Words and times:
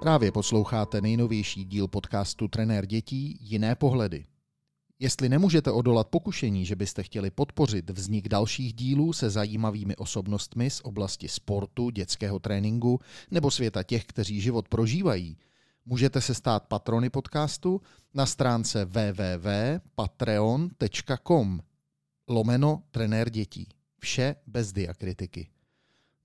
Právě 0.00 0.32
posloucháte 0.32 1.00
nejnovější 1.00 1.64
díl 1.64 1.88
podcastu 1.88 2.48
Trenér 2.48 2.86
dětí 2.86 3.38
Jiné 3.40 3.74
pohledy. 3.74 4.24
Jestli 4.98 5.28
nemůžete 5.28 5.70
odolat 5.70 6.08
pokušení, 6.08 6.66
že 6.66 6.76
byste 6.76 7.02
chtěli 7.02 7.30
podpořit 7.30 7.90
vznik 7.90 8.28
dalších 8.28 8.72
dílů 8.72 9.12
se 9.12 9.30
zajímavými 9.30 9.96
osobnostmi 9.96 10.70
z 10.70 10.80
oblasti 10.84 11.28
sportu, 11.28 11.90
dětského 11.90 12.38
tréninku 12.38 13.00
nebo 13.30 13.50
světa 13.50 13.82
těch, 13.82 14.04
kteří 14.04 14.40
život 14.40 14.68
prožívají, 14.68 15.36
můžete 15.84 16.20
se 16.20 16.34
stát 16.34 16.68
patrony 16.68 17.10
podcastu 17.10 17.80
na 18.14 18.26
stránce 18.26 18.84
www.patreon.com 18.84 21.60
lomeno 22.28 22.82
trenér 22.90 23.30
dětí. 23.30 23.68
Vše 23.98 24.36
bez 24.46 24.72
diakritiky. 24.72 25.48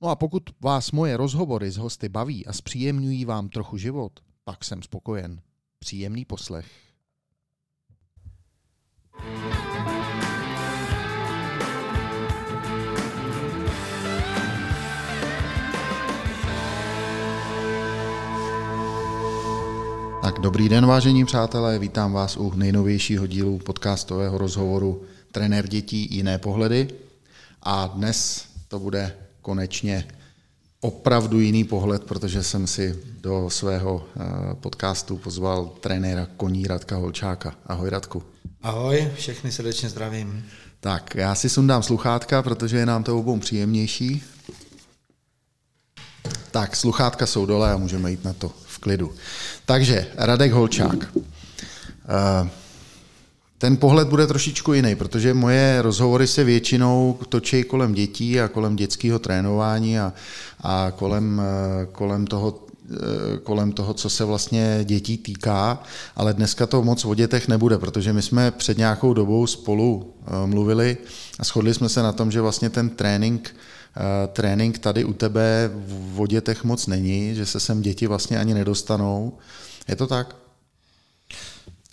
No 0.04 0.10
a 0.10 0.16
pokud 0.16 0.44
vás 0.62 0.92
moje 0.92 1.18
rozhovory 1.18 1.72
s 1.72 1.78
hosty 1.78 2.10
baví 2.10 2.46
a 2.46 2.54
zpříjemňují 2.54 3.26
vám 3.26 3.50
trochu 3.50 3.78
život, 3.78 4.12
pak 4.44 4.64
jsem 4.64 4.82
spokojen. 4.84 5.42
Příjemný 5.80 6.26
poslech. 6.26 6.66
Tak 20.22 20.40
dobrý 20.40 20.70
den, 20.70 20.86
vážení 20.86 21.26
přátelé, 21.26 21.80
vítám 21.80 22.14
vás 22.14 22.38
u 22.38 22.54
nejnovějšího 22.56 23.28
dílu 23.28 23.60
podcastového 23.60 24.38
rozhovoru 24.38 25.04
Trenér 25.32 25.68
dětí 25.68 26.08
jiné 26.12 26.38
pohledy. 26.38 26.88
A 27.62 27.88
dnes 27.88 28.48
to 28.68 28.80
bude 28.80 29.23
konečně 29.44 30.08
opravdu 30.82 31.40
jiný 31.40 31.64
pohled, 31.64 32.04
protože 32.04 32.44
jsem 32.44 32.68
si 32.68 33.00
do 33.22 33.50
svého 33.50 34.06
eh, 34.06 34.22
podcastu 34.56 35.18
pozval 35.18 35.66
trenéra 35.80 36.28
koní 36.38 36.68
Radka 36.68 36.96
Holčáka. 36.96 37.56
Ahoj 37.68 37.90
Radku. 37.90 38.24
Ahoj, 38.62 39.12
všechny 39.16 39.52
srdečně 39.52 39.90
zdravím. 39.90 40.46
Tak, 40.80 41.16
já 41.16 41.36
si 41.36 41.50
sundám 41.50 41.84
sluchátka, 41.84 42.44
protože 42.44 42.78
je 42.78 42.86
nám 42.86 43.04
to 43.04 43.20
obou 43.20 43.40
příjemnější. 43.40 44.24
Tak, 46.52 46.76
sluchátka 46.76 47.26
jsou 47.26 47.46
dole 47.46 47.72
a 47.72 47.78
můžeme 47.78 48.12
jít 48.12 48.24
na 48.24 48.34
to 48.34 48.52
v 48.68 48.80
klidu. 48.80 49.14
Takže, 49.66 50.08
Radek 50.18 50.52
Holčák. 50.52 51.16
Uh, 51.16 52.50
ten 53.64 53.78
pohled 53.78 54.08
bude 54.08 54.28
trošičku 54.28 54.74
jiný, 54.74 54.96
protože 54.96 55.34
moje 55.34 55.82
rozhovory 55.82 56.28
se 56.28 56.44
většinou 56.44 57.20
točí 57.30 57.64
kolem 57.64 57.94
dětí 57.94 58.40
a 58.40 58.48
kolem 58.48 58.76
dětského 58.76 59.20
trénování 59.20 60.00
a, 60.00 60.14
a 60.62 60.92
kolem, 60.96 61.42
eh, 61.42 61.86
kolem 61.92 62.28
toho 62.28 62.60
eh, 62.92 63.38
kolem 63.44 63.72
toho, 63.72 63.94
co 63.94 64.10
se 64.10 64.26
vlastně 64.26 64.80
dětí 64.84 65.18
týká, 65.18 65.84
ale 66.16 66.34
dneska 66.34 66.68
to 66.68 66.84
moc 66.84 67.06
o 67.06 67.16
dětech 67.16 67.48
nebude, 67.48 67.78
protože 67.78 68.14
my 68.14 68.22
jsme 68.22 68.52
před 68.52 68.78
nějakou 68.78 69.14
dobou 69.14 69.48
spolu 69.48 70.14
eh, 70.28 70.48
mluvili 70.48 70.98
a 71.40 71.44
shodli 71.44 71.74
jsme 71.74 71.90
se 71.90 72.04
na 72.04 72.12
tom, 72.12 72.32
že 72.32 72.42
vlastně 72.42 72.70
ten 72.70 72.90
trénink, 72.90 73.56
trénink 74.34 74.80
tady 74.80 75.06
u 75.06 75.14
tebe 75.14 75.72
o 76.18 76.28
dětech 76.28 76.64
moc 76.64 76.88
není, 76.88 77.36
že 77.36 77.46
se 77.46 77.60
sem 77.60 77.82
děti 77.82 78.08
vlastně 78.08 78.40
ani 78.40 78.54
nedostanou. 78.54 79.34
Je 79.88 79.96
to 79.96 80.08
tak? 80.08 80.43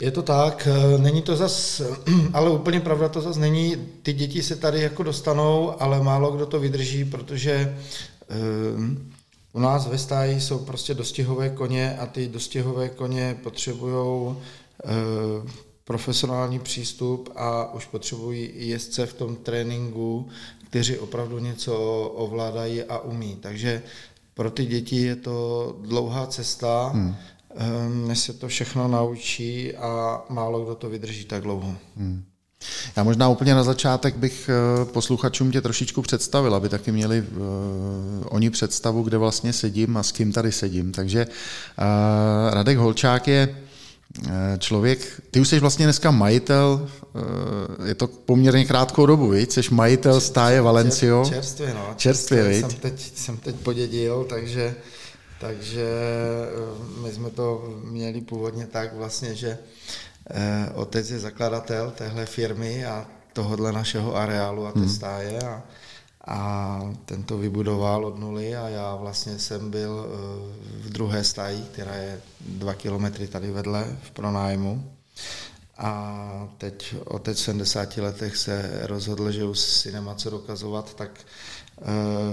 Je 0.01 0.11
to 0.11 0.23
tak, 0.23 0.69
eh, 0.71 0.99
není 0.99 1.23
to 1.23 1.37
zas, 1.37 1.83
ale 2.33 2.51
úplně 2.51 2.81
pravda 2.81 3.09
to 3.09 3.21
zas 3.21 3.37
není. 3.37 3.77
Ty 4.03 4.13
děti 4.13 4.43
se 4.43 4.57
tady 4.57 4.81
jako 4.81 5.03
dostanou, 5.03 5.83
ale 5.83 6.03
málo 6.03 6.31
kdo 6.31 6.47
to 6.47 6.61
vydrží, 6.61 7.05
protože 7.05 7.79
um, 8.77 9.13
u 9.53 9.61
nás 9.61 9.87
ve 9.87 9.99
stáji 9.99 10.41
jsou 10.41 10.59
prostě 10.59 10.95
dostihové 10.95 11.51
koně 11.51 11.97
a 11.97 12.07
ty 12.07 12.29
dostihové 12.29 12.89
koně 12.89 13.39
potřebují 13.43 13.95
uh, 13.95 14.35
profesionální 15.85 16.59
přístup 16.59 17.29
a 17.37 17.75
už 17.75 17.87
potřebují 17.87 18.51
jezdce 18.55 19.07
v 19.07 19.15
tom 19.15 19.37
tréninku, 19.37 20.29
kteří 20.69 20.99
opravdu 20.99 21.39
něco 21.39 21.75
ovládají 22.15 22.83
a 22.83 22.99
umí. 22.99 23.37
Takže 23.41 23.83
pro 24.35 24.51
ty 24.51 24.67
děti 24.67 24.97
je 24.97 25.17
to 25.17 25.77
dlouhá 25.81 26.27
cesta. 26.27 26.91
Hmm 26.95 27.17
než 28.07 28.19
se 28.19 28.33
to 28.33 28.49
všechno 28.49 28.89
naučí 28.89 29.77
a 29.77 30.23
málo 30.29 30.65
kdo 30.65 30.75
to 30.75 30.89
vydrží 30.89 31.25
tak 31.25 31.43
dlouho. 31.43 31.75
Hmm. 31.97 32.23
Já 32.97 33.03
možná 33.03 33.29
úplně 33.29 33.55
na 33.55 33.65
začátek 33.65 34.17
bych 34.17 34.51
eh, 34.53 34.85
posluchačům 34.85 35.53
tě 35.53 35.61
trošičku 35.61 36.03
představil, 36.03 36.55
aby 36.55 36.69
taky 36.69 36.93
měli 36.93 37.21
uh, 37.21 37.47
oni 38.25 38.51
představu, 38.51 39.03
kde 39.03 39.19
vlastně 39.19 39.53
sedím 39.53 39.97
a 39.97 40.03
s 40.03 40.13
kým 40.13 40.33
tady 40.33 40.53
sedím. 40.53 40.93
Takže 40.93 41.27
uh, 41.27 42.55
Radek 42.55 42.79
Holčák 42.79 43.29
je 43.29 43.57
člověk, 44.59 45.23
ty 45.31 45.41
už 45.41 45.49
jsi 45.49 45.61
vlastně 45.61 45.87
dneska 45.87 46.11
majitel, 46.11 46.89
je 47.85 47.95
to 47.95 48.07
poměrně 48.07 48.65
krátkou 48.65 49.07
dobu, 49.07 49.31
víc? 49.31 49.55
Jsi 49.55 49.61
majitel 49.71 50.21
stáje 50.21 50.61
Valencio. 50.61 51.25
Čerstvě, 51.29 51.75
no. 51.75 51.95
Čerstvě, 51.97 52.61
jsem 52.61 52.71
teď, 52.71 53.13
jsem 53.15 53.37
teď 53.37 53.57
podědil, 53.57 54.27
takže 54.29 54.75
takže 55.41 55.87
eh, 55.87 57.01
my 57.03 57.13
jsme 57.13 57.31
to 57.31 57.75
měli 57.85 58.21
původně 58.21 58.67
tak 58.67 58.95
vlastně, 58.95 59.35
že 59.35 59.59
eh, 60.31 60.69
otec 60.75 61.11
je 61.11 61.19
zakladatel 61.19 61.91
téhle 61.91 62.27
firmy 62.27 62.85
a 62.85 63.07
tohohle 63.33 63.73
našeho 63.73 64.17
areálu 64.17 64.67
a 64.67 64.73
té 64.73 64.81
hmm. 64.81 64.89
stáje 64.89 65.39
a, 65.41 65.63
a 66.27 66.81
ten 67.05 67.23
to 67.23 67.39
vybudoval 67.39 68.05
od 68.07 68.19
nuly 68.19 68.57
a 68.57 68.69
já 68.69 68.97
vlastně 68.97 69.39
jsem 69.39 69.71
byl 69.71 70.07
eh, 70.07 70.13
v 70.83 70.91
druhé 70.91 71.25
stáji, 71.25 71.63
která 71.73 71.95
je 71.95 72.21
dva 72.41 72.75
kilometry 72.75 73.27
tady 73.27 73.51
vedle 73.51 73.97
v 74.03 74.11
pronájmu. 74.11 74.93
A 75.79 76.49
teď 76.59 76.95
otec 77.05 77.39
v 77.39 77.45
70 77.45 77.97
letech 77.97 78.37
se 78.37 78.81
rozhodl, 78.83 79.33
že 79.33 79.45
už 79.45 79.59
si 79.59 79.93
nemá 79.93 80.15
co 80.15 80.31
dokazovat, 80.31 80.95
tak 80.95 81.11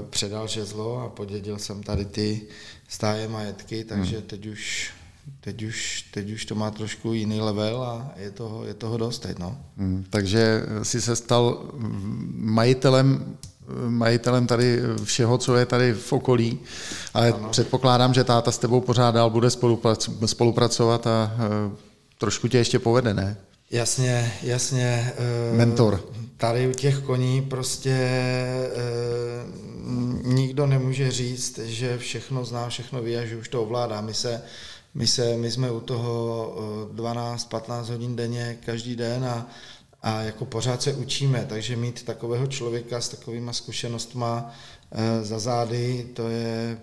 předal 0.10 0.48
žezlo 0.48 1.00
a 1.00 1.10
podědil 1.10 1.60
jsem 1.60 1.84
tady 1.84 2.06
ty 2.06 2.48
stáje 2.88 3.28
majetky, 3.28 3.84
takže 3.84 4.18
hmm. 4.18 4.28
teď 4.28 4.46
už 4.46 4.92
teď 5.40 5.64
už, 5.64 6.06
teď 6.12 6.32
už 6.32 6.46
to 6.46 6.56
má 6.56 6.72
trošku 6.72 7.14
jiný 7.14 7.42
level 7.42 7.84
a 7.84 8.12
je 8.18 8.32
toho, 8.32 8.66
je 8.66 8.74
toho 8.74 8.98
dost 8.98 9.20
teď, 9.20 9.40
no. 9.40 9.58
Hmm, 9.78 10.06
takže 10.10 10.64
si 10.84 11.02
se 11.02 11.16
stal 11.16 11.72
majitelem 12.34 13.38
majitelem 13.88 14.48
tady 14.48 14.82
všeho, 15.04 15.38
co 15.38 15.56
je 15.56 15.66
tady 15.66 15.94
v 15.94 16.14
okolí, 16.14 16.60
ale 17.14 17.32
ano. 17.32 17.50
předpokládám, 17.50 18.14
že 18.14 18.24
táta 18.24 18.52
s 18.52 18.58
tebou 18.58 18.82
pořád 18.82 19.12
dál 19.12 19.30
bude 19.30 19.50
spolupracovat 20.26 21.08
a 21.08 21.32
trošku 22.18 22.48
tě 22.48 22.58
ještě 22.58 22.80
povede, 22.80 23.14
ne? 23.14 23.38
Jasně, 23.72 24.34
jasně. 24.44 25.14
E, 25.54 25.58
Mentor. 25.58 26.04
Tady 26.38 26.68
u 26.68 26.72
těch 26.72 27.00
koní 27.00 27.42
prostě 27.42 27.92
e, 27.92 28.70
nikdo 30.24 30.68
nemůže 30.68 31.12
říct, 31.12 31.60
že 31.60 31.98
všechno 31.98 32.46
zná, 32.46 32.70
všechno 32.70 33.02
ví 33.02 33.18
a 33.18 33.26
že 33.26 33.38
už 33.38 33.48
to 33.48 33.62
ovládá. 33.62 34.02
My, 34.02 34.14
se, 34.14 34.42
my, 34.94 35.08
se, 35.08 35.38
my 35.38 35.52
jsme 35.52 35.72
u 35.72 35.80
toho 35.80 36.56
12-15 36.96 37.84
hodin 37.84 38.16
denně 38.16 38.58
každý 38.66 38.96
den 38.96 39.26
a, 39.26 39.48
a 40.04 40.22
jako 40.22 40.46
pořád 40.46 40.82
se 40.82 40.94
učíme, 40.94 41.46
takže 41.50 41.76
mít 41.76 42.04
takového 42.04 42.48
člověka 42.48 43.02
s 43.02 43.10
takovýma 43.10 43.54
zkušenostma 43.54 44.54
za 45.22 45.40
zády, 45.40 46.08
to 46.14 46.30
je 46.30 46.78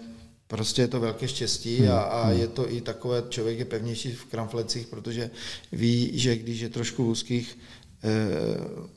prostě 0.54 0.82
je 0.82 0.88
to 0.88 1.00
velké 1.00 1.28
štěstí 1.28 1.78
hmm, 1.78 1.90
a, 1.90 2.00
a 2.00 2.26
hmm. 2.26 2.40
je 2.40 2.46
to 2.48 2.72
i 2.72 2.80
takové, 2.80 3.22
člověk 3.28 3.58
je 3.58 3.64
pevnější 3.64 4.12
v 4.12 4.24
kramflecích, 4.24 4.86
protože 4.86 5.30
ví, 5.72 6.10
že 6.14 6.36
když 6.36 6.60
je 6.60 6.68
trošku 6.68 7.10
úzkých, 7.10 7.58
e, 8.04 8.10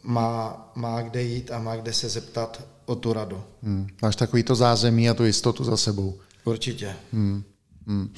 má, 0.03 0.71
má 0.75 1.01
kde 1.01 1.23
jít 1.23 1.51
a 1.51 1.59
má 1.59 1.75
kde 1.75 1.93
se 1.93 2.09
zeptat 2.09 2.63
o 2.85 2.95
tu 2.95 3.13
radu. 3.13 3.41
Hmm. 3.63 3.87
Máš 4.01 4.15
takový 4.15 4.43
to 4.43 4.55
zázemí 4.55 5.09
a 5.09 5.13
tu 5.13 5.25
jistotu 5.25 5.63
za 5.63 5.77
sebou. 5.77 6.19
Určitě. 6.45 6.93
Hmm. 7.13 7.43
Hmm. 7.87 8.13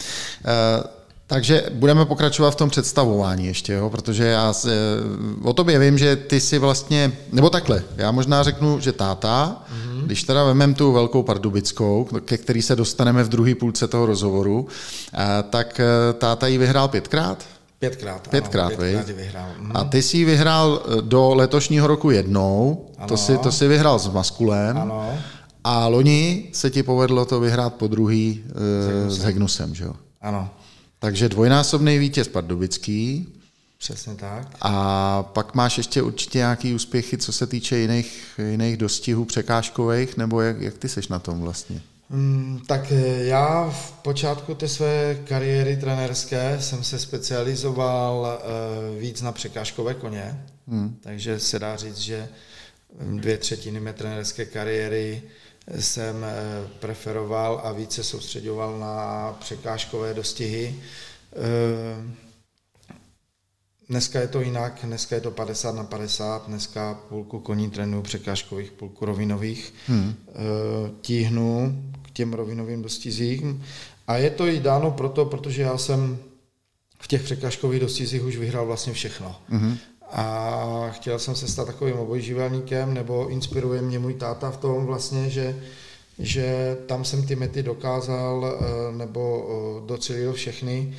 E, 0.45 0.83
takže 1.27 1.65
budeme 1.73 2.05
pokračovat 2.05 2.51
v 2.51 2.55
tom 2.55 2.69
představování 2.69 3.47
ještě, 3.47 3.73
jo? 3.73 3.89
protože 3.89 4.23
já 4.25 4.53
se, 4.53 4.71
o 5.43 5.53
tobě 5.53 5.79
vím, 5.79 5.97
že 5.97 6.15
ty 6.15 6.39
si 6.39 6.57
vlastně, 6.59 7.11
nebo 7.31 7.49
takhle, 7.49 7.83
já 7.95 8.11
možná 8.11 8.43
řeknu, 8.43 8.79
že 8.79 8.91
táta, 8.91 9.63
mm-hmm. 9.99 10.05
když 10.05 10.23
teda 10.23 10.43
vemem 10.43 10.73
tu 10.73 10.91
velkou 10.91 11.23
pardubickou, 11.23 12.07
ke 12.25 12.37
který 12.37 12.61
se 12.61 12.75
dostaneme 12.75 13.23
v 13.23 13.29
druhé 13.29 13.55
půlce 13.55 13.87
toho 13.87 14.05
rozhovoru, 14.05 14.67
e, 15.13 15.43
tak 15.43 15.79
e, 15.79 16.13
táta 16.13 16.47
ji 16.47 16.57
vyhrál 16.57 16.87
pětkrát? 16.87 17.45
Pětkrát. 17.79 18.27
Pětkrát, 18.27 18.71
ano, 18.71 18.79
pětkrát 18.79 19.15
vyhrál. 19.15 19.49
Mhm. 19.59 19.71
A 19.75 19.83
ty 19.83 20.01
jsi 20.01 20.17
ji 20.17 20.25
vyhrál 20.25 20.81
eh, 20.83 21.01
do 21.01 21.33
letošního 21.33 21.87
roku 21.87 22.11
jednou, 22.11 22.85
ano. 22.97 23.07
to 23.07 23.17
si, 23.17 23.37
to 23.37 23.51
si 23.51 23.67
vyhrál 23.67 23.99
s 23.99 24.07
Maskulem. 24.07 24.77
Ano. 24.77 25.17
A 25.63 25.87
loni 25.87 26.49
se 26.53 26.69
ti 26.69 26.83
povedlo 26.83 27.25
to 27.25 27.39
vyhrát 27.39 27.73
po 27.73 27.87
druhý 27.87 28.43
uh, 28.45 29.11
s 29.11 29.17
Hegnusem, 29.17 29.75
že 29.75 29.83
jo? 29.83 29.93
Ano. 30.21 30.49
Takže 30.99 31.29
dvojnásobný 31.29 31.97
vítěz 31.97 32.27
Pardubický. 32.27 33.27
Přesně 33.79 34.15
tak. 34.15 34.47
A 34.61 35.23
pak 35.23 35.55
máš 35.55 35.77
ještě 35.77 36.01
určitě 36.01 36.37
nějaký 36.37 36.73
úspěchy, 36.73 37.17
co 37.17 37.33
se 37.33 37.47
týče 37.47 37.77
jiných, 37.77 38.39
jiných 38.51 38.77
dostihů 38.77 39.25
překážkových, 39.25 40.17
nebo 40.17 40.41
jak, 40.41 40.61
jak 40.61 40.77
ty 40.77 40.89
seš 40.89 41.07
na 41.07 41.19
tom 41.19 41.41
vlastně? 41.41 41.81
Hmm, 42.09 42.61
tak 42.67 42.91
eh, 42.91 43.23
já 43.23 43.69
v 43.69 43.91
počátku 43.91 44.55
té 44.55 44.67
své 44.67 45.15
kariéry 45.15 45.77
trenérské 45.77 46.61
jsem 46.61 46.83
se 46.83 46.99
specializoval 46.99 48.39
uh, 48.93 49.01
víc 49.01 49.21
na 49.21 49.31
překážkové 49.31 49.93
koně, 49.93 50.45
hmm. 50.67 50.97
takže 51.01 51.39
se 51.39 51.59
dá 51.59 51.75
říct, 51.75 51.97
že 51.97 52.29
dvě 53.01 53.37
třetiny 53.37 53.79
mé 53.79 53.93
trenérské 53.93 54.45
kariéry 54.45 55.21
jsem 55.79 56.23
eh, 56.23 56.33
preferoval 56.79 57.61
a 57.63 57.71
více 57.71 58.03
soustředoval 58.03 58.79
na 58.79 59.37
překážkové 59.39 60.13
dostihy. 60.13 60.75
Dneska 63.89 64.19
je 64.19 64.27
to 64.27 64.41
jinak, 64.41 64.79
dneska 64.83 65.15
je 65.15 65.21
to 65.21 65.31
50 65.31 65.75
na 65.75 65.83
50, 65.83 66.47
dneska 66.47 66.99
půlku 67.09 67.39
koní 67.39 67.69
trénuju 67.69 68.03
překážkových, 68.03 68.71
půlku 68.71 69.05
rovinových. 69.05 69.73
Hmm. 69.87 70.15
Tíhnu 71.01 71.83
k 72.01 72.11
těm 72.11 72.33
rovinovým 72.33 72.81
dostizím 72.81 73.63
a 74.07 74.17
je 74.17 74.29
to 74.29 74.47
i 74.47 74.59
dáno 74.59 74.91
proto, 74.91 75.25
protože 75.25 75.61
já 75.61 75.77
jsem 75.77 76.17
v 76.99 77.07
těch 77.07 77.23
překážkových 77.23 77.79
dostizích 77.79 78.23
už 78.23 78.37
vyhrál 78.37 78.65
vlastně 78.65 78.93
všechno. 78.93 79.35
Hmm. 79.47 79.77
A 80.11 80.89
chtěl 80.89 81.19
jsem 81.19 81.35
se 81.35 81.47
stát 81.47 81.67
takovým 81.67 81.95
obojživelníkem, 81.95 82.93
nebo 82.93 83.27
inspiruje 83.27 83.81
mě 83.81 83.99
můj 83.99 84.13
táta 84.13 84.51
v 84.51 84.57
tom 84.57 84.85
vlastně, 84.85 85.29
že 85.29 85.55
že 86.19 86.77
tam 86.85 87.05
jsem 87.05 87.27
ty 87.27 87.35
mety 87.35 87.63
dokázal 87.63 88.45
eh, 88.45 88.97
nebo 88.97 89.47
eh, 89.49 89.87
docelil 89.87 90.33
všechny 90.33 90.93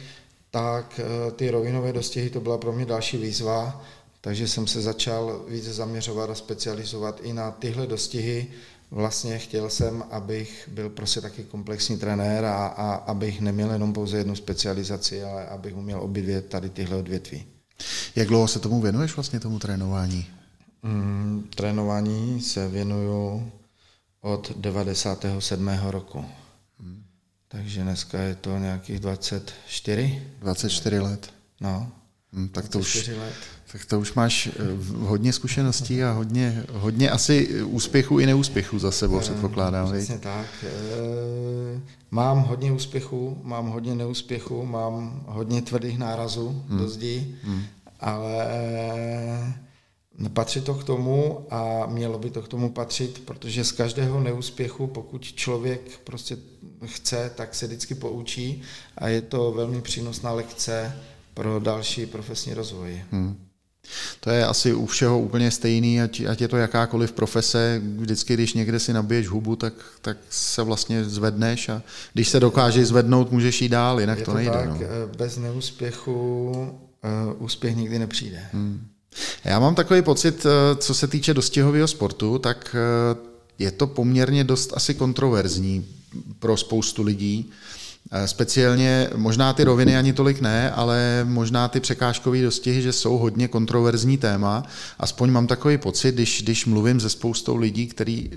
tak 0.50 1.00
eh, 1.00 1.30
ty 1.30 1.50
rovinové 1.50 1.92
dostihy 1.92 2.30
to 2.30 2.40
byla 2.40 2.58
pro 2.58 2.72
mě 2.72 2.86
další 2.86 3.16
výzva, 3.16 3.84
takže 4.20 4.48
jsem 4.48 4.66
se 4.66 4.80
začal 4.80 5.44
více 5.48 5.72
zaměřovat 5.72 6.30
a 6.30 6.34
specializovat 6.34 7.20
i 7.22 7.32
na 7.32 7.50
tyhle 7.50 7.86
dostihy. 7.86 8.46
Vlastně 8.90 9.38
chtěl 9.38 9.70
jsem, 9.70 10.04
abych 10.10 10.68
byl 10.72 10.90
prostě 10.90 11.20
taky 11.20 11.44
komplexní 11.44 11.98
trenér 11.98 12.44
a, 12.44 12.66
a 12.66 12.94
abych 12.94 13.40
neměl 13.40 13.70
jenom 13.70 13.92
pouze 13.92 14.18
jednu 14.18 14.36
specializaci, 14.36 15.22
ale 15.22 15.46
abych 15.46 15.76
uměl 15.76 16.00
obě 16.00 16.42
tady 16.42 16.70
tyhle 16.70 16.96
odvětví. 16.96 17.46
Jak 18.16 18.28
dlouho 18.28 18.48
se 18.48 18.58
tomu 18.58 18.80
věnuješ 18.80 19.16
vlastně 19.16 19.40
tomu 19.40 19.58
trénování? 19.58 20.26
Mm, 20.82 21.48
trénování 21.54 22.40
se 22.40 22.68
věnuju 22.68 23.50
od 24.20 24.52
97. 24.56 25.70
roku. 25.86 26.24
Takže 27.52 27.82
dneska 27.82 28.20
je 28.20 28.34
to 28.34 28.58
nějakých 28.58 29.00
24. 29.00 30.22
24 30.40 30.98
let. 30.98 31.32
No. 31.60 31.92
Hmm, 32.32 32.48
tak, 32.48 32.68
to 32.68 32.78
už, 32.78 33.08
let. 33.08 33.34
tak 33.72 33.84
to 33.84 34.00
už 34.00 34.14
máš 34.14 34.46
eh, 34.46 34.52
hodně 34.94 35.32
zkušeností 35.32 36.04
a 36.04 36.12
hodně, 36.12 36.64
hodně 36.72 37.10
asi 37.10 37.62
úspěchů 37.62 38.18
i 38.18 38.26
neúspěchů 38.26 38.78
za 38.78 38.90
sebou, 38.90 39.18
e, 39.18 39.20
předpokládám. 39.20 39.92
Přesně 39.92 40.18
tak. 40.18 40.46
E, 40.62 41.80
mám 42.10 42.40
hodně 42.40 42.72
úspěchů, 42.72 43.40
mám 43.42 43.68
hodně 43.68 43.94
neúspěchů, 43.94 44.66
mám 44.66 45.24
hodně 45.26 45.62
tvrdých 45.62 45.98
nárazů 45.98 46.64
hmm. 46.68 46.78
do 46.78 46.88
zdi, 46.88 47.34
hmm. 47.42 47.62
ale 48.00 48.46
Patří 50.32 50.60
to 50.60 50.74
k 50.74 50.84
tomu 50.84 51.46
a 51.50 51.86
mělo 51.86 52.18
by 52.18 52.30
to 52.30 52.42
k 52.42 52.48
tomu 52.48 52.70
patřit, 52.70 53.22
protože 53.24 53.64
z 53.64 53.72
každého 53.72 54.20
neúspěchu, 54.20 54.86
pokud 54.86 55.24
člověk 55.24 55.98
prostě 56.04 56.36
chce, 56.86 57.32
tak 57.34 57.54
se 57.54 57.66
vždycky 57.66 57.94
poučí 57.94 58.62
a 58.98 59.08
je 59.08 59.22
to 59.22 59.52
velmi 59.52 59.80
přínosná 59.80 60.32
lekce 60.32 60.96
pro 61.34 61.60
další 61.60 62.06
profesní 62.06 62.54
rozvoj. 62.54 63.04
Hmm. 63.10 63.36
To 64.20 64.30
je 64.30 64.46
asi 64.46 64.74
u 64.74 64.86
všeho 64.86 65.20
úplně 65.20 65.50
stejný, 65.50 66.02
ať, 66.02 66.20
ať 66.20 66.40
je 66.40 66.48
to 66.48 66.56
jakákoliv 66.56 67.12
profese, 67.12 67.82
vždycky, 67.96 68.34
když 68.34 68.54
někde 68.54 68.78
si 68.78 68.92
nabiješ 68.92 69.28
hubu, 69.28 69.56
tak, 69.56 69.72
tak 70.00 70.18
se 70.30 70.62
vlastně 70.62 71.04
zvedneš 71.04 71.68
a 71.68 71.82
když 72.12 72.28
se 72.28 72.40
dokážeš 72.40 72.86
zvednout, 72.86 73.32
můžeš 73.32 73.62
jít 73.62 73.68
dál, 73.68 74.00
jinak 74.00 74.18
je 74.18 74.24
to, 74.24 74.30
to 74.30 74.36
nejde. 74.36 74.52
Tak, 74.52 74.68
no. 74.68 74.76
Eh, 74.82 75.16
bez 75.16 75.36
neúspěchu 75.36 76.50
uh, 77.30 77.42
úspěch 77.42 77.76
nikdy 77.76 77.98
nepřijde. 77.98 78.46
Hmm. 78.52 78.89
Já 79.44 79.60
mám 79.60 79.74
takový 79.74 80.02
pocit, 80.02 80.46
eh, 80.46 80.76
co 80.76 80.94
se 80.94 81.06
týče 81.08 81.34
dostihového 81.34 81.88
sportu, 81.88 82.38
tak 82.38 82.76
je 83.58 83.70
to 83.70 83.86
poměrně 83.86 84.44
dost 84.44 84.72
asi 84.76 84.94
kontroverzní 84.94 85.86
pro 86.38 86.56
spoustu 86.56 87.02
lidí. 87.02 87.50
Eh, 88.12 88.28
speciálně 88.28 89.10
možná 89.16 89.52
ty 89.52 89.64
roviny 89.64 89.96
ani 89.96 90.12
tolik 90.12 90.40
ne, 90.40 90.70
ale 90.70 91.26
možná 91.28 91.68
ty 91.68 91.80
překážkové 91.80 92.42
dostihy, 92.42 92.82
že 92.82 92.92
jsou 92.92 93.18
hodně 93.18 93.48
kontroverzní 93.48 94.18
téma. 94.18 94.62
Aspoň 94.98 95.30
mám 95.30 95.46
takový 95.46 95.78
pocit, 95.78 96.14
když, 96.14 96.42
když 96.42 96.66
mluvím 96.66 97.00
se 97.00 97.10
spoustou 97.10 97.56
lidí, 97.56 97.86
který 97.86 98.30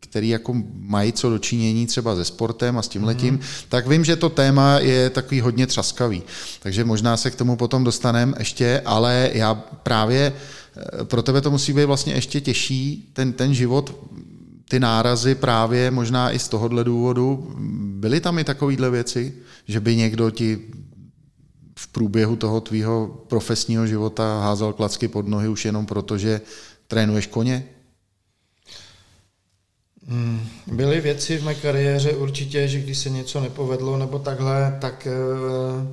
který 0.00 0.28
jako 0.28 0.54
mají 0.74 1.12
co 1.12 1.30
dočinění 1.30 1.86
třeba 1.86 2.16
se 2.16 2.24
sportem 2.24 2.78
a 2.78 2.82
s 2.82 2.88
tím 2.88 3.04
letím, 3.04 3.38
mm-hmm. 3.38 3.64
tak 3.68 3.86
vím, 3.86 4.04
že 4.04 4.16
to 4.16 4.28
téma 4.28 4.78
je 4.78 5.10
takový 5.10 5.40
hodně 5.40 5.66
třaskavý. 5.66 6.22
Takže 6.62 6.84
možná 6.84 7.16
se 7.16 7.30
k 7.30 7.34
tomu 7.34 7.56
potom 7.56 7.84
dostaneme 7.84 8.32
ještě, 8.38 8.82
ale 8.84 9.30
já 9.32 9.54
právě 9.82 10.32
eh, 10.32 11.04
pro 11.04 11.22
tebe 11.22 11.40
to 11.40 11.50
musí 11.50 11.72
být 11.72 11.84
vlastně 11.84 12.14
ještě 12.14 12.40
těžší, 12.40 13.10
ten, 13.12 13.32
ten 13.32 13.54
život 13.54 13.94
ty 14.68 14.80
nárazy 14.80 15.34
právě 15.34 15.90
možná 15.90 16.30
i 16.30 16.38
z 16.38 16.48
tohohle 16.48 16.84
důvodu, 16.84 17.54
byly 18.00 18.20
tam 18.20 18.38
i 18.38 18.44
takovéhle 18.44 18.90
věci, 18.90 19.34
že 19.68 19.80
by 19.80 19.96
někdo 19.96 20.30
ti 20.30 20.58
v 21.78 21.88
průběhu 21.88 22.36
toho 22.36 22.60
tvýho 22.60 23.24
profesního 23.28 23.86
života 23.86 24.40
házal 24.40 24.72
klacky 24.72 25.08
pod 25.08 25.28
nohy 25.28 25.48
už 25.48 25.64
jenom 25.64 25.86
proto, 25.86 26.18
že 26.18 26.40
trénuješ 26.86 27.26
koně? 27.26 27.64
Hmm, 30.08 30.48
byly 30.66 31.00
věci 31.00 31.38
v 31.38 31.44
mé 31.44 31.54
kariéře 31.54 32.12
určitě, 32.12 32.68
že 32.68 32.80
když 32.80 32.98
se 32.98 33.10
něco 33.10 33.40
nepovedlo 33.40 33.98
nebo 33.98 34.18
takhle, 34.18 34.78
tak 34.80 35.08
uh, 35.10 35.86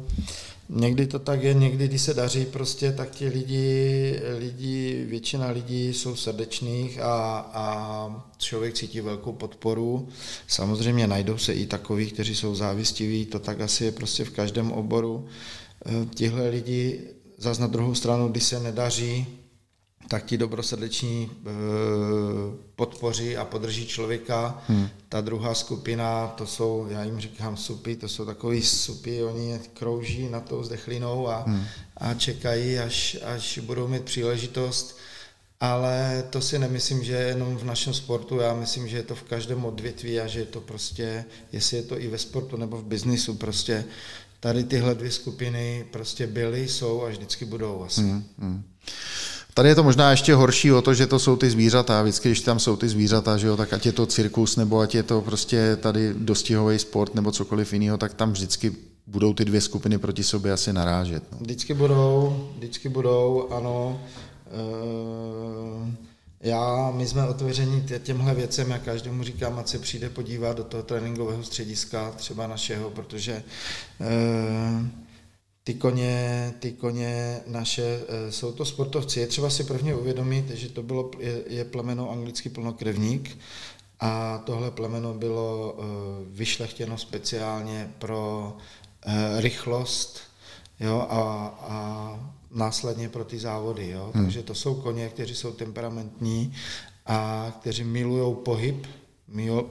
Někdy 0.72 1.08
to 1.08 1.20
tak 1.20 1.44
je, 1.44 1.54
někdy, 1.54 1.88
když 1.88 2.02
se 2.02 2.14
daří 2.14 2.46
prostě, 2.46 2.92
tak 2.92 3.10
ti 3.10 3.28
lidi, 3.28 4.20
lidi 4.38 5.06
většina 5.10 5.50
lidí 5.50 5.94
jsou 5.94 6.16
srdečných 6.16 7.00
a, 7.00 7.38
a 7.54 8.26
člověk 8.38 8.74
cítí 8.74 9.02
velkou 9.02 9.34
podporu. 9.34 10.08
Samozřejmě 10.48 11.08
najdou 11.08 11.38
se 11.38 11.54
i 11.54 11.66
takoví, 11.66 12.12
kteří 12.12 12.36
jsou 12.36 12.56
závistiví, 12.56 13.26
to 13.26 13.40
tak 13.40 13.62
asi 13.62 13.86
je 13.86 13.92
prostě 13.92 14.24
v 14.24 14.30
každém 14.30 14.72
oboru. 14.72 15.26
Eh, 15.86 16.06
tihle 16.16 16.50
lidi 16.50 17.00
zase 17.38 17.62
na 17.62 17.68
druhou 17.68 17.96
stranu, 17.96 18.28
když 18.28 18.44
se 18.44 18.60
nedaří, 18.60 19.26
tak 20.10 20.26
ti 20.26 20.38
dobrosrdeční 20.38 21.32
eh, 21.32 21.50
podpoří 22.76 23.38
a 23.38 23.46
podrží 23.46 23.88
člověka. 23.88 24.64
Hmm. 24.68 24.90
Ta 25.10 25.22
druhá 25.22 25.54
skupina, 25.54 26.28
to 26.28 26.48
jsou, 26.48 26.88
já 26.90 27.04
jim 27.04 27.20
říkám 27.20 27.58
supy, 27.58 27.96
to 27.96 28.08
jsou 28.08 28.26
takový 28.26 28.62
supy, 28.62 29.24
oni 29.24 29.60
krouží 29.74 30.30
na 30.30 30.40
tou 30.40 30.64
zdechlinou 30.64 31.28
a, 31.28 31.44
hmm. 31.48 31.66
a 31.98 32.14
čekají, 32.14 32.80
až, 32.80 33.18
až 33.26 33.60
budou 33.60 33.88
mít 33.88 34.04
příležitost. 34.04 34.98
Ale 35.60 36.24
to 36.30 36.42
si 36.42 36.60
nemyslím, 36.60 37.04
že 37.04 37.14
je 37.14 37.28
jenom 37.28 37.58
v 37.58 37.64
našem 37.64 37.94
sportu, 37.94 38.38
já 38.38 38.54
myslím, 38.54 38.88
že 38.88 38.98
je 38.98 39.04
to 39.04 39.16
v 39.16 39.24
každém 39.24 39.66
odvětví 39.66 40.20
a 40.20 40.28
že 40.28 40.40
je 40.40 40.46
to 40.46 40.62
prostě, 40.62 41.26
jestli 41.52 41.78
je 41.78 41.84
to 41.84 42.00
i 42.00 42.08
ve 42.08 42.18
sportu 42.18 42.58
nebo 42.58 42.78
v 42.78 42.84
biznisu, 42.84 43.34
prostě 43.36 43.86
tady 44.40 44.64
tyhle 44.64 44.96
dvě 44.96 45.12
skupiny 45.12 45.86
prostě 45.92 46.28
byly, 46.28 46.68
jsou 46.68 47.04
a 47.04 47.10
vždycky 47.10 47.46
budou 47.46 47.84
asi. 47.84 48.02
Hmm. 48.02 48.24
Hmm. 48.40 48.64
Tady 49.54 49.70
je 49.70 49.76
to 49.76 49.84
možná 49.84 50.12
ještě 50.12 50.36
horší 50.36 50.72
o 50.72 50.82
to, 50.82 50.94
že 50.94 51.08
to 51.08 51.20
jsou 51.20 51.36
ty 51.36 51.50
zvířata. 51.50 52.02
Vždycky, 52.04 52.30
když 52.30 52.42
tam 52.42 52.60
jsou 52.60 52.76
ty 52.76 52.90
zvířata, 52.90 53.38
že 53.38 53.48
jo, 53.48 53.58
tak 53.58 53.74
ať 53.74 53.86
je 53.86 53.92
to 53.92 54.06
cirkus, 54.06 54.56
nebo 54.56 54.80
ať 54.80 54.96
je 54.96 55.04
to 55.04 55.22
prostě 55.22 55.76
tady 55.82 56.14
dostihový 56.18 56.80
sport, 56.80 57.16
nebo 57.16 57.32
cokoliv 57.32 57.74
jiného, 57.74 57.98
tak 57.98 58.14
tam 58.14 58.32
vždycky 58.32 58.76
budou 59.08 59.34
ty 59.34 59.46
dvě 59.46 59.62
skupiny 59.62 59.98
proti 59.98 60.24
sobě 60.24 60.52
asi 60.52 60.74
narážet. 60.74 61.24
No. 61.32 61.38
Vždycky 61.42 61.74
budou, 61.74 62.50
vždycky 62.58 62.90
budou, 62.90 63.48
ano. 63.52 64.02
E, 66.42 66.50
já, 66.50 66.92
my 66.96 67.08
jsme 67.08 67.28
otevření 67.28 67.86
těmhle 68.04 68.36
věcem, 68.36 68.72
já 68.72 68.78
každému 68.78 69.24
říkám, 69.24 69.60
ať 69.60 69.68
se 69.68 69.80
přijde 69.80 70.10
podívat 70.10 70.58
do 70.58 70.64
toho 70.64 70.84
tréninkového 70.84 71.44
střediska, 71.44 72.12
třeba 72.12 72.48
našeho, 72.48 72.90
protože 72.90 73.34
e, 73.34 73.44
ty 75.70 75.76
koně, 75.76 76.54
ty 76.60 76.72
koně 76.72 77.42
naše, 77.48 78.02
eh, 78.08 78.32
jsou 78.32 78.52
to 78.52 78.66
sportovci. 78.66 79.20
Je 79.20 79.28
třeba 79.28 79.50
si 79.50 79.64
prvně 79.64 79.96
uvědomit, 79.96 80.50
že 80.50 80.70
to 80.70 80.84
bylo, 80.84 81.12
je, 81.20 81.44
je 81.48 81.66
plemeno 81.66 82.12
anglicky 82.12 82.50
plnokrevník 82.50 83.38
a 84.00 84.38
tohle 84.38 84.72
plemeno 84.72 85.14
bylo 85.14 85.78
eh, 85.78 85.84
vyšlechtěno 86.30 86.98
speciálně 86.98 87.94
pro 88.00 88.58
eh, 89.06 89.42
rychlost 89.42 90.20
jo, 90.80 91.08
a, 91.10 91.22
a 91.62 91.80
následně 92.52 93.10
pro 93.10 93.24
ty 93.24 93.40
závody. 93.40 93.90
Jo. 93.90 94.12
Hmm. 94.14 94.24
Takže 94.24 94.44
to 94.44 94.56
jsou 94.56 94.76
koně, 94.76 95.10
kteří 95.10 95.36
jsou 95.36 95.52
temperamentní 95.52 96.54
a 97.06 97.52
kteří 97.60 97.84
milují 97.84 98.36
pohyb, 98.36 98.88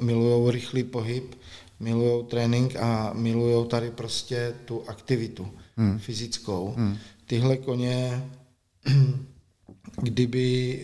milují 0.00 0.52
rychlý 0.52 0.82
pohyb, 0.84 1.34
milují 1.80 2.24
trénink 2.24 2.76
a 2.76 3.10
milují 3.14 3.66
tady 3.66 3.90
prostě 3.90 4.54
tu 4.64 4.82
aktivitu 4.86 5.50
hmm. 5.78 5.98
fyzickou. 5.98 6.74
Hmm. 6.76 6.96
Tyhle 7.26 7.56
koně 7.56 8.24
kdyby 10.02 10.80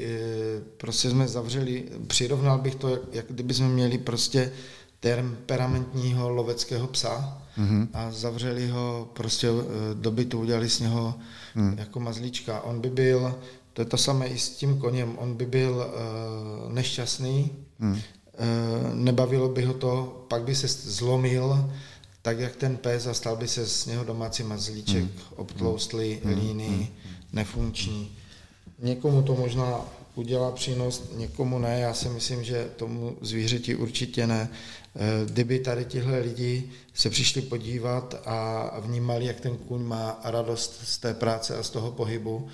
prostě 0.76 1.10
jsme 1.10 1.28
zavřeli, 1.28 1.84
přirovnal 2.06 2.58
bych 2.58 2.74
to, 2.74 2.98
jak 3.12 3.26
kdyby 3.28 3.54
jsme 3.54 3.68
měli 3.68 3.98
prostě 3.98 4.52
temperamentního 5.00 6.28
loveckého 6.28 6.86
psa 6.86 7.42
mm-hmm. 7.58 7.88
a 7.92 8.10
zavřeli 8.10 8.68
ho 8.68 9.08
prostě 9.12 9.48
do 9.94 10.10
bytu, 10.10 10.40
udělali 10.40 10.70
z 10.70 10.80
něho 10.80 11.14
mm. 11.54 11.78
jako 11.78 12.00
mazlíčka. 12.00 12.60
On 12.60 12.80
by 12.80 12.90
byl, 12.90 13.34
to 13.72 13.82
je 13.82 13.86
to 13.86 13.96
samé 13.96 14.26
i 14.26 14.38
s 14.38 14.48
tím 14.48 14.78
koněm, 14.78 15.18
on 15.18 15.34
by 15.34 15.46
byl 15.46 15.74
uh, 15.74 16.72
nešťastný, 16.72 17.50
mm. 17.78 17.92
uh, 17.92 17.98
nebavilo 18.94 19.48
by 19.48 19.62
ho 19.62 19.74
to, 19.74 20.24
pak 20.28 20.42
by 20.42 20.54
se 20.54 20.68
zlomil, 20.68 21.70
tak 22.25 22.38
jak 22.38 22.57
ten 22.57 22.76
pes 22.76 23.07
a 23.07 23.14
stal 23.14 23.37
by 23.37 23.49
se 23.49 23.66
z 23.66 23.87
něho 23.87 24.04
domácí 24.04 24.43
mazlíček, 24.43 25.04
mm. 25.04 25.11
obtloustlý, 25.37 26.21
mm. 26.25 26.31
líný, 26.31 26.69
mm. 26.69 26.87
nefunkční. 27.33 28.16
Někomu 28.78 29.23
to 29.23 29.35
možná 29.35 29.81
udělá 30.14 30.50
přínos, 30.50 31.02
někomu 31.16 31.59
ne. 31.59 31.81
Já 31.81 31.95
si 31.95 32.09
myslím, 32.09 32.45
že 32.45 32.71
tomu 32.76 33.16
zvířeti 33.21 33.75
určitě 33.75 34.26
ne. 34.26 34.49
Eh, 34.97 35.26
kdyby 35.26 35.59
tady 35.59 35.85
tihle 35.85 36.19
lidi 36.19 36.71
se 36.95 37.11
přišli 37.11 37.43
podívat 37.43 38.23
a 38.26 38.71
vnímali, 38.81 39.25
jak 39.25 39.40
ten 39.40 39.57
kůň 39.57 39.83
má 39.83 40.21
radost 40.25 40.81
z 40.85 40.99
té 40.99 41.14
práce 41.14 41.57
a 41.57 41.62
z 41.62 41.71
toho 41.71 41.90
pohybu, 41.90 42.49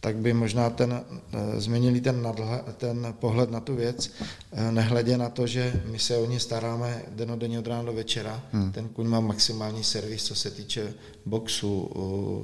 tak 0.00 0.16
by 0.16 0.32
možná 0.32 0.70
ten, 0.70 1.04
eh, 1.32 1.60
změnili 1.60 2.00
ten, 2.00 2.22
nadhle, 2.22 2.64
ten 2.76 3.14
pohled 3.18 3.50
na 3.50 3.60
tu 3.60 3.76
věc, 3.76 4.10
eh, 4.52 4.72
nehledě 4.72 5.18
na 5.18 5.28
to, 5.28 5.46
že 5.46 5.82
my 5.84 5.98
se 5.98 6.16
o 6.16 6.26
ně 6.26 6.40
staráme 6.40 7.02
denodenně 7.08 7.58
od 7.58 7.66
rána 7.66 7.82
do 7.82 7.92
večera. 7.92 8.42
Hmm. 8.52 8.72
Ten 8.72 8.88
kuň 8.88 9.06
má 9.06 9.20
maximální 9.20 9.84
servis, 9.84 10.24
co 10.24 10.34
se 10.34 10.50
týče 10.50 10.94
boxu, 11.26 11.90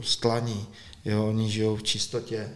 stlaní, 0.03 0.67
jo, 1.05 1.29
oni 1.29 1.51
žijou 1.51 1.77
v 1.77 1.83
čistotě, 1.83 2.51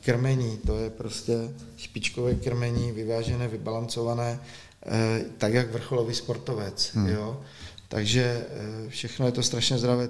krmení, 0.00 0.58
to 0.66 0.78
je 0.78 0.90
prostě 0.90 1.32
špičkové 1.76 2.34
krmení, 2.34 2.92
vyvážené, 2.92 3.48
vybalancované, 3.48 4.40
Eh, 4.86 5.24
tak 5.38 5.54
jak 5.54 5.72
vrcholový 5.72 6.14
sportovec. 6.14 6.90
Hmm. 6.94 7.08
Jo? 7.08 7.40
Takže 7.88 8.46
eh, 8.48 8.90
všechno 8.90 9.26
je 9.26 9.32
to 9.32 9.42
strašně 9.42 9.78
zdravé. 9.78 10.08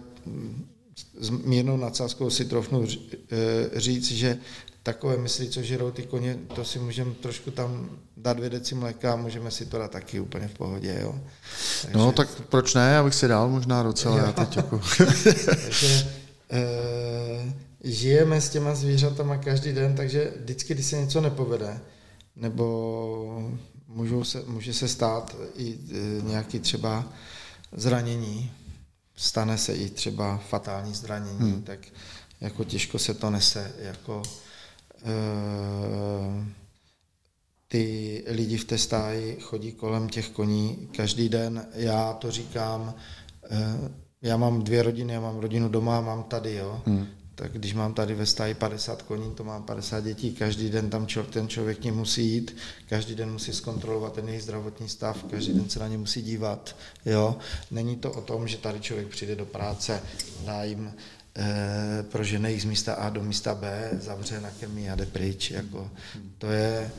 S 1.20 1.30
mírnou 1.30 1.76
nadsázkou 1.76 2.30
si 2.30 2.44
trofnu 2.44 2.86
eh, 2.86 3.80
říct, 3.80 4.10
že 4.10 4.38
takové 4.84 5.16
mysli, 5.16 5.48
co 5.48 5.62
žerou 5.62 5.90
ty 5.90 6.02
koně, 6.02 6.38
to 6.54 6.64
si 6.64 6.78
můžeme 6.78 7.14
trošku 7.14 7.50
tam 7.50 7.90
dát 8.16 8.36
dvě 8.36 8.50
deci 8.50 8.74
mléka 8.74 9.12
a 9.12 9.16
můžeme 9.16 9.50
si 9.50 9.66
to 9.66 9.78
dát 9.78 9.90
taky 9.90 10.20
úplně 10.20 10.48
v 10.48 10.54
pohodě. 10.54 10.98
Jo? 11.02 11.20
Takže... 11.82 11.98
No 11.98 12.12
tak 12.12 12.28
proč 12.48 12.74
ne, 12.74 12.98
abych 12.98 13.14
si 13.14 13.28
dal 13.28 13.48
možná 13.48 13.82
docela, 13.82 14.18
já 14.18 14.32
teď 14.32 14.56
jako... 14.56 14.80
takže 15.62 16.12
e, 16.50 17.52
žijeme 17.84 18.40
s 18.40 18.48
těma 18.48 18.74
zvířatama 18.74 19.36
každý 19.36 19.72
den, 19.72 19.94
takže 19.94 20.32
vždycky, 20.40 20.74
když 20.74 20.86
se 20.86 21.00
něco 21.00 21.20
nepovede, 21.20 21.80
nebo 22.36 23.52
můžou 23.88 24.24
se, 24.24 24.42
může 24.46 24.74
se 24.74 24.88
stát 24.88 25.36
i 25.56 25.78
e, 25.90 26.22
nějaký 26.22 26.58
třeba 26.58 27.12
zranění, 27.72 28.52
stane 29.16 29.58
se 29.58 29.74
i 29.74 29.90
třeba 29.90 30.36
fatální 30.36 30.94
zranění, 30.94 31.50
hmm. 31.50 31.62
tak 31.62 31.78
jako 32.40 32.64
těžko 32.64 32.98
se 32.98 33.14
to 33.14 33.30
nese, 33.30 33.72
jako 33.78 34.22
e, 35.02 35.12
ty 37.68 38.24
lidi 38.28 38.56
v 38.56 38.64
té 38.64 38.78
stáji 38.78 39.36
chodí 39.40 39.72
kolem 39.72 40.08
těch 40.08 40.28
koní 40.28 40.88
každý 40.96 41.28
den, 41.28 41.66
já 41.74 42.12
to 42.12 42.30
říkám, 42.30 42.94
e, 43.50 43.90
já 44.22 44.36
mám 44.36 44.62
dvě 44.62 44.82
rodiny, 44.82 45.12
já 45.12 45.20
mám 45.20 45.38
rodinu 45.38 45.68
doma, 45.68 46.00
mám 46.00 46.22
tady, 46.22 46.54
jo, 46.54 46.82
hmm 46.86 47.06
tak 47.34 47.52
když 47.52 47.74
mám 47.74 47.94
tady 47.94 48.14
ve 48.14 48.26
stáji 48.26 48.54
50 48.54 49.02
koní, 49.02 49.34
to 49.34 49.44
mám 49.44 49.62
50 49.62 50.00
dětí, 50.04 50.32
každý 50.32 50.70
den 50.70 50.90
tam 50.90 51.06
člověk, 51.06 51.32
ten 51.32 51.48
člověk 51.48 51.78
k 51.78 51.84
musí 51.84 52.26
jít, 52.28 52.56
každý 52.88 53.14
den 53.14 53.32
musí 53.32 53.52
zkontrolovat 53.52 54.12
ten 54.12 54.28
jejich 54.28 54.42
zdravotní 54.42 54.88
stav, 54.88 55.24
každý 55.30 55.52
den 55.52 55.68
se 55.68 55.78
na 55.78 55.88
ně 55.88 55.98
musí 55.98 56.22
dívat. 56.22 56.76
Jo? 57.06 57.36
Není 57.70 57.96
to 57.96 58.12
o 58.12 58.20
tom, 58.20 58.48
že 58.48 58.56
tady 58.56 58.80
člověk 58.80 59.08
přijde 59.08 59.36
do 59.36 59.46
práce, 59.46 60.02
dá 60.44 60.64
jim 60.64 60.92
e, 61.36 62.02
prožene 62.02 62.52
jich 62.52 62.62
z 62.62 62.64
místa 62.64 62.94
A 62.94 63.10
do 63.10 63.22
místa 63.22 63.54
B, 63.54 63.90
zavře 63.92 64.40
na 64.40 64.50
krmí 64.50 64.90
a 64.90 64.94
jde 64.94 65.06
pryč. 65.06 65.50
Jako, 65.50 65.90
to 66.38 66.46
je, 66.46 66.90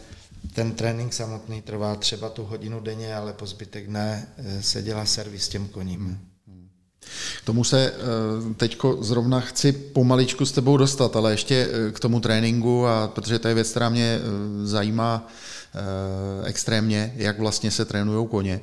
ten 0.53 0.71
trénink 0.71 1.13
samotný 1.13 1.61
trvá 1.61 1.95
třeba 1.95 2.29
tu 2.29 2.43
hodinu 2.43 2.79
denně, 2.79 3.15
ale 3.15 3.33
po 3.33 3.45
zbytek 3.45 3.87
dne 3.87 4.27
e, 4.37 4.61
se 4.61 4.81
dělá 4.81 5.05
servis 5.05 5.49
těm 5.49 5.67
koním. 5.67 6.34
K 7.41 7.45
tomu 7.45 7.63
se 7.63 7.93
eh, 7.93 8.53
teďko 8.53 8.97
zrovna 9.01 9.39
chci 9.39 9.71
pomaličku 9.71 10.45
s 10.45 10.51
tebou 10.51 10.77
dostat, 10.77 11.15
ale 11.15 11.31
ještě 11.31 11.69
eh, 11.69 11.91
k 11.91 11.99
tomu 11.99 12.19
tréninku, 12.19 12.87
a 12.87 13.07
protože 13.07 13.39
to 13.39 13.47
je 13.47 13.53
věc, 13.53 13.69
která 13.69 13.89
mě 13.89 14.19
eh, 14.19 14.21
zajímá 14.67 15.27
extrémně, 16.43 17.13
jak 17.15 17.39
vlastně 17.39 17.71
se 17.71 17.85
trénují 17.85 18.27
koně. 18.27 18.61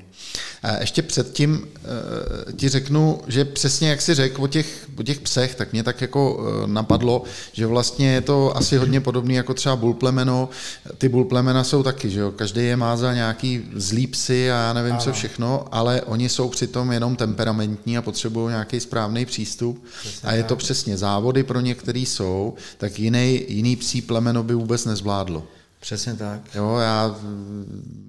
Ještě 0.80 1.02
předtím 1.02 1.68
eh, 1.76 2.52
ti 2.52 2.68
řeknu, 2.68 3.20
že 3.26 3.44
přesně 3.44 3.90
jak 3.90 4.02
si 4.02 4.14
řekl 4.14 4.42
o 4.42 4.46
těch, 4.46 4.86
o 4.98 5.02
těch 5.02 5.20
psech, 5.20 5.54
tak 5.54 5.72
mě 5.72 5.82
tak 5.82 6.00
jako 6.00 6.46
eh, 6.64 6.66
napadlo, 6.66 7.22
že 7.52 7.66
vlastně 7.66 8.12
je 8.12 8.20
to 8.20 8.56
asi 8.56 8.76
hodně 8.76 9.00
podobné 9.00 9.34
jako 9.34 9.54
třeba 9.54 9.76
bulplemeno. 9.76 10.48
Ty 10.98 11.08
bulplemena 11.08 11.64
jsou 11.64 11.82
taky, 11.82 12.10
že 12.10 12.20
jo, 12.20 12.32
každý 12.32 12.64
je 12.64 12.76
má 12.76 12.96
za 12.96 13.14
nějaký 13.14 13.64
zlý 13.74 14.06
psy 14.06 14.50
a 14.50 14.54
já 14.54 14.72
nevím 14.72 14.92
ano. 14.92 15.02
co 15.02 15.12
všechno, 15.12 15.64
ale 15.72 16.02
oni 16.02 16.28
jsou 16.28 16.48
přitom 16.48 16.92
jenom 16.92 17.16
temperamentní 17.16 17.98
a 17.98 18.02
potřebují 18.02 18.48
nějaký 18.48 18.80
správný 18.80 19.26
přístup. 19.26 19.84
Přesně 20.00 20.28
a 20.28 20.32
je 20.32 20.42
to 20.42 20.56
přesně 20.56 20.96
závody 20.96 21.42
pro 21.42 21.60
některý 21.60 22.06
jsou, 22.06 22.54
tak 22.78 22.98
jiný, 22.98 23.44
jiný 23.48 23.76
psí 23.76 24.02
plemeno 24.02 24.42
by 24.42 24.54
vůbec 24.54 24.84
nezvládlo. 24.84 25.42
Přesně 25.82 26.14
tak. 26.14 26.54
Jo, 26.54 26.76
já 26.76 27.16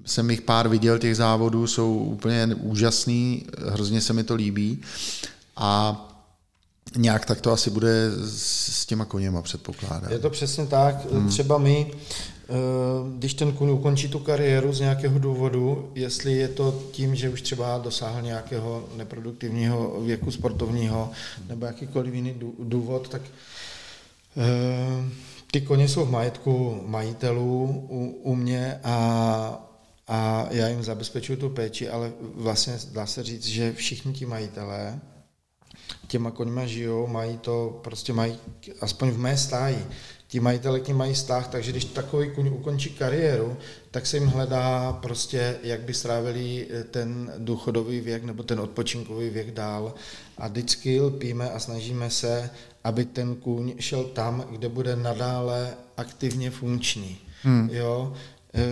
jsem 0.06 0.30
jich 0.30 0.42
pár 0.42 0.68
viděl, 0.68 0.98
těch 0.98 1.16
závodů 1.16 1.66
jsou 1.66 1.98
úplně 1.98 2.54
úžasný, 2.54 3.46
hrozně 3.68 4.00
se 4.00 4.12
mi 4.12 4.24
to 4.24 4.34
líbí 4.34 4.80
a 5.56 6.00
nějak 6.96 7.26
tak 7.26 7.40
to 7.40 7.52
asi 7.52 7.70
bude 7.70 8.10
s 8.28 8.86
těma 8.86 9.04
koněma 9.04 9.42
předpokládám. 9.42 10.12
Je 10.12 10.18
to 10.18 10.30
přesně 10.30 10.66
tak. 10.66 11.12
Hmm. 11.12 11.28
Třeba 11.28 11.58
my, 11.58 11.90
eh, 11.90 12.52
když 13.18 13.34
ten 13.34 13.52
kůň 13.52 13.70
ukončí 13.70 14.08
tu 14.08 14.18
kariéru 14.18 14.72
z 14.72 14.80
nějakého 14.80 15.18
důvodu, 15.18 15.92
jestli 15.94 16.32
je 16.32 16.48
to 16.48 16.82
tím, 16.92 17.14
že 17.14 17.28
už 17.28 17.42
třeba 17.42 17.78
dosáhl 17.78 18.22
nějakého 18.22 18.88
neproduktivního 18.96 20.00
věku 20.00 20.30
sportovního 20.30 21.10
nebo 21.48 21.66
jakýkoliv 21.66 22.14
jiný 22.14 22.34
důvod, 22.58 23.08
tak 23.08 23.22
eh, 24.36 25.24
ty 25.54 25.60
koně 25.60 25.88
jsou 25.88 26.04
v 26.04 26.10
majetku 26.10 26.82
majitelů 26.86 27.86
u, 27.88 28.06
u 28.22 28.34
mě 28.34 28.80
a, 28.84 28.96
a 30.06 30.46
já 30.50 30.68
jim 30.68 30.82
zabezpečuju 30.82 31.38
tu 31.38 31.50
péči, 31.50 31.88
ale 31.88 32.12
vlastně 32.20 32.78
dá 32.92 33.06
se 33.06 33.22
říct, 33.22 33.46
že 33.46 33.72
všichni 33.72 34.12
ti 34.12 34.26
majitelé 34.26 35.00
těma 36.06 36.30
koňma 36.30 36.66
žijou, 36.66 37.06
mají 37.06 37.38
to, 37.38 37.80
prostě 37.84 38.12
mají, 38.12 38.38
aspoň 38.80 39.10
v 39.10 39.18
mé 39.18 39.36
stáji, 39.36 39.86
ti 40.26 40.40
majitele 40.40 40.80
k 40.80 40.88
mají 40.88 41.14
vztah, 41.14 41.48
takže 41.48 41.70
když 41.70 41.84
takový 41.84 42.30
kuň 42.30 42.48
ukončí 42.48 42.90
kariéru, 42.90 43.56
tak 43.94 44.06
se 44.06 44.16
jim 44.16 44.26
hledá 44.26 44.92
prostě, 44.92 45.56
jak 45.62 45.80
by 45.80 45.94
strávili 45.94 46.68
ten 46.90 47.32
důchodový 47.38 48.00
věk 48.00 48.24
nebo 48.24 48.42
ten 48.42 48.60
odpočinkový 48.60 49.30
věk 49.30 49.50
dál. 49.50 49.94
A 50.38 50.48
vždycky 50.48 51.00
lpíme 51.00 51.50
a 51.50 51.58
snažíme 51.58 52.10
se, 52.10 52.50
aby 52.84 53.04
ten 53.04 53.34
kůň 53.34 53.74
šel 53.78 54.04
tam, 54.04 54.44
kde 54.50 54.68
bude 54.68 54.96
nadále 54.96 55.74
aktivně 55.96 56.50
funkční. 56.50 57.18
Hmm. 57.42 57.70
Jo? 57.72 58.12
E, 58.54 58.64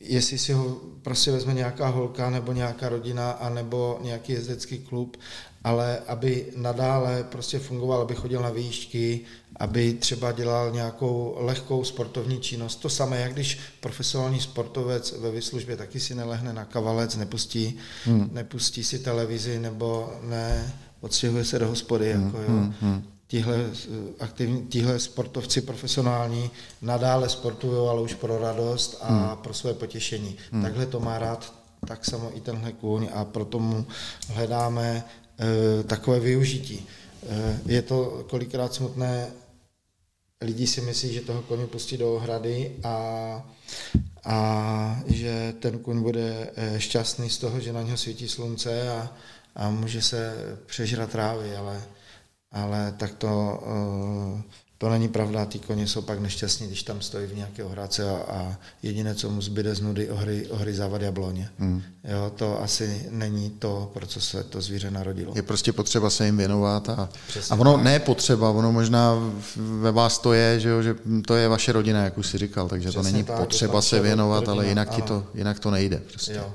jestli 0.00 0.38
si 0.38 0.52
ho 0.52 0.80
prostě 1.02 1.30
vezme 1.30 1.54
nějaká 1.54 1.88
holka 1.88 2.30
nebo 2.30 2.52
nějaká 2.52 2.88
rodina 2.88 3.30
anebo 3.30 3.98
nějaký 4.02 4.32
jezdecký 4.32 4.78
klub, 4.78 5.16
ale 5.64 5.98
aby 5.98 6.52
nadále 6.56 7.24
prostě 7.24 7.58
fungoval, 7.58 8.00
aby 8.00 8.14
chodil 8.14 8.42
na 8.42 8.50
výšky, 8.50 9.20
aby 9.56 9.94
třeba 9.94 10.32
dělal 10.32 10.70
nějakou 10.70 11.36
lehkou 11.38 11.84
sportovní 11.84 12.40
činnost. 12.40 12.76
To 12.76 12.88
samé, 12.88 13.20
jak 13.20 13.32
když 13.32 13.58
profesionální 13.80 14.40
sportovec 14.40 15.14
ve 15.18 15.30
vyslužbě 15.30 15.76
taky 15.76 16.00
si 16.00 16.14
nelehne 16.14 16.52
na 16.52 16.64
kavalec, 16.64 17.16
nepustí, 17.16 17.76
hmm. 18.04 18.30
nepustí 18.32 18.84
si 18.84 18.98
televizi 18.98 19.58
nebo 19.58 20.12
ne 20.22 20.74
odstěhuje 21.00 21.44
se 21.44 21.58
do 21.58 21.68
hospody. 21.68 22.12
Hmm, 22.12 22.24
jako, 22.24 22.38
jo. 22.38 22.44
Hmm, 22.48 22.74
hmm. 22.80 23.04
Tihle, 23.26 23.56
aktivní, 24.20 24.66
tihle 24.66 24.98
sportovci 24.98 25.60
profesionální 25.60 26.50
nadále 26.82 27.28
sportují, 27.28 27.88
ale 27.88 28.00
už 28.00 28.14
pro 28.14 28.38
radost 28.38 28.98
a 29.00 29.08
hmm. 29.08 29.36
pro 29.36 29.54
své 29.54 29.74
potěšení. 29.74 30.36
Hmm. 30.50 30.62
Takhle 30.62 30.86
to 30.86 31.00
má 31.00 31.18
rád 31.18 31.54
tak 31.86 32.04
samo 32.04 32.30
i 32.36 32.40
tenhle 32.40 32.72
kůň 32.72 33.08
a 33.14 33.24
proto 33.24 33.58
mu 33.58 33.86
hledáme 34.28 35.04
e, 35.38 35.82
takové 35.82 36.20
využití. 36.20 36.86
E, 37.28 37.60
je 37.66 37.82
to 37.82 38.24
kolikrát 38.28 38.74
smutné, 38.74 39.26
lidi 40.40 40.66
si 40.66 40.80
myslí, 40.80 41.14
že 41.14 41.20
toho 41.20 41.42
koně 41.42 41.66
pustí 41.66 41.96
do 41.96 42.14
ohrady 42.14 42.76
a, 42.84 42.96
a 44.24 45.02
že 45.06 45.54
ten 45.60 45.78
kůň 45.78 46.02
bude 46.02 46.50
e, 46.56 46.80
šťastný 46.80 47.30
z 47.30 47.38
toho, 47.38 47.60
že 47.60 47.72
na 47.72 47.82
něho 47.82 47.96
svítí 47.96 48.28
slunce 48.28 48.88
a, 48.90 49.12
a 49.56 49.70
může 49.70 50.02
se 50.02 50.34
přežrat 50.66 51.10
trávy, 51.10 51.56
ale, 51.56 51.82
ale 52.52 52.94
tak 52.98 53.14
to 53.14 53.62
uh, 53.66 54.40
to 54.78 54.90
není 54.90 55.08
pravda, 55.08 55.44
ty 55.44 55.58
koně 55.58 55.86
jsou 55.86 56.02
pak 56.02 56.20
nešťastní, 56.20 56.66
když 56.66 56.82
tam 56.82 57.00
stojí 57.00 57.26
v 57.26 57.36
nějaké 57.36 57.64
ohráce 57.64 58.10
a, 58.10 58.14
a 58.14 58.56
jediné, 58.82 59.14
co 59.14 59.30
mu 59.30 59.42
zbyde 59.42 59.74
z 59.74 59.80
nudy, 59.80 60.10
ohry, 60.10 60.46
ohry 60.46 60.74
závad 60.74 61.02
jabloně. 61.02 61.48
Hmm. 61.58 61.82
Jo, 62.04 62.32
to 62.36 62.62
asi 62.62 63.06
není 63.10 63.50
to, 63.50 63.90
pro 63.94 64.06
co 64.06 64.20
se 64.20 64.44
to 64.44 64.60
zvíře 64.60 64.90
narodilo. 64.90 65.32
Je 65.36 65.42
prostě 65.42 65.72
potřeba 65.72 66.10
se 66.10 66.26
jim 66.26 66.36
věnovat 66.36 66.88
a, 66.88 67.08
a 67.50 67.54
ono 67.54 67.74
tak. 67.74 67.84
ne 67.84 67.98
potřeba, 67.98 68.50
ono 68.50 68.72
možná 68.72 69.14
ve 69.56 69.92
vás 69.92 70.18
to 70.18 70.32
je, 70.32 70.60
že, 70.60 70.68
jo, 70.68 70.82
že 70.82 70.94
to 71.26 71.34
je 71.34 71.48
vaše 71.48 71.72
rodina, 71.72 72.04
jak 72.04 72.18
už 72.18 72.26
si 72.26 72.38
říkal, 72.38 72.68
takže 72.68 72.88
Přesně 72.88 73.02
to 73.02 73.12
není 73.12 73.24
tak, 73.24 73.36
potřeba 73.36 73.82
se 73.82 74.00
věnovat, 74.00 74.40
rodina, 74.40 74.52
ale 74.52 74.66
jinak, 74.66 74.94
ti 74.94 75.02
to, 75.02 75.26
jinak 75.34 75.60
to 75.60 75.70
nejde. 75.70 75.96
Prostě. 75.96 76.32
Jo. 76.32 76.54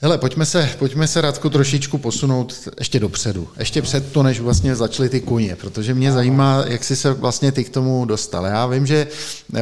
Hele, 0.00 0.18
pojďme 0.18 0.46
se, 0.46 0.70
pojďme 0.78 1.08
se 1.08 1.20
Radku 1.20 1.50
trošičku 1.50 1.98
posunout 1.98 2.68
ještě 2.78 3.00
dopředu. 3.00 3.48
Ještě 3.58 3.82
před 3.82 4.12
to, 4.12 4.22
než 4.22 4.40
vlastně 4.40 4.76
začaly 4.76 5.08
ty 5.08 5.20
kuně, 5.20 5.56
protože 5.56 5.94
mě 5.94 6.12
zajímá, 6.12 6.64
jak 6.66 6.84
jsi 6.84 6.96
se 6.96 7.12
vlastně 7.12 7.52
ty 7.52 7.64
k 7.64 7.70
tomu 7.70 8.04
dostal. 8.04 8.44
Já 8.46 8.66
vím, 8.66 8.86
že 8.86 9.06
eh, 9.54 9.60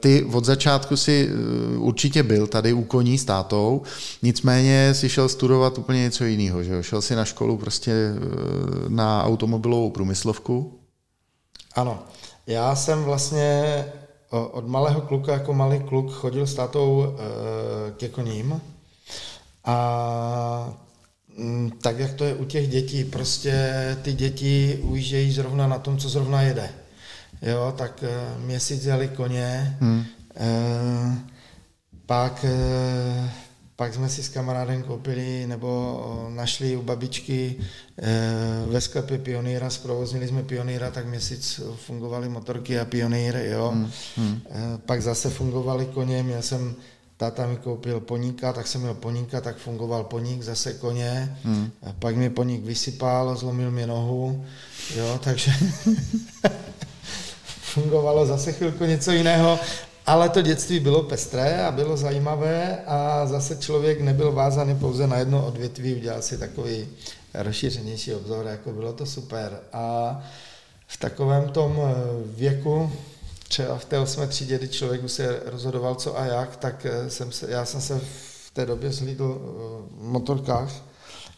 ty 0.00 0.24
od 0.24 0.44
začátku 0.44 0.96
si 0.96 1.28
eh, 1.30 1.78
určitě 1.78 2.22
byl 2.22 2.46
tady 2.46 2.72
u 2.72 2.84
koní 2.84 3.18
s 3.18 3.24
tátou, 3.24 3.82
nicméně 4.22 4.94
si 4.94 5.08
šel 5.08 5.28
studovat 5.28 5.78
úplně 5.78 6.00
něco 6.00 6.24
jiného, 6.24 6.62
že 6.62 6.72
jo? 6.72 6.82
Šel 6.82 7.02
si 7.02 7.16
na 7.16 7.24
školu 7.24 7.58
prostě 7.58 7.92
eh, 7.92 8.18
na 8.88 9.24
automobilovou 9.24 9.90
průmyslovku. 9.90 10.80
Ano, 11.74 12.02
já 12.46 12.76
jsem 12.76 13.04
vlastně 13.04 13.84
od 14.30 14.68
malého 14.68 15.00
kluka 15.00 15.32
jako 15.32 15.54
malý 15.54 15.80
kluk 15.80 16.12
chodil 16.12 16.46
s 16.46 16.54
tátou 16.54 17.16
ke 17.96 18.08
koním, 18.08 18.60
a 19.66 20.78
mm, 21.38 21.70
tak, 21.70 21.98
jak 21.98 22.14
to 22.14 22.24
je 22.24 22.34
u 22.34 22.44
těch 22.44 22.68
dětí, 22.68 23.04
prostě 23.04 23.52
ty 24.02 24.12
děti 24.12 24.78
ujíždějí 24.82 25.32
zrovna 25.32 25.66
na 25.66 25.78
tom, 25.78 25.98
co 25.98 26.08
zrovna 26.08 26.42
jede. 26.42 26.68
Jo, 27.42 27.74
tak 27.78 28.02
eh, 28.02 28.38
měsíc 28.38 28.84
jeli 28.84 29.08
koně, 29.08 29.76
hmm. 29.80 30.04
e, 30.36 31.36
pak, 32.06 32.44
e, 32.44 33.30
pak 33.76 33.94
jsme 33.94 34.08
si 34.08 34.22
s 34.22 34.28
kamarádem 34.28 34.82
koupili 34.82 35.46
nebo 35.46 36.30
našli 36.34 36.76
u 36.76 36.82
babičky 36.82 37.56
e, 37.98 38.66
ve 38.66 38.80
sklepě 38.80 39.18
Pionýra, 39.18 39.70
zprovoznili 39.70 40.28
jsme 40.28 40.42
Pionýra, 40.42 40.90
tak 40.90 41.06
měsíc 41.06 41.60
fungovaly 41.86 42.28
motorky 42.28 42.78
a 42.78 42.84
Pionýr, 42.84 43.36
jo. 43.36 43.70
Hmm. 43.74 43.90
Hmm. 44.16 44.40
E, 44.50 44.78
pak 44.78 45.02
zase 45.02 45.30
fungovaly 45.30 45.86
koně, 45.86 46.22
měl 46.22 46.42
jsem 46.42 46.74
táta 47.16 47.46
mi 47.46 47.56
koupil 47.56 48.00
poníka, 48.00 48.52
tak 48.52 48.66
jsem 48.66 48.80
měl 48.80 48.94
poníka, 48.94 49.40
tak 49.40 49.56
fungoval 49.56 50.04
poník, 50.04 50.42
zase 50.42 50.72
koně, 50.72 51.38
hmm. 51.44 51.70
a 51.82 51.92
pak 51.98 52.16
mi 52.16 52.30
poník 52.30 52.64
vysypal, 52.64 53.36
zlomil 53.36 53.70
mi 53.70 53.86
nohu, 53.86 54.44
jo, 54.96 55.20
takže 55.24 55.52
fungovalo 57.46 58.26
zase 58.26 58.52
chvilku 58.52 58.84
něco 58.84 59.12
jiného, 59.12 59.58
ale 60.06 60.28
to 60.28 60.42
dětství 60.42 60.80
bylo 60.80 61.02
pestré 61.02 61.64
a 61.64 61.72
bylo 61.72 61.96
zajímavé 61.96 62.78
a 62.86 63.26
zase 63.26 63.56
člověk 63.56 64.00
nebyl 64.00 64.32
vázaný 64.32 64.74
pouze 64.74 65.06
na 65.06 65.18
jedno 65.18 65.46
odvětví, 65.46 65.94
udělal 65.94 66.22
si 66.22 66.38
takový 66.38 66.88
rozšířenější 67.34 68.14
obzor, 68.14 68.46
jako 68.46 68.72
bylo 68.72 68.92
to 68.92 69.06
super. 69.06 69.60
A 69.72 70.18
v 70.86 70.96
takovém 70.96 71.48
tom 71.48 71.80
věku, 72.24 72.92
třeba 73.48 73.78
v 73.78 73.84
té 73.84 73.98
osmé 73.98 74.26
třídě, 74.26 74.58
kdy 74.58 74.68
člověk 74.68 75.04
už 75.04 75.12
se 75.12 75.42
rozhodoval 75.46 75.94
co 75.94 76.18
a 76.18 76.24
jak, 76.24 76.56
tak 76.56 76.86
eh, 76.86 77.10
jsem 77.10 77.32
se, 77.32 77.50
já 77.50 77.64
jsem 77.64 77.80
se 77.80 78.00
v 78.46 78.50
té 78.52 78.66
době 78.66 78.92
zhlídl 78.92 79.38
eh, 79.38 79.48
v 80.00 80.02
motorkách, 80.02 80.72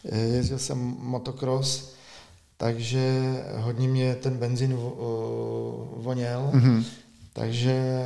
eh, 0.05 0.19
jezdil 0.19 0.59
jsem 0.59 0.77
motocross, 0.99 1.93
takže 2.57 3.33
hodně 3.55 3.87
mě 3.87 4.15
ten 4.15 4.37
benzín 4.37 4.73
voněl, 5.95 6.51
mm-hmm. 6.53 6.83
takže 7.33 8.05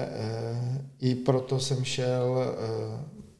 i 0.99 1.15
proto 1.15 1.59
jsem 1.59 1.83
šel 1.83 2.55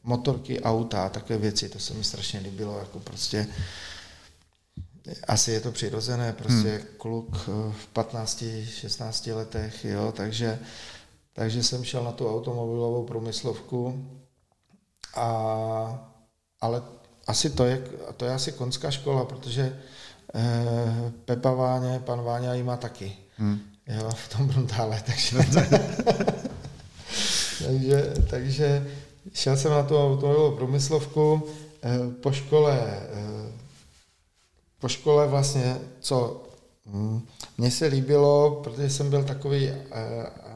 motorky, 0.02 0.60
auta, 0.60 1.08
takové 1.08 1.38
věci, 1.38 1.68
to 1.68 1.78
se 1.78 1.94
mi 1.94 2.04
strašně 2.04 2.40
líbilo, 2.40 2.78
jako 2.78 2.98
prostě 2.98 3.46
asi 5.28 5.50
je 5.50 5.60
to 5.60 5.72
přirozené, 5.72 6.32
prostě 6.32 6.68
hmm. 6.68 6.86
kluk 6.96 7.36
eh, 7.36 7.72
v 7.82 7.86
15, 7.86 8.44
16 8.64 9.26
letech, 9.26 9.84
jo, 9.84 10.12
takže, 10.16 10.58
takže 11.32 11.62
jsem 11.62 11.84
šel 11.84 12.04
na 12.04 12.12
tu 12.12 12.30
automobilovou 12.30 13.04
průmyslovku 13.04 14.08
a, 15.14 16.10
ale 16.60 16.82
asi 17.26 17.50
to 17.50 17.64
je, 17.64 17.84
to 18.16 18.24
je 18.24 18.34
asi 18.34 18.52
konská 18.52 18.90
škola, 18.90 19.24
protože 19.24 19.78
eh, 20.34 21.12
Pepa 21.24 21.52
Váně, 21.52 22.00
pan 22.04 22.22
Váňa 22.22 22.54
ji 22.54 22.62
má 22.62 22.76
taky. 22.76 23.16
Hmm. 23.36 23.60
Jo, 23.86 24.10
v 24.14 24.28
tom 24.36 24.48
Bruntále, 24.48 25.02
takže, 25.06 25.38
takže, 27.66 28.14
takže 28.30 28.86
šel 29.32 29.56
jsem 29.56 29.72
na 29.72 29.82
tu 29.82 29.98
automobilovou 29.98 30.56
průmyslovku, 30.56 31.42
eh, 31.82 31.98
po 32.20 32.32
škole 32.32 32.78
eh, 32.80 33.63
po 34.84 34.88
škole 34.88 35.26
vlastně, 35.26 35.80
co 36.00 36.42
hm, 36.86 37.20
mně 37.58 37.70
se 37.70 37.86
líbilo, 37.86 38.60
protože 38.64 38.90
jsem 38.90 39.10
byl 39.10 39.24
takový, 39.24 39.68
eh, 39.68 39.80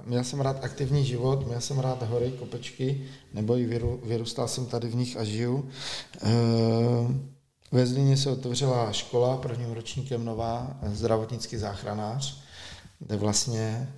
měl 0.04 0.24
jsem 0.24 0.40
rád 0.40 0.64
aktivní 0.64 1.04
život, 1.04 1.46
měl 1.46 1.60
jsem 1.60 1.78
rád 1.78 2.02
hory, 2.02 2.30
kopečky, 2.38 3.04
nebo 3.34 3.56
i 3.56 3.80
vyrůstal 4.04 4.48
jsem 4.48 4.66
tady 4.66 4.88
v 4.88 4.94
nich 4.94 5.16
a 5.16 5.24
žiju. 5.24 5.68
Eh, 6.22 6.28
ve 7.72 7.86
Zlíně 7.86 8.16
se 8.16 8.30
otevřela 8.30 8.92
škola, 8.92 9.36
prvním 9.36 9.72
ročníkem 9.72 10.24
nová, 10.24 10.76
zdravotnický 10.92 11.56
záchranář, 11.56 12.42
kde 12.98 13.16
vlastně 13.16 13.92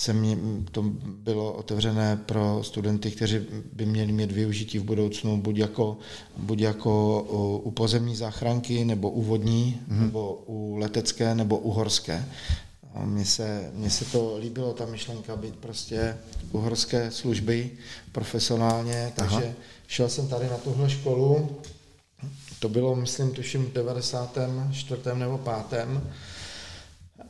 se 0.00 0.12
mě, 0.12 0.38
to 0.72 0.82
bylo 1.04 1.52
otevřené 1.52 2.16
pro 2.16 2.62
studenty, 2.64 3.10
kteří 3.10 3.46
by 3.72 3.86
měli 3.86 4.12
mít 4.12 4.32
využití 4.32 4.78
v 4.78 4.84
budoucnu 4.84 5.42
buď 5.42 5.56
jako, 5.56 5.98
buď 6.36 6.60
jako 6.60 7.22
u 7.64 7.70
pozemní 7.70 8.16
záchranky, 8.16 8.84
nebo 8.84 9.10
u 9.10 9.22
vodní, 9.22 9.80
mm-hmm. 9.88 10.00
nebo 10.00 10.42
u 10.46 10.76
letecké, 10.76 11.34
nebo 11.34 11.58
u 11.58 11.70
horské. 11.70 12.24
mně 13.04 13.24
se, 13.24 13.70
mně 13.74 13.90
se 13.90 14.04
to 14.04 14.38
líbilo, 14.38 14.72
ta 14.72 14.86
myšlenka 14.86 15.36
být 15.36 15.56
prostě 15.56 16.16
u 16.52 16.58
horské 16.58 17.10
služby 17.10 17.70
profesionálně, 18.12 19.12
takže 19.16 19.36
Aha. 19.36 19.54
šel 19.86 20.08
jsem 20.08 20.28
tady 20.28 20.48
na 20.48 20.56
tuhle 20.56 20.90
školu, 20.90 21.60
to 22.58 22.68
bylo, 22.68 22.96
myslím, 22.96 23.30
tuším 23.30 23.66
v 23.66 23.72
94. 23.72 25.02
nebo 25.14 25.40
5. 25.70 25.88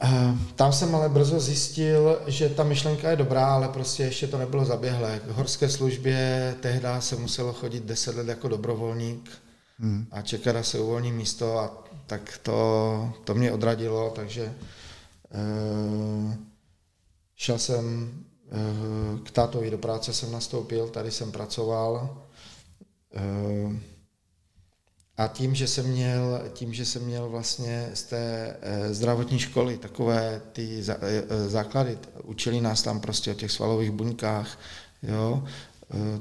Eh, 0.03 0.35
tam 0.55 0.73
jsem 0.73 0.95
ale 0.95 1.09
brzo 1.09 1.41
zjistil, 1.41 2.23
že 2.27 2.49
ta 2.49 2.65
myšlenka 2.65 3.11
je 3.11 3.17
dobrá, 3.17 3.55
ale 3.55 3.69
prostě 3.69 4.03
ještě 4.03 4.27
to 4.27 4.39
nebylo 4.39 4.65
zaběhlé. 4.65 5.21
K 5.27 5.31
horské 5.31 5.69
službě 5.69 6.55
tehdy 6.61 6.89
se 6.99 7.17
muselo 7.17 7.53
chodit 7.53 7.85
10 7.85 8.17
let 8.17 8.29
jako 8.29 8.49
dobrovolník 8.49 9.31
hmm. 9.79 10.07
a 10.11 10.23
čekat, 10.23 10.57
až 10.57 10.67
se 10.67 10.79
uvolní 10.79 11.13
místo 11.13 11.59
a 11.59 11.85
tak 12.07 12.41
to, 12.43 13.13
to 13.25 13.35
mě 13.35 13.53
odradilo, 13.53 14.13
takže 14.17 14.55
uh, 15.35 16.35
šel 17.37 17.59
jsem 17.59 18.11
uh, 18.53 19.21
k 19.21 19.31
tátovi 19.31 19.71
do 19.71 19.79
práce 19.79 20.13
jsem 20.13 20.33
nastoupil, 20.33 20.89
tady 20.89 21.11
jsem 21.11 21.33
pracoval. 21.33 22.19
Uh, 23.67 23.73
a 25.21 25.29
tím, 25.29 25.55
že 25.55 25.67
jsem 25.67 25.87
měl, 25.87 26.43
tím, 26.53 26.75
že 26.75 26.85
jsem 26.85 27.03
měl 27.03 27.29
vlastně 27.29 27.91
z 27.95 28.03
té 28.03 28.57
e, 28.61 28.95
zdravotní 28.95 29.39
školy 29.39 29.77
takové 29.77 30.41
ty 30.53 30.83
za, 30.83 30.97
e, 31.01 31.49
základy, 31.49 31.99
učili 32.25 32.61
nás 32.61 32.83
tam 32.83 33.01
prostě 33.01 33.31
o 33.31 33.35
těch 33.35 33.51
svalových 33.51 33.91
buňkách, 33.91 34.59
jo, 35.03 35.45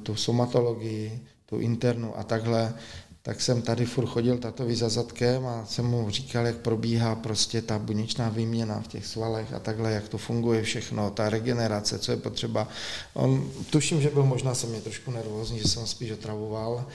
tu 0.03 0.15
somatologii, 0.15 1.21
tu 1.45 1.59
internu 1.59 2.19
a 2.19 2.23
takhle, 2.23 2.73
tak 3.21 3.41
jsem 3.41 3.62
tady 3.62 3.85
furt 3.85 4.05
chodil 4.05 4.38
tatovi 4.38 4.75
za 4.75 4.89
zadkem 4.89 5.47
a 5.47 5.65
jsem 5.65 5.85
mu 5.85 6.09
říkal, 6.09 6.45
jak 6.45 6.57
probíhá 6.57 7.15
prostě 7.15 7.62
ta 7.62 7.79
buněčná 7.79 8.29
výměna 8.29 8.81
v 8.81 8.88
těch 8.88 9.05
svalech 9.05 9.53
a 9.53 9.59
takhle, 9.59 9.91
jak 9.91 10.09
to 10.09 10.17
funguje 10.17 10.63
všechno, 10.63 11.12
ta 11.12 11.29
regenerace, 11.29 11.99
co 11.99 12.12
je 12.12 12.17
potřeba. 12.17 12.67
On, 13.13 13.51
tuším, 13.69 14.01
že 14.01 14.09
byl 14.09 14.25
možná 14.25 14.55
se 14.55 14.67
mě 14.67 14.81
trošku 14.81 15.12
nervózní, 15.12 15.59
že 15.59 15.67
jsem 15.67 15.88
spíš 15.88 16.12
otravoval, 16.12 16.85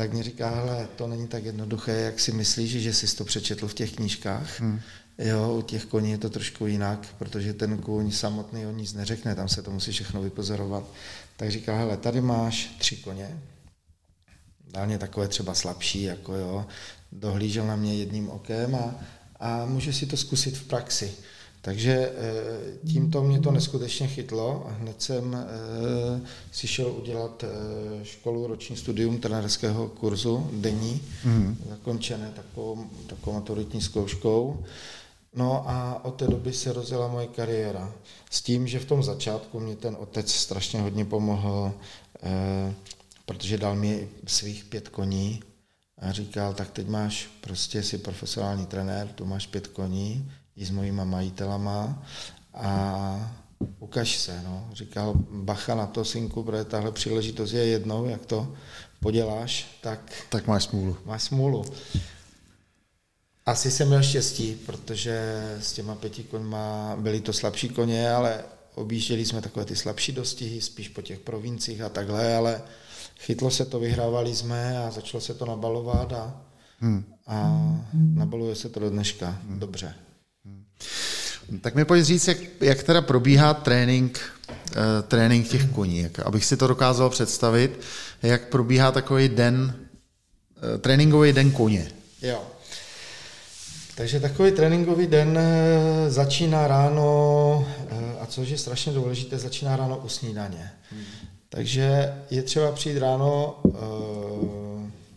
tak 0.00 0.12
mi 0.12 0.22
říká, 0.22 0.50
hele, 0.50 0.88
to 0.96 1.06
není 1.06 1.28
tak 1.28 1.44
jednoduché, 1.44 1.92
jak 1.92 2.20
si 2.20 2.32
myslíš, 2.32 2.70
že 2.70 2.94
jsi 2.94 3.16
to 3.16 3.24
přečetl 3.24 3.68
v 3.68 3.74
těch 3.74 3.92
knížkách. 3.92 4.60
Hmm. 4.60 4.80
Jo, 5.18 5.54
u 5.58 5.62
těch 5.62 5.84
koní 5.84 6.10
je 6.10 6.18
to 6.18 6.30
trošku 6.30 6.66
jinak, 6.66 7.14
protože 7.18 7.52
ten 7.52 7.78
kůň 7.78 8.10
samotný 8.10 8.66
o 8.66 8.70
nic 8.70 8.92
neřekne, 8.92 9.34
tam 9.34 9.48
se 9.48 9.62
to 9.62 9.70
musí 9.70 9.92
všechno 9.92 10.22
vypozorovat. 10.22 10.84
Tak 11.36 11.50
říká, 11.50 11.76
hele, 11.76 11.96
tady 11.96 12.20
máš 12.20 12.76
tři 12.78 12.96
koně, 12.96 13.40
dálně 14.70 14.98
takové 14.98 15.28
třeba 15.28 15.54
slabší, 15.54 16.02
jako 16.02 16.34
jo, 16.34 16.66
dohlížel 17.12 17.66
na 17.66 17.76
mě 17.76 17.94
jedním 17.94 18.30
okem 18.30 18.74
a, 18.74 18.94
a 19.40 19.66
může 19.66 19.92
si 19.92 20.06
to 20.06 20.16
zkusit 20.16 20.56
v 20.56 20.64
praxi. 20.64 21.12
Takže 21.62 22.12
eh, 22.16 22.88
tímto 22.88 23.22
mě 23.22 23.40
to 23.40 23.50
neskutečně 23.50 24.08
chytlo 24.08 24.66
a 24.68 24.72
hned 24.72 25.02
jsem 25.02 25.34
eh, 25.34 26.20
si 26.52 26.68
šel 26.68 26.92
udělat 26.92 27.44
eh, 27.44 28.04
školu 28.04 28.46
roční 28.46 28.76
studium 28.76 29.18
trenerského 29.18 29.88
kurzu 29.88 30.50
denní, 30.52 31.02
mm. 31.24 31.56
zakončené 31.68 32.32
takovou, 32.36 32.86
takovou 33.06 33.36
maturitní 33.36 33.80
zkouškou. 33.80 34.64
No 35.34 35.70
a 35.70 36.04
od 36.04 36.14
té 36.14 36.26
doby 36.26 36.52
se 36.52 36.72
rozjela 36.72 37.08
moje 37.08 37.26
kariéra. 37.26 37.92
S 38.30 38.42
tím, 38.42 38.66
že 38.66 38.78
v 38.78 38.84
tom 38.84 39.02
začátku 39.02 39.60
mě 39.60 39.76
ten 39.76 39.96
otec 40.00 40.32
strašně 40.32 40.80
hodně 40.80 41.04
pomohl, 41.04 41.72
protože 43.26 43.58
dal 43.58 43.76
mi 43.76 44.08
svých 44.26 44.64
pět 44.64 44.88
koní 44.88 45.42
a 45.98 46.12
říkal, 46.12 46.54
tak 46.54 46.70
teď 46.70 46.88
máš 46.88 47.28
prostě 47.40 47.82
si 47.82 47.98
profesionální 47.98 48.66
trenér, 48.66 49.08
tu 49.08 49.24
máš 49.24 49.46
pět 49.46 49.66
koní, 49.66 50.30
i 50.56 50.64
s 50.64 50.70
mojima 50.70 51.04
majitelama 51.04 52.02
a 52.54 53.32
ukaž 53.78 54.18
se. 54.18 54.42
No. 54.44 54.68
Říkal, 54.72 55.14
bacha 55.30 55.74
na 55.74 55.86
to, 55.86 56.04
synku, 56.04 56.42
protože 56.42 56.64
tahle 56.64 56.92
příležitost 56.92 57.52
je 57.52 57.66
jednou, 57.66 58.04
jak 58.04 58.26
to 58.26 58.54
poděláš, 59.00 59.78
tak... 59.80 60.12
Tak 60.28 60.46
máš 60.46 60.64
smůlu. 60.64 60.96
Máš 61.04 61.22
smůlu. 61.22 61.64
Asi 63.46 63.70
jsem 63.70 63.88
měl 63.88 64.02
štěstí, 64.02 64.54
protože 64.66 65.40
s 65.60 65.72
těma 65.72 65.94
pěti 65.94 66.22
koňma 66.22 66.96
byly 67.00 67.20
to 67.20 67.32
slabší 67.32 67.68
koně, 67.68 68.12
ale 68.12 68.44
objížděli 68.74 69.26
jsme 69.26 69.42
takové 69.42 69.64
ty 69.64 69.76
slabší 69.76 70.12
dostihy, 70.12 70.60
spíš 70.60 70.88
po 70.88 71.02
těch 71.02 71.18
provincích 71.18 71.80
a 71.80 71.88
takhle, 71.88 72.36
ale 72.36 72.62
chytlo 73.18 73.50
se 73.50 73.64
to, 73.64 73.80
vyhrávali 73.80 74.34
jsme 74.34 74.78
a 74.78 74.90
začalo 74.90 75.20
se 75.20 75.34
to 75.34 75.46
nabalovat 75.46 76.12
a, 76.12 76.42
hmm. 76.78 77.04
a 77.26 77.60
nabaluje 77.92 78.54
se 78.54 78.68
to 78.68 78.80
do 78.80 78.90
dneška. 78.90 79.30
Hmm. 79.30 79.58
Dobře. 79.58 79.94
Tak 81.60 81.74
mi 81.74 81.84
pojď 81.84 82.04
říct, 82.04 82.28
jak, 82.28 82.38
jak 82.60 82.82
teda 82.82 83.02
probíhá 83.02 83.54
trénink, 83.54 84.20
uh, 84.48 84.76
trénink 85.08 85.48
těch 85.48 85.70
koní, 85.70 85.98
jak, 85.98 86.18
abych 86.18 86.44
si 86.44 86.56
to 86.56 86.66
dokázal 86.66 87.10
představit, 87.10 87.80
jak 88.22 88.48
probíhá 88.48 88.92
takový 88.92 89.28
den, 89.28 89.74
uh, 90.74 90.80
tréninkový 90.80 91.32
den 91.32 91.50
koně. 91.50 91.90
Jo. 92.22 92.42
Takže 94.00 94.20
takový 94.20 94.52
tréninkový 94.52 95.06
den 95.06 95.38
eh, 95.38 96.10
začíná 96.10 96.66
ráno, 96.66 97.66
a 98.20 98.26
což 98.26 98.48
je 98.48 98.58
strašně 98.58 98.92
důležité, 98.92 99.38
začíná 99.38 99.76
ráno 99.76 100.00
u 100.04 100.08
snídaně. 100.08 100.70
Hmm. 100.90 101.04
Takže 101.48 102.14
je 102.30 102.42
třeba 102.42 102.72
přijít 102.72 102.98
ráno 102.98 103.60
uh, 103.62 103.72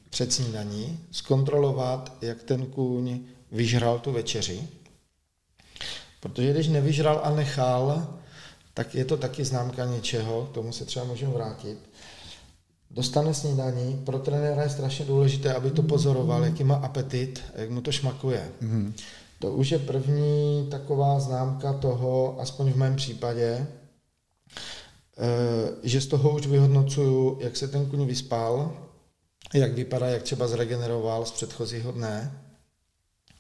před 0.09 0.33
snídaní, 0.33 0.99
zkontrolovat, 1.11 2.13
jak 2.21 2.43
ten 2.43 2.65
kůň 2.65 3.19
vyžral 3.51 3.99
tu 3.99 4.11
večeři, 4.11 4.61
Protože 6.23 6.51
když 6.51 6.67
nevyžral 6.67 7.21
a 7.23 7.31
nechal, 7.31 8.07
tak 8.73 8.95
je 8.95 9.05
to 9.05 9.17
taky 9.17 9.45
známka 9.45 9.85
něčeho, 9.85 10.45
k 10.45 10.53
tomu 10.53 10.71
se 10.71 10.85
třeba 10.85 11.05
můžeme 11.05 11.33
vrátit. 11.33 11.77
Dostane 12.91 13.33
snídaní, 13.33 14.01
pro 14.05 14.19
trenéra 14.19 14.63
je 14.63 14.69
strašně 14.69 15.05
důležité, 15.05 15.53
aby 15.53 15.71
to 15.71 15.83
pozoroval, 15.83 16.45
jaký 16.45 16.63
má 16.63 16.75
apetit, 16.75 17.43
jak 17.55 17.69
mu 17.69 17.81
to 17.81 17.91
šmakuje. 17.91 18.51
Mm-hmm. 18.61 18.93
To 19.39 19.51
už 19.51 19.71
je 19.71 19.79
první 19.79 20.67
taková 20.71 21.19
známka 21.19 21.73
toho, 21.73 22.37
aspoň 22.39 22.71
v 22.71 22.77
mém 22.77 22.95
případě, 22.95 23.67
eh, 25.17 25.71
že 25.83 26.01
z 26.01 26.07
toho 26.07 26.31
už 26.31 26.47
vyhodnocuju, 26.47 27.37
jak 27.41 27.57
se 27.57 27.67
ten 27.67 27.85
kuň 27.85 28.05
vyspal, 28.05 28.77
jak 29.53 29.73
vypadá, 29.73 30.07
jak 30.07 30.23
třeba 30.23 30.47
zregeneroval 30.47 31.25
z 31.25 31.31
předchozího 31.31 31.91
dne. 31.91 32.31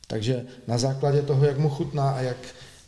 Takže 0.07 0.45
na 0.67 0.77
základě 0.77 1.21
toho, 1.21 1.45
jak 1.45 1.57
mu 1.57 1.69
chutná 1.69 2.09
a 2.09 2.21
jak, 2.21 2.37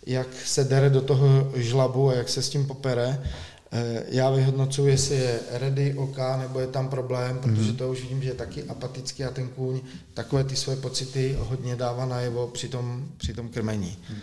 jak 0.05 0.27
se 0.45 0.63
dere 0.63 0.89
do 0.89 1.01
toho 1.01 1.51
žlabu 1.55 2.09
a 2.09 2.13
jak 2.13 2.29
se 2.29 2.41
s 2.41 2.49
tím 2.49 2.67
popere. 2.67 3.23
Eh, 3.71 4.03
já 4.07 4.29
vyhodnocuji, 4.29 4.91
jestli 4.91 5.15
je 5.15 5.39
ready 5.51 5.93
OK, 5.93 6.17
nebo 6.39 6.59
je 6.59 6.67
tam 6.67 6.89
problém, 6.89 7.39
protože 7.39 7.67
mhm. 7.67 7.75
to 7.75 7.91
už 7.91 8.01
vidím, 8.01 8.21
že 8.21 8.29
je 8.29 8.33
taky 8.33 8.63
apatický 8.63 9.23
a 9.23 9.31
ten 9.31 9.47
kůň 9.47 9.81
takové 10.13 10.43
ty 10.43 10.55
své 10.55 10.75
pocity 10.75 11.37
hodně 11.39 11.75
dává 11.75 12.05
najevo 12.05 12.47
při 12.47 12.67
tom, 12.67 13.05
při 13.17 13.33
tom 13.33 13.49
krmení. 13.49 13.97
Mhm. 14.09 14.19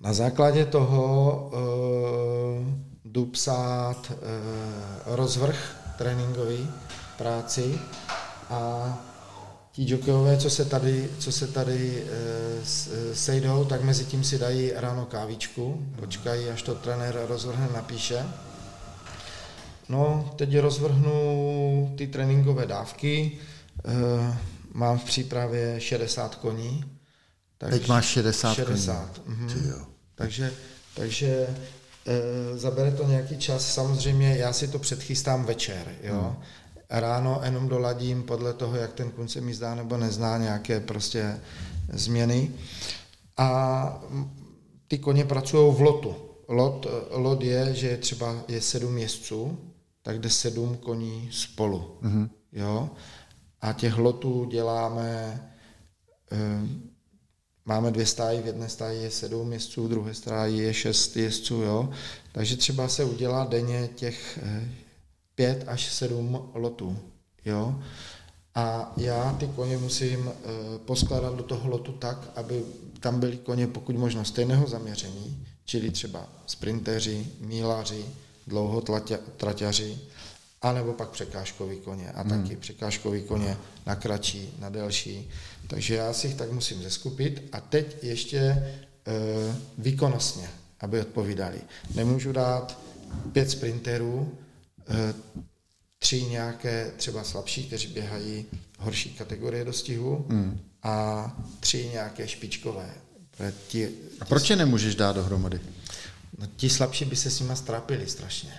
Na 0.00 0.12
základě 0.12 0.64
toho 0.64 1.50
uh, 1.52 2.68
jdu 3.04 3.26
psát 3.26 4.12
uh, 4.12 4.16
rozvrh 5.16 5.76
tréninkový 5.98 6.70
práci 7.16 7.78
a 8.50 9.07
ti 9.78 9.92
jokejové, 9.92 10.36
co 10.36 10.50
se 10.50 10.64
tady, 10.64 11.10
co 11.18 11.32
se 11.32 11.46
tady 11.46 12.02
e, 12.02 13.14
sejdou, 13.14 13.64
tak 13.64 13.82
mezi 13.82 14.04
tím 14.04 14.24
si 14.24 14.38
dají 14.38 14.72
ráno 14.74 15.06
kávičku, 15.06 15.86
počkají, 15.96 16.48
až 16.48 16.62
to 16.62 16.74
trenér 16.74 17.20
rozvrhne, 17.28 17.68
napíše. 17.74 18.24
No, 19.88 20.32
teď 20.36 20.56
rozvrhnu 20.56 21.94
ty 21.98 22.06
tréninkové 22.06 22.66
dávky. 22.66 23.38
E, 23.84 24.36
mám 24.72 24.98
v 24.98 25.04
přípravě 25.04 25.80
60 25.80 26.34
koní. 26.34 26.84
Tak 27.58 27.70
teď 27.70 27.88
máš 27.88 28.04
60, 28.04 28.54
60 28.54 29.18
koní. 29.18 29.36
Mhm. 29.36 29.84
Takže, 30.14 30.52
takže 30.94 31.46
e, 32.06 32.58
zabere 32.58 32.92
to 32.92 33.08
nějaký 33.08 33.38
čas. 33.38 33.74
Samozřejmě 33.74 34.36
já 34.36 34.52
si 34.52 34.68
to 34.68 34.78
předchystám 34.78 35.44
večer. 35.44 35.92
Jo? 36.02 36.20
Hmm 36.20 36.42
ráno 36.90 37.40
jenom 37.44 37.68
doladím 37.68 38.22
podle 38.22 38.52
toho, 38.52 38.76
jak 38.76 38.92
ten 38.92 39.10
kun 39.10 39.28
se 39.28 39.40
mi 39.40 39.54
zdá 39.54 39.74
nebo 39.74 39.96
nezná 39.96 40.38
nějaké 40.38 40.80
prostě 40.80 41.40
změny. 41.92 42.50
A 43.36 44.02
ty 44.88 44.98
koně 44.98 45.24
pracují 45.24 45.74
v 45.74 45.80
lotu. 45.80 46.16
Lot, 46.48 46.86
lot 47.10 47.42
je, 47.42 47.74
že 47.74 47.96
třeba 47.96 48.44
je 48.48 48.60
sedm 48.60 48.98
jezdců, 48.98 49.58
tak 50.02 50.18
jde 50.18 50.30
sedm 50.30 50.76
koní 50.76 51.28
spolu. 51.32 51.98
Mm-hmm. 52.02 52.28
Jo? 52.52 52.90
A 53.60 53.72
těch 53.72 53.98
lotů 53.98 54.44
děláme, 54.44 55.40
e, 56.32 56.60
máme 57.64 57.90
dvě 57.90 58.06
stáji, 58.06 58.42
v 58.42 58.46
jedné 58.46 58.68
stáji 58.68 59.02
je 59.02 59.10
sedm 59.10 59.52
jezdců, 59.52 59.84
v 59.84 59.88
druhé 59.88 60.14
stáji 60.14 60.58
je 60.58 60.74
šest 60.74 61.16
jezdců, 61.16 61.54
jo? 61.54 61.90
takže 62.32 62.56
třeba 62.56 62.88
se 62.88 63.04
udělá 63.04 63.44
denně 63.44 63.88
těch 63.94 64.38
e, 64.42 64.68
pět 65.38 65.64
až 65.66 65.92
sedm 65.92 66.50
lotů. 66.54 66.98
Jo? 67.44 67.82
A 68.54 68.92
já 68.96 69.32
ty 69.32 69.46
koně 69.46 69.78
musím 69.78 70.28
e, 70.28 70.32
poskládat 70.78 71.36
do 71.36 71.42
toho 71.42 71.70
lotu 71.70 71.92
tak, 71.92 72.30
aby 72.36 72.62
tam 73.00 73.20
byly 73.20 73.36
koně 73.36 73.66
pokud 73.66 73.96
možno 73.96 74.24
stejného 74.24 74.66
zaměření, 74.66 75.46
čili 75.64 75.90
třeba 75.90 76.28
sprinteři, 76.46 77.26
mílaři, 77.40 78.04
dlouhotraťaři, 78.46 79.98
anebo 80.62 80.92
pak 80.92 81.08
překážkový 81.10 81.76
koně. 81.76 82.10
A 82.10 82.22
hmm. 82.22 82.42
taky 82.42 82.56
překážkový 82.56 83.22
koně 83.22 83.56
na 83.86 83.96
kratší, 83.96 84.54
na 84.58 84.68
delší. 84.68 85.30
Takže 85.66 85.94
já 85.94 86.12
si 86.12 86.26
jich 86.26 86.36
tak 86.36 86.52
musím 86.52 86.82
zeskupit. 86.82 87.48
A 87.52 87.60
teď 87.60 87.96
ještě 88.04 88.38
e, 88.38 88.62
výkonnostně, 89.78 90.50
aby 90.80 91.00
odpovídali. 91.00 91.60
Nemůžu 91.94 92.32
dát 92.32 92.78
pět 93.32 93.50
sprinterů, 93.50 94.38
Eh, 94.38 94.47
tři 95.98 96.22
nějaké 96.22 96.92
třeba 96.96 97.24
slabší, 97.24 97.66
kteří 97.66 97.88
běhají 97.88 98.46
horší 98.78 99.14
kategorie 99.14 99.64
dostihu 99.64 100.26
hmm. 100.28 100.60
a 100.82 101.36
tři 101.60 101.88
nějaké 101.92 102.28
špičkové. 102.28 102.94
Ti, 103.68 103.88
a 104.20 104.24
proč 104.24 104.50
je 104.50 104.56
nemůžeš 104.56 104.94
dát 104.94 105.16
dohromady? 105.16 105.60
No, 106.38 106.46
ti 106.56 106.70
slabší 106.70 107.04
by 107.04 107.16
se 107.16 107.30
s 107.30 107.40
nima 107.40 107.56
strápili 107.56 108.06
strašně. 108.06 108.52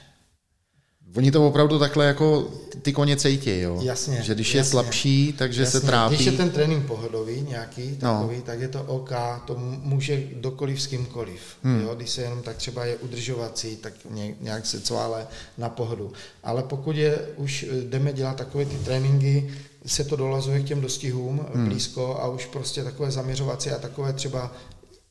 Oni 1.15 1.31
to 1.31 1.47
opravdu 1.47 1.79
takhle 1.79 2.05
jako 2.05 2.47
ty 2.81 2.93
koně 2.93 3.17
cejtí, 3.17 3.59
jo? 3.59 3.79
Jasně. 3.81 4.21
Že 4.23 4.35
když 4.35 4.47
jasně, 4.47 4.59
je 4.59 4.63
slabší, 4.63 5.33
takže 5.37 5.61
jasně. 5.61 5.79
se 5.79 5.85
trápí. 5.85 6.15
Když 6.15 6.25
je 6.25 6.31
ten 6.31 6.49
trénink 6.49 6.85
pohodový 6.85 7.41
nějaký, 7.41 7.97
no. 8.01 8.13
takový, 8.13 8.35
no. 8.35 8.41
tak 8.41 8.59
je 8.59 8.67
to 8.67 8.83
OK, 8.83 9.11
to 9.45 9.55
může 9.83 10.23
dokoliv 10.33 10.81
s 10.81 10.87
kýmkoliv. 10.87 11.41
Hmm. 11.63 11.81
Jo? 11.81 11.95
Když 11.95 12.09
se 12.09 12.21
jenom 12.21 12.41
tak 12.41 12.57
třeba 12.57 12.85
je 12.85 12.95
udržovací, 12.95 13.75
tak 13.75 13.93
nějak 14.41 14.65
se 14.65 14.81
cvále 14.81 15.27
na 15.57 15.69
pohodu. 15.69 16.11
Ale 16.43 16.63
pokud 16.63 16.95
je, 16.95 17.19
už 17.35 17.65
jdeme 17.89 18.13
dělat 18.13 18.37
takové 18.37 18.65
ty 18.65 18.75
tréninky, 18.75 19.51
se 19.85 20.03
to 20.03 20.15
dolazuje 20.15 20.59
k 20.59 20.65
těm 20.65 20.81
dostihům 20.81 21.45
hmm. 21.53 21.69
blízko 21.69 22.19
a 22.21 22.27
už 22.27 22.45
prostě 22.45 22.83
takové 22.83 23.11
zaměřovací 23.11 23.69
a 23.69 23.77
takové 23.77 24.13
třeba 24.13 24.53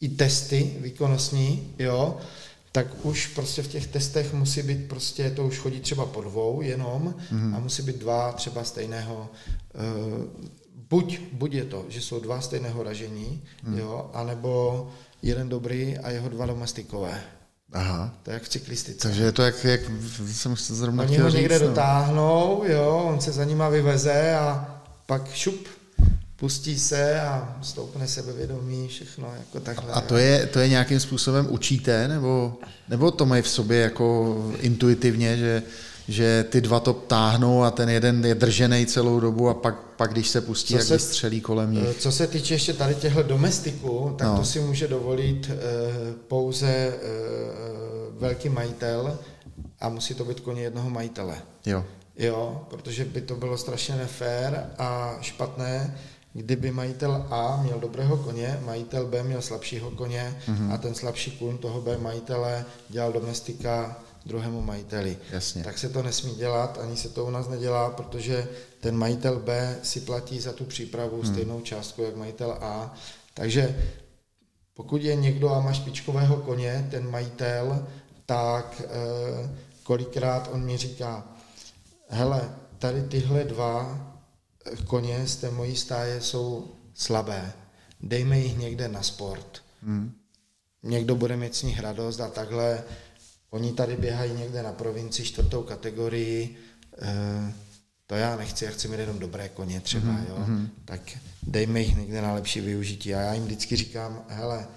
i 0.01 0.09
testy 0.09 0.75
výkonnostní, 0.81 1.75
jo, 1.79 2.17
tak 2.73 3.05
už 3.05 3.27
prostě 3.27 3.63
v 3.63 3.69
těch 3.69 3.87
testech 3.87 4.33
musí 4.33 4.63
být 4.63 4.89
prostě, 4.89 5.31
to 5.31 5.47
už 5.47 5.59
chodí 5.59 5.81
třeba 5.81 6.07
po 6.07 6.21
dvou 6.21 6.63
jenom 6.63 7.15
mm. 7.31 7.55
a 7.55 7.59
musí 7.59 7.83
být 7.83 7.97
dva 7.97 8.33
třeba 8.33 8.65
stejného, 8.65 9.29
uh, 9.75 10.25
buď, 10.89 11.21
buď 11.33 11.53
je 11.53 11.65
to, 11.65 11.85
že 11.89 12.01
jsou 12.01 12.21
dva 12.21 12.41
stejného 12.41 12.83
ražení, 12.83 13.43
mm. 13.63 13.79
jo, 13.79 14.11
anebo 14.15 14.89
jeden 15.23 15.49
dobrý 15.49 15.99
a 15.99 16.11
jeho 16.11 16.29
dva 16.29 16.47
domestikové. 16.47 17.21
Aha. 17.73 18.15
To 18.23 18.31
je 18.31 18.35
jak 18.35 18.43
v 18.43 18.49
cyklistice. 18.49 19.09
Takže 19.09 19.23
je 19.23 19.33
to 19.33 19.43
jak, 19.43 19.65
jak 19.65 19.81
jsem 20.27 20.57
se 20.57 20.75
zrovna 20.75 21.05
Oni 21.05 21.19
ho 21.19 21.29
někde 21.29 21.55
říct, 21.55 21.63
no. 21.63 21.69
dotáhnou, 21.69 22.65
jo, 22.67 23.05
on 23.13 23.21
se 23.21 23.33
za 23.33 23.45
nima 23.45 23.69
vyveze 23.69 24.35
a 24.35 24.81
pak 25.07 25.35
šup, 25.35 25.69
pustí 26.39 26.79
se 26.79 27.21
a 27.21 27.57
stoupne 27.63 28.09
sebevědomí, 28.09 28.89
všechno 28.89 29.33
jako 29.39 29.61
takhle. 29.61 29.93
A 29.93 30.01
to 30.01 30.17
je, 30.17 30.47
to 30.47 30.59
je 30.59 30.69
nějakým 30.69 31.01
způsobem 31.01 31.47
učíte, 31.51 32.09
nebo, 32.09 32.55
nebo 32.89 33.11
to 33.11 33.27
mají 33.27 33.43
v 33.43 33.49
sobě 33.49 33.81
jako 33.81 34.37
intuitivně, 34.61 35.37
že, 35.37 35.63
že 36.09 36.45
ty 36.51 36.61
dva 36.61 36.81
to 36.81 36.93
táhnou 36.93 37.63
a 37.63 37.71
ten 37.71 37.89
jeden 37.89 38.25
je 38.25 38.35
držený 38.35 38.87
celou 38.87 39.21
dobu 39.21 39.49
a 39.49 39.55
pak, 39.55 39.75
pak 39.97 40.13
když 40.13 40.29
se 40.29 40.41
pustí, 40.41 40.75
co 40.75 40.79
jak 40.79 40.87
se, 40.87 40.99
střelí 40.99 41.41
kolem 41.41 41.73
nich. 41.73 41.97
Co 41.99 42.13
se 42.13 42.27
týče 42.27 42.55
ještě 42.55 42.73
tady 42.73 42.95
těchto 42.95 43.23
domestiků, 43.23 44.15
tak 44.19 44.29
no. 44.29 44.37
to 44.37 44.45
si 44.45 44.61
může 44.61 44.89
dovolit 44.89 45.51
uh, 45.51 45.55
pouze 46.29 46.95
uh, 46.95 48.21
velký 48.21 48.49
majitel 48.49 49.19
a 49.81 49.89
musí 49.89 50.15
to 50.15 50.25
být 50.25 50.41
koně 50.41 50.63
jednoho 50.63 50.91
majitele. 50.91 51.37
Jo. 51.67 51.85
Jo, 52.19 52.67
protože 52.71 53.05
by 53.05 53.21
to 53.21 53.37
bylo 53.37 53.59
strašně 53.59 53.97
nefér 53.97 54.67
a 54.79 55.19
špatné, 55.21 55.99
kdyby 56.33 56.71
majitel 56.71 57.27
A 57.31 57.63
měl 57.63 57.81
dobrého 57.81 58.17
koně, 58.17 58.61
majitel 58.65 59.07
B 59.07 59.23
měl 59.23 59.43
slabšího 59.43 59.91
koně 59.91 60.39
mm-hmm. 60.47 60.73
a 60.73 60.77
ten 60.77 60.95
slabší 60.95 61.31
kůň 61.31 61.59
toho 61.59 61.81
B 61.81 61.99
majitele 61.99 62.65
dělal 62.89 63.13
domestika 63.13 63.99
druhému 64.27 64.63
majiteli. 64.63 65.19
Jasně. 65.31 65.65
Tak 65.65 65.79
se 65.79 65.89
to 65.89 66.03
nesmí 66.03 66.35
dělat, 66.35 66.79
ani 66.83 66.97
se 66.97 67.09
to 67.09 67.25
u 67.25 67.31
nás 67.31 67.49
nedělá, 67.49 67.91
protože 67.91 68.49
ten 68.81 68.97
majitel 68.97 69.39
B 69.39 69.79
si 69.83 70.01
platí 70.01 70.41
za 70.41 70.53
tu 70.53 70.65
přípravu 70.65 71.23
hmm. 71.23 71.33
stejnou 71.33 71.61
částku, 71.61 72.03
jak 72.03 72.17
majitel 72.17 72.59
A. 72.61 72.95
Takže 73.35 73.91
pokud 74.75 75.03
je 75.03 75.17
někdo 75.17 75.51
a 75.51 75.61
má 75.61 75.73
špičkového 75.73 76.37
koně, 76.37 76.89
ten 76.91 77.11
majitel, 77.11 77.87
tak 78.27 78.83
eh, 78.85 79.51
kolikrát 79.83 80.51
on 80.53 80.65
mi 80.65 80.77
říká, 80.77 81.25
hele, 82.09 82.51
tady 82.79 83.03
tyhle 83.03 83.45
dva 83.45 84.08
koně 84.87 85.27
z 85.27 85.37
té 85.37 85.51
mojí 85.51 85.77
stáje 85.77 86.21
jsou 86.21 86.75
slabé, 86.95 87.53
dejme 88.01 88.39
jich 88.39 88.59
někde 88.59 88.89
na 88.89 89.03
sport. 89.03 89.63
Hmm. 89.83 90.13
Někdo 90.83 91.15
bude 91.17 91.37
mít 91.37 91.57
z 91.57 91.63
nich 91.63 91.81
radost 91.81 92.21
a 92.21 92.29
takhle 92.29 92.85
Oni 93.51 93.73
tady 93.73 93.97
běhají 93.97 94.33
někde 94.33 94.63
na 94.63 94.73
provinci 94.73 95.25
čtvrtou 95.25 95.63
kategorii, 95.63 96.57
eh, 97.03 97.53
to 98.07 98.15
já 98.15 98.37
nechci, 98.37 98.65
já 98.65 98.71
chci 98.71 98.89
mít 98.89 99.01
jenom 99.01 99.19
dobré 99.19 99.49
koně 99.49 99.81
třeba, 99.81 100.13
mm-hmm. 100.13 100.29
jo, 100.29 100.39
mhm. 100.39 100.71
tak 100.85 101.01
dejme 101.43 101.81
jich 101.81 101.97
někde 101.97 102.23
na 102.23 102.33
lepší 102.33 102.61
využití. 102.61 103.15
A 103.15 103.21
já 103.21 103.35
jim 103.35 103.45
vždycky 103.45 103.77
říkám, 103.77 104.25
hele, 104.29 104.69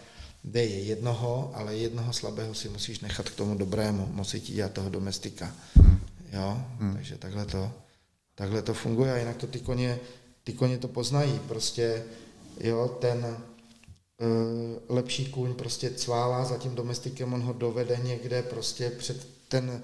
dej 0.43 0.85
jednoho, 0.85 1.51
ale 1.53 1.77
jednoho 1.77 2.13
slabého 2.13 2.53
si 2.53 2.69
musíš 2.69 2.99
nechat 2.99 3.29
k 3.29 3.35
tomu 3.35 3.57
dobrému, 3.57 4.09
musí 4.11 4.41
ti 4.41 4.53
dělat 4.53 4.71
toho 4.71 4.89
domestika. 4.89 5.55
Mm. 5.75 5.99
Jo, 6.33 6.65
mm. 6.79 6.93
takže 6.93 7.17
takhle 7.17 7.45
to, 7.45 7.71
takhle 8.41 8.61
to 8.61 8.73
funguje 8.73 9.13
a 9.13 9.17
jinak 9.17 9.37
to 9.37 9.47
ty 9.47 9.59
koně, 9.59 9.99
ty 10.43 10.53
koně 10.53 10.77
to 10.77 10.87
poznají, 10.87 11.39
prostě, 11.47 12.03
jo, 12.59 12.97
ten, 13.01 13.37
Eh, 14.21 14.79
lepší 14.89 15.25
kůň 15.25 15.53
prostě 15.53 15.89
cválá 15.89 16.45
za 16.45 16.57
tím 16.57 16.75
domestikem, 16.75 17.33
on 17.33 17.41
ho 17.41 17.53
dovede 17.53 17.99
někde 18.03 18.41
prostě 18.41 18.89
před 18.89 19.27
ten 19.47 19.81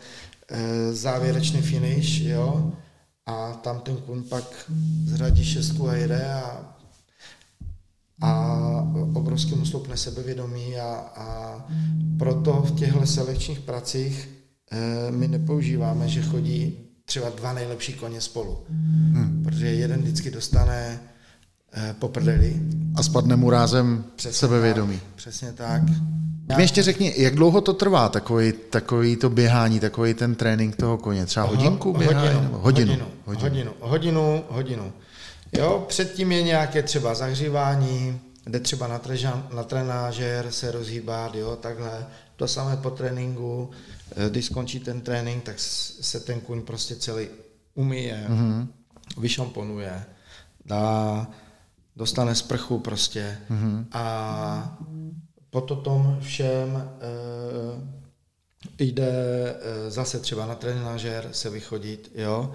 eh, 0.49 0.93
závěrečný 0.93 1.61
finish, 1.61 2.19
jo, 2.19 2.71
a 3.25 3.53
tam 3.53 3.79
ten 3.79 3.97
kůň 3.97 4.23
pak 4.23 4.71
zradí 5.05 5.45
šestku 5.45 5.89
a 5.89 5.95
jede 5.95 6.33
a, 6.33 6.75
a 8.21 8.53
obrovsky 9.13 9.55
mu 9.55 9.65
stoupne 9.65 9.97
sebevědomí 9.97 10.77
a, 10.77 10.93
a 11.15 11.65
proto 12.19 12.53
v 12.53 12.79
těchto 12.79 13.05
selekčních 13.05 13.59
pracích 13.59 14.29
e, 14.71 15.11
my 15.11 15.27
nepoužíváme, 15.27 16.07
že 16.09 16.21
chodí 16.21 16.86
třeba 17.07 17.29
dva 17.29 17.53
nejlepší 17.53 17.93
koně 17.93 18.21
spolu, 18.21 18.57
hmm. 18.69 19.43
protože 19.43 19.67
jeden 19.67 20.01
vždycky 20.01 20.31
dostane 20.31 20.99
Eh, 21.73 21.95
po 21.99 22.07
prdeli. 22.07 22.55
A 22.95 23.03
spadne 23.03 23.35
mu 23.35 23.49
rázem 23.49 24.05
přesně 24.15 24.33
sebevědomí. 24.33 24.99
Tak, 24.99 25.15
přesně 25.15 25.53
tak. 25.53 25.81
Mě 26.55 26.63
ještě 26.63 26.83
řekni, 26.83 27.13
jak 27.17 27.35
dlouho 27.35 27.61
to 27.61 27.73
trvá, 27.73 28.09
takový, 28.09 28.53
takový 28.69 29.15
to 29.15 29.29
běhání, 29.29 29.79
takový 29.79 30.13
ten 30.13 30.35
trénink 30.35 30.75
toho 30.75 30.97
koně? 30.97 31.25
Třeba 31.25 31.45
hodinku 31.45 31.93
běhání? 31.93 32.27
Hodinu, 32.27 32.43
nebo 32.43 32.57
hodinu, 32.57 32.91
hodinu, 33.25 33.71
hodinu, 33.73 33.73
hodinu, 33.79 34.43
hodinu. 34.49 34.93
Jo, 35.53 35.85
předtím 35.87 36.31
je 36.31 36.43
nějaké 36.43 36.83
třeba 36.83 37.15
zahřívání, 37.15 38.19
jde 38.47 38.59
třeba 38.59 38.87
na, 38.87 38.99
trežan, 38.99 39.47
na 39.55 39.63
trenážer 39.63 40.51
se 40.51 40.71
rozhýbat, 40.71 41.35
jo, 41.35 41.55
takhle. 41.61 42.05
To 42.35 42.47
samé 42.47 42.77
po 42.77 42.89
tréninku, 42.89 43.69
když 44.29 44.45
skončí 44.45 44.79
ten 44.79 45.01
trénink, 45.01 45.43
tak 45.43 45.59
se 45.59 46.19
ten 46.19 46.41
kuň 46.41 46.61
prostě 46.61 46.95
celý 46.95 47.27
umyje, 47.73 48.25
mm-hmm. 48.29 48.67
vyšamponuje, 49.17 50.05
dá 50.65 51.27
dostane 51.95 52.35
sprchu 52.35 52.79
prostě 52.79 53.37
mm-hmm. 53.49 53.85
a 53.91 54.77
po 55.49 55.61
tom 55.61 56.17
všem 56.21 56.77
e, 56.77 56.87
jde 58.79 59.07
e, 59.07 59.91
zase 59.91 60.19
třeba 60.19 60.45
na 60.45 60.55
trenážer 60.55 61.29
se 61.31 61.49
vychodit, 61.49 62.11
jo, 62.15 62.53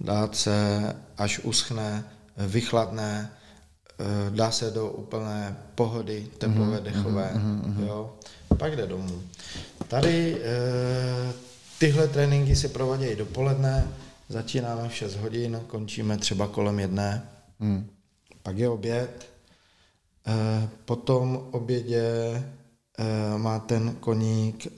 dát 0.00 0.36
se, 0.36 0.80
až 1.16 1.38
uschne, 1.38 2.04
vychladne, 2.36 3.30
e, 3.98 4.30
dá 4.30 4.50
se 4.50 4.70
do 4.70 4.90
úplné 4.90 5.56
pohody, 5.74 6.28
teplové, 6.38 6.78
mm-hmm, 6.78 6.82
dechové, 6.82 7.30
mm-hmm. 7.34 7.86
jo, 7.86 8.14
pak 8.58 8.76
jde 8.76 8.86
domů. 8.86 9.22
Tady 9.88 10.36
e, 10.36 11.32
tyhle 11.78 12.08
tréninky 12.08 12.56
se 12.56 12.68
provádějí 12.68 13.16
dopoledne, 13.16 13.88
začínáme 14.28 14.88
v 14.88 14.94
6 14.94 15.16
hodin, 15.16 15.60
končíme 15.66 16.18
třeba 16.18 16.46
kolem 16.48 16.80
jedné. 16.80 17.28
Mm 17.58 17.90
pak 18.42 18.58
je 18.58 18.68
oběd, 18.68 19.30
eh, 20.26 20.68
po 20.84 20.96
tom 20.96 21.48
obědě 21.50 22.02
eh, 22.98 23.38
má 23.38 23.58
ten 23.58 23.96
koník 24.00 24.66
eh, 24.66 24.70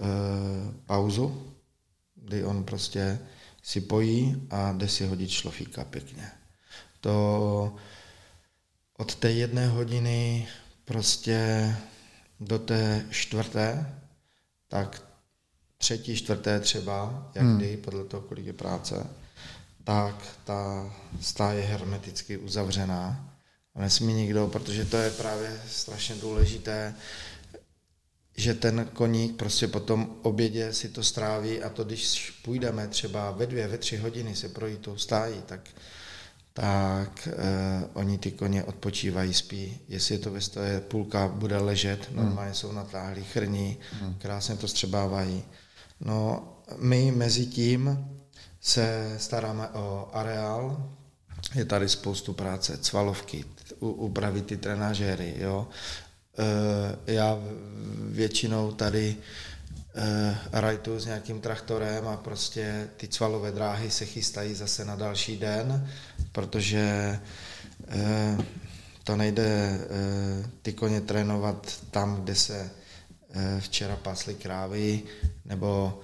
pauzu, 0.87 1.55
kdy 2.15 2.45
on 2.45 2.65
prostě 2.65 3.19
si 3.63 3.81
pojí 3.81 4.47
a 4.51 4.73
jde 4.73 4.89
si 4.89 5.07
hodit 5.07 5.31
šlofíka 5.31 5.85
pěkně. 5.85 6.31
To 7.01 7.75
od 8.99 9.15
té 9.15 9.33
jedné 9.33 9.69
hodiny 9.69 10.49
prostě 10.85 11.69
do 12.43 12.59
té 12.59 13.07
čtvrté, 13.11 13.95
tak 14.69 15.03
třetí, 15.79 16.17
čtvrté 16.17 16.61
třeba, 16.61 17.31
jak 17.35 17.45
hmm. 17.45 17.57
kdy, 17.57 17.77
podle 17.77 18.05
toho, 18.05 18.23
kolik 18.23 18.47
je 18.47 18.53
práce, 18.53 19.07
tak 19.85 20.25
ta 20.45 20.91
stáje 21.21 21.61
je 21.61 21.67
hermeticky 21.67 22.39
uzavřená 22.39 23.33
nesmí 23.75 24.15
nikdo, 24.15 24.47
protože 24.47 24.85
to 24.85 24.97
je 24.97 25.11
právě 25.11 25.61
strašně 25.69 26.15
důležité, 26.15 26.95
že 28.37 28.55
ten 28.55 28.91
koník 28.93 29.37
prostě 29.37 29.69
po 29.69 29.81
tom 29.81 30.17
obědě 30.23 30.73
si 30.73 30.89
to 30.89 31.03
stráví 31.03 31.63
a 31.63 31.69
to, 31.69 31.85
když 31.85 32.31
půjdeme 32.45 32.89
třeba 32.89 33.31
ve 33.31 33.47
dvě, 33.47 33.69
ve 33.69 33.79
tři 33.79 33.97
hodiny 33.97 34.37
se 34.37 34.49
projít 34.49 34.81
tou 34.81 34.97
stájí, 34.97 35.43
tak, 35.47 35.61
tak 36.53 37.29
eh, 37.29 37.85
oni 37.95 38.19
ty 38.19 38.31
koně 38.31 38.65
odpočívají, 38.65 39.35
spí. 39.35 39.81
Jestli 39.89 40.15
je 40.15 40.19
to 40.19 40.31
ve 40.31 40.41
stoje, 40.41 40.81
půlka 40.81 41.29
bude 41.29 41.57
ležet, 41.57 42.09
hmm. 42.09 42.17
normálně 42.17 42.55
jsou 42.55 42.73
natáhlí, 42.73 43.25
chrní, 43.25 43.79
hmm. 44.01 44.15
krásně 44.19 44.57
to 44.57 44.69
střebávají. 44.69 45.45
No, 46.01 46.49
my 46.79 47.13
mezi 47.13 47.47
tím 47.47 48.09
se 48.61 49.15
staráme 49.19 49.69
o 49.69 50.11
areál, 50.13 50.91
je 51.55 51.65
tady 51.65 51.89
spoustu 51.89 52.33
práce, 52.33 52.79
cvalovky, 52.79 53.45
upravit 53.81 54.47
ty 54.47 54.57
trenažéry, 54.57 55.35
jo. 55.39 55.69
E, 57.07 57.13
já 57.13 57.39
většinou 58.11 58.73
tady 58.73 59.17
e, 59.95 60.39
rajtu 60.53 60.99
s 60.99 61.07
nějakým 61.07 61.41
traktorem 61.41 62.09
a 62.09 62.17
prostě 62.17 62.89
ty 62.97 63.09
cvalové 63.09 63.53
dráhy 63.53 63.91
se 63.91 64.07
chystají 64.07 64.55
zase 64.55 64.85
na 64.85 64.97
další 64.97 65.37
den, 65.37 65.89
protože 66.33 67.21
e, 67.89 68.39
to 69.05 69.17
nejde 69.17 69.81
ty 70.63 70.73
koně 70.73 71.01
trénovat 71.01 71.83
tam, 71.91 72.23
kde 72.23 72.35
se 72.35 72.71
včera 73.61 73.97
pasly 73.97 74.35
krávy, 74.35 75.03
nebo 75.45 76.01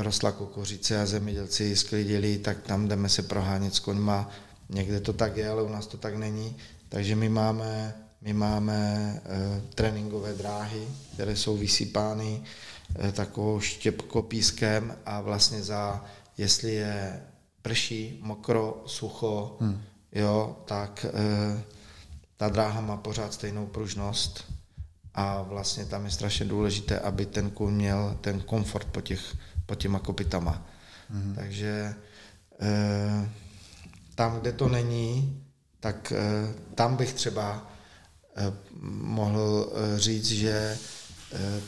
rostla 0.00 0.32
kukuřice 0.32 1.00
a 1.00 1.06
zemědělci 1.06 1.76
sklidili, 1.76 2.38
tak 2.38 2.62
tam 2.62 2.88
jdeme 2.88 3.08
se 3.08 3.22
prohánět 3.22 3.74
s 3.74 3.78
koňma. 3.78 4.30
Někde 4.68 5.00
to 5.00 5.12
tak 5.12 5.36
je, 5.36 5.48
ale 5.48 5.62
u 5.62 5.68
nás 5.68 5.86
to 5.86 5.96
tak 5.96 6.16
není. 6.16 6.56
Takže 6.88 7.16
my 7.16 7.28
máme, 7.28 7.94
my 8.20 8.32
máme 8.32 8.76
e, 9.24 9.60
tréninkové 9.74 10.34
dráhy, 10.34 10.88
které 11.14 11.36
jsou 11.36 11.56
vysypány 11.56 12.42
takovou 13.12 13.60
štěpkopískem 13.60 14.96
a 15.06 15.20
vlastně 15.20 15.62
za, 15.62 16.04
jestli 16.38 16.74
je 16.74 17.22
prší, 17.62 18.18
mokro, 18.22 18.82
sucho, 18.86 19.56
hmm. 19.60 19.82
jo, 20.12 20.56
tak 20.64 21.06
e, 21.08 21.62
ta 22.36 22.48
dráha 22.48 22.80
má 22.80 22.96
pořád 22.96 23.34
stejnou 23.34 23.66
pružnost 23.66 24.52
a 25.14 25.42
vlastně 25.42 25.84
tam 25.84 26.04
je 26.04 26.10
strašně 26.10 26.46
důležité, 26.46 26.98
aby 26.98 27.26
ten 27.26 27.50
kůň 27.50 27.74
měl 27.74 28.18
ten 28.20 28.40
komfort 28.40 28.86
po, 28.86 29.00
těch, 29.00 29.36
po 29.66 29.74
těma 29.74 29.98
kopitama. 29.98 30.66
Hmm. 31.10 31.34
Takže 31.34 31.94
e, 32.60 33.30
tam, 34.14 34.40
kde 34.40 34.52
to 34.52 34.68
není, 34.68 35.40
tak 35.84 36.12
eh, 36.16 36.54
tam 36.74 36.96
bych 36.96 37.12
třeba 37.12 37.70
eh, 38.36 38.52
mohl 38.90 39.72
eh, 39.72 39.98
říct, 39.98 40.28
že 40.28 40.78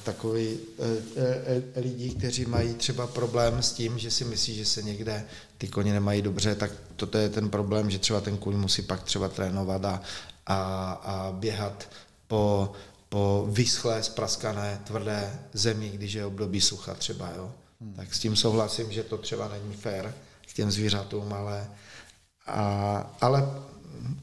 takový 0.05 0.59
lidi, 1.77 2.11
kteří 2.11 2.47
mají 2.47 2.75
třeba 2.75 3.07
problém 3.07 3.63
s 3.63 3.73
tím, 3.73 3.99
že 3.99 4.11
si 4.11 4.25
myslí, 4.25 4.55
že 4.55 4.65
se 4.65 4.83
někde 4.83 5.25
ty 5.59 5.69
koně 5.69 5.93
nemají 5.93 6.23
dobře, 6.23 6.55
tak 6.55 6.71
toto 6.97 7.19
je 7.19 7.29
ten 7.29 7.51
problém, 7.51 7.91
že 7.91 7.99
třeba 7.99 8.21
ten 8.21 8.37
kůň 8.37 8.57
musí 8.57 8.83
pak 8.83 9.03
třeba 9.03 9.29
trénovat 9.29 9.85
a, 9.85 10.03
a, 10.47 10.93
a 10.93 11.33
běhat 11.33 11.89
po, 12.27 12.73
po 13.09 13.49
vyschlé, 13.51 14.03
spraskané, 14.03 14.81
tvrdé 14.85 15.39
zemi, 15.53 15.89
když 15.89 16.13
je 16.13 16.27
období 16.27 16.61
sucha 16.61 16.95
třeba, 16.95 17.31
jo. 17.37 17.53
Hmm. 17.81 17.95
Tak 17.95 18.15
s 18.15 18.19
tím 18.19 18.37
souhlasím, 18.37 18.93
že 18.93 19.03
to 19.03 19.19
třeba 19.19 19.49
není 19.49 19.75
fér 19.75 20.15
k 20.49 20.53
těm 20.53 20.71
zvířatům, 20.71 21.33
ale, 21.33 21.69
a, 22.47 23.17
ale 23.21 23.49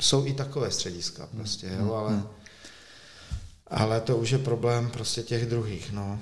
jsou 0.02 0.26
i 0.26 0.34
takové 0.34 0.72
střediska 0.72 1.30
prostě, 1.38 1.68
jo, 1.68 1.84
hmm. 1.84 1.92
ale, 1.92 2.12
hmm. 2.12 2.28
Ale 3.74 4.02
to 4.02 4.18
už 4.18 4.30
je 4.30 4.38
problém 4.38 4.90
prostě 4.90 5.22
těch 5.24 5.46
druhých, 5.46 5.92
no. 5.92 6.20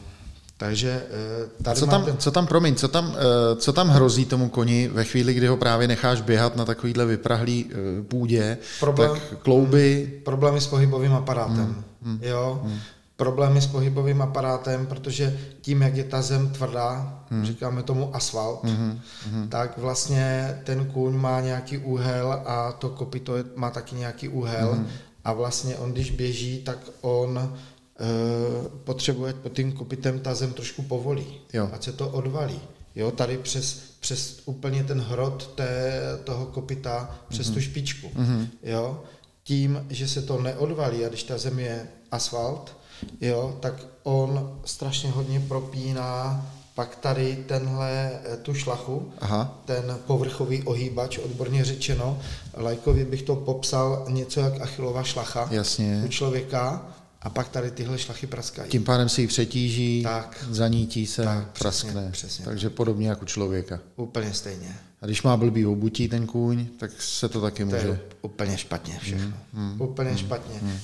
Takže 0.58 1.04
eh, 1.10 1.64
tady 1.64 1.80
co 1.80 1.88
tam, 1.88 2.06
ten... 2.06 2.18
co 2.18 2.32
tam, 2.32 2.48
promiň, 2.48 2.76
co 2.76 2.88
tam, 2.88 3.16
eh, 3.18 3.56
co 3.56 3.74
tam 3.74 3.90
hrozí 3.90 4.26
tomu 4.26 4.50
koni 4.50 4.88
ve 4.88 5.04
chvíli, 5.04 5.34
kdy 5.34 5.48
ho 5.48 5.58
právě 5.58 5.88
necháš 5.88 6.22
běhat 6.22 6.56
na 6.56 6.66
takovýhle 6.66 7.06
vyprahlý 7.06 7.66
eh, 7.70 8.04
půdě, 8.04 8.58
Problém, 8.80 9.12
tak 9.12 9.40
klouby... 9.40 10.12
Problémy 10.26 10.62
s 10.62 10.68
pohybovým 10.68 11.14
aparátem, 11.14 11.56
hmm, 11.56 11.84
hmm, 12.02 12.20
jo. 12.24 12.62
Hmm. 12.64 12.80
Problémy 13.22 13.62
s 13.62 13.68
pohybovým 13.68 14.22
aparátem, 14.22 14.88
protože 14.88 15.40
tím, 15.62 15.82
jak 15.82 15.96
je 15.96 16.04
ta 16.04 16.22
zem 16.22 16.50
tvrdá, 16.50 17.24
hmm. 17.30 17.46
říkáme 17.46 17.84
tomu 17.84 18.16
asfalt, 18.16 18.64
hmm, 18.64 19.00
hmm. 19.32 19.50
tak 19.50 19.78
vlastně 19.78 20.58
ten 20.64 20.86
kůň 20.86 21.16
má 21.16 21.42
nějaký 21.42 21.78
úhel 21.78 22.42
a 22.46 22.72
to 22.72 22.90
kopito 22.90 23.34
má 23.56 23.70
taky 23.70 23.96
nějaký 23.96 24.30
úhel 24.30 24.74
hmm. 24.74 24.88
a 25.24 25.34
vlastně 25.34 25.76
on, 25.76 25.92
když 25.92 26.12
běží, 26.12 26.62
tak 26.64 26.78
on 27.02 27.54
Eh, 28.02 28.70
potřebuje 28.84 29.34
pod 29.34 29.54
tím 29.54 29.72
kopitem 29.72 30.20
ta 30.20 30.36
zem 30.36 30.54
trošku 30.54 30.82
povolí, 30.82 31.42
jo. 31.54 31.70
ať 31.74 31.84
se 31.84 31.92
to 31.92 32.10
odvalí. 32.10 32.60
Jo, 32.96 33.12
tady 33.12 33.38
přes, 33.38 33.74
přes 34.00 34.42
úplně 34.46 34.84
ten 34.84 35.02
hrot 35.02 35.54
té, 35.56 36.02
toho 36.24 36.46
kopita, 36.46 37.20
přes 37.30 37.50
mm-hmm. 37.50 37.54
tu 37.54 37.62
špičku. 37.62 38.08
Mm-hmm. 38.08 38.48
Jo, 38.64 39.04
tím, 39.44 39.86
že 39.90 40.08
se 40.08 40.22
to 40.22 40.42
neodvalí 40.42 41.06
a 41.06 41.10
když 41.10 41.24
ta 41.24 41.38
zem 41.38 41.60
je 41.60 41.88
asfalt, 42.12 42.78
jo, 43.22 43.58
tak 43.60 43.74
on 44.04 44.60
strašně 44.66 45.12
hodně 45.12 45.40
propíná 45.40 46.46
pak 46.76 46.96
tady 46.96 47.44
tenhle, 47.48 48.12
eh, 48.34 48.38
tu 48.38 48.54
šlachu, 48.54 49.12
Aha. 49.20 49.62
ten 49.66 50.00
povrchový 50.08 50.64
ohýbač, 50.64 51.18
odborně 51.18 51.66
řečeno, 51.66 52.20
lajkově 52.58 53.06
bych 53.06 53.22
to 53.22 53.36
popsal 53.36 54.06
něco 54.10 54.40
jak 54.40 54.62
achilová 54.62 55.04
šlacha 55.04 55.48
Jasně. 55.52 56.02
u 56.06 56.08
člověka, 56.08 56.86
a 57.22 57.30
pak 57.30 57.50
tady 57.50 57.72
tyhle 57.72 58.00
šlachy 58.00 58.28
praskají. 58.28 58.72
Tím 58.72 58.84
pádem 58.84 59.10
si 59.10 59.22
ji 59.22 59.28
přetíží, 59.28 60.04
tak, 60.04 60.46
zanítí 60.50 61.08
se, 61.08 61.24
tak, 61.24 61.60
praskne. 61.60 61.92
Přesně, 61.92 62.12
přesně. 62.12 62.46
Takže 62.46 62.70
podobně 62.70 63.10
jako 63.10 63.26
člověka. 63.26 63.80
Úplně 63.96 64.34
stejně. 64.34 64.76
A 65.02 65.06
když 65.06 65.24
má 65.24 65.38
blbý 65.38 65.66
obutí 65.66 66.08
ten 66.08 66.28
kůň, 66.28 66.66
tak 66.80 67.02
se 67.02 67.30
to 67.30 67.42
taky 67.42 67.66
může... 67.66 67.82
To 67.82 67.88
je 67.88 68.00
úplně 68.22 68.58
špatně 68.58 69.00
všechno. 69.02 69.38
Hmm, 69.54 69.70
hmm, 69.70 69.82
úplně 69.82 70.10
hmm, 70.10 70.20
špatně. 70.20 70.60
Hmm. 70.60 70.78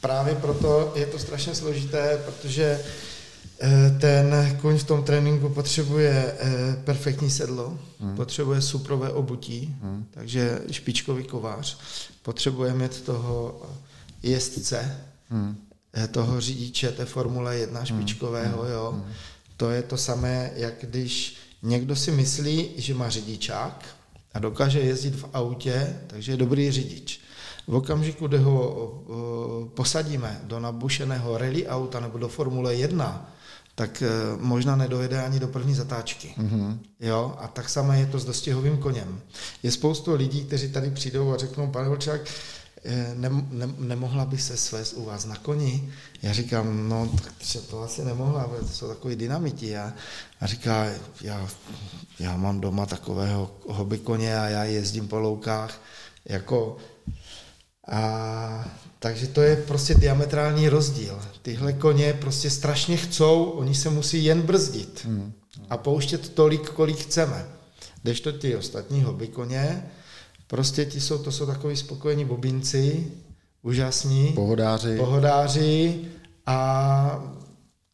Právě 0.00 0.34
proto 0.34 0.92
je 0.96 1.06
to 1.06 1.18
strašně 1.18 1.54
složité, 1.54 2.22
protože 2.26 2.80
eh, 3.60 3.96
ten 4.00 4.58
kůň 4.60 4.78
v 4.78 4.84
tom 4.84 5.02
tréninku 5.02 5.48
potřebuje 5.48 6.34
eh, 6.38 6.82
perfektní 6.84 7.30
sedlo, 7.30 7.78
hmm. 8.00 8.16
potřebuje 8.16 8.60
suprové 8.60 9.10
obutí, 9.10 9.76
hmm. 9.82 10.06
takže 10.10 10.60
špičkový 10.70 11.24
kovář, 11.24 11.78
potřebuje 12.22 12.74
mít 12.74 13.00
toho 13.00 13.62
jezdce, 14.22 14.96
hmm 15.30 15.56
Eh, 15.94 16.08
toho 16.08 16.40
řidiče 16.40 16.92
té 16.92 17.04
Formule 17.04 17.56
1 17.56 17.80
hmm. 17.80 17.86
špičkového, 17.86 18.62
hmm. 18.62 18.72
jo. 18.72 19.04
To 19.56 19.70
je 19.70 19.82
to 19.82 19.96
samé, 19.96 20.50
jak 20.54 20.74
když 20.80 21.36
někdo 21.62 21.96
si 21.96 22.10
myslí, 22.10 22.70
že 22.76 22.94
má 22.94 23.10
řidičák 23.10 23.96
a 24.34 24.38
dokáže 24.38 24.80
jezdit 24.80 25.14
v 25.14 25.28
autě, 25.32 26.00
takže 26.06 26.32
je 26.32 26.36
dobrý 26.36 26.70
řidič. 26.70 27.20
V 27.70 27.74
okamžiku, 27.74 28.26
kdy 28.26 28.38
ho 28.38 29.74
posadíme 29.74 30.40
do 30.44 30.60
nabušeného 30.60 31.38
rally 31.38 31.66
auta 31.66 32.00
nebo 32.00 32.18
do 32.18 32.28
Formule 32.28 32.74
1, 32.74 33.30
tak 33.74 34.02
eh, 34.02 34.08
možná 34.40 34.76
nedojede 34.76 35.22
ani 35.22 35.40
do 35.40 35.48
první 35.48 35.74
zatáčky. 35.74 36.34
Mm-hmm. 36.38 36.78
Jo? 37.00 37.34
A 37.38 37.48
tak 37.48 37.68
samé 37.68 38.00
je 38.00 38.06
to 38.06 38.18
s 38.18 38.24
dostihovým 38.24 38.78
koněm. 38.78 39.20
Je 39.62 39.70
spoustu 39.70 40.14
lidí, 40.14 40.44
kteří 40.44 40.72
tady 40.72 40.90
přijdou 40.90 41.32
a 41.32 41.36
řeknou, 41.36 41.66
pane 41.66 41.86
Holčák, 41.86 42.20
Eh, 42.84 43.12
ne, 43.14 43.28
ne, 43.50 43.68
nemohla 43.78 44.24
by 44.24 44.38
se 44.38 44.56
svést 44.56 44.92
u 44.96 45.04
vás 45.04 45.24
na 45.24 45.36
koni? 45.36 45.92
Já 46.22 46.32
říkám, 46.32 46.88
no 46.88 47.10
tak 47.22 47.32
to 47.70 47.82
asi 47.82 48.04
nemohla, 48.04 48.50
to 48.60 48.68
jsou 48.68 48.88
takový 48.88 49.16
dynamiti. 49.16 49.76
A, 49.76 49.92
a 50.40 50.46
říká, 50.46 50.86
já, 51.20 51.48
já 52.18 52.36
mám 52.36 52.60
doma 52.60 52.86
takového 52.86 53.50
hobby 53.68 53.98
koně 53.98 54.38
a 54.38 54.48
já 54.48 54.64
jezdím 54.64 55.08
po 55.08 55.18
loukách. 55.18 55.82
Jako, 56.24 56.76
a, 57.88 58.68
takže 58.98 59.26
to 59.26 59.42
je 59.42 59.56
prostě 59.56 59.94
diametrální 59.94 60.68
rozdíl. 60.68 61.18
Tyhle 61.42 61.72
koně 61.72 62.12
prostě 62.12 62.50
strašně 62.50 62.96
chcou, 62.96 63.44
oni 63.44 63.74
se 63.74 63.90
musí 63.90 64.24
jen 64.24 64.42
brzdit 64.42 65.04
hmm. 65.04 65.32
a 65.70 65.76
pouštět 65.76 66.28
tolik, 66.28 66.70
kolik 66.70 66.96
chceme. 66.96 67.46
to 68.22 68.32
ty 68.32 68.56
ostatní 68.56 69.02
hobby 69.02 69.28
koně, 69.28 69.90
Prostě 70.50 70.84
ti 70.84 71.00
jsou, 71.00 71.18
to 71.18 71.32
jsou 71.32 71.46
takový 71.46 71.76
spokojení 71.76 72.24
bobinci, 72.24 73.06
úžasní. 73.62 74.32
Pohodáři. 74.34 74.96
Pohodáři 74.96 76.00
a 76.46 77.24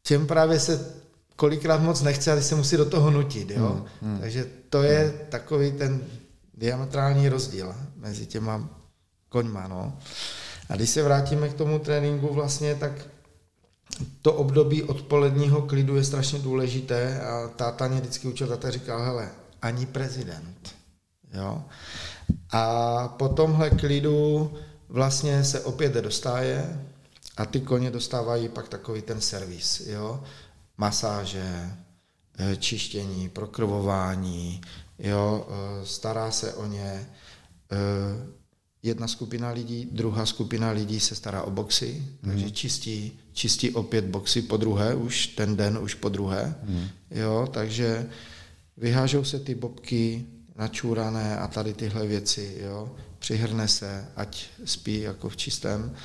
těm 0.03 0.27
právě 0.27 0.61
se 0.61 0.95
kolikrát 1.37 1.83
moc 1.83 2.03
nechce, 2.03 2.33
ale 2.33 2.43
se 2.43 2.55
musí 2.55 2.77
do 2.77 2.85
toho 2.85 3.11
nutit, 3.11 3.51
jo. 3.51 3.69
Hmm, 3.69 3.85
hmm. 4.03 4.21
Takže 4.21 4.47
to 4.71 4.83
je 4.83 5.27
takový 5.29 5.73
ten 5.73 6.01
diametrální 6.55 7.29
rozdíl 7.29 7.75
mezi 7.97 8.27
těma 8.27 8.69
koňma, 9.29 9.69
no. 9.69 9.99
A 10.69 10.77
když 10.77 10.91
se 10.91 11.03
vrátíme 11.03 11.49
k 11.49 11.55
tomu 11.55 11.79
tréninku 11.79 12.35
vlastně, 12.35 12.75
tak 12.75 12.93
to 14.23 14.33
období 14.33 14.83
odpoledního 14.83 15.63
klidu 15.63 15.97
je 15.97 16.05
strašně 16.05 16.39
důležité 16.39 17.21
a 17.21 17.49
táta 17.49 17.89
mě 17.89 18.01
vždycky 18.01 18.29
učil, 18.29 18.47
táta 18.47 18.71
říkal, 18.71 19.03
hele, 19.03 19.31
ani 19.63 19.87
prezident, 19.87 20.75
jo. 21.33 21.63
A 22.53 23.09
po 23.09 23.29
tomhle 23.29 23.71
klidu 23.71 24.53
vlastně 24.89 25.45
se 25.45 25.61
opět 25.61 25.93
jde 25.93 26.03
do 26.03 26.11
stáje 26.11 26.81
a 27.37 27.47
ty 27.47 27.61
koně 27.61 27.91
dostávají 27.91 28.49
pak 28.49 28.69
takový 28.69 29.03
ten 29.03 29.21
servis, 29.21 29.81
jo, 29.87 30.25
masáže, 30.79 31.71
eh, 32.39 32.57
čištění, 32.57 33.29
prokrvování, 33.29 34.61
jo, 34.99 35.49
eh, 35.49 35.87
stará 35.87 36.31
se 36.31 36.55
o 36.55 36.67
ně. 36.67 37.07
Jedna 38.87 39.09
skupina 39.09 39.51
lidí, 39.51 39.89
druhá 39.93 40.27
skupina 40.27 40.71
lidí 40.71 41.01
se 41.01 41.15
stará 41.15 41.43
o 41.43 41.51
boxy, 41.51 42.03
mm. 42.23 42.31
takže 42.31 42.51
čistí, 42.51 43.19
čistí 43.33 43.71
opět 43.71 44.05
boxy 44.05 44.43
po 44.43 44.57
druhé, 44.57 44.95
už 44.95 45.27
ten 45.27 45.57
den 45.57 45.79
už 45.79 45.95
po 45.95 46.09
druhé, 46.09 46.55
mm. 46.63 46.89
jo, 47.11 47.49
takže 47.53 48.11
vyhážou 48.77 49.25
se 49.25 49.41
ty 49.41 49.55
bobky, 49.55 50.27
načúrané 50.57 51.39
a 51.39 51.49
tady 51.49 51.75
tyhle 51.75 52.07
věci, 52.07 52.59
jo. 52.61 52.97
Přihrne 53.19 53.69
se, 53.69 54.09
ať 54.17 54.47
spí 54.65 55.01
jako 55.01 55.29
v 55.29 55.37
čistém. 55.37 55.97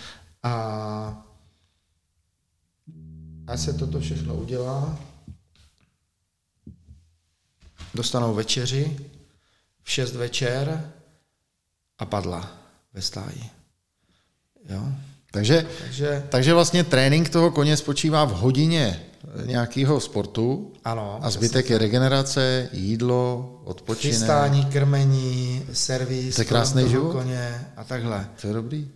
A 0.43 1.25
až 3.47 3.59
se 3.59 3.73
toto 3.73 3.99
všechno 3.99 4.35
udělá, 4.35 4.99
dostanou 7.93 8.33
večeři 8.33 8.97
v 9.83 9.91
6 9.91 10.15
večer 10.15 10.93
a 11.99 12.05
padla 12.05 12.60
ve 12.93 13.01
stáji. 13.01 13.43
Jo? 14.69 14.83
Takže, 15.31 15.67
takže, 15.81 16.23
takže 16.29 16.53
vlastně 16.53 16.83
trénink 16.83 17.29
toho 17.29 17.51
koně 17.51 17.77
spočívá 17.77 18.25
v 18.25 18.33
hodině 18.33 18.99
nějakého 19.45 19.99
sportu 19.99 20.73
ano, 20.85 21.19
a 21.21 21.29
zbytek 21.29 21.69
je 21.69 21.77
regenerace, 21.77 22.69
jídlo, 22.73 23.61
odpočinek. 23.63 24.17
Chystání, 24.17 24.65
krmení, 24.65 25.65
servis, 25.73 26.35
to 26.35 26.41
je 26.41 26.45
krásný 26.45 26.89
život. 26.89 27.11
koně 27.11 27.67
a 27.77 27.83
takhle. 27.83 28.27
To 28.41 28.47
je 28.47 28.53
dobrý. 28.53 28.87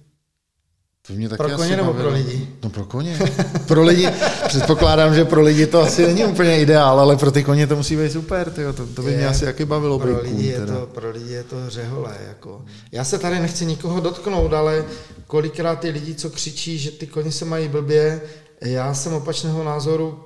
To 1.08 1.14
mě 1.14 1.30
taky 1.30 1.38
pro 1.38 1.50
koně 1.56 1.78
nebo 1.78 1.94
pro 1.94 2.10
lidi? 2.10 2.48
No 2.64 2.70
pro 2.70 2.86
koně. 2.86 3.20
pro 3.68 3.84
lidi, 3.84 4.10
předpokládám, 4.48 5.16
že 5.16 5.26
pro 5.26 5.42
lidi 5.42 5.68
to 5.68 5.82
asi 5.82 6.06
není 6.06 6.26
úplně 6.26 6.62
ideál, 6.62 7.00
ale 7.00 7.18
pro 7.18 7.32
ty 7.32 7.44
koně 7.44 7.68
to 7.68 7.76
musí 7.76 7.96
být 7.96 8.12
super, 8.12 8.52
tyjo. 8.52 8.74
To, 8.74 8.88
to 8.88 9.02
by 9.02 9.12
je, 9.12 9.18
mě 9.18 9.28
asi 9.28 9.46
jaký 9.46 9.66
bavilo. 9.66 10.00
Pro 10.00 10.22
lidi, 10.22 10.48
je 10.48 10.66
to, 10.66 10.90
pro 10.94 11.12
lidi 11.12 11.34
je 11.34 11.44
to 11.44 11.70
řehole. 11.70 12.18
Jako. 12.28 12.66
Já 12.92 13.04
se 13.04 13.20
tady 13.20 13.40
nechci 13.40 13.66
nikoho 13.66 14.00
dotknout, 14.00 14.54
ale 14.54 14.86
kolikrát 15.28 15.80
ty 15.80 15.90
lidi, 15.90 16.16
co 16.16 16.30
křičí, 16.30 16.78
že 16.78 16.92
ty 16.92 17.08
koně 17.08 17.32
se 17.32 17.46
mají 17.46 17.68
blbě, 17.68 18.22
já 18.62 18.94
jsem 18.94 19.14
opačného 19.14 19.64
názoru. 19.64 20.20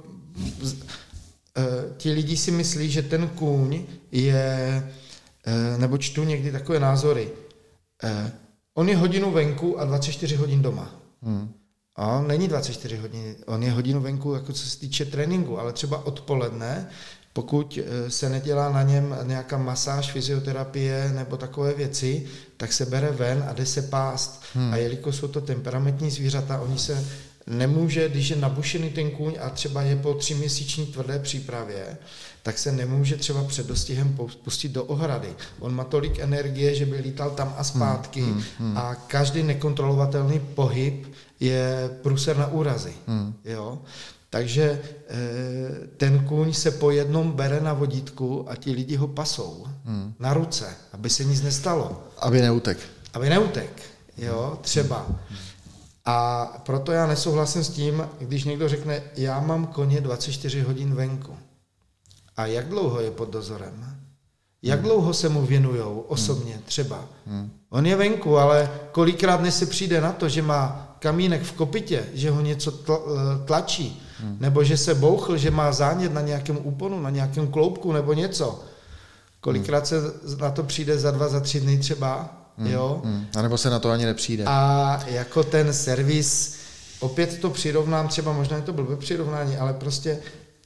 Eh, 1.58 1.94
ti 1.98 2.12
lidi 2.12 2.38
si 2.38 2.52
myslí, 2.52 2.92
že 2.92 3.02
ten 3.02 3.28
kůň 3.28 3.84
je, 4.12 4.84
eh, 5.46 5.78
nebo 5.78 5.98
čtu 5.98 6.24
někdy 6.24 6.52
takové 6.52 6.80
názory, 6.80 7.30
eh, 8.04 8.32
on 8.80 8.90
je 8.90 8.98
hodinu 8.98 9.32
venku 9.32 9.80
a 9.80 9.86
24 9.86 10.36
hodin 10.36 10.62
doma. 10.62 10.90
Hmm. 11.22 11.52
A 11.96 12.08
on 12.08 12.28
není 12.28 12.48
24 12.48 12.98
hodin, 12.98 13.36
on 13.46 13.64
je 13.64 13.72
hodinu 13.72 14.02
venku, 14.02 14.34
jako 14.34 14.54
co 14.54 14.70
se 14.70 14.80
týče 14.80 15.06
tréninku, 15.06 15.60
ale 15.60 15.74
třeba 15.74 16.06
odpoledne, 16.06 16.90
pokud 17.34 17.80
eh, 17.82 18.10
se 18.10 18.30
nedělá 18.30 18.72
na 18.72 18.84
něm 18.84 19.16
nějaká 19.24 19.58
masáž, 19.58 20.12
fyzioterapie 20.12 21.12
nebo 21.16 21.38
takové 21.38 21.74
věci, 21.74 22.26
tak 22.58 22.74
se 22.74 22.86
bere 22.86 23.12
ven 23.12 23.46
a 23.50 23.54
jde 23.54 23.66
se 23.66 23.82
pást. 23.82 24.44
Hmm. 24.54 24.74
A 24.74 24.78
jelikož 24.78 25.16
jsou 25.16 25.28
to 25.28 25.42
temperamentní 25.42 26.12
zvířata, 26.12 26.62
oni 26.62 26.80
se 26.80 27.06
nemůže, 27.50 28.10
když 28.10 28.30
je 28.30 28.36
nabušený 28.36 28.90
ten 28.90 29.12
kůň 29.12 29.38
a 29.42 29.50
třeba 29.50 29.82
je 29.82 29.96
po 29.96 30.14
tříměsíční 30.14 30.86
tvrdé 30.86 31.20
přípravě, 31.20 31.98
tak 32.44 32.58
se 32.58 32.72
nemůže 32.72 33.18
třeba 33.18 33.44
před 33.44 33.68
dostihem 33.68 34.18
pustit 34.44 34.70
do 34.70 34.84
ohrady. 34.84 35.36
On 35.60 35.76
má 35.76 35.84
tolik 35.84 36.20
energie, 36.20 36.76
že 36.76 36.86
by 36.86 36.98
lítal 36.98 37.30
tam 37.30 37.56
a 37.58 37.64
zpátky 37.64 38.22
hmm, 38.22 38.34
hmm, 38.34 38.44
hmm. 38.60 38.78
a 38.78 38.96
každý 38.96 39.44
nekontrolovatelný 39.44 40.40
pohyb 40.40 41.14
je 41.40 41.90
průser 42.02 42.38
na 42.38 42.48
úrazy. 42.48 42.94
Hmm. 43.08 43.34
Jo? 43.46 43.80
Takže 44.30 44.82
eh, 45.10 45.18
ten 45.98 46.26
kůň 46.26 46.54
se 46.54 46.72
po 46.72 46.92
jednom 46.92 47.32
bere 47.32 47.60
na 47.60 47.74
vodítku 47.74 48.46
a 48.50 48.56
ti 48.56 48.72
lidi 48.72 48.96
ho 48.96 49.08
pasou 49.08 49.68
hmm. 49.86 50.14
na 50.20 50.34
ruce, 50.34 50.76
aby 50.94 51.10
se 51.10 51.24
nic 51.24 51.42
nestalo. 51.42 52.04
Aby 52.18 52.42
neutek. 52.42 52.78
Aby 53.14 53.30
neutek, 53.30 53.82
jo, 54.18 54.60
třeba. 54.62 55.08
A 56.06 56.46
proto 56.66 56.92
já 56.92 57.08
nesouhlasím 57.08 57.64
s 57.64 57.70
tím, 57.70 58.08
když 58.20 58.44
někdo 58.44 58.70
řekne, 58.70 59.04
já 59.16 59.40
mám 59.40 59.68
koně 59.68 60.02
24 60.02 60.62
hodin 60.62 60.96
venku. 60.96 61.38
A 62.38 62.46
jak 62.46 62.70
dlouho 62.70 63.00
je 63.00 63.12
pod 63.12 63.30
dozorem? 63.30 64.00
Jak 64.64 64.80
hmm. 64.80 64.90
dlouho 64.90 65.14
se 65.14 65.30
mu 65.30 65.46
věnujou 65.46 66.00
osobně 66.00 66.62
třeba? 66.66 67.06
Hmm. 67.26 67.52
On 67.70 67.86
je 67.86 67.96
venku, 67.96 68.38
ale 68.38 68.72
kolikrát 68.92 69.42
než 69.42 69.54
se 69.54 69.66
přijde 69.66 70.02
na 70.02 70.12
to, 70.12 70.30
že 70.30 70.42
má 70.42 70.96
kamínek 71.00 71.42
v 71.42 71.52
kopitě, 71.52 72.06
že 72.14 72.32
ho 72.32 72.42
něco 72.42 72.72
tlačí, 73.46 74.02
hmm. 74.20 74.38
nebo 74.40 74.64
že 74.64 74.78
se 74.78 74.96
bouchl, 74.96 75.38
že 75.38 75.52
má 75.52 75.72
zánět 75.72 76.14
na 76.14 76.22
nějakém 76.22 76.60
úponu, 76.64 77.00
na 77.02 77.10
nějakém 77.10 77.48
kloubku 77.48 77.92
nebo 77.92 78.14
něco. 78.14 78.64
Kolikrát 79.42 79.88
se 79.88 79.96
na 80.40 80.52
to 80.52 80.64
přijde 80.64 80.98
za 81.00 81.12
dva, 81.12 81.28
za 81.28 81.40
tři 81.40 81.60
dny 81.60 81.78
třeba, 81.78 82.39
hmm. 82.60 82.72
jo. 82.72 83.02
Hmm. 83.06 83.26
A 83.38 83.42
nebo 83.42 83.58
se 83.58 83.70
na 83.70 83.80
to 83.80 83.90
ani 83.90 84.06
nepřijde. 84.06 84.44
A 84.48 85.00
jako 85.06 85.44
ten 85.44 85.74
servis, 85.74 86.58
opět 87.00 87.40
to 87.40 87.50
přirovnám, 87.50 88.08
třeba 88.08 88.34
možná 88.34 88.56
je 88.56 88.64
to 88.64 88.74
blbé 88.74 88.96
přirovnání, 88.96 89.58
ale 89.58 89.74
prostě 89.74 90.20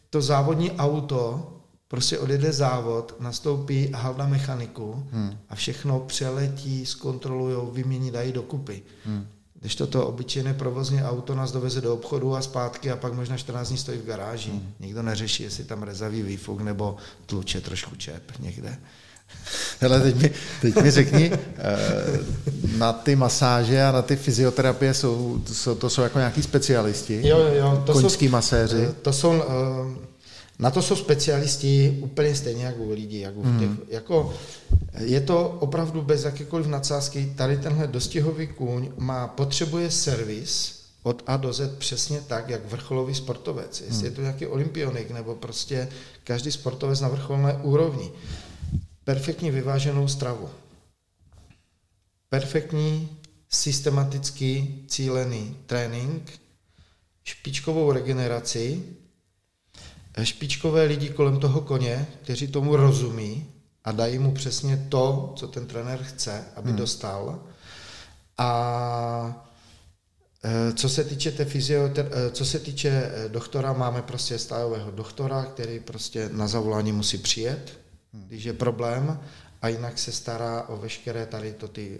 to 0.10 0.22
závodní 0.22 0.72
auto, 0.72 1.50
prostě 1.88 2.20
odjede 2.20 2.54
závod, 2.54 3.16
nastoupí 3.20 3.90
halda 3.94 4.28
mechaniku 4.28 5.04
hmm. 5.12 5.38
a 5.50 5.56
všechno 5.56 6.00
přeletí, 6.00 6.86
zkontrolují, 6.86 7.58
vymění, 7.72 8.12
dají 8.12 8.32
dokupy. 8.32 8.82
Hmm. 9.06 9.28
Když 9.60 9.76
toto 9.76 10.08
obyčejné 10.08 10.54
provozní 10.54 11.04
auto 11.04 11.36
nás 11.36 11.52
doveze 11.52 11.82
do 11.82 11.94
obchodu 11.94 12.36
a 12.36 12.42
zpátky 12.42 12.92
a 12.92 12.96
pak 12.96 13.14
možná 13.14 13.38
14 13.38 13.70
dní 13.70 13.78
stojí 13.78 13.98
v 13.98 14.06
garáži. 14.06 14.50
Hmm. 14.50 14.74
Nikdo 14.80 15.04
neřeší, 15.04 15.44
jestli 15.44 15.64
tam 15.64 15.84
rezavý 15.84 16.22
výfuk 16.22 16.62
nebo 16.62 16.98
tluče 17.26 17.62
trošku 17.62 17.96
čep 17.96 18.32
někde. 18.40 18.78
Hele, 19.80 20.00
teď 20.02 20.16
mi, 20.16 20.32
teď 20.62 20.76
mi 20.82 20.92
řekni, 20.92 21.32
eh, 21.34 22.20
na 22.78 22.94
ty 22.94 23.16
masáže 23.16 23.84
a 23.84 23.92
na 23.92 24.02
ty 24.02 24.16
fyzioterapie 24.16 24.94
jsou, 24.94 25.40
to 25.48 25.54
jsou, 25.54 25.76
to 25.76 25.90
jsou 25.90 26.02
jako 26.02 26.18
nějaký 26.18 26.44
specialisti? 26.44 27.28
Jo, 27.28 27.38
jo, 27.38 27.54
jo. 27.54 27.84
To 27.86 27.94
Koňský 27.94 28.26
jsou, 28.26 28.32
maséři? 28.32 28.88
Eh, 28.90 28.94
to 29.02 29.14
jsou, 29.14 29.34
eh, 29.34 30.14
na 30.60 30.72
to 30.72 30.82
jsou 30.82 30.96
specialisti 30.96 32.00
úplně 32.02 32.36
stejně 32.36 32.66
jako 32.66 32.84
lidi. 32.90 33.20
Jako, 33.20 33.42
v 33.42 33.60
těch, 33.60 33.68
hmm. 33.68 33.80
jako 33.90 34.34
je 35.00 35.22
to 35.22 35.58
opravdu 35.60 36.02
bez 36.02 36.24
jakékoliv 36.24 36.68
nadsázky. 36.68 37.34
Tady 37.36 37.58
tenhle 37.58 37.88
dostihový 37.88 38.48
kůň 38.48 38.90
má, 38.98 39.28
potřebuje 39.28 39.92
servis 39.92 40.84
od 41.04 41.24
A 41.28 41.38
do 41.38 41.54
Z 41.54 41.76
přesně 41.78 42.22
tak, 42.28 42.50
jak 42.50 42.72
vrcholový 42.72 43.16
sportovec. 43.16 43.82
Jestli 43.82 43.96
hmm. 43.96 44.06
je 44.06 44.12
to 44.12 44.22
nějaký 44.22 44.48
olympionik 44.48 45.12
nebo 45.12 45.36
prostě 45.36 45.88
každý 46.24 46.52
sportovec 46.52 47.02
na 47.02 47.08
vrcholné 47.08 47.54
úrovni. 47.64 48.12
Perfektní 49.04 49.52
vyváženou 49.52 50.08
stravu. 50.08 50.50
Perfektní, 52.30 53.18
systematický, 53.50 54.84
cílený 54.88 55.58
trénink, 55.66 56.32
špičkovou 57.24 57.92
regeneraci, 57.92 58.84
špičkové 60.24 60.84
lidi 60.84 61.10
kolem 61.10 61.40
toho 61.40 61.62
koně, 61.62 62.08
kteří 62.22 62.48
tomu 62.48 62.76
rozumí, 62.76 63.50
a 63.84 63.92
dají 63.92 64.20
mu 64.20 64.32
přesně 64.32 64.86
to, 64.90 65.34
co 65.36 65.48
ten 65.48 65.68
trenér 65.68 66.04
chce, 66.04 66.46
aby 66.56 66.70
hmm. 66.70 66.78
dostal. 66.78 67.44
A 68.38 69.48
e, 70.44 70.74
co 70.74 70.90
se 70.90 71.04
týče 71.04 71.32
té 71.32 71.46
fyzioter, 71.46 72.12
e, 72.12 72.32
co 72.32 72.46
se 72.46 72.60
týče 72.60 72.90
e, 72.90 73.30
doktora, 73.30 73.74
máme 73.74 74.02
prostě 74.02 74.40
stájového 74.40 74.92
doktora, 74.92 75.44
který 75.44 75.80
prostě 75.80 76.30
na 76.34 76.48
zavolání 76.48 76.92
musí 76.92 77.18
přijet, 77.18 77.83
hmm. 78.14 78.26
když 78.28 78.44
je 78.44 78.54
problém, 78.54 79.20
a 79.62 79.68
jinak 79.68 80.00
se 80.00 80.12
stará 80.12 80.64
o 80.68 80.78
veškeré 80.78 81.26
tady 81.26 81.54
to 81.54 81.68
ty 81.68 82.00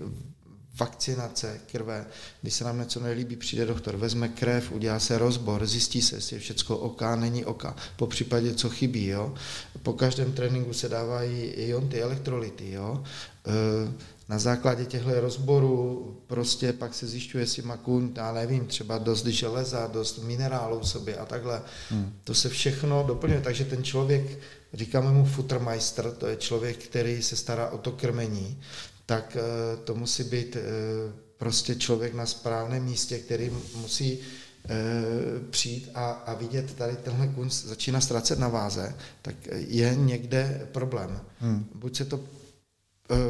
vakcinace 0.80 1.62
krve, 1.72 2.06
když 2.42 2.54
se 2.54 2.64
nám 2.64 2.80
něco 2.80 3.00
nelíbí, 3.00 3.36
přijde 3.36 3.66
doktor, 3.66 3.98
vezme 3.98 4.28
krev, 4.28 4.72
udělá 4.72 5.00
se 5.00 5.18
rozbor, 5.18 5.66
zjistí 5.66 6.02
se, 6.02 6.16
jestli 6.16 6.36
je 6.36 6.40
všechno 6.40 6.78
oka, 6.78 7.16
není 7.16 7.46
oka, 7.46 7.76
po 7.96 8.08
případě, 8.08 8.54
co 8.54 8.70
chybí, 8.70 9.08
jo. 9.08 9.34
Po 9.84 9.94
každém 9.94 10.34
tréninku 10.34 10.74
se 10.74 10.90
dávají 10.90 11.42
ion 11.42 11.90
ty 11.90 12.02
elektrolyty, 12.02 12.72
jo. 12.72 13.04
E, 13.48 14.14
na 14.30 14.40
základě 14.40 14.86
těchto 14.86 15.22
rozborů 15.22 16.18
prostě 16.28 16.74
pak 16.74 16.94
se 16.94 17.08
zjišťuje, 17.08 17.42
jestli 17.42 17.62
má 17.62 17.78
kůň, 17.78 18.12
já 18.16 18.34
nevím, 18.34 18.66
třeba 18.66 18.98
dost 18.98 19.26
železa, 19.26 19.88
dost 19.88 20.18
minerálů 20.24 20.80
v 20.80 20.90
sobě 20.90 21.18
a 21.18 21.26
takhle. 21.26 21.62
Hmm. 21.90 22.14
To 22.24 22.34
se 22.34 22.50
všechno 22.50 23.04
doplňuje, 23.08 23.42
takže 23.42 23.66
ten 23.66 23.84
člověk, 23.84 24.40
říkáme 24.74 25.12
mu 25.12 25.26
Futtermeister, 25.26 26.12
to 26.12 26.28
je 26.28 26.36
člověk, 26.36 26.78
který 26.78 27.24
se 27.24 27.36
stará 27.36 27.70
o 27.70 27.78
to 27.78 27.92
krmení, 27.92 28.62
tak 29.06 29.38
eh, 29.40 29.78
to 29.78 29.96
musí 29.96 30.24
být 30.24 30.56
eh, 30.56 30.62
prostě 31.38 31.76
člověk 31.76 32.14
na 32.14 32.26
správném 32.26 32.84
místě, 32.84 33.20
který 33.20 33.52
musí 33.76 34.20
eh, 34.20 34.70
přijít 35.50 35.90
a, 35.94 36.12
a 36.12 36.34
vidět 36.34 36.74
tady 36.74 36.96
tenhle 36.96 37.28
kunst 37.28 37.66
začíná 37.66 38.02
ztracet 38.02 38.40
na 38.40 38.48
váze, 38.48 38.96
tak 39.22 39.36
je 39.52 39.96
někde 39.96 40.68
problém. 40.72 41.22
Hmm. 41.40 41.66
Buď 41.76 41.98
se 41.98 42.06
to 42.06 42.20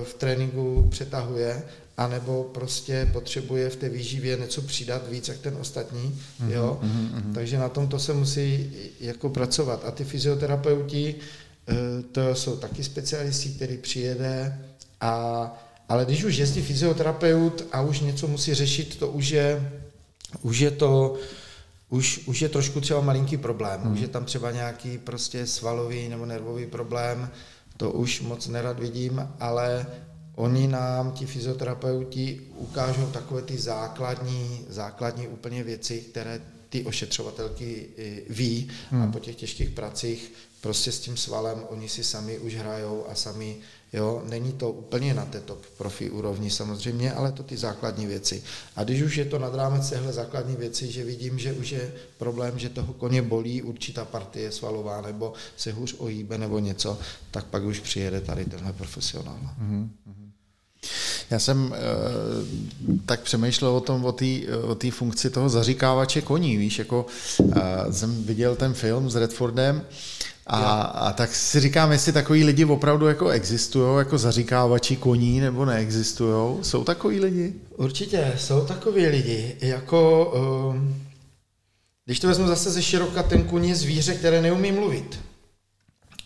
v 0.04 0.14
tréninku 0.14 0.88
přetahuje, 0.92 1.64
anebo 1.98 2.44
prostě 2.44 3.10
potřebuje 3.14 3.70
v 3.70 3.76
té 3.76 3.90
výživě 3.90 4.38
něco 4.38 4.62
přidat 4.62 5.10
víc, 5.10 5.28
jak 5.28 5.38
ten 5.38 5.58
ostatní, 5.60 6.20
mm-hmm, 6.42 6.52
jo. 6.52 6.80
Mm-hmm. 6.84 7.34
Takže 7.34 7.58
na 7.58 7.70
tomto 7.70 8.00
se 8.00 8.14
musí 8.14 8.72
jako 9.00 9.30
pracovat. 9.30 9.86
A 9.86 9.92
ty 9.92 10.04
fyzioterapeuti, 10.04 11.16
to 12.12 12.36
jsou 12.36 12.58
taky 12.58 12.84
specialisti, 12.84 13.50
který 13.50 13.78
přijede 13.78 14.60
a 15.02 15.52
ale 15.90 16.06
když 16.06 16.24
už 16.24 16.36
jezdí 16.36 16.62
fyzioterapeut 16.62 17.64
a 17.72 17.82
už 17.82 18.00
něco 18.00 18.28
musí 18.28 18.54
řešit, 18.54 19.00
to 19.00 19.08
už 19.08 19.30
je, 19.30 19.72
už 20.42 20.60
je 20.60 20.72
to, 20.72 21.16
už, 21.90 22.22
už 22.26 22.42
je 22.42 22.50
trošku 22.50 22.82
třeba 22.82 23.02
malinký 23.02 23.38
problém. 23.38 23.82
Hmm. 23.82 23.94
Už 23.94 24.00
je 24.00 24.08
tam 24.08 24.26
třeba 24.26 24.52
nějaký 24.52 24.98
prostě 24.98 25.48
svalový 25.48 26.10
nebo 26.10 26.26
nervový 26.26 26.66
problém, 26.66 27.30
to 27.78 27.92
už 27.92 28.22
moc 28.22 28.48
nerad 28.48 28.80
vidím, 28.80 29.30
ale 29.40 29.86
oni 30.36 30.68
nám, 30.68 31.12
ti 31.12 31.26
fyzioterapeuti, 31.26 32.42
ukážou 32.56 33.06
takové 33.06 33.42
ty 33.42 33.58
základní, 33.58 34.66
základní 34.70 35.28
úplně 35.28 35.64
věci, 35.64 36.02
které 36.02 36.42
ty 36.70 36.84
ošetřovatelky 36.84 37.90
ví 38.30 38.70
hmm. 38.90 39.02
a 39.02 39.12
po 39.12 39.20
těch 39.20 39.36
těžkých 39.36 39.70
pracích 39.70 40.34
prostě 40.62 40.92
s 40.92 41.00
tím 41.00 41.18
svalem 41.18 41.64
oni 41.70 41.90
si 41.90 42.04
sami 42.04 42.40
už 42.40 42.56
hrajou 42.56 43.06
a 43.10 43.16
sami 43.16 43.58
Jo, 43.94 44.24
není 44.30 44.52
to 44.52 44.72
úplně 44.72 45.14
na 45.14 45.26
té 45.26 45.40
top 45.40 45.66
profi 45.78 46.10
úrovni 46.10 46.50
samozřejmě, 46.50 47.14
ale 47.14 47.32
to 47.32 47.44
ty 47.44 47.58
základní 47.58 48.06
věci. 48.06 48.44
A 48.76 48.84
když 48.84 49.02
už 49.02 49.16
je 49.16 49.26
to 49.26 49.40
nad 49.40 49.56
rámec 49.56 49.90
téhle 49.90 50.14
základní 50.14 50.56
věci, 50.56 50.92
že 50.92 51.04
vidím, 51.04 51.40
že 51.40 51.54
už 51.54 51.70
je 51.70 51.94
problém, 52.18 52.60
že 52.60 52.70
toho 52.70 52.94
koně 52.94 53.22
bolí 53.22 53.62
určitá 53.62 54.06
partie 54.06 54.52
svalová, 54.52 55.02
nebo 55.02 55.34
se 55.58 55.72
hůř 55.72 55.96
ojíbe 55.98 56.38
nebo 56.38 56.60
něco, 56.60 57.00
tak 57.32 57.46
pak 57.46 57.64
už 57.64 57.80
přijede 57.80 58.22
tady 58.22 58.46
tenhle 58.46 58.74
profesionál. 58.74 59.40
Mm-hmm. 59.62 59.90
Já 61.30 61.40
jsem 61.40 61.74
e, 61.74 61.80
tak 63.06 63.22
přemýšlel 63.22 63.72
o 63.72 63.82
tom, 63.82 64.06
o 64.06 64.12
té 64.12 64.26
o 64.64 64.76
tý 64.76 64.92
funkci 64.92 65.30
toho 65.30 65.50
zaříkávače 65.50 66.22
koní, 66.22 66.58
víš, 66.58 66.80
jako 66.80 67.06
e, 67.56 67.94
jsem 67.94 68.24
viděl 68.24 68.56
ten 68.56 68.74
film 68.74 69.10
s 69.10 69.16
Redfordem 69.16 69.86
a, 70.48 70.82
a 70.82 71.14
tak 71.14 71.36
si 71.36 71.60
říkám, 71.60 71.92
jestli 71.92 72.12
takový 72.12 72.44
lidi 72.44 72.66
opravdu 72.66 73.08
jako 73.08 73.30
existují, 73.30 73.98
jako 73.98 74.18
zaříkávači 74.18 74.96
koní, 74.96 75.40
nebo 75.40 75.66
neexistují. 75.66 76.64
Jsou 76.64 76.84
takový 76.84 77.20
lidi? 77.20 77.54
Určitě, 77.78 78.34
jsou 78.38 78.66
takový 78.66 79.08
lidi. 79.08 79.56
Jako, 79.62 80.26
um, 80.70 81.04
když 82.06 82.20
to 82.20 82.28
vezmu 82.28 82.48
zase 82.48 82.72
ze 82.72 82.82
široka, 82.82 83.24
ten 83.24 83.44
kůň 83.44 83.66
je 83.66 83.76
zvíře, 83.76 84.16
které 84.16 84.42
neumí 84.42 84.72
mluvit. 84.72 85.20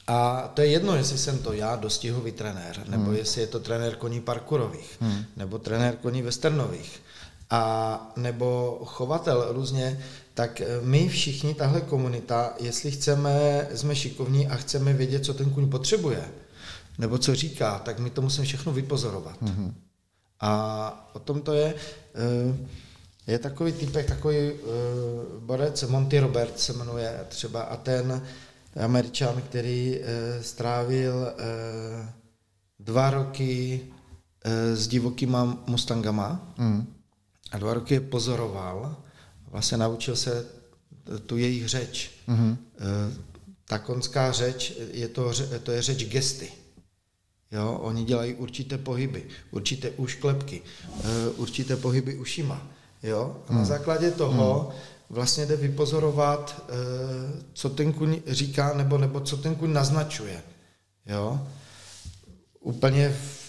A 0.07 0.51
to 0.53 0.61
je 0.61 0.67
jedno, 0.67 0.95
jestli 0.95 1.17
jsem 1.17 1.37
to 1.37 1.53
já, 1.53 1.75
dostihový 1.75 2.31
trenér, 2.31 2.83
nebo 2.87 3.03
hmm. 3.03 3.15
jestli 3.15 3.41
je 3.41 3.47
to 3.47 3.59
trenér 3.59 3.95
koní 3.95 4.21
parkurových, 4.21 4.97
hmm. 5.01 5.23
nebo 5.37 5.57
trenér 5.59 5.95
koní 5.95 6.21
westernových. 6.21 7.01
a 7.49 8.11
nebo 8.15 8.79
chovatel 8.85 9.47
různě, 9.49 9.99
tak 10.37 10.61
my 10.81 11.09
všichni, 11.09 11.53
tahle 11.53 11.81
komunita, 11.81 12.53
jestli 12.59 12.91
chceme, 12.91 13.67
jsme 13.75 13.95
šikovní 13.95 14.47
a 14.47 14.55
chceme 14.55 14.93
vědět, 14.93 15.25
co 15.25 15.33
ten 15.33 15.49
kuň 15.49 15.69
potřebuje, 15.69 16.23
nebo 16.97 17.17
co 17.17 17.35
říká, 17.35 17.79
tak 17.79 17.99
my 17.99 18.09
to 18.09 18.21
musíme 18.21 18.45
všechno 18.45 18.73
vypozorovat. 18.73 19.41
Mm-hmm. 19.41 19.73
A 20.39 21.11
o 21.13 21.19
tom 21.19 21.41
to 21.41 21.53
je. 21.53 21.73
Eh, 22.15 22.67
je 23.27 23.39
takový 23.39 23.71
typek, 23.71 24.05
takový 24.05 24.51
uh, 24.51 24.59
borec, 25.43 25.83
Monty 25.83 26.19
Robert 26.19 26.59
se 26.59 26.73
jmenuje 26.73 27.25
třeba, 27.29 27.61
a 27.61 27.77
ten 27.77 28.21
američan, 28.83 29.41
který 29.41 29.99
strávil 30.41 31.13
dva 32.79 33.09
roky 33.09 33.81
s 34.73 34.87
divokýma 34.87 35.57
mustangama 35.67 36.53
mm. 36.57 36.93
a 37.51 37.57
dva 37.57 37.73
roky 37.73 37.93
je 37.93 37.99
pozoroval, 37.99 38.95
vlastně 39.51 39.77
naučil 39.77 40.15
se 40.15 40.45
tu 41.25 41.37
jejich 41.37 41.67
řeč. 41.67 42.11
Mm. 42.27 42.49
Uh, 42.49 42.57
ta 43.65 43.79
konská 43.79 44.31
řeč, 44.31 44.73
je 44.91 45.07
to, 45.07 45.31
to 45.63 45.71
je 45.71 45.81
řeč 45.81 46.05
gesty. 46.05 46.51
Jo, 47.51 47.79
oni 47.81 48.03
dělají 48.03 48.33
určité 48.33 48.77
pohyby, 48.77 49.27
určité 49.51 49.89
ušklepky, 49.91 50.61
uh, 50.93 51.39
určité 51.39 51.75
pohyby 51.75 52.15
ušima. 52.15 52.67
Jo? 53.03 53.37
A 53.47 53.53
na 53.53 53.57
hmm. 53.57 53.67
základě 53.67 54.11
toho 54.11 54.59
hmm. 54.59 54.79
vlastně 55.09 55.45
jde 55.45 55.55
vypozorovat, 55.55 56.65
eh, 56.69 57.43
co 57.53 57.69
ten 57.69 57.93
kuň 57.93 58.21
říká 58.27 58.73
nebo, 58.73 58.97
nebo 58.97 59.19
co 59.19 59.37
ten 59.37 59.55
kuň 59.55 59.73
naznačuje. 59.73 60.43
Jo? 61.05 61.47
Úplně 62.59 63.09
v 63.09 63.47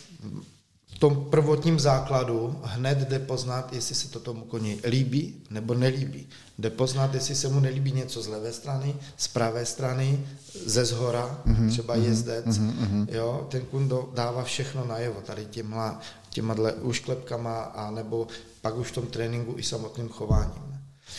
tom 0.99 1.26
prvotním 1.30 1.80
základu 1.80 2.61
hned 2.62 2.99
jde 2.99 3.18
poznat, 3.18 3.72
jestli 3.72 3.94
se 3.94 4.09
to 4.09 4.20
tomu 4.20 4.44
koni 4.44 4.78
líbí 4.84 5.34
nebo 5.51 5.74
nelíbí. 5.74 6.26
Jde 6.59 6.70
poznat, 6.70 7.14
jestli 7.14 7.34
se 7.34 7.49
mu 7.49 7.61
nelíbí 7.61 7.92
něco 7.92 8.22
z 8.22 8.26
levé 8.26 8.53
strany, 8.53 8.94
z 9.16 9.28
pravé 9.28 9.66
strany, 9.66 10.20
ze 10.66 10.84
zhora, 10.84 11.40
mm-hmm, 11.46 11.70
třeba 11.70 11.94
mhm, 11.94 12.05
jezdec. 12.05 12.46
Mm-hmm, 12.46 13.07
jo? 13.11 13.46
Ten 13.51 13.61
kuň 13.61 13.90
dává 14.14 14.44
všechno 14.44 14.86
najevo, 14.86 15.20
tady 15.20 15.44
těmhle, 15.44 15.94
těma 16.30 16.55
ušklepkama 16.82 17.61
a 17.62 17.90
nebo 17.90 18.26
pak 18.61 18.76
už 18.76 18.88
v 18.88 18.94
tom 18.94 19.07
tréninku 19.07 19.55
i 19.57 19.62
samotným 19.62 20.09
chováním. 20.09 20.68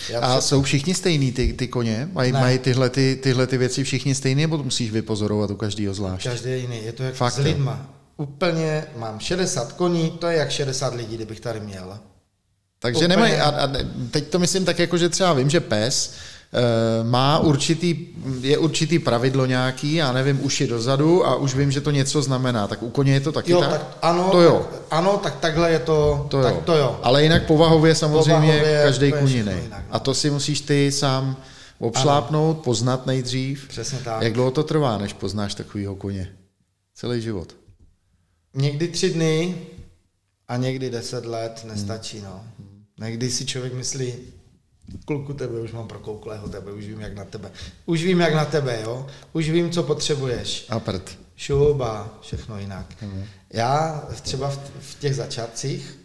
Já 0.09 0.19
a 0.19 0.41
jsou 0.41 0.61
všichni 0.61 0.93
stejný 0.93 1.31
ty, 1.31 1.53
ty 1.53 1.67
koně? 1.67 2.09
Mají, 2.13 2.31
mají 2.31 2.59
tyhle, 2.59 2.89
ty, 2.89 3.19
tyhle 3.23 3.47
ty 3.47 3.57
věci 3.57 3.83
všichni 3.83 4.15
stejné, 4.15 4.41
nebo 4.41 4.57
to 4.57 4.63
musíš 4.63 4.91
vypozorovat 4.91 5.51
u 5.51 5.55
každého 5.55 5.93
zvlášť? 5.93 6.23
Každý 6.23 6.49
je 6.49 6.57
jiný, 6.57 6.83
je 6.83 6.93
to 6.93 7.03
jak 7.03 7.15
Fakt, 7.15 7.33
s 7.33 7.37
lidma. 7.37 7.98
Úplně 8.19 8.85
mám 8.95 9.19
60 9.19 9.73
koní, 9.73 10.11
to 10.11 10.27
je 10.27 10.37
jak 10.37 10.51
60 10.51 10.93
lidí, 10.93 11.15
kdybych 11.15 11.39
tady 11.39 11.59
měl. 11.59 11.99
Takže 12.79 12.97
Úplně... 12.97 13.07
nemají, 13.07 13.33
a, 13.33 13.49
a 13.49 13.69
teď 14.11 14.27
to 14.27 14.39
myslím 14.39 14.65
tak 14.65 14.79
jako, 14.79 14.97
že 14.97 15.09
třeba 15.09 15.33
vím, 15.33 15.49
že 15.49 15.59
pes 15.59 16.13
Eh, 16.53 17.03
má 17.03 17.39
určitý, 17.39 18.07
je 18.41 18.57
určitý 18.57 18.99
pravidlo 18.99 19.45
nějaký, 19.45 19.93
já 19.93 20.11
nevím, 20.11 20.39
uši 20.43 20.67
dozadu 20.67 21.25
a 21.27 21.35
už 21.35 21.55
vím, 21.55 21.71
že 21.71 21.81
to 21.81 21.91
něco 21.91 22.21
znamená. 22.21 22.67
Tak 22.67 22.83
u 22.83 22.89
koně 22.89 23.13
je 23.13 23.19
to 23.19 23.31
taky 23.31 23.51
jo, 23.51 23.59
tak? 23.61 23.69
tak? 23.69 23.97
Ano, 24.01 24.29
to 24.31 24.41
jo. 24.41 24.67
Tak, 24.71 24.81
ano, 24.91 25.19
tak 25.23 25.39
takhle 25.39 25.71
je 25.71 25.79
to, 25.79 26.27
to 26.29 26.43
tak 26.43 26.53
jo. 26.55 26.61
to 26.65 26.77
jo. 26.77 26.99
Ale 27.03 27.23
jinak 27.23 27.45
povahově 27.45 27.95
samozřejmě 27.95 28.51
povahově 28.51 28.81
každý 28.83 29.11
kuň 29.11 29.29
jiný. 29.29 29.51
No. 29.69 29.77
A 29.89 29.99
to 29.99 30.13
si 30.13 30.29
musíš 30.29 30.61
ty 30.61 30.91
sám 30.91 31.37
obšlápnout, 31.79 32.55
ano. 32.55 32.63
poznat 32.63 33.05
nejdřív. 33.05 33.67
Přesně 33.67 33.99
tak. 34.03 34.21
Jak 34.21 34.33
dlouho 34.33 34.51
to 34.51 34.63
trvá, 34.63 34.97
než 34.97 35.13
poznáš 35.13 35.55
takovýho 35.55 35.95
koně? 35.95 36.31
Celý 36.95 37.21
život. 37.21 37.55
Někdy 38.53 38.87
tři 38.87 39.09
dny 39.09 39.55
a 40.47 40.57
někdy 40.57 40.89
deset 40.89 41.25
let 41.25 41.65
nestačí. 41.67 42.19
Hmm. 42.19 42.27
No. 42.27 42.45
Někdy 43.05 43.31
si 43.31 43.45
člověk 43.45 43.73
myslí, 43.73 44.13
kluku 45.05 45.33
tebe 45.33 45.59
už 45.59 45.71
mám 45.71 45.87
prokouklého 45.87 46.49
tebe, 46.49 46.71
už 46.71 46.85
vím 46.85 46.99
jak 46.99 47.15
na 47.15 47.25
tebe. 47.25 47.51
Už 47.85 48.03
vím 48.03 48.19
jak 48.19 48.33
na 48.33 48.45
tebe, 48.45 48.79
jo? 48.83 49.07
Už 49.33 49.49
vím, 49.49 49.71
co 49.71 49.83
potřebuješ. 49.83 50.65
A 50.69 50.79
prd. 50.79 51.17
Šuba, 51.35 52.19
všechno 52.21 52.59
jinak. 52.59 53.01
Mm. 53.01 53.23
Já 53.53 54.03
třeba 54.21 54.49
v, 54.49 54.59
v 54.79 54.99
těch 54.99 55.15
začátcích, 55.15 55.99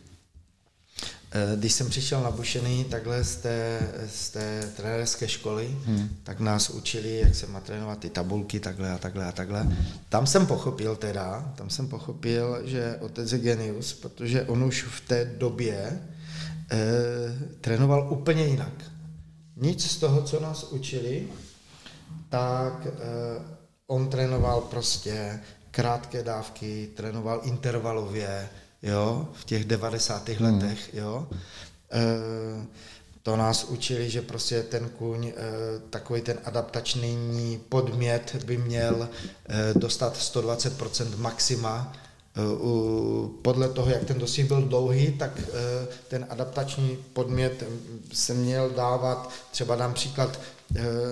když 1.57 1.73
jsem 1.73 1.91
přišel 1.91 2.23
na 2.23 2.31
Bušený 2.31 2.85
takhle 2.85 3.25
z 3.25 3.37
té, 3.37 3.89
z 4.07 4.31
té 4.31 4.73
trenérské 4.77 5.29
školy, 5.29 5.77
hmm. 5.85 6.09
tak 6.23 6.41
nás 6.41 6.71
učili, 6.71 7.21
jak 7.21 7.35
se 7.35 7.47
má 7.47 7.61
trénovat 7.61 7.99
ty 7.99 8.11
tabulky, 8.11 8.61
takhle 8.61 8.93
a 8.93 8.99
takhle 8.99 9.25
a 9.25 9.33
takhle. 9.33 9.77
Tam 10.09 10.27
jsem 10.27 10.47
pochopil 10.47 10.97
teda, 10.97 11.53
tam 11.57 11.71
jsem 11.71 11.89
pochopil, 11.89 12.61
že 12.65 12.97
otec 13.01 13.33
je 13.33 13.39
genius, 13.39 13.93
protože 13.93 14.43
on 14.45 14.65
už 14.65 14.83
v 14.83 15.01
té 15.01 15.25
době 15.25 16.01
eh, 16.71 16.79
trénoval 17.61 18.13
úplně 18.13 18.45
jinak. 18.45 18.85
Nic 19.57 19.91
z 19.91 19.97
toho, 19.97 20.23
co 20.23 20.41
nás 20.41 20.65
učili, 20.65 21.29
tak 22.29 22.87
eh, 22.87 22.91
on 23.87 24.09
trénoval 24.09 24.61
prostě 24.61 25.41
krátké 25.71 26.23
dávky, 26.23 26.91
trénoval 26.97 27.41
intervalově, 27.45 28.49
jo, 28.85 29.29
v 29.33 29.45
těch 29.45 29.65
90. 29.65 30.29
Hmm. 30.29 30.55
letech, 30.55 30.95
jo. 30.95 31.27
Eh, 31.93 32.67
to 33.23 33.37
nás 33.37 33.65
učili, 33.65 34.11
že 34.11 34.23
prostě 34.23 34.63
ten 34.63 34.89
kuň, 34.89 35.27
eh, 35.27 35.33
takový 35.91 36.21
ten 36.21 36.39
adaptační 36.45 37.61
podmět 37.69 38.45
by 38.45 38.59
měl 38.59 39.09
eh, 39.49 39.75
dostat 39.75 40.17
120% 40.17 41.17
maxima 41.17 41.93
podle 43.43 43.69
toho, 43.69 43.91
jak 43.91 44.05
ten 44.05 44.19
dosih 44.19 44.45
byl 44.49 44.63
dlouhý, 44.63 45.13
tak 45.13 45.41
ten 46.09 46.27
adaptační 46.31 46.99
podmět 47.13 47.65
se 48.13 48.35
měl 48.35 48.71
dávat, 48.71 49.31
třeba 49.51 49.77
dám 49.77 49.95
příklad, 49.95 50.39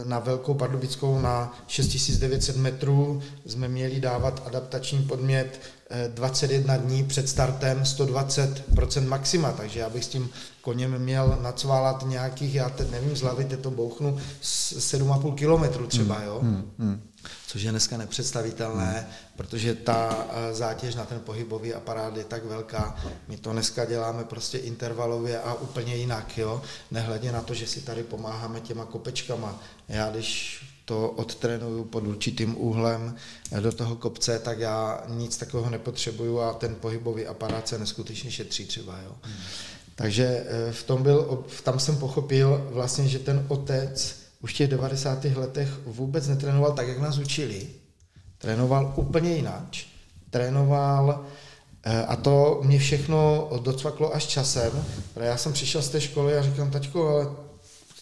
na 0.04 0.18
Velkou 0.18 0.54
Pardubickou 0.54 1.20
na 1.20 1.58
6900 1.66 2.56
metrů 2.56 3.22
jsme 3.46 3.68
měli 3.68 4.00
dávat 4.00 4.42
adaptační 4.46 5.02
podmět 5.02 5.60
21 6.08 6.76
dní 6.76 7.04
před 7.04 7.28
startem 7.28 7.82
120% 7.82 9.08
maxima, 9.08 9.52
takže 9.52 9.80
já 9.80 9.90
bych 9.90 10.04
s 10.04 10.08
tím 10.08 10.30
koněm 10.60 10.98
měl 10.98 11.38
nacválat 11.42 12.04
nějakých, 12.08 12.54
já 12.54 12.68
teď 12.68 12.90
nevím 12.90 13.16
z 13.16 13.20
hlavy, 13.20 13.44
teď 13.44 13.60
to 13.60 13.70
bouchnu, 13.70 14.18
7,5 14.42 15.34
kilometru 15.34 15.86
třeba, 15.86 16.14
hmm, 16.14 16.26
jo. 16.26 16.38
Hmm, 16.42 16.70
hmm 16.78 17.11
což 17.52 17.62
je 17.62 17.70
dneska 17.70 17.96
nepředstavitelné, 17.96 18.92
hmm. 18.92 19.14
protože 19.36 19.74
ta 19.74 20.26
eh, 20.30 20.54
zátěž 20.54 20.94
na 20.94 21.04
ten 21.04 21.20
pohybový 21.20 21.74
aparát 21.74 22.16
je 22.16 22.24
tak 22.24 22.44
velká. 22.44 22.96
My 23.28 23.36
to 23.36 23.52
dneska 23.52 23.84
děláme 23.84 24.24
prostě 24.24 24.58
intervalově 24.58 25.40
a 25.40 25.54
úplně 25.54 25.96
jinak, 25.96 26.38
jo. 26.38 26.62
Nehledě 26.90 27.32
na 27.32 27.42
to, 27.42 27.54
že 27.54 27.66
si 27.66 27.80
tady 27.80 28.02
pomáháme 28.02 28.60
těma 28.60 28.84
kopečkama. 28.84 29.62
Já 29.88 30.10
když 30.10 30.60
to 30.84 31.10
odtrénuju 31.10 31.84
pod 31.84 32.06
určitým 32.06 32.60
úhlem 32.60 33.16
do 33.60 33.72
toho 33.72 33.96
kopce, 33.96 34.38
tak 34.38 34.58
já 34.58 35.04
nic 35.08 35.36
takového 35.36 35.70
nepotřebuju 35.70 36.40
a 36.40 36.54
ten 36.54 36.74
pohybový 36.74 37.26
aparát 37.26 37.68
se 37.68 37.78
neskutečně 37.78 38.30
šetří 38.30 38.64
třeba, 38.64 38.98
jo. 39.04 39.12
Hmm. 39.22 39.36
Takže 39.94 40.44
eh, 40.46 40.72
v 40.72 40.82
tom 40.82 41.02
byl, 41.02 41.44
tam 41.62 41.78
jsem 41.78 41.96
pochopil 41.96 42.68
vlastně, 42.70 43.08
že 43.08 43.18
ten 43.18 43.44
otec 43.48 44.21
už 44.42 44.54
v 44.54 44.56
těch 44.56 44.68
90. 44.68 45.24
letech 45.24 45.68
vůbec 45.86 46.28
netrénoval 46.28 46.72
tak, 46.72 46.88
jak 46.88 46.98
nás 46.98 47.18
učili. 47.18 47.66
Trénoval 48.38 48.92
úplně 48.96 49.36
jinak. 49.36 49.64
Trénoval 50.30 51.26
eh, 51.84 52.04
a 52.04 52.16
to 52.16 52.60
mě 52.64 52.78
všechno 52.78 53.50
docvaklo 53.62 54.14
až 54.14 54.26
časem, 54.26 54.84
já 55.16 55.36
jsem 55.36 55.52
přišel 55.52 55.82
z 55.82 55.88
té 55.88 56.00
školy 56.00 56.36
a 56.36 56.42
říkám, 56.42 56.70
taťko, 56.70 57.08
ale 57.08 57.26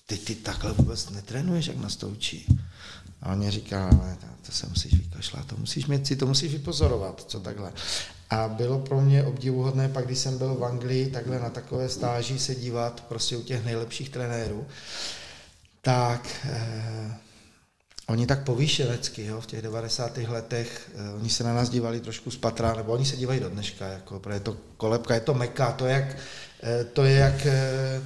ty, 0.07 0.17
ty 0.17 0.35
takhle 0.35 0.73
vůbec 0.73 1.11
netrénuješ, 1.11 1.67
jak 1.67 1.77
nás 1.77 1.97
to 1.97 2.09
učí. 2.09 2.59
A 3.23 3.33
on 3.33 3.39
mě 3.39 3.51
říká, 3.51 3.89
ale 4.03 4.17
to 4.47 4.53
se 4.53 4.67
musíš 4.67 4.95
vykašlat, 4.95 5.47
to 5.47 5.57
musíš 5.57 5.87
mít 5.87 6.07
si, 6.07 6.17
to 6.17 6.27
musíš 6.27 6.53
vypozorovat, 6.53 7.25
co 7.29 7.41
takhle. 7.41 7.73
A 8.31 8.49
bylo 8.49 8.79
pro 8.79 9.01
mě 9.01 9.25
obdivuhodné, 9.25 9.89
pak 9.89 10.07
když 10.07 10.19
jsem 10.19 10.39
byl 10.39 10.55
v 10.55 10.65
Anglii, 10.65 11.11
takhle 11.11 11.39
na 11.39 11.51
takové 11.51 11.89
stáži 11.89 12.39
se 12.39 12.55
dívat 12.55 13.05
prostě 13.09 13.37
u 13.37 13.43
těch 13.43 13.65
nejlepších 13.65 14.09
trenérů 14.09 14.67
tak 15.83 16.29
eh, 16.45 17.17
oni 18.11 18.27
tak 18.27 18.43
povýšenecky, 18.45 19.27
jo, 19.27 19.41
v 19.41 19.47
těch 19.47 19.63
90. 19.63 20.19
letech, 20.29 20.91
eh, 20.95 21.15
oni 21.15 21.31
se 21.31 21.45
na 21.45 21.55
nás 21.55 21.69
dívali 21.69 22.01
trošku 22.01 22.31
z 22.31 22.37
patra, 22.37 22.75
nebo 22.75 22.93
oni 22.93 23.05
se 23.05 23.17
dívají 23.17 23.41
do 23.41 23.49
dneška, 23.51 23.87
jako, 23.87 24.21
protože 24.21 24.37
je 24.37 24.41
to 24.41 24.57
kolebka, 24.77 25.15
je 25.15 25.21
to 25.21 25.35
meka, 25.35 25.73
to 25.73 25.87
je 25.87 25.93
jak, 25.93 26.17
eh, 26.63 26.85
to 26.85 27.05
je 27.05 27.17
jak 27.17 27.47
eh, 27.47 28.01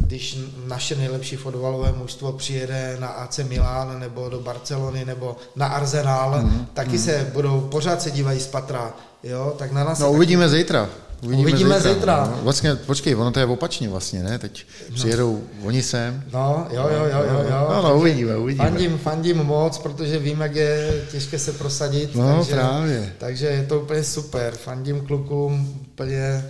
když 0.00 0.38
naše 0.66 0.96
nejlepší 0.96 1.36
fotbalové 1.36 1.92
mužstvo 1.92 2.32
přijede 2.32 2.96
na 3.00 3.08
AC 3.08 3.38
Milan 3.38 4.00
nebo 4.00 4.28
do 4.28 4.40
Barcelony 4.40 5.04
nebo 5.04 5.36
na 5.56 5.66
Arsenal, 5.66 6.42
mm, 6.42 6.66
taky 6.74 6.90
mm. 6.92 6.98
se 6.98 7.30
budou, 7.32 7.60
pořád 7.60 8.02
se 8.02 8.10
dívají 8.10 8.40
z 8.40 8.46
patra, 8.46 8.94
jo, 9.22 9.54
tak 9.58 9.72
na 9.72 9.84
nás... 9.84 9.98
No 9.98 10.12
uvidíme 10.12 10.44
taky... 10.44 10.56
zítra. 10.56 10.90
Uvidíme, 11.22 11.48
Uvidíme 11.48 11.80
zítra. 11.80 11.94
zítra. 11.94 12.34
No, 12.36 12.42
vlastně, 12.42 12.74
počkej, 12.74 13.14
ono 13.14 13.30
to 13.30 13.40
je 13.40 13.46
opačně 13.46 13.88
vlastně, 13.88 14.22
ne? 14.22 14.38
Teď 14.38 14.66
no. 14.90 14.94
přijedou 14.94 15.42
oni 15.64 15.82
sem. 15.82 16.24
No, 16.32 16.66
jo, 16.70 16.88
jo, 16.92 17.04
jo, 17.04 17.24
jo. 17.28 17.44
jo. 17.50 17.66
No, 17.70 17.82
no, 17.82 17.96
uvidíme, 17.98 18.36
uvidíme. 18.36 18.64
Fandím, 18.64 18.98
fandím 18.98 19.36
moc, 19.36 19.78
protože 19.78 20.18
vím, 20.18 20.40
jak 20.40 20.54
je 20.54 21.04
těžké 21.10 21.38
se 21.38 21.52
prosadit. 21.52 22.14
No, 22.14 22.36
takže, 22.36 22.54
právě. 22.54 23.12
Takže 23.18 23.46
je 23.46 23.62
to 23.62 23.80
úplně 23.80 24.04
super. 24.04 24.54
Fandím 24.56 25.00
klukům, 25.00 25.80
úplně 25.92 26.44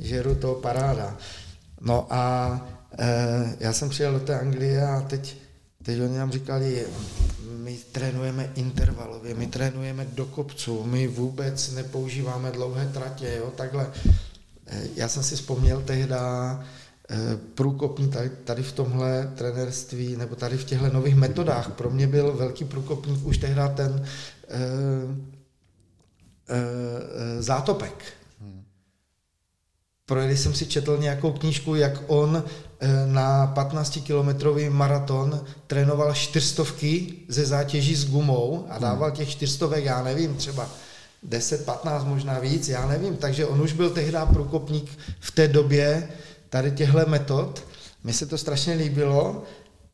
žeru 0.00 0.34
to 0.34 0.54
paráda. 0.54 1.16
No 1.80 2.06
a 2.10 2.60
e, 2.98 3.06
já 3.60 3.72
jsem 3.72 3.88
přijel 3.88 4.12
do 4.12 4.20
té 4.20 4.40
Anglie 4.40 4.86
a 4.86 5.00
teď, 5.00 5.36
teď 5.84 6.00
oni 6.00 6.18
nám 6.18 6.32
říkali, 6.32 6.86
my 7.56 7.78
trénujeme 7.92 8.50
intervalově, 8.54 9.34
my 9.34 9.46
trénujeme 9.46 10.06
do 10.12 10.26
kopců, 10.26 10.84
my 10.84 11.06
vůbec 11.06 11.72
nepoužíváme 11.72 12.50
dlouhé 12.50 12.88
tratě, 12.88 13.34
jo, 13.38 13.52
takhle. 13.56 13.92
E, 14.66 14.88
já 14.96 15.08
jsem 15.08 15.22
si 15.22 15.36
vzpomněl 15.36 15.82
tehdy, 15.82 16.14
Eh, 17.08 17.36
průkopní 17.54 18.08
tady, 18.10 18.30
tady 18.30 18.62
v 18.62 18.72
tomhle 18.72 19.32
trenerství 19.36 20.16
nebo 20.16 20.36
tady 20.36 20.56
v 20.56 20.64
těchto 20.64 20.92
nových 20.92 21.16
metodách. 21.16 21.72
Pro 21.72 21.90
mě 21.90 22.06
byl 22.06 22.32
velký 22.32 22.64
průkopník 22.64 23.26
už 23.26 23.38
tehdy 23.38 23.60
ten 23.76 24.04
e, 24.48 24.58
e, 26.48 27.42
zátopek. 27.42 28.04
Projeli 30.06 30.36
jsem 30.36 30.54
si 30.54 30.66
četl 30.66 30.98
nějakou 30.98 31.32
knížku, 31.32 31.74
jak 31.74 32.02
on 32.06 32.44
e, 32.80 33.06
na 33.06 33.54
15-kilometrový 33.56 34.70
maraton 34.70 35.44
trénoval 35.66 36.14
čtyřstovky 36.14 37.14
ze 37.28 37.46
zátěží 37.46 37.94
s 37.94 38.10
gumou 38.10 38.66
a 38.68 38.78
dával 38.78 39.10
těch 39.10 39.30
čtyřstovek, 39.30 39.84
já 39.84 40.02
nevím, 40.02 40.34
třeba 40.34 40.68
10, 41.22 41.64
15, 41.64 42.04
možná 42.04 42.38
víc, 42.38 42.68
já 42.68 42.86
nevím. 42.86 43.16
Takže 43.16 43.46
on 43.46 43.60
už 43.60 43.72
byl 43.72 43.90
tehdy 43.90 44.18
průkopník 44.32 44.98
v 45.20 45.30
té 45.30 45.48
době, 45.48 46.08
tady 46.48 46.70
těchto 46.70 47.06
metod. 47.06 47.64
Mně 48.04 48.12
se 48.12 48.26
to 48.26 48.38
strašně 48.38 48.74
líbilo 48.74 49.42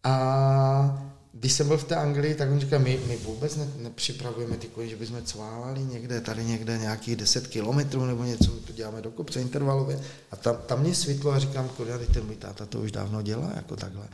a 0.05 1.10
když 1.33 1.53
jsem 1.53 1.69
byl 1.69 1.79
v 1.79 1.85
té 1.85 1.97
Anglii, 1.97 2.35
tak 2.35 2.51
on 2.51 2.61
říkal, 2.61 2.79
my, 2.79 3.01
my 3.07 3.17
vůbec 3.17 3.57
ne, 3.57 3.69
nepřipravujeme 3.77 4.57
ty 4.57 4.67
koně, 4.67 4.89
že 4.89 4.97
bychom 4.97 5.23
cválali 5.23 5.85
někde, 5.85 6.21
tady 6.21 6.45
někde 6.45 6.79
nějakých 6.79 7.17
10 7.17 7.47
kilometrů 7.47 8.07
nebo 8.07 8.25
něco, 8.25 8.53
my 8.53 8.61
to 8.61 8.73
děláme 8.73 9.03
do 9.03 9.11
kopce 9.11 9.41
intervalově. 9.41 10.01
A 10.31 10.37
tam, 10.37 10.57
tam 10.67 10.81
mě 10.81 10.95
svítlo 10.95 11.33
a 11.33 11.39
říkám, 11.39 11.69
kurňa, 11.69 11.99
ten 11.99 12.27
můj 12.27 12.37
táta 12.37 12.67
to 12.67 12.81
už 12.81 12.93
dávno 12.93 13.23
dělá, 13.23 13.53
jako 13.57 13.77
takhle. 13.77 14.09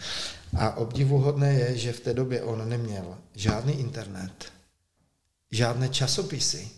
A 0.56 0.76
obdivuhodné 0.76 1.54
je, 1.54 1.78
že 1.78 1.92
v 1.92 2.00
té 2.00 2.14
době 2.14 2.42
on 2.42 2.68
neměl 2.68 3.18
žádný 3.34 3.72
internet, 3.72 4.44
žádné 5.50 5.88
časopisy 5.88 6.68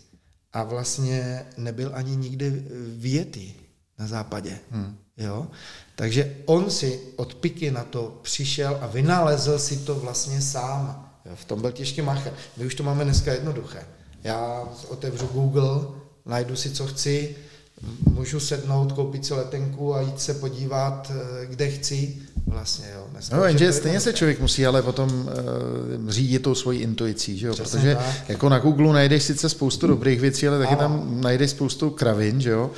a 0.53 0.63
vlastně 0.63 1.45
nebyl 1.57 1.91
ani 1.93 2.15
nikde 2.15 2.51
věty 2.97 3.53
na 3.99 4.07
západě. 4.07 4.59
Hmm. 4.71 4.97
Jo? 5.19 5.47
Takže 5.95 6.35
on 6.45 6.69
si 6.69 6.99
od 7.15 7.35
piky 7.35 7.71
na 7.71 7.83
to 7.83 8.19
přišel 8.21 8.77
a 8.81 8.87
vynalezl 8.87 9.59
si 9.59 9.77
to 9.77 9.95
vlastně 9.95 10.41
sám. 10.41 11.11
Jo? 11.25 11.35
V 11.35 11.45
tom 11.45 11.61
byl 11.61 11.71
těžký 11.71 12.01
macher. 12.01 12.33
My 12.57 12.65
už 12.65 12.75
to 12.75 12.83
máme 12.83 13.03
dneska 13.03 13.33
jednoduché. 13.33 13.85
Já 14.23 14.63
otevřu 14.87 15.27
Google, 15.27 15.87
najdu 16.25 16.55
si, 16.55 16.71
co 16.71 16.87
chci, 16.87 17.35
můžu 18.09 18.39
sednout, 18.39 18.91
koupit 18.91 19.25
si 19.25 19.33
letenku 19.33 19.95
a 19.95 20.01
jít 20.01 20.21
se 20.21 20.33
podívat, 20.33 21.11
eh, 21.15 21.45
kde 21.45 21.69
chci. 21.69 22.15
Vlastně, 22.47 22.85
jo. 22.95 23.03
Dneska 23.11 23.37
no, 23.37 23.43
jenže 23.43 23.73
stejně 23.73 23.99
se 23.99 24.13
člověk 24.13 24.39
musí 24.39 24.65
ale 24.65 24.81
potom 24.81 25.09
uh, 25.11 26.09
řídit 26.09 26.39
tou 26.39 26.55
svojí 26.55 26.79
intuicí, 26.79 27.37
že 27.37 27.47
jo? 27.47 27.55
protože 27.55 27.95
tak. 27.95 28.29
jako 28.29 28.49
na 28.49 28.59
Google 28.59 28.93
najdeš 28.93 29.23
sice 29.23 29.49
spoustu 29.49 29.87
dobrých 29.87 30.21
věcí, 30.21 30.47
ale 30.47 30.59
taky 30.59 30.75
tam 30.75 31.21
najdeš 31.21 31.51
spoustu 31.51 31.89
kravin, 31.89 32.41
že 32.41 32.49
jo? 32.49 32.71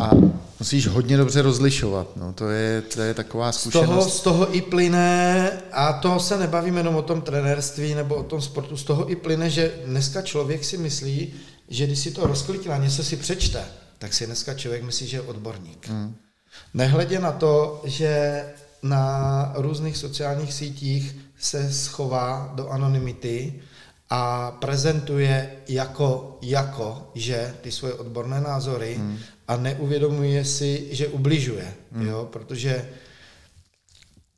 A 0.00 0.10
musíš 0.58 0.86
hodně 0.86 1.16
dobře 1.16 1.42
rozlišovat, 1.42 2.16
no, 2.16 2.32
to 2.32 2.48
je, 2.48 2.82
to 2.82 3.00
je 3.00 3.14
taková 3.14 3.52
zkušenost. 3.52 3.86
Z 3.86 3.90
toho, 3.90 4.10
z 4.10 4.20
toho 4.20 4.56
i 4.56 4.62
plyne, 4.62 5.50
a 5.72 5.92
to 5.92 6.20
se 6.20 6.38
nebavíme 6.38 6.80
jenom 6.80 6.96
o 6.96 7.02
tom 7.02 7.20
trenérství 7.20 7.94
nebo 7.94 8.14
o 8.14 8.22
tom 8.22 8.42
sportu, 8.42 8.76
z 8.76 8.84
toho 8.84 9.10
i 9.10 9.16
plyne, 9.16 9.50
že 9.50 9.72
dneska 9.84 10.22
člověk 10.22 10.64
si 10.64 10.78
myslí, 10.78 11.32
že 11.68 11.86
když 11.86 11.98
si 11.98 12.10
to 12.10 12.26
rozklikne 12.26 12.78
něco 12.82 13.04
si 13.04 13.16
přečte, 13.16 13.60
tak 13.98 14.14
si 14.14 14.26
dneska 14.26 14.54
člověk 14.54 14.82
myslí, 14.82 15.06
že 15.06 15.16
je 15.16 15.20
odborník. 15.20 15.88
Hmm. 15.88 16.16
Nehledě 16.74 17.18
na 17.18 17.32
to, 17.32 17.82
že 17.84 18.44
na 18.82 19.52
různých 19.56 19.96
sociálních 19.96 20.52
sítích 20.52 21.16
se 21.38 21.72
schová 21.72 22.52
do 22.54 22.68
anonymity 22.68 23.62
a 24.10 24.50
prezentuje 24.50 25.52
jako, 25.68 26.38
jako 26.42 27.10
že 27.14 27.54
ty 27.60 27.72
svoje 27.72 27.94
odborné 27.94 28.40
názory 28.40 28.94
hmm. 28.94 29.18
a 29.48 29.56
neuvědomuje 29.56 30.44
si, 30.44 30.88
že 30.90 31.08
ubližuje. 31.08 31.74
Hmm. 31.92 32.06
Jo? 32.06 32.28
Protože 32.32 32.88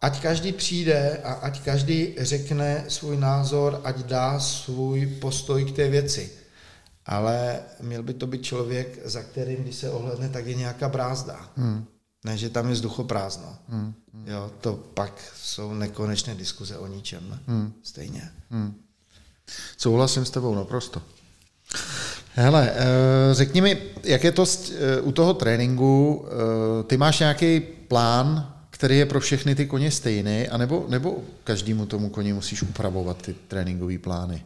ať 0.01 0.21
každý 0.21 0.53
přijde 0.53 1.21
a 1.25 1.33
ať 1.33 1.61
každý 1.61 2.15
řekne 2.19 2.85
svůj 2.89 3.17
názor, 3.17 3.81
ať 3.85 3.99
dá 3.99 4.41
svůj 4.41 5.07
postoj 5.07 5.65
k 5.65 5.77
té 5.77 5.89
věci. 5.89 6.31
Ale 7.07 7.61
měl 7.81 8.03
by 8.03 8.15
to 8.15 8.27
být 8.27 8.43
člověk, 8.43 8.99
za 9.05 9.23
kterým, 9.23 9.63
když 9.63 9.75
se 9.75 9.91
ohledne, 9.91 10.29
tak 10.29 10.47
je 10.47 10.55
nějaká 10.55 10.89
brázda. 10.89 11.51
Hmm. 11.57 11.85
Ne, 12.25 12.37
že 12.37 12.51
tam 12.51 12.69
je 12.69 12.73
vzduchoprázdno. 12.73 13.57
Hmm. 13.69 13.95
Jo, 14.27 14.51
to 14.61 14.73
pak 14.95 15.33
jsou 15.37 15.75
nekonečné 15.75 16.35
diskuze 16.35 16.79
o 16.79 16.87
ničem. 16.87 17.41
Hmm. 17.47 17.73
Stejně. 17.83 18.31
Hmm. 18.51 18.75
Souhlasím 19.77 20.25
s 20.25 20.31
tebou 20.31 20.55
naprosto. 20.55 21.03
Hele, 22.35 22.71
eh, 22.71 23.35
řekni 23.35 23.61
mi, 23.61 23.83
jak 24.05 24.25
je 24.25 24.33
to 24.33 24.45
eh, 24.45 25.01
u 25.01 25.13
toho 25.13 25.35
tréninku, 25.35 26.25
eh, 26.27 26.83
ty 26.85 26.97
máš 26.97 27.19
nějaký 27.19 27.61
plán, 27.61 28.55
který 28.71 28.99
je 28.99 29.07
pro 29.07 29.21
všechny 29.21 29.55
ty 29.55 29.67
koně 29.67 29.91
stejný, 29.91 30.49
anebo, 30.49 30.87
nebo 30.89 31.23
každému 31.45 31.87
tomu 31.87 32.09
koni 32.09 32.33
musíš 32.33 32.63
upravovat 32.63 33.23
ty 33.23 33.35
tréninkové 33.49 33.99
plány? 33.99 34.45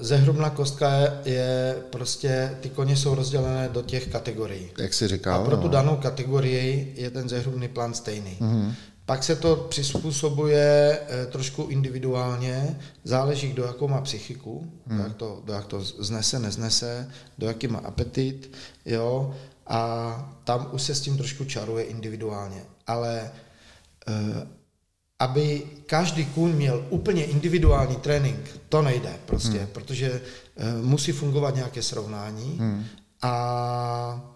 Zehrubná 0.00 0.50
kostka 0.50 0.90
je, 0.90 1.12
je 1.24 1.76
prostě, 1.90 2.56
ty 2.60 2.68
koně 2.68 2.96
jsou 2.96 3.14
rozdělené 3.14 3.68
do 3.72 3.82
těch 3.82 4.08
kategorií. 4.08 4.70
Jak 4.78 4.94
jsi 4.94 5.08
říkal. 5.08 5.40
A 5.40 5.44
pro 5.44 5.56
tu 5.56 5.62
no. 5.62 5.68
danou 5.68 5.96
kategorii 5.96 6.94
je 6.96 7.10
ten 7.10 7.28
zehrubný 7.28 7.68
plán 7.68 7.94
stejný. 7.94 8.36
Mm-hmm. 8.40 8.72
Pak 9.06 9.24
se 9.24 9.36
to 9.36 9.56
přizpůsobuje 9.56 10.98
eh, 11.08 11.26
trošku 11.26 11.62
individuálně, 11.62 12.78
záleží, 13.04 13.48
kdo 13.48 13.64
jakou 13.64 13.88
má 13.88 14.00
psychiku, 14.00 14.72
hmm. 14.86 14.98
do, 14.98 15.04
jak 15.04 15.14
to, 15.14 15.42
do 15.44 15.52
jak 15.52 15.66
to 15.66 15.80
znese, 15.80 16.38
neznese, 16.38 17.10
do 17.38 17.46
jaký 17.46 17.68
má 17.68 17.78
apetit, 17.78 18.52
jo, 18.84 19.34
a 19.66 20.38
tam 20.44 20.68
už 20.72 20.82
se 20.82 20.94
s 20.94 21.00
tím 21.00 21.16
trošku 21.16 21.44
čaruje 21.44 21.84
individuálně. 21.84 22.62
Ale 22.86 23.30
eh, 24.08 24.46
aby 25.18 25.62
každý 25.86 26.26
kůň 26.26 26.50
měl 26.50 26.86
úplně 26.90 27.24
individuální 27.24 27.96
trénink, 27.96 28.60
to 28.68 28.82
nejde 28.82 29.16
prostě, 29.26 29.58
hmm. 29.58 29.66
protože 29.66 30.20
eh, 30.56 30.82
musí 30.82 31.12
fungovat 31.12 31.54
nějaké 31.54 31.82
srovnání 31.82 32.56
hmm. 32.60 32.84
a 33.22 34.32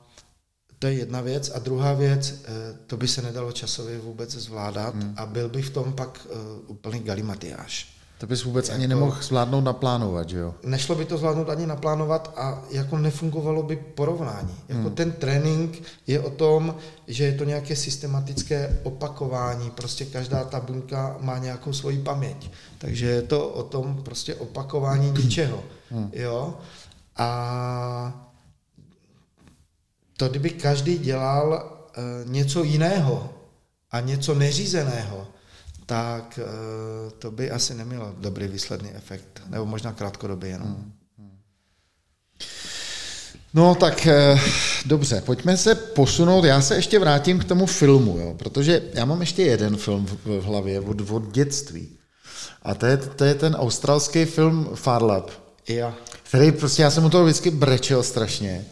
to 0.79 0.87
je 0.87 0.93
jedna 0.93 1.21
věc. 1.21 1.51
A 1.55 1.59
druhá 1.59 1.93
věc, 1.93 2.43
eh, 2.45 2.79
to 2.87 2.97
by 2.97 3.09
se 3.09 3.23
nedalo 3.23 3.53
časově 3.53 3.99
vůbec 3.99 4.31
zvládat 4.31 4.95
hmm. 4.95 5.15
a 5.17 5.27
byl 5.27 5.49
by 5.49 5.63
v 5.63 5.71
tom 5.71 5.93
pak 5.93 6.27
uh, 6.31 6.41
úplný 6.67 7.01
galimatiáš. 7.01 8.00
To 8.21 8.27
bys 8.27 8.45
vůbec 8.45 8.69
jako, 8.69 8.77
ani 8.77 8.89
nemohl 8.89 9.23
zvládnout 9.23 9.61
naplánovat, 9.61 10.29
že 10.29 10.39
jo? 10.39 10.55
Nešlo 10.65 10.95
by 10.95 11.05
to 11.05 11.19
zvládnout 11.19 11.51
ani 11.51 11.67
naplánovat 11.67 12.33
a 12.37 12.63
jako 12.71 12.99
nefungovalo 12.99 13.63
by 13.63 13.77
porovnání. 13.77 14.55
Jako 14.69 14.83
hmm. 14.83 14.95
ten 14.95 15.13
trénink 15.13 15.83
je 16.07 16.21
o 16.21 16.31
tom, 16.31 16.75
že 17.07 17.25
je 17.25 17.33
to 17.33 17.45
nějaké 17.45 17.77
systematické 17.77 18.81
opakování. 18.83 19.71
Prostě 19.71 20.05
každá 20.05 20.45
ta 20.45 20.61
buňka 20.61 21.17
má 21.21 21.39
nějakou 21.39 21.73
svoji 21.73 21.99
paměť. 21.99 22.51
Takže 22.79 23.07
je 23.07 23.23
to 23.23 23.49
o 23.49 23.63
tom 23.63 24.03
prostě 24.05 24.35
opakování 24.35 25.11
něčeho. 25.11 25.63
Hmm. 25.91 26.11
Jo? 26.13 26.55
A 27.17 28.31
to 30.17 30.29
kdyby 30.29 30.51
každý 30.51 30.99
dělal 30.99 31.55
e, 31.55 32.01
něco 32.29 32.65
jiného 32.65 33.31
a 33.91 34.01
něco 34.01 34.35
neřízeného, 34.35 35.27
tak 35.91 36.39
e, 36.39 36.45
to 37.19 37.31
by 37.31 37.51
asi 37.51 37.75
nemělo 37.75 38.15
dobrý 38.19 38.49
výsledný 38.49 38.91
efekt, 38.95 39.43
nebo 39.47 39.67
možná 39.67 39.93
krátkodobě 39.93 40.51
jenom. 40.51 40.69
Hmm. 40.69 40.93
No 43.55 43.75
tak 43.75 44.07
e, 44.07 44.41
dobře, 44.87 45.21
pojďme 45.27 45.57
se 45.57 45.75
posunout, 45.75 46.45
já 46.45 46.61
se 46.61 46.75
ještě 46.75 46.99
vrátím 46.99 47.39
k 47.39 47.45
tomu 47.45 47.67
filmu, 47.67 48.19
jo, 48.19 48.35
protože 48.39 48.83
já 48.95 49.05
mám 49.05 49.21
ještě 49.21 49.43
jeden 49.43 49.77
film 49.77 50.07
v, 50.07 50.27
v 50.27 50.45
hlavě 50.45 50.81
od, 50.81 51.11
od 51.11 51.33
dětství. 51.33 51.89
A 52.63 52.75
to 52.75 52.87
je, 52.87 52.97
to 52.97 53.25
je 53.25 53.35
ten 53.35 53.55
australský 53.55 54.25
film 54.25 54.69
Farlap. 54.75 55.31
Jo. 55.69 55.95
Který 56.31 56.53
prostě, 56.53 56.83
já 56.83 56.91
jsem 56.91 57.03
mu 57.03 57.11
toho 57.11 57.25
vždycky 57.25 57.51
brečel 57.51 58.03
strašně. 58.03 58.65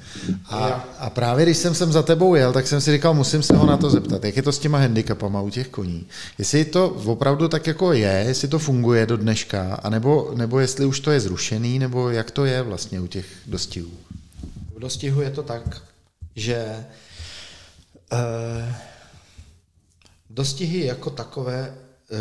A, 0.44 0.58
a 0.98 1.10
právě 1.10 1.44
když 1.44 1.56
jsem 1.56 1.74
sem 1.74 1.92
za 1.92 2.02
tebou 2.02 2.34
jel, 2.34 2.52
tak 2.52 2.66
jsem 2.66 2.80
si 2.80 2.92
říkal, 2.92 3.14
musím 3.14 3.42
se 3.42 3.56
ho 3.56 3.66
na 3.66 3.76
to 3.76 3.90
zeptat, 3.90 4.24
jak 4.24 4.36
je 4.36 4.42
to 4.42 4.52
s 4.52 4.58
těma 4.58 4.78
handicapama 4.78 5.40
u 5.40 5.50
těch 5.50 5.68
koní. 5.68 6.06
Jestli 6.38 6.64
to 6.64 6.88
opravdu 6.88 7.48
tak 7.48 7.66
jako 7.66 7.92
je, 7.92 8.24
jestli 8.26 8.48
to 8.48 8.58
funguje 8.58 9.06
do 9.06 9.16
dneška, 9.16 9.74
anebo, 9.74 10.32
nebo 10.34 10.58
jestli 10.58 10.86
už 10.86 11.00
to 11.00 11.10
je 11.10 11.20
zrušený, 11.20 11.78
nebo 11.78 12.10
jak 12.10 12.30
to 12.30 12.44
je 12.44 12.62
vlastně 12.62 13.00
u 13.00 13.06
těch 13.06 13.26
dostihů. 13.46 13.90
U 14.76 14.78
dostihu 14.78 15.20
je 15.20 15.30
to 15.30 15.42
tak, 15.42 15.82
že 16.36 16.86
uh, 18.12 18.18
dostihy 20.30 20.86
jako 20.86 21.10
takové 21.10 21.74
uh, 22.10 22.18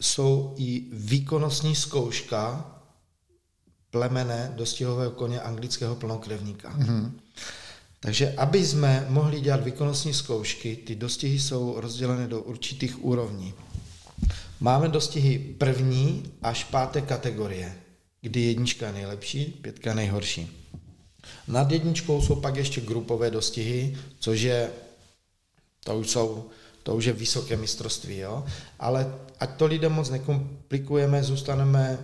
jsou 0.00 0.54
i 0.56 0.82
výkonnostní 0.92 1.74
zkouška 1.74 2.64
plemene 3.90 4.52
dostihového 4.56 5.10
koně 5.10 5.40
anglického 5.40 5.96
plnokrevníka. 5.96 6.78
Mm-hmm. 6.78 7.10
Takže 8.00 8.34
aby 8.36 8.66
jsme 8.66 9.06
mohli 9.08 9.40
dělat 9.40 9.64
výkonnostní 9.64 10.14
zkoušky, 10.14 10.76
ty 10.76 10.94
dostihy 10.94 11.40
jsou 11.40 11.80
rozdělené 11.80 12.26
do 12.28 12.40
určitých 12.40 13.04
úrovní. 13.04 13.54
Máme 14.60 14.88
dostihy 14.88 15.38
první 15.38 16.32
až 16.42 16.64
páté 16.64 17.00
kategorie, 17.00 17.74
kdy 18.20 18.40
jednička 18.40 18.86
je 18.86 18.92
nejlepší, 18.92 19.44
pětka 19.44 19.94
nejhorší. 19.94 20.66
Nad 21.48 21.70
jedničkou 21.70 22.22
jsou 22.22 22.36
pak 22.36 22.56
ještě 22.56 22.80
grupové 22.80 23.30
dostihy, 23.30 23.98
což 24.18 24.40
je, 24.40 24.70
to 25.84 25.98
už 25.98 26.10
jsou 26.10 26.50
to 26.82 26.96
už 26.96 27.04
je 27.04 27.12
vysoké 27.12 27.56
mistrovství, 27.56 28.18
jo? 28.18 28.44
ale 28.78 29.14
ať 29.40 29.56
to 29.56 29.66
lidem 29.66 29.92
moc 29.92 30.10
nekomplikujeme, 30.10 31.22
zůstaneme 31.22 31.98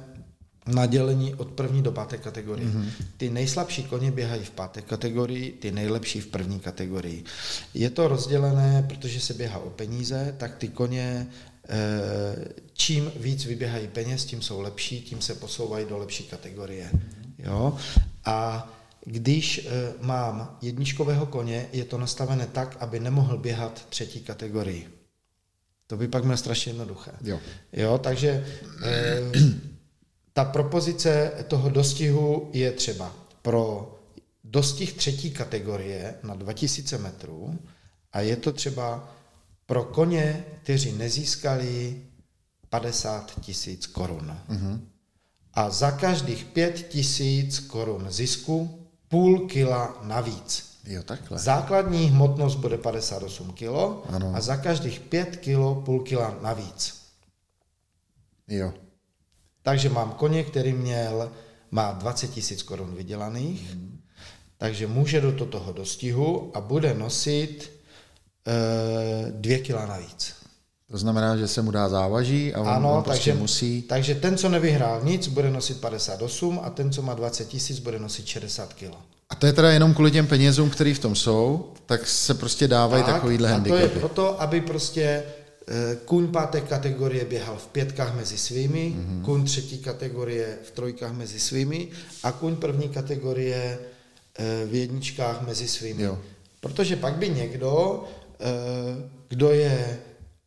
na 0.66 0.86
dělení 0.86 1.34
od 1.34 1.48
první 1.48 1.82
do 1.82 1.92
páté 1.92 2.18
kategorie. 2.18 2.68
Mm-hmm. 2.68 2.90
Ty 3.16 3.30
nejslabší 3.30 3.84
koně 3.84 4.10
běhají 4.10 4.44
v 4.44 4.50
páté 4.50 4.82
kategorii, 4.82 5.52
ty 5.52 5.72
nejlepší 5.72 6.20
v 6.20 6.26
první 6.26 6.60
kategorii. 6.60 7.24
Je 7.74 7.90
to 7.90 8.08
rozdělené, 8.08 8.86
protože 8.88 9.20
se 9.20 9.34
běhá 9.34 9.58
o 9.58 9.70
peníze, 9.70 10.34
tak 10.38 10.56
ty 10.56 10.68
koně 10.68 11.26
eh, 11.68 12.48
čím 12.72 13.12
víc 13.16 13.44
vyběhají 13.44 13.88
peněz, 13.88 14.24
tím 14.24 14.42
jsou 14.42 14.60
lepší, 14.60 15.00
tím 15.00 15.20
se 15.20 15.34
posouvají 15.34 15.86
do 15.86 15.98
lepší 15.98 16.24
kategorie. 16.24 16.90
Jo? 17.38 17.76
A 18.24 18.68
když 19.06 19.58
e, 19.58 19.92
mám 20.00 20.58
jedničkového 20.62 21.26
koně, 21.26 21.68
je 21.72 21.84
to 21.84 21.98
nastavené 21.98 22.46
tak, 22.46 22.76
aby 22.80 23.00
nemohl 23.00 23.38
běhat 23.38 23.86
třetí 23.88 24.20
kategorii. 24.20 24.88
To 25.86 25.96
by 25.96 26.08
pak 26.08 26.24
bylo 26.24 26.36
strašně 26.36 26.70
jednoduché. 26.70 27.10
Jo. 27.24 27.40
jo 27.72 27.98
takže 27.98 28.46
e, 28.84 29.20
ta 30.36 30.44
propozice 30.44 31.32
toho 31.48 31.70
dostihu 31.70 32.50
je 32.52 32.72
třeba 32.72 33.12
pro 33.42 33.94
dostih 34.44 34.92
třetí 34.92 35.30
kategorie 35.30 36.14
na 36.22 36.34
2000 36.34 36.98
metrů 36.98 37.58
a 38.12 38.20
je 38.20 38.36
to 38.36 38.52
třeba 38.52 39.14
pro 39.66 39.84
koně, 39.84 40.44
kteří 40.62 40.92
nezískali 40.92 42.02
50 42.68 43.40
tisíc 43.40 43.86
korun. 43.86 44.38
Mm-hmm. 44.48 44.80
A 45.54 45.70
za 45.70 45.90
každých 45.90 46.44
5 46.44 46.88
tisíc 46.88 47.58
korun 47.58 48.06
zisku 48.10 48.88
půl 49.08 49.48
kila 49.48 49.98
navíc. 50.02 50.78
Jo, 50.84 51.02
takhle. 51.02 51.38
Základní 51.38 52.06
hmotnost 52.06 52.58
bude 52.58 52.78
58 52.78 53.52
kg 53.52 53.64
ano. 54.08 54.32
a 54.34 54.40
za 54.40 54.56
každých 54.56 55.00
5 55.00 55.36
kg 55.36 55.84
půl 55.84 56.00
kila 56.00 56.38
navíc. 56.42 57.02
Jo. 58.48 58.72
Takže 59.66 59.88
mám 59.88 60.10
koně, 60.10 60.44
který 60.44 60.72
měl, 60.72 61.30
má 61.70 61.92
20 61.92 62.30
tisíc 62.30 62.62
korun 62.62 62.94
vydělaných, 62.94 63.70
hmm. 63.70 63.98
takže 64.58 64.86
může 64.86 65.20
do 65.20 65.46
toho 65.46 65.72
dostihu 65.72 66.50
a 66.54 66.60
bude 66.60 66.94
nosit 66.94 67.72
e, 68.46 69.32
2 69.32 69.58
kila 69.58 69.86
navíc. 69.86 70.34
To 70.90 70.98
znamená, 70.98 71.36
že 71.36 71.48
se 71.48 71.62
mu 71.62 71.70
dá 71.70 71.88
závaží 71.88 72.54
a 72.54 72.60
on, 72.60 72.68
ano, 72.68 72.96
on 72.96 73.02
prostě 73.02 73.30
takže, 73.30 73.40
musí... 73.42 73.82
takže 73.82 74.14
ten, 74.14 74.38
co 74.38 74.48
nevyhrál 74.48 75.00
nic, 75.04 75.28
bude 75.28 75.50
nosit 75.50 75.80
58 75.80 76.60
a 76.64 76.70
ten, 76.70 76.92
co 76.92 77.02
má 77.02 77.14
20 77.14 77.48
tisíc, 77.48 77.78
bude 77.78 77.98
nosit 77.98 78.26
60 78.26 78.74
kg. 78.74 78.94
A 79.30 79.34
to 79.34 79.46
je 79.46 79.52
teda 79.52 79.70
jenom 79.70 79.94
kvůli 79.94 80.10
těm 80.10 80.26
penězům, 80.26 80.70
které 80.70 80.94
v 80.94 80.98
tom 80.98 81.14
jsou, 81.14 81.72
tak 81.86 82.06
se 82.06 82.34
prostě 82.34 82.68
dávají 82.68 83.04
tak, 83.04 83.14
takovýhle 83.14 83.48
handicapy. 83.48 83.84
A 83.84 83.88
to 83.88 83.94
je 83.94 84.00
proto, 84.00 84.42
aby 84.42 84.60
prostě 84.60 85.22
Kuň 86.04 86.28
páté 86.28 86.60
kategorie 86.60 87.24
běhal 87.24 87.56
v 87.56 87.66
pětkách 87.66 88.16
mezi 88.16 88.38
svými, 88.38 88.94
mm-hmm. 88.96 89.24
kuň 89.24 89.44
třetí 89.44 89.78
kategorie 89.78 90.58
v 90.62 90.70
trojkách 90.70 91.12
mezi 91.12 91.40
svými 91.40 91.88
a 92.22 92.32
kuň 92.32 92.56
první 92.56 92.88
kategorie 92.88 93.78
eh, 94.38 94.66
v 94.66 94.74
jedničkách 94.74 95.46
mezi 95.46 95.68
svými. 95.68 96.02
Jo. 96.02 96.18
Protože 96.60 96.96
pak 96.96 97.14
by 97.14 97.28
někdo, 97.28 98.04
eh, 98.40 99.10
kdo 99.28 99.50
je 99.50 99.98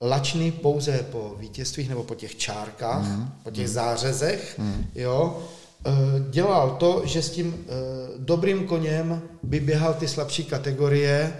lačný 0.01 0.51
pouze 0.51 1.05
po 1.11 1.35
vítězstvích 1.39 1.89
nebo 1.89 2.03
po 2.03 2.15
těch 2.15 2.35
čárkách, 2.35 3.03
mm. 3.03 3.29
po 3.43 3.51
těch 3.51 3.67
mm. 3.67 3.73
zářezech, 3.73 4.55
mm. 4.57 4.85
jo, 4.95 5.43
eh, 5.85 5.91
dělal 6.29 6.75
to, 6.79 7.01
že 7.05 7.21
s 7.21 7.29
tím 7.29 7.55
eh, 7.55 7.71
dobrým 8.17 8.67
koněm 8.67 9.21
by 9.43 9.59
běhal 9.59 9.93
ty 9.93 10.07
slabší 10.07 10.43
kategorie 10.43 11.33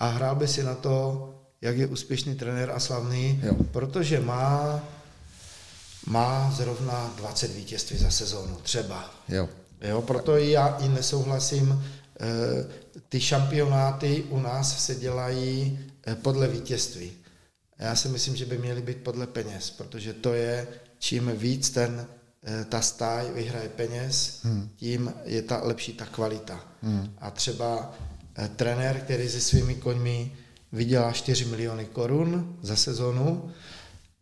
a 0.00 0.08
hrál 0.08 0.34
by 0.36 0.48
si 0.48 0.62
na 0.62 0.74
to, 0.74 1.28
jak 1.60 1.76
je 1.76 1.86
úspěšný 1.86 2.34
trenér 2.34 2.70
a 2.70 2.80
slavný, 2.80 3.40
jo. 3.42 3.54
protože 3.72 4.20
má 4.20 4.82
má 6.06 6.50
zrovna 6.56 7.14
20 7.16 7.54
vítězství 7.54 7.98
za 7.98 8.10
sezónu, 8.10 8.56
třeba. 8.62 9.14
Jo. 9.28 9.48
Jo, 9.80 10.02
proto 10.02 10.36
já 10.36 10.68
i 10.68 10.88
nesouhlasím, 10.88 11.84
eh, 12.20 12.26
ty 13.08 13.20
šampionáty 13.20 14.24
u 14.28 14.40
nás 14.40 14.84
se 14.84 14.94
dělají 14.94 15.78
podle 16.22 16.48
vítězství. 16.48 17.12
Já 17.78 17.96
si 17.96 18.08
myslím, 18.08 18.36
že 18.36 18.46
by 18.46 18.58
měly 18.58 18.82
být 18.82 18.96
podle 18.96 19.26
peněz, 19.26 19.70
protože 19.70 20.12
to 20.12 20.34
je, 20.34 20.68
čím 20.98 21.32
víc 21.36 21.70
ten 21.70 22.06
eh, 22.42 22.64
ta 22.64 22.80
stáj 22.80 23.30
vyhraje 23.34 23.68
peněz, 23.68 24.40
hmm. 24.42 24.68
tím 24.76 25.12
je 25.24 25.42
ta 25.42 25.60
lepší 25.64 25.92
ta 25.92 26.06
kvalita. 26.06 26.64
Hmm. 26.82 27.14
A 27.18 27.30
třeba 27.30 27.94
eh, 28.38 28.50
trenér, 28.56 29.00
který 29.00 29.28
se 29.28 29.40
svými 29.40 29.74
koňmi 29.74 30.32
vydělá 30.72 31.12
4 31.12 31.44
miliony 31.44 31.84
korun 31.84 32.56
za 32.62 32.76
sezonu, 32.76 33.50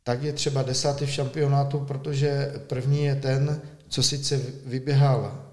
tak 0.02 0.22
je 0.22 0.32
třeba 0.32 0.62
desátý 0.62 1.06
v 1.06 1.10
šampionátu, 1.10 1.78
protože 1.78 2.54
první 2.66 3.04
je 3.04 3.14
ten, 3.14 3.62
co 3.88 4.02
sice 4.02 4.40
vyběhal 4.66 5.44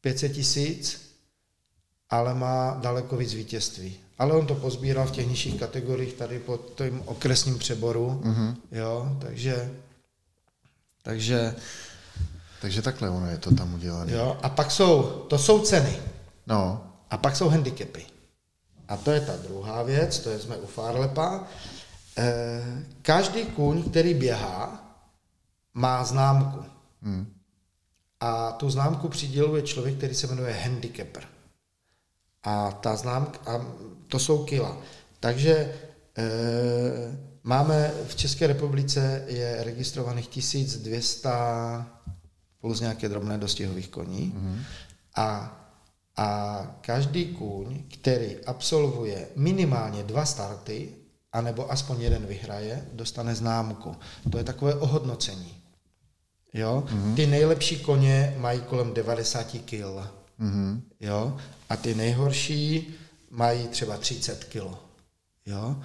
500 0.00 0.32
tisíc, 0.32 1.12
ale 2.10 2.34
má 2.34 2.78
daleko 2.82 3.16
víc 3.16 3.34
vítězství 3.34 3.96
ale 4.22 4.34
on 4.34 4.46
to 4.46 4.54
pozbíral 4.54 5.06
v 5.06 5.10
těch 5.10 5.28
nižších 5.28 5.60
kategoriích 5.60 6.14
tady 6.14 6.38
pod 6.38 6.72
tím 6.76 7.02
okresním 7.06 7.58
přeboru, 7.58 8.20
mm-hmm. 8.24 8.54
jo, 8.72 9.16
takže 9.20 9.70
takže 11.02 11.54
takže 12.60 12.82
takhle 12.82 13.10
ono 13.10 13.30
je 13.30 13.38
to 13.38 13.54
tam 13.54 13.74
udělané. 13.74 14.12
Jo, 14.12 14.36
a 14.42 14.48
pak 14.48 14.70
jsou, 14.70 15.02
to 15.02 15.38
jsou 15.38 15.58
ceny. 15.60 15.96
No. 16.46 16.86
A 17.10 17.16
pak 17.16 17.36
jsou 17.36 17.48
handicapy. 17.48 18.06
A 18.88 18.96
to 18.96 19.10
je 19.10 19.20
ta 19.20 19.36
druhá 19.36 19.82
věc, 19.82 20.18
to 20.18 20.30
je 20.30 20.38
jsme 20.38 20.56
u 20.56 20.66
Farlepa. 20.66 21.44
E, 22.18 22.62
každý 23.02 23.44
kůň, 23.44 23.82
který 23.90 24.14
běhá, 24.14 24.84
má 25.74 26.04
známku. 26.04 26.64
Hmm. 27.02 27.32
A 28.20 28.52
tu 28.52 28.70
známku 28.70 29.08
přiděluje 29.08 29.62
člověk, 29.62 29.96
který 29.96 30.14
se 30.14 30.26
jmenuje 30.26 30.52
handicapper. 30.52 31.24
A 32.42 32.70
ta 32.70 32.96
známka, 32.96 33.50
a 33.50 33.66
to 34.08 34.18
jsou 34.18 34.44
kila. 34.44 34.76
Takže 35.20 35.52
e, 35.52 35.72
máme 37.42 37.90
v 38.06 38.14
České 38.14 38.46
republice 38.46 39.24
je 39.26 39.64
registrovaných 39.64 40.28
1200 40.28 41.28
plus 42.60 42.80
nějaké 42.80 43.08
drobné 43.08 43.38
dostihových 43.38 43.88
koní 43.88 44.34
mm-hmm. 44.36 44.62
a, 45.16 45.58
a 46.16 46.66
každý 46.80 47.26
kůň, 47.26 47.82
který 47.94 48.44
absolvuje 48.46 49.28
minimálně 49.36 50.02
dva 50.02 50.24
starty, 50.24 50.88
anebo 51.32 51.72
aspoň 51.72 52.00
jeden 52.00 52.26
vyhraje, 52.26 52.84
dostane 52.92 53.34
známku. 53.34 53.96
To 54.30 54.38
je 54.38 54.44
takové 54.44 54.74
ohodnocení. 54.74 55.54
Jo? 56.54 56.84
Mm-hmm. 56.86 57.14
Ty 57.14 57.26
nejlepší 57.26 57.78
koně 57.78 58.34
mají 58.38 58.60
kolem 58.60 58.94
90 58.94 59.46
kg. 59.46 59.84
Mm-hmm. 60.40 60.80
Jo? 61.00 61.36
A 61.68 61.76
ty 61.76 61.94
nejhorší 61.94 62.94
mají 63.30 63.68
třeba 63.68 63.96
30 63.96 64.44
kg. 64.44 64.76
Jo? 65.46 65.76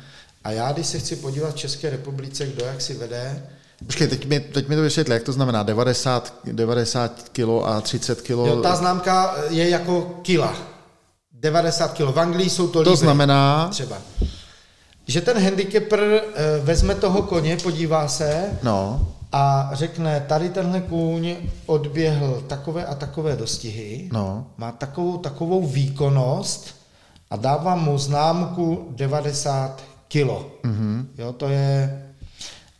A 0.44 0.52
já, 0.52 0.72
když 0.72 0.88
se 0.88 1.00
chci 1.00 1.16
podívat 1.16 1.52
v 1.52 1.58
České 1.58 1.90
republice, 1.90 2.48
kdo 2.48 2.66
jak 2.66 2.82
si 2.82 2.94
vede, 2.94 3.50
Počkej, 3.86 4.08
teď 4.08 4.26
mi, 4.26 4.40
teď 4.40 4.68
mi 4.68 4.76
to 4.76 4.82
vysvětli, 4.82 5.14
jak 5.14 5.24
to 5.24 5.32
znamená 5.32 5.64
90, 5.64 6.34
90 6.52 7.30
kg 7.32 7.50
a 7.66 7.82
30 7.82 8.22
kg. 8.22 8.30
Jo, 8.30 8.62
ta 8.62 8.76
známka 8.76 9.36
je 9.50 9.70
jako 9.70 10.20
kila. 10.22 10.54
90 11.32 11.94
kg. 11.94 12.00
V 12.00 12.20
Anglii 12.20 12.50
jsou 12.50 12.68
to 12.68 12.74
To 12.74 12.80
líbě, 12.80 12.98
znamená? 12.98 13.68
Třeba. 13.72 13.98
Že 15.08 15.22
ten 15.22 15.44
handicapper 15.44 16.00
eh, 16.02 16.22
vezme 16.64 16.96
toho 16.96 17.22
koně, 17.22 17.58
podívá 17.58 18.08
se 18.08 18.60
no. 18.64 19.08
a 19.32 19.70
řekne, 19.74 20.26
tady 20.28 20.50
tenhle 20.50 20.82
kůň 20.82 21.36
odběhl 21.66 22.44
takové 22.48 22.86
a 22.86 22.96
takové 22.96 23.36
dostihy, 23.36 24.10
no. 24.12 24.48
má 24.58 24.72
takovou, 24.72 25.18
takovou 25.18 25.68
výkonnost, 25.68 26.76
a 27.30 27.36
dávám 27.36 27.84
mu 27.84 27.98
známku 27.98 28.88
90 28.96 29.84
kilo. 30.08 30.52
Mm-hmm. 30.64 31.06
Jo, 31.18 31.34
to 31.34 31.48
je... 31.48 32.04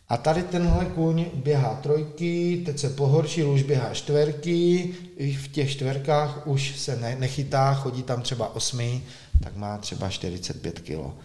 A 0.08 0.16
tady 0.16 0.42
tenhle 0.42 0.84
kůň 0.84 1.26
běhá 1.34 1.74
trojky, 1.74 2.62
teď 2.66 2.78
se 2.78 2.90
pohoršil, 2.90 3.50
už 3.50 3.62
běhá 3.62 3.94
čtverky, 3.94 4.94
v 5.36 5.48
těch 5.48 5.70
čtverkách 5.70 6.46
už 6.46 6.80
se 6.80 6.96
ne, 6.96 7.16
nechytá, 7.16 7.74
chodí 7.74 8.02
tam 8.02 8.22
třeba 8.22 8.54
osmi, 8.54 9.04
tak 9.42 9.56
má 9.56 9.78
třeba 9.78 10.10
45 10.10 10.80
kilo. 10.80 11.18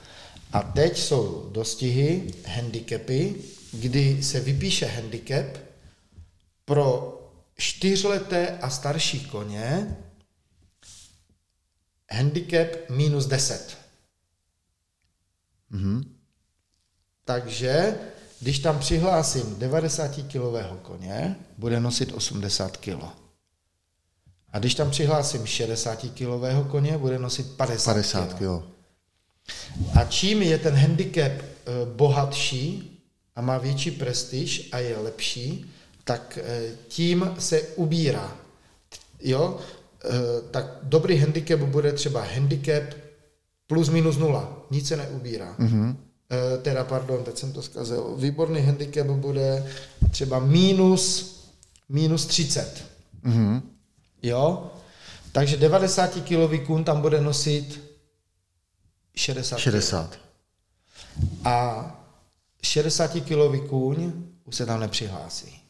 A 0.53 0.63
teď 0.63 0.97
jsou 0.97 1.49
dostihy, 1.51 2.33
handicapy, 2.47 3.35
kdy 3.71 4.23
se 4.23 4.39
vypíše 4.39 4.85
handicap 4.85 5.45
pro 6.65 7.19
čtyřleté 7.57 8.57
a 8.57 8.69
starší 8.69 9.25
koně, 9.25 9.97
handicap 12.11 12.89
minus 12.89 13.25
10. 13.25 13.77
Mhm. 15.69 16.15
Takže 17.25 17.97
když 18.43 18.59
tam 18.59 18.79
přihlásím 18.79 19.55
90-kilového 19.59 20.77
koně, 20.81 21.35
bude 21.57 21.79
nosit 21.79 22.11
80 22.13 22.77
kg. 22.77 23.03
A 24.53 24.59
když 24.59 24.75
tam 24.75 24.89
přihlásím 24.89 25.41
60-kilového 25.41 26.63
koně, 26.63 26.97
bude 26.97 27.19
nosit 27.19 27.55
50, 27.57 27.93
50 27.93 28.33
kg. 28.33 28.65
A 29.99 30.03
čím 30.03 30.41
je 30.41 30.57
ten 30.57 30.75
handicap 30.75 31.31
eh, 31.31 31.45
bohatší 31.95 32.99
a 33.35 33.41
má 33.41 33.57
větší 33.57 33.91
prestiž 33.91 34.69
a 34.71 34.77
je 34.77 34.97
lepší, 34.97 35.71
tak 36.03 36.39
eh, 36.41 36.71
tím 36.87 37.35
se 37.39 37.61
ubírá. 37.61 38.37
Jo? 39.19 39.59
Eh, 40.05 40.09
tak 40.51 40.65
dobrý 40.83 41.17
handicap 41.17 41.59
bude 41.59 41.91
třeba 41.93 42.23
handicap 42.23 42.83
plus 43.67 43.89
minus 43.89 44.17
nula, 44.17 44.65
nic 44.71 44.87
se 44.87 44.97
neubírá. 44.97 45.55
Mhm. 45.57 45.97
Eh, 46.33 46.57
teda 46.57 46.83
pardon, 46.83 47.23
teď 47.23 47.37
jsem 47.37 47.53
to 47.53 47.61
zkazil, 47.61 48.15
výborný 48.17 48.61
handicap 48.61 49.07
bude 49.07 49.73
třeba 50.11 50.39
minus, 50.39 51.35
minus 51.89 52.25
30. 52.25 52.83
Mhm. 53.23 53.61
Jo? 54.23 54.71
Takže 55.31 55.57
90 55.57 56.11
kg 56.21 56.65
kůň 56.65 56.83
tam 56.83 57.01
bude 57.01 57.21
nosit 57.21 57.81
60 59.15 59.55
kg. 59.55 59.61
60. 59.61 60.19
A 61.45 61.85
60 62.63 63.11
kg 63.11 63.69
kůň 63.69 64.11
už 64.45 64.55
se 64.55 64.65
tam 64.65 64.79
nepřihlásí. 64.79 65.61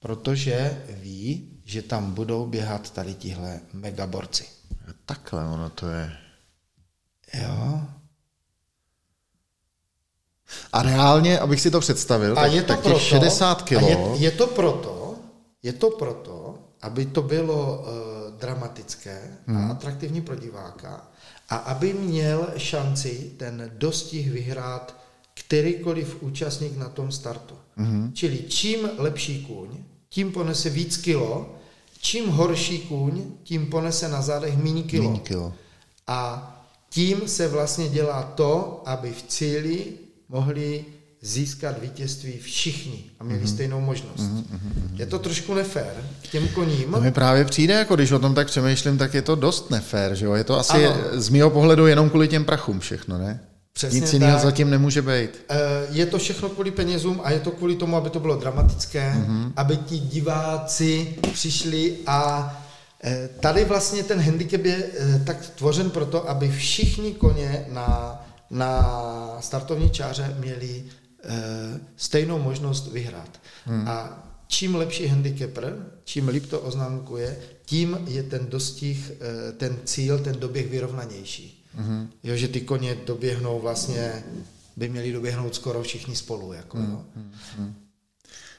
Protože 0.00 0.84
ví, 0.88 1.60
že 1.64 1.82
tam 1.82 2.12
budou 2.12 2.46
běhat 2.46 2.90
tady 2.90 3.14
tihle 3.14 3.60
megaborci. 3.72 4.44
Takhle 5.06 5.44
ono 5.44 5.70
to 5.70 5.88
je. 5.88 6.12
Jo? 7.34 7.80
A 10.72 10.82
reálně, 10.82 11.38
abych 11.38 11.60
si 11.60 11.70
to 11.70 11.80
představil, 11.80 12.32
A 12.32 12.42
tak, 12.42 12.52
je 12.52 12.62
to 12.62 12.68
tak 12.68 12.80
těch 12.80 12.92
proto, 12.92 12.98
60 12.98 13.62
kg, 13.62 13.72
a 13.72 13.80
je, 13.80 13.98
je, 14.14 14.30
to 14.30 14.46
proto, 14.46 15.14
je 15.62 15.72
to 15.72 15.90
proto, 15.90 16.54
aby 16.82 17.06
to 17.06 17.22
bylo 17.22 17.78
uh, 17.78 18.38
dramatické 18.38 19.22
hmm. 19.46 19.56
a 19.56 19.70
atraktivní 19.70 20.20
pro 20.20 20.36
diváka 20.36 21.08
a 21.48 21.56
aby 21.56 21.92
měl 21.92 22.48
šanci 22.56 23.32
ten 23.36 23.70
dostih 23.74 24.30
vyhrát 24.30 24.96
kterýkoliv 25.34 26.22
účastník 26.22 26.76
na 26.76 26.88
tom 26.88 27.12
startu. 27.12 27.54
Hmm. 27.76 28.12
Čili 28.14 28.38
čím 28.48 28.88
lepší 28.98 29.44
kůň, 29.44 29.68
tím 30.08 30.32
ponese 30.32 30.70
víc 30.70 30.96
kilo, 30.96 31.54
čím 32.00 32.28
horší 32.28 32.78
kůň, 32.78 33.22
tím 33.42 33.66
ponese 33.66 34.08
na 34.08 34.22
zádech 34.22 34.56
méně 34.56 34.82
kilo. 34.82 35.10
Míň 35.10 35.20
kilo. 35.20 35.52
A 36.06 36.50
tím 36.90 37.28
se 37.28 37.48
vlastně 37.48 37.88
dělá 37.88 38.22
to, 38.22 38.82
aby 38.86 39.12
v 39.12 39.22
cíli 39.22 39.92
mohli 40.28 40.84
získat 41.24 41.80
vítězství 41.82 42.38
všichni 42.38 43.04
a 43.20 43.24
měli 43.24 43.42
mm-hmm. 43.42 43.54
stejnou 43.54 43.80
možnost. 43.80 44.20
Mm-hmm. 44.20 44.90
Je 44.94 45.06
to 45.06 45.18
trošku 45.18 45.54
nefér 45.54 45.94
k 46.22 46.26
těm 46.28 46.48
koním. 46.48 46.92
To 46.92 47.00
mi 47.00 47.12
právě 47.12 47.44
přijde, 47.44 47.74
jako 47.74 47.96
když 47.96 48.12
o 48.12 48.18
tom 48.18 48.34
tak 48.34 48.46
přemýšlím, 48.46 48.98
tak 48.98 49.14
je 49.14 49.22
to 49.22 49.34
dost 49.34 49.70
nefér, 49.70 50.14
že 50.14 50.26
jo? 50.26 50.34
Je 50.34 50.44
to 50.44 50.58
asi 50.58 50.86
Ano. 50.86 50.96
z 51.12 51.28
mého 51.28 51.50
pohledu 51.50 51.86
jenom 51.86 52.10
kvůli 52.10 52.28
těm 52.28 52.44
prachům 52.44 52.80
všechno, 52.80 53.18
ne? 53.18 53.40
Přesně 53.72 54.00
Nic 54.00 54.12
jiného 54.12 54.38
zatím 54.38 54.70
nemůže 54.70 55.02
být. 55.02 55.30
Eh, 55.48 55.56
Je 55.90 56.06
to 56.06 56.18
všechno 56.18 56.48
kvůli 56.48 56.70
penězům 56.70 57.20
a 57.24 57.30
je 57.30 57.40
to 57.40 57.50
kvůli 57.50 57.76
tomu, 57.76 57.96
aby 57.96 58.10
to 58.10 58.20
bylo 58.20 58.36
dramatické, 58.36 59.14
mm-hmm. 59.16 59.52
aby 59.56 59.76
ti 59.76 59.98
diváci 59.98 61.14
přišli 61.32 61.96
a 62.06 62.52
eh, 63.04 63.28
tady 63.40 63.64
vlastně 63.64 64.02
ten 64.02 64.20
handicap 64.20 64.64
je 64.64 64.84
eh, 64.98 65.22
tak 65.26 65.36
tvořen 65.54 65.90
proto, 65.90 66.30
aby 66.30 66.50
všichni 66.50 67.14
koně 67.14 67.66
na, 67.68 68.20
na 68.54 69.36
startovní 69.40 69.90
čáře 69.90 70.36
měli 70.38 70.84
eh, 71.24 71.80
stejnou 71.96 72.38
možnost 72.38 72.92
vyhrát. 72.92 73.40
Hmm. 73.64 73.88
A 73.88 74.24
čím 74.46 74.74
lepší 74.74 75.06
handicapper, 75.06 75.86
čím 76.04 76.28
líp 76.28 76.46
to 76.46 76.60
oznámkuje, 76.60 77.38
tím 77.64 77.98
je 78.06 78.22
ten 78.22 78.46
dostih, 78.46 79.12
eh, 79.20 79.52
ten 79.52 79.76
cíl, 79.84 80.18
ten 80.18 80.36
doběh 80.38 80.70
vyrovnanější. 80.70 81.64
Mm-hmm. 81.78 82.08
Jo, 82.22 82.36
že 82.36 82.48
ty 82.48 82.60
koně 82.60 82.96
doběhnou 83.06 83.60
vlastně, 83.60 84.24
by 84.76 84.88
měli 84.88 85.12
doběhnout 85.12 85.54
skoro 85.54 85.82
všichni 85.82 86.16
spolu. 86.16 86.52
Jako, 86.52 86.78
jo. 86.78 87.04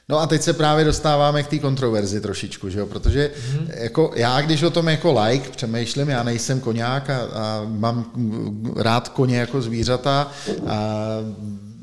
No 0.08 0.18
a 0.18 0.26
teď 0.26 0.42
se 0.42 0.52
právě 0.52 0.84
dostáváme 0.84 1.42
k 1.42 1.46
té 1.46 1.58
kontroverzi 1.58 2.20
trošičku, 2.20 2.68
že 2.68 2.78
jo? 2.78 2.86
protože 2.86 3.30
mm-hmm. 3.34 3.66
jako 3.74 4.12
já, 4.14 4.40
když 4.40 4.62
o 4.62 4.70
tom 4.70 4.88
jako 4.88 5.20
like 5.20 5.50
přemýšlím, 5.50 6.08
já 6.08 6.22
nejsem 6.22 6.60
koňák 6.60 7.10
a, 7.10 7.18
a 7.18 7.66
mám 7.68 8.12
rád 8.76 9.08
koně 9.08 9.38
jako 9.38 9.62
zvířata 9.62 10.32
a 10.66 11.06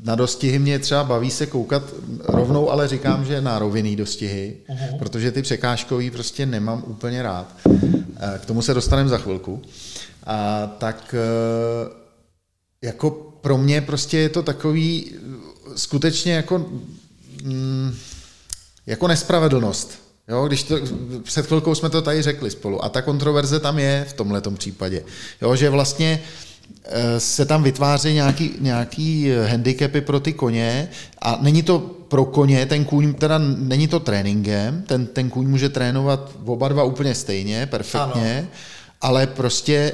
na 0.04 0.14
dostihy 0.14 0.58
mě 0.58 0.78
třeba 0.78 1.04
baví 1.04 1.30
se 1.30 1.46
koukat 1.46 1.82
rovnou, 2.24 2.70
ale 2.70 2.88
říkám, 2.88 3.24
že 3.24 3.40
na 3.40 3.58
rovinný 3.58 3.96
dostihy, 3.96 4.56
uh-huh. 4.68 4.98
protože 4.98 5.32
ty 5.32 5.42
překážkový 5.42 6.10
prostě 6.10 6.46
nemám 6.46 6.84
úplně 6.86 7.22
rád. 7.22 7.54
K 8.38 8.46
tomu 8.46 8.62
se 8.62 8.74
dostaneme 8.74 9.08
za 9.08 9.18
chvilku. 9.18 9.62
A 10.26 10.66
tak 10.78 11.14
eh, 11.14 11.90
jako 12.82 13.10
pro 13.40 13.58
mě 13.58 13.80
prostě 13.80 14.18
je 14.18 14.28
to 14.28 14.42
takový 14.42 15.12
eh, 15.12 15.18
skutečně 15.76 16.32
jako 16.32 16.66
mm, 17.42 17.94
jako 18.86 19.08
nespravedlnost. 19.08 20.04
Jo, 20.28 20.46
když 20.46 20.62
to, 20.62 20.76
před 21.22 21.46
chvilkou 21.46 21.74
jsme 21.74 21.90
to 21.90 22.02
tady 22.02 22.22
řekli 22.22 22.50
spolu. 22.50 22.84
A 22.84 22.88
ta 22.88 23.02
kontroverze 23.02 23.60
tam 23.60 23.78
je 23.78 24.06
v 24.08 24.12
tomhle 24.12 24.42
případě. 24.56 25.04
Jo, 25.42 25.56
že 25.56 25.70
vlastně 25.70 26.22
eh, 26.84 27.20
se 27.20 27.44
tam 27.46 27.62
vytváří 27.62 28.12
nějaký, 28.14 28.50
nějaký 28.60 29.30
handicapy 29.48 30.00
pro 30.00 30.20
ty 30.20 30.32
koně 30.32 30.88
a 31.22 31.38
není 31.42 31.62
to 31.62 31.78
pro 32.08 32.24
koně, 32.24 32.66
ten 32.66 32.84
kůň 32.84 33.14
teda 33.14 33.38
není 33.38 33.88
to 33.88 34.00
tréninkem, 34.00 34.82
ten, 34.82 35.06
ten 35.06 35.30
kůň 35.30 35.46
může 35.48 35.68
trénovat 35.68 36.30
oba 36.44 36.68
dva 36.68 36.84
úplně 36.84 37.14
stejně, 37.14 37.66
perfektně, 37.66 38.38
ano. 38.38 38.48
ale 39.00 39.26
prostě 39.26 39.92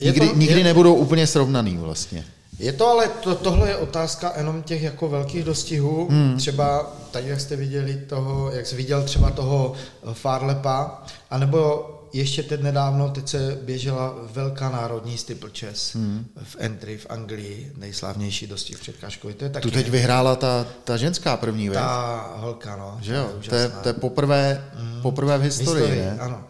Je 0.00 0.06
nikdy, 0.12 0.28
to- 0.28 0.36
nikdy 0.36 0.58
je- 0.58 0.64
nebudou 0.64 0.94
úplně 0.94 1.26
srovnaný 1.26 1.76
vlastně. 1.76 2.24
Je 2.58 2.72
to 2.72 2.86
ale, 2.86 3.08
to, 3.08 3.34
tohle 3.34 3.68
je 3.68 3.76
otázka 3.76 4.32
jenom 4.36 4.62
těch 4.62 4.82
jako 4.82 5.08
velkých 5.08 5.44
dostihů. 5.44 6.08
Hmm. 6.10 6.36
Třeba, 6.36 6.96
tak 7.10 7.24
jak 7.24 7.40
jste 7.40 7.56
viděli 7.56 7.96
toho, 7.96 8.50
jak 8.50 8.66
jsi 8.66 8.76
viděl 8.76 9.02
třeba 9.02 9.30
toho 9.30 9.72
eh, 9.74 10.14
Farlepa, 10.14 11.02
anebo 11.30 11.90
ještě 12.12 12.42
teď 12.42 12.60
nedávno, 12.62 13.08
teď 13.08 13.28
se 13.28 13.58
běžela 13.62 14.14
velká 14.32 14.70
národní 14.70 15.18
steeple 15.18 15.50
chess 15.58 15.94
hmm. 15.94 16.26
v 16.42 16.56
Entry 16.58 16.98
v 16.98 17.06
Anglii, 17.08 17.72
nejslavnější 17.76 18.46
dostih 18.46 18.78
překážkový. 18.78 19.34
To 19.34 19.44
je 19.44 19.50
taky 19.50 19.62
Tu 19.62 19.70
teď 19.70 19.88
vyhrála 19.88 20.36
ta, 20.36 20.66
ta 20.84 20.96
ženská 20.96 21.36
první, 21.36 21.68
ta, 21.68 21.74
ta 21.74 22.32
holka, 22.36 22.76
no. 22.76 22.98
že 23.02 23.14
jo? 23.14 23.30
To 23.48 23.54
je, 23.54 23.68
to 23.68 23.88
je 23.88 23.92
poprvé, 23.92 24.64
poprvé 25.02 25.38
v 25.38 25.42
historii, 25.42 25.86
historii, 25.86 26.04
ne? 26.04 26.18
Ano. 26.20 26.44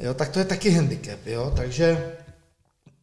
Jo, 0.00 0.14
tak 0.14 0.28
to 0.28 0.38
je 0.38 0.44
taky 0.44 0.70
handicap, 0.70 1.26
jo, 1.26 1.52
takže 1.56 2.12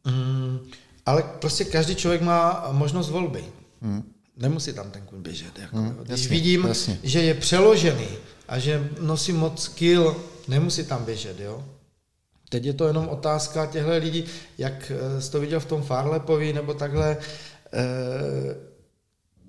mm, 0.05 0.59
ale 1.05 1.23
prostě 1.23 1.65
každý 1.65 1.95
člověk 1.95 2.21
má 2.21 2.69
možnost 2.71 3.09
volby. 3.09 3.43
Hmm. 3.81 4.03
Nemusí 4.37 4.73
tam 4.73 4.91
ten 4.91 5.01
kůň 5.01 5.21
běžet. 5.21 5.59
Jako, 5.59 5.77
hmm, 5.77 5.89
Když 5.89 6.21
jasně, 6.21 6.29
vidím, 6.29 6.65
jasně. 6.67 6.99
že 7.03 7.21
je 7.21 7.33
přeložený 7.33 8.07
a 8.47 8.59
že 8.59 8.89
nosí 8.99 9.33
moc 9.33 9.63
skill, 9.63 10.15
nemusí 10.47 10.83
tam 10.83 11.05
běžet, 11.05 11.39
jo. 11.39 11.65
Teď 12.49 12.65
je 12.65 12.73
to 12.73 12.87
jenom 12.87 13.09
otázka 13.09 13.65
těchto 13.65 13.91
lidí, 13.97 14.25
jak 14.57 14.91
eh, 14.91 15.21
jsi 15.21 15.31
to 15.31 15.39
viděl 15.39 15.59
v 15.59 15.65
tom 15.65 15.81
Farlepovi, 15.81 16.53
nebo 16.53 16.73
takhle, 16.73 17.17
eh, 17.73 18.55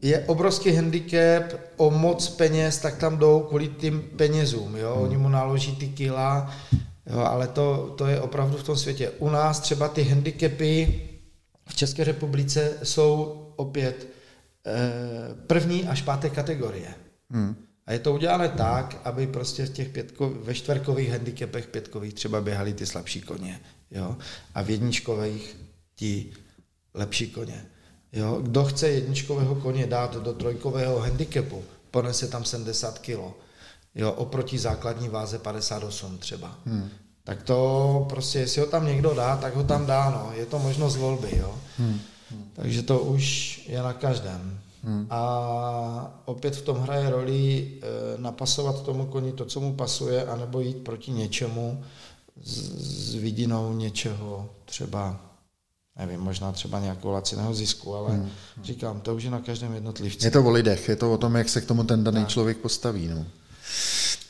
je 0.02 0.18
obrovský 0.26 0.72
handicap 0.72 1.42
o 1.76 1.90
moc 1.90 2.28
peněz, 2.28 2.78
tak 2.78 2.96
tam 2.96 3.18
jdou 3.18 3.40
kvůli 3.40 3.68
tím 3.68 4.02
penězům, 4.16 4.76
jo? 4.76 4.94
oni 4.94 5.16
mu 5.16 5.28
naloží 5.28 5.76
ty 5.76 5.88
kila, 5.88 6.50
jo? 7.06 7.18
ale 7.18 7.48
to, 7.48 7.94
to 7.98 8.06
je 8.06 8.20
opravdu 8.20 8.56
v 8.58 8.62
tom 8.62 8.76
světě. 8.76 9.10
U 9.18 9.30
nás 9.30 9.60
třeba 9.60 9.88
ty 9.88 10.02
handicapy 10.02 11.00
v 11.66 11.74
České 11.74 12.04
republice 12.04 12.78
jsou 12.82 13.14
opět 13.56 14.08
eh, 14.66 14.72
první 15.46 15.88
až 15.88 16.02
páté 16.02 16.30
kategorie. 16.30 16.94
Hmm. 17.30 17.56
A 17.86 17.92
je 17.92 17.98
to 17.98 18.14
udělané 18.14 18.48
tak, 18.48 19.00
aby 19.04 19.26
prostě 19.26 19.66
v 19.66 19.70
těch 19.70 19.88
pětko, 19.88 20.30
ve 20.30 20.54
čtverkových 20.54 21.10
handicapech 21.10 21.66
pětkových 21.66 22.14
třeba 22.14 22.40
běhali 22.40 22.72
ty 22.74 22.86
slabší 22.86 23.20
koně. 23.20 23.60
Jo? 23.90 24.16
A 24.54 24.62
v 24.62 24.70
jedničkových 24.70 25.56
ti 25.94 26.32
lepší 26.94 27.30
koně. 27.30 27.66
Jo? 28.12 28.40
Kdo 28.42 28.64
chce 28.64 28.88
jedničkového 28.88 29.54
koně 29.54 29.86
dát 29.86 30.16
do 30.16 30.32
trojkového 30.32 30.98
handicapu, 30.98 31.64
ponese 31.90 32.28
tam 32.28 32.44
70 32.44 32.98
kg. 32.98 33.18
Jo? 33.94 34.12
Oproti 34.12 34.58
základní 34.58 35.08
váze 35.08 35.38
58 35.38 36.18
třeba. 36.18 36.58
Hmm. 36.66 36.90
Tak 37.24 37.42
to 37.42 38.06
prostě, 38.08 38.38
jestli 38.38 38.60
ho 38.60 38.66
tam 38.66 38.86
někdo 38.86 39.14
dá, 39.14 39.36
tak 39.36 39.56
ho 39.56 39.64
tam 39.64 39.86
dá. 39.86 40.10
No. 40.10 40.32
Je 40.34 40.46
to 40.46 40.58
možnost 40.58 40.96
volby. 40.96 41.36
Jo? 41.36 41.54
Hmm. 41.78 42.00
Takže 42.52 42.82
to 42.82 42.98
už 42.98 43.60
je 43.68 43.82
na 43.82 43.92
každém. 43.92 44.58
Hmm. 44.84 45.06
A 45.10 46.20
opět 46.24 46.56
v 46.56 46.62
tom 46.62 46.76
hraje 46.76 47.10
roli 47.10 47.68
e, 47.82 48.22
napasovat 48.22 48.82
tomu 48.82 49.06
koni 49.06 49.32
to, 49.32 49.44
co 49.44 49.60
mu 49.60 49.74
pasuje, 49.74 50.26
anebo 50.26 50.60
jít 50.60 50.76
proti 50.76 51.10
něčemu, 51.10 51.84
s 52.42 53.14
vidinou 53.14 53.72
něčeho 53.72 54.48
třeba, 54.64 55.20
nevím, 55.98 56.20
možná 56.20 56.52
třeba 56.52 56.80
nějakou 56.80 57.10
laciného 57.10 57.54
zisku, 57.54 57.94
ale 57.94 58.10
hmm. 58.10 58.28
říkám, 58.62 59.00
to 59.00 59.14
už 59.14 59.22
je 59.22 59.30
na 59.30 59.40
každém 59.40 59.74
jednotlivci. 59.74 60.26
Je 60.26 60.30
to 60.30 60.44
o 60.44 60.50
lidech, 60.50 60.88
je 60.88 60.96
to 60.96 61.12
o 61.12 61.18
tom, 61.18 61.34
jak 61.34 61.48
se 61.48 61.60
k 61.60 61.66
tomu 61.66 61.84
ten 61.84 62.04
daný 62.04 62.20
tak. 62.20 62.28
člověk 62.28 62.58
postaví. 62.58 63.08
No. 63.08 63.24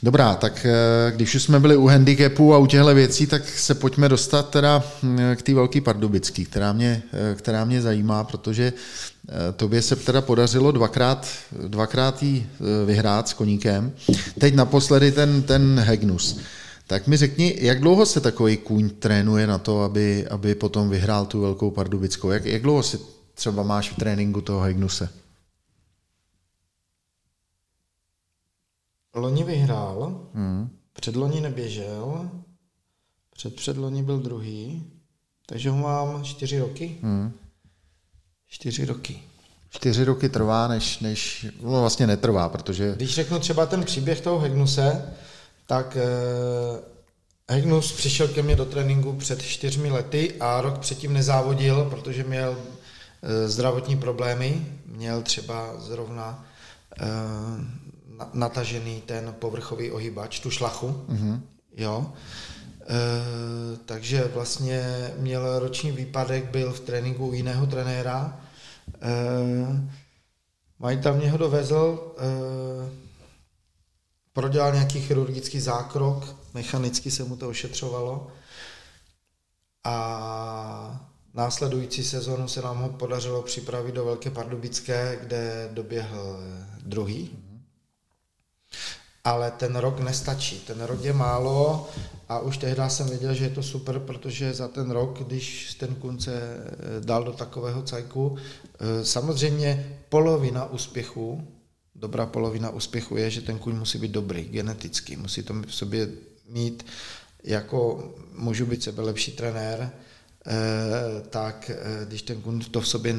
Dobrá, 0.02 0.34
tak 0.34 0.66
eh, 0.66 1.12
když 1.12 1.34
už 1.34 1.42
jsme 1.42 1.60
byli 1.60 1.76
u 1.76 1.86
handicapu 1.86 2.54
a 2.54 2.58
u 2.58 2.66
těchto 2.66 2.94
věcí, 2.94 3.26
tak 3.26 3.48
se 3.48 3.74
pojďme 3.74 4.08
dostat 4.08 4.50
teda 4.50 4.84
hm, 5.02 5.18
k 5.36 5.42
té 5.42 5.54
velké 5.54 5.80
pardubický, 5.80 6.44
která 6.44 6.72
mě, 6.72 7.02
eh, 7.12 7.34
která 7.34 7.64
mě 7.64 7.82
zajímá, 7.82 8.24
protože 8.24 8.72
eh, 8.72 9.52
tobě 9.52 9.82
se 9.82 9.96
teda 9.96 10.20
podařilo 10.20 10.72
dvakrát, 10.72 11.28
dvakrát 11.68 12.22
jí 12.22 12.46
vyhrát 12.86 13.28
s 13.28 13.32
koníkem. 13.32 13.92
Teď 14.38 14.54
naposledy 14.54 15.12
ten, 15.12 15.42
ten 15.42 15.80
Hegnus. 15.80 16.38
Tak 16.86 17.06
mi 17.06 17.16
řekni, 17.16 17.54
jak 17.60 17.80
dlouho 17.80 18.06
se 18.06 18.20
takový 18.20 18.56
kůň 18.56 18.90
trénuje 18.90 19.46
na 19.46 19.58
to, 19.58 19.82
aby, 19.82 20.26
aby 20.30 20.54
potom 20.54 20.90
vyhrál 20.90 21.26
tu 21.26 21.40
velkou 21.40 21.70
pardubickou? 21.70 22.30
Jak, 22.30 22.44
jak 22.44 22.62
dlouho 22.62 22.82
si 22.82 22.98
třeba 23.34 23.62
máš 23.62 23.90
v 23.90 23.96
tréninku 23.96 24.40
toho 24.40 24.60
Hegnuse? 24.60 25.08
Loni 29.14 29.44
vyhrál, 29.44 30.20
hmm. 30.34 30.70
předloni 30.92 31.40
neběžel, 31.40 32.30
před 33.34 33.56
předloni 33.56 34.02
byl 34.02 34.18
druhý, 34.18 34.86
takže 35.46 35.70
ho 35.70 35.76
mám 35.76 36.24
čtyři 36.24 36.58
roky. 36.58 36.96
Hmm. 37.02 37.32
Čtyři 38.48 38.84
roky. 38.84 39.22
Čtyři 39.70 40.04
roky 40.04 40.28
trvá, 40.28 40.68
než, 40.68 41.00
než 41.00 41.46
no 41.62 41.80
vlastně 41.80 42.06
netrvá, 42.06 42.48
protože... 42.48 42.92
Když 42.96 43.14
řeknu 43.14 43.38
třeba 43.38 43.66
ten 43.66 43.84
příběh 43.84 44.20
toho 44.20 44.38
Hegnuse, 44.38 45.14
tak 45.66 45.96
eh, 45.96 46.80
Hegnus 47.48 47.92
přišel 47.92 48.28
ke 48.28 48.42
mně 48.42 48.56
do 48.56 48.64
tréninku 48.64 49.12
před 49.12 49.42
čtyřmi 49.42 49.90
lety 49.90 50.34
a 50.40 50.60
rok 50.60 50.78
předtím 50.78 51.12
nezávodil, 51.12 51.84
protože 51.90 52.24
měl 52.24 52.56
eh, 53.22 53.48
zdravotní 53.48 53.96
problémy, 53.96 54.66
měl 54.86 55.22
třeba 55.22 55.80
zrovna 55.80 56.44
eh, 57.00 57.06
natažený 58.32 59.02
ten 59.06 59.34
povrchový 59.38 59.90
ohybač, 59.90 60.40
tu 60.40 60.50
šlachu, 60.50 61.04
mm-hmm. 61.08 61.40
jo. 61.76 62.12
E, 62.82 63.76
takže 63.86 64.30
vlastně 64.34 65.10
měl 65.18 65.58
roční 65.58 65.92
výpadek, 65.92 66.50
byl 66.50 66.72
v 66.72 66.80
tréninku 66.80 67.26
u 67.26 67.32
jiného 67.32 67.66
trenéra. 67.66 68.40
E, 69.02 69.10
majitel 70.78 71.14
mě 71.14 71.30
ho 71.30 71.38
dovezl, 71.38 72.14
e, 72.18 73.02
prodělal 74.32 74.72
nějaký 74.72 75.00
chirurgický 75.00 75.60
zákrok, 75.60 76.36
mechanicky 76.54 77.10
se 77.10 77.24
mu 77.24 77.36
to 77.36 77.48
ošetřovalo 77.48 78.30
a 79.84 81.08
následující 81.34 82.04
sezonu 82.04 82.48
se 82.48 82.62
nám 82.62 82.78
ho 82.78 82.88
podařilo 82.88 83.42
připravit 83.42 83.94
do 83.94 84.04
Velké 84.04 84.30
Pardubické, 84.30 85.18
kde 85.22 85.70
doběhl 85.72 86.38
druhý. 86.82 87.41
Ale 89.24 89.50
ten 89.50 89.76
rok 89.76 90.00
nestačí, 90.00 90.58
ten 90.58 90.80
rok 90.80 91.04
je 91.04 91.12
málo 91.12 91.88
a 92.28 92.38
už 92.38 92.56
tehdy 92.56 92.82
jsem 92.88 93.08
věděl, 93.08 93.34
že 93.34 93.44
je 93.44 93.50
to 93.50 93.62
super, 93.62 93.98
protože 93.98 94.54
za 94.54 94.68
ten 94.68 94.90
rok, 94.90 95.18
když 95.26 95.74
ten 95.74 95.94
kunce 95.94 96.32
eh, 96.34 97.00
dal 97.00 97.24
do 97.24 97.32
takového 97.32 97.82
cajku, 97.82 98.36
eh, 98.36 99.04
samozřejmě 99.04 99.98
polovina 100.08 100.70
úspěchu, 100.70 101.48
dobrá 101.94 102.26
polovina 102.26 102.70
úspěchu 102.70 103.16
je, 103.16 103.30
že 103.30 103.40
ten 103.40 103.58
kuň 103.58 103.76
musí 103.76 103.98
být 103.98 104.10
dobrý 104.10 104.44
geneticky, 104.44 105.16
musí 105.16 105.42
to 105.42 105.54
v 105.54 105.74
sobě 105.74 106.08
mít 106.48 106.86
jako 107.44 108.10
můžu 108.34 108.66
být 108.66 108.82
sebe 108.82 109.02
lepší 109.02 109.32
trenér, 109.32 109.90
tak 111.30 111.70
eh, 111.70 112.07
když 112.07 112.22
ten 112.22 112.40
kund 112.40 112.68
to 112.68 112.80
v 112.80 112.88
sobě 112.88 113.14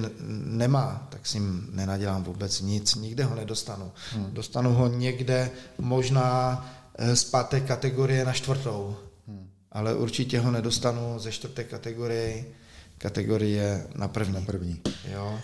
nemá, 0.46 1.08
tak 1.10 1.28
s 1.28 1.34
ním 1.34 1.70
nenadělám 1.72 2.24
vůbec 2.24 2.62
nic, 2.62 2.96
nikde 2.96 3.24
ho 3.24 3.36
nedostanu. 3.36 3.92
Hmm. 4.12 4.34
Dostanu 4.34 4.74
ho 4.74 4.88
někde 4.88 5.52
možná 5.78 6.66
eh, 6.96 7.16
z 7.16 7.24
páté 7.24 7.62
kategorie 7.62 8.26
na 8.26 8.34
čtvrtou, 8.34 8.96
hmm. 9.28 9.50
ale 9.72 9.96
určitě 9.96 10.40
ho 10.40 10.52
nedostanu 10.52 11.20
ze 11.20 11.32
čtvrté 11.32 11.64
kategorie, 11.64 12.46
kategorie 12.98 13.88
na 13.96 14.08
první. 14.08 14.34
Na 14.34 14.42
první. 14.42 14.82
Jo. 15.12 15.40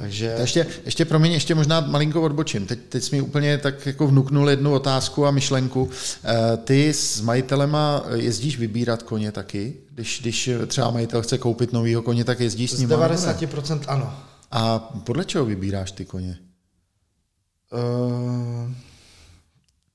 Takže... 0.00 0.36
Ještě, 0.40 0.66
ještě 0.84 1.04
promiň, 1.04 1.32
ještě 1.32 1.54
možná 1.54 1.80
malinko 1.80 2.22
odbočím. 2.22 2.66
Teď, 2.66 2.78
teď 2.88 3.04
jsi 3.04 3.16
mi 3.16 3.22
úplně 3.22 3.58
tak 3.58 3.86
jako 3.86 4.06
vnuknul 4.06 4.50
jednu 4.50 4.72
otázku 4.72 5.26
a 5.26 5.30
myšlenku. 5.30 5.90
Eh, 6.24 6.56
ty 6.56 6.92
s 6.94 7.20
majitelema 7.20 8.04
jezdíš 8.14 8.58
vybírat 8.58 9.02
koně 9.02 9.32
taky? 9.32 9.74
Když, 9.94 10.20
když 10.20 10.50
třeba 10.66 10.90
majitel 10.90 11.22
chce 11.22 11.38
koupit 11.38 11.72
novýho 11.72 12.02
koně, 12.02 12.24
tak 12.24 12.40
jezdíš 12.40 12.70
s 12.70 12.78
ním? 12.78 12.88
Z 12.88 12.92
90% 12.92 13.80
ano. 13.86 14.14
A 14.50 14.78
podle 14.78 15.24
čeho 15.24 15.44
vybíráš 15.44 15.92
ty 15.92 16.04
koně? 16.04 16.38
Uh, 17.72 18.72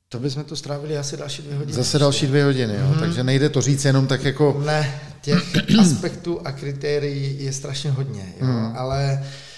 to 0.09 0.19
bychom 0.19 0.43
to 0.43 0.55
strávili 0.55 0.97
asi 0.97 1.17
další 1.17 1.41
dvě 1.41 1.55
hodiny. 1.57 1.73
Zase 1.73 1.99
další 1.99 2.27
dvě 2.27 2.43
hodiny, 2.43 2.73
jo? 2.73 2.87
Hmm. 2.87 2.99
takže 2.99 3.23
nejde 3.23 3.49
to 3.49 3.61
říct 3.61 3.85
jenom 3.85 4.07
tak 4.07 4.23
jako... 4.23 4.61
Ne, 4.65 5.01
těch 5.21 5.55
aspektů 5.79 6.41
a 6.45 6.51
kritérií 6.51 7.43
je 7.43 7.53
strašně 7.53 7.91
hodně, 7.91 8.33
jo? 8.39 8.45
Hmm. 8.45 8.77
ale 8.77 9.23
Eh, 9.23 9.52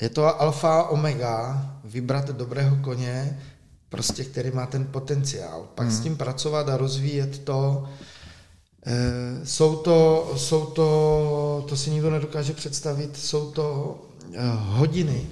je 0.00 0.08
to 0.08 0.40
alfa 0.40 0.82
omega, 0.82 1.66
vybrat 1.84 2.30
dobrého 2.30 2.76
koně, 2.76 3.40
prostě, 3.88 4.24
který 4.24 4.50
má 4.50 4.66
ten 4.66 4.86
potenciál. 4.86 5.68
Pak 5.74 5.86
hmm. 5.86 5.96
s 5.96 6.00
tím 6.00 6.16
pracovat 6.16 6.68
a 6.68 6.76
rozvíjet 6.76 7.38
to. 7.38 7.88
Eh, 8.86 9.46
jsou 9.46 9.76
to, 9.76 10.32
jsou 10.36 10.66
to, 10.66 11.66
to 11.68 11.76
si 11.76 11.90
nikdo 11.90 12.10
nedokáže 12.10 12.52
představit, 12.52 13.16
jsou 13.16 13.50
to 13.50 13.98
eh, 14.32 14.38
hodiny, 14.54 15.26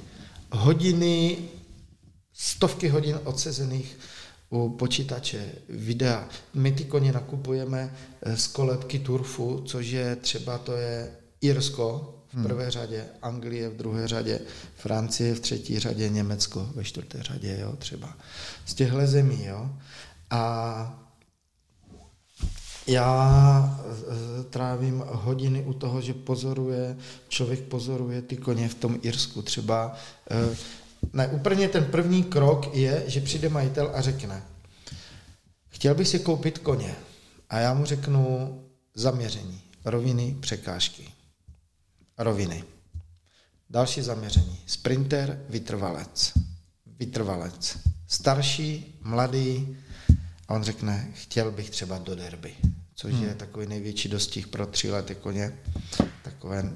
hodiny, 0.53 1.39
stovky 2.33 2.89
hodin 2.89 3.21
odsezených 3.25 3.99
u 4.51 4.69
počítače, 4.69 5.53
videa. 5.69 6.29
My 6.55 6.73
ty 6.73 6.85
koně 6.85 7.13
nakupujeme 7.13 7.97
z 8.35 8.47
kolebky 8.47 8.99
Turfu, 8.99 9.63
což 9.67 9.87
je 9.87 10.17
třeba 10.17 10.59
to 10.59 10.73
je 10.73 11.11
Irsko, 11.41 12.14
v 12.35 12.43
prvé 12.43 12.71
řadě, 12.71 13.05
Anglie 13.23 13.69
v 13.69 13.77
druhé 13.77 14.09
řadě, 14.09 14.41
Francie 14.77 15.35
v 15.35 15.41
třetí 15.41 15.79
řadě, 15.79 16.09
Německo 16.09 16.69
ve 16.75 16.85
čtvrté 16.85 17.23
řadě, 17.23 17.59
jo, 17.61 17.77
třeba. 17.77 18.15
Z 18.67 18.75
těchto 18.75 19.07
zemí, 19.07 19.45
jo. 19.45 19.71
A 20.31 21.05
já 22.87 23.81
e, 24.41 24.45
trávím 24.45 25.03
hodiny 25.07 25.65
u 25.65 25.73
toho, 25.73 26.01
že 26.01 26.15
pozoruje, 26.15 26.97
člověk 27.29 27.61
pozoruje 27.61 28.23
ty 28.23 28.37
koně 28.37 28.69
v 28.69 28.75
tom 28.75 28.99
Irsku. 29.03 29.43
Třeba, 29.43 29.97
e, 30.31 30.57
ne, 31.13 31.29
úplně 31.29 31.69
ten 31.69 31.85
první 31.85 32.25
krok 32.25 32.75
je, 32.75 33.05
že 33.07 33.21
přijde 33.21 33.49
majitel 33.49 33.91
a 33.95 34.01
řekne, 34.01 34.43
chtěl 35.69 35.95
bych 35.95 36.09
si 36.09 36.19
koupit 36.19 36.59
koně. 36.59 36.95
A 37.51 37.59
já 37.59 37.75
mu 37.75 37.85
řeknu 37.85 38.61
zaměření, 38.95 39.61
roviny, 39.85 40.37
překážky 40.41 41.14
roviny. 42.19 42.65
Další 43.71 44.03
zaměření. 44.03 44.59
Sprinter, 44.67 45.45
vytrvalec. 45.49 46.33
Vytrvalec. 46.99 47.79
Starší, 48.09 48.99
mladý, 49.03 49.77
a 50.49 50.55
on 50.55 50.63
řekne, 50.63 51.11
chtěl 51.15 51.51
bych 51.51 51.71
třeba 51.71 51.99
do 51.99 52.15
derby, 52.15 52.55
což 52.95 53.13
hmm. 53.13 53.25
je 53.25 53.35
takový 53.35 53.67
největší 53.67 54.09
dostih 54.09 54.47
pro 54.47 54.67
tři 54.67 54.91
lety 54.91 55.15
koně. 55.15 55.59
Takové 56.23 56.73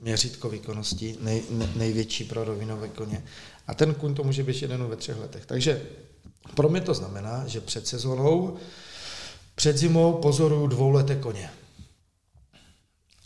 měřítko 0.00 0.48
výkonnosti, 0.48 1.16
nej, 1.20 1.42
největší 1.76 2.24
pro 2.24 2.44
rovinové 2.44 2.88
koně. 2.88 3.24
A 3.66 3.74
ten 3.74 3.94
kuň 3.94 4.14
to 4.14 4.24
může 4.24 4.42
být 4.42 4.62
jeden 4.62 4.86
ve 4.86 4.96
třech 4.96 5.16
letech. 5.16 5.46
Takže 5.46 5.82
pro 6.54 6.68
mě 6.68 6.80
to 6.80 6.94
znamená, 6.94 7.46
že 7.46 7.60
před 7.60 7.86
sezónou, 7.86 8.56
před 9.54 9.78
zimou 9.78 10.12
pozoruju 10.12 10.66
dvouleté 10.66 11.16
koně 11.16 11.50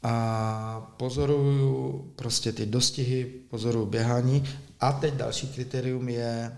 a 0.02 0.94
pozoruju 0.96 2.12
prostě 2.16 2.52
ty 2.52 2.66
dostihy, 2.66 3.24
pozoruju 3.24 3.86
běhání 3.86 4.44
a 4.80 4.92
teď 4.92 5.14
další 5.14 5.48
kritérium 5.48 6.08
je 6.08 6.56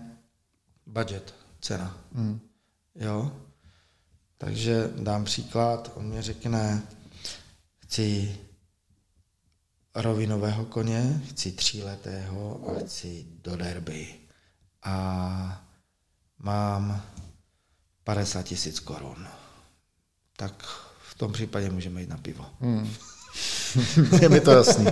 budget, 0.85 1.33
cena. 1.61 1.97
Mm. 2.11 2.39
Jo? 2.95 3.31
Takže 4.37 4.93
dám 4.99 5.23
příklad, 5.23 5.91
on 5.95 6.05
mě 6.05 6.21
řekne, 6.21 6.83
chci 7.77 8.37
rovinového 9.95 10.65
koně, 10.65 11.21
chci 11.29 11.51
tříletého 11.51 12.69
a 12.69 12.79
chci 12.79 13.25
do 13.41 13.55
derby. 13.55 14.07
A 14.83 15.65
mám 16.37 17.01
50 18.03 18.43
tisíc 18.43 18.79
korun. 18.79 19.27
Tak 20.37 20.63
v 21.09 21.15
tom 21.15 21.33
případě 21.33 21.69
můžeme 21.69 22.01
jít 22.01 22.09
na 22.09 22.17
pivo. 22.17 22.45
Mm. 22.59 22.93
je 24.21 24.29
mi 24.29 24.39
to 24.39 24.51
jasný. 24.51 24.85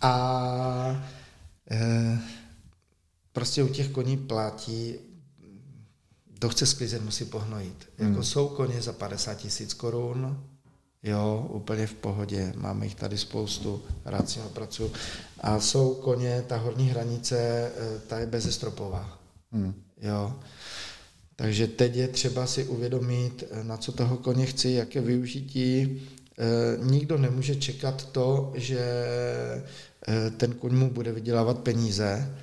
A 0.00 1.04
e, 1.70 2.18
prostě 3.32 3.62
u 3.62 3.68
těch 3.68 3.88
koní 3.88 4.16
platí 4.16 4.94
to 6.38 6.48
chce 6.48 6.66
sklízet, 6.66 7.02
musí 7.02 7.24
pohnojit. 7.24 7.88
Hmm. 7.98 8.08
Jako 8.08 8.24
jsou 8.24 8.48
koně 8.48 8.82
za 8.82 8.92
50 8.92 9.34
tisíc 9.34 9.74
korun, 9.74 10.44
jo, 11.02 11.46
úplně 11.50 11.86
v 11.86 11.94
pohodě, 11.94 12.52
máme 12.56 12.86
jich 12.86 12.94
tady 12.94 13.18
spoustu, 13.18 13.82
rád 14.04 14.30
si 14.30 14.40
ho 14.40 14.48
pracuju. 14.48 14.92
A 15.40 15.60
jsou 15.60 15.94
koně, 15.94 16.44
ta 16.46 16.56
horní 16.56 16.90
hranice, 16.90 17.38
eh, 17.38 17.98
ta 18.06 18.18
je 18.18 18.26
bezestropová, 18.26 19.18
hmm. 19.52 19.74
jo. 20.00 20.34
Takže 21.36 21.66
teď 21.66 21.96
je 21.96 22.08
třeba 22.08 22.46
si 22.46 22.64
uvědomit, 22.64 23.44
eh, 23.50 23.64
na 23.64 23.76
co 23.76 23.92
toho 23.92 24.16
koně 24.16 24.46
chci, 24.46 24.70
jaké 24.70 25.00
využití. 25.00 26.00
E, 26.38 26.84
nikdo 26.84 27.18
nemůže 27.18 27.56
čekat 27.56 28.06
to, 28.06 28.52
že 28.54 28.78
e, 30.08 30.30
ten 30.30 30.54
koň 30.54 30.74
mu 30.74 30.90
bude 30.90 31.12
vydělávat 31.12 31.58
peníze, 31.58 32.34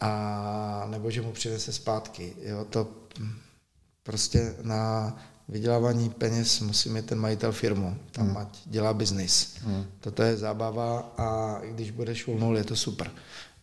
a 0.00 0.86
nebo 0.90 1.10
že 1.10 1.22
mu 1.22 1.32
přinese 1.32 1.72
zpátky. 1.72 2.36
Jo, 2.42 2.64
to 2.70 2.88
prostě 4.02 4.54
na 4.62 5.16
vydělávání 5.48 6.10
peněz 6.10 6.60
musí 6.60 6.88
mít 6.88 7.06
ten 7.06 7.18
majitel 7.18 7.52
firmu, 7.52 7.96
tam 8.12 8.26
hmm. 8.26 8.36
ať 8.36 8.58
dělá 8.64 8.94
biznis. 8.94 9.56
Hmm. 9.64 9.84
Toto 10.00 10.22
je 10.22 10.36
zábava 10.36 10.98
a 11.18 11.58
když 11.64 11.90
bude 11.90 12.14
šulnul, 12.14 12.56
je 12.56 12.64
to 12.64 12.76
super. 12.76 13.10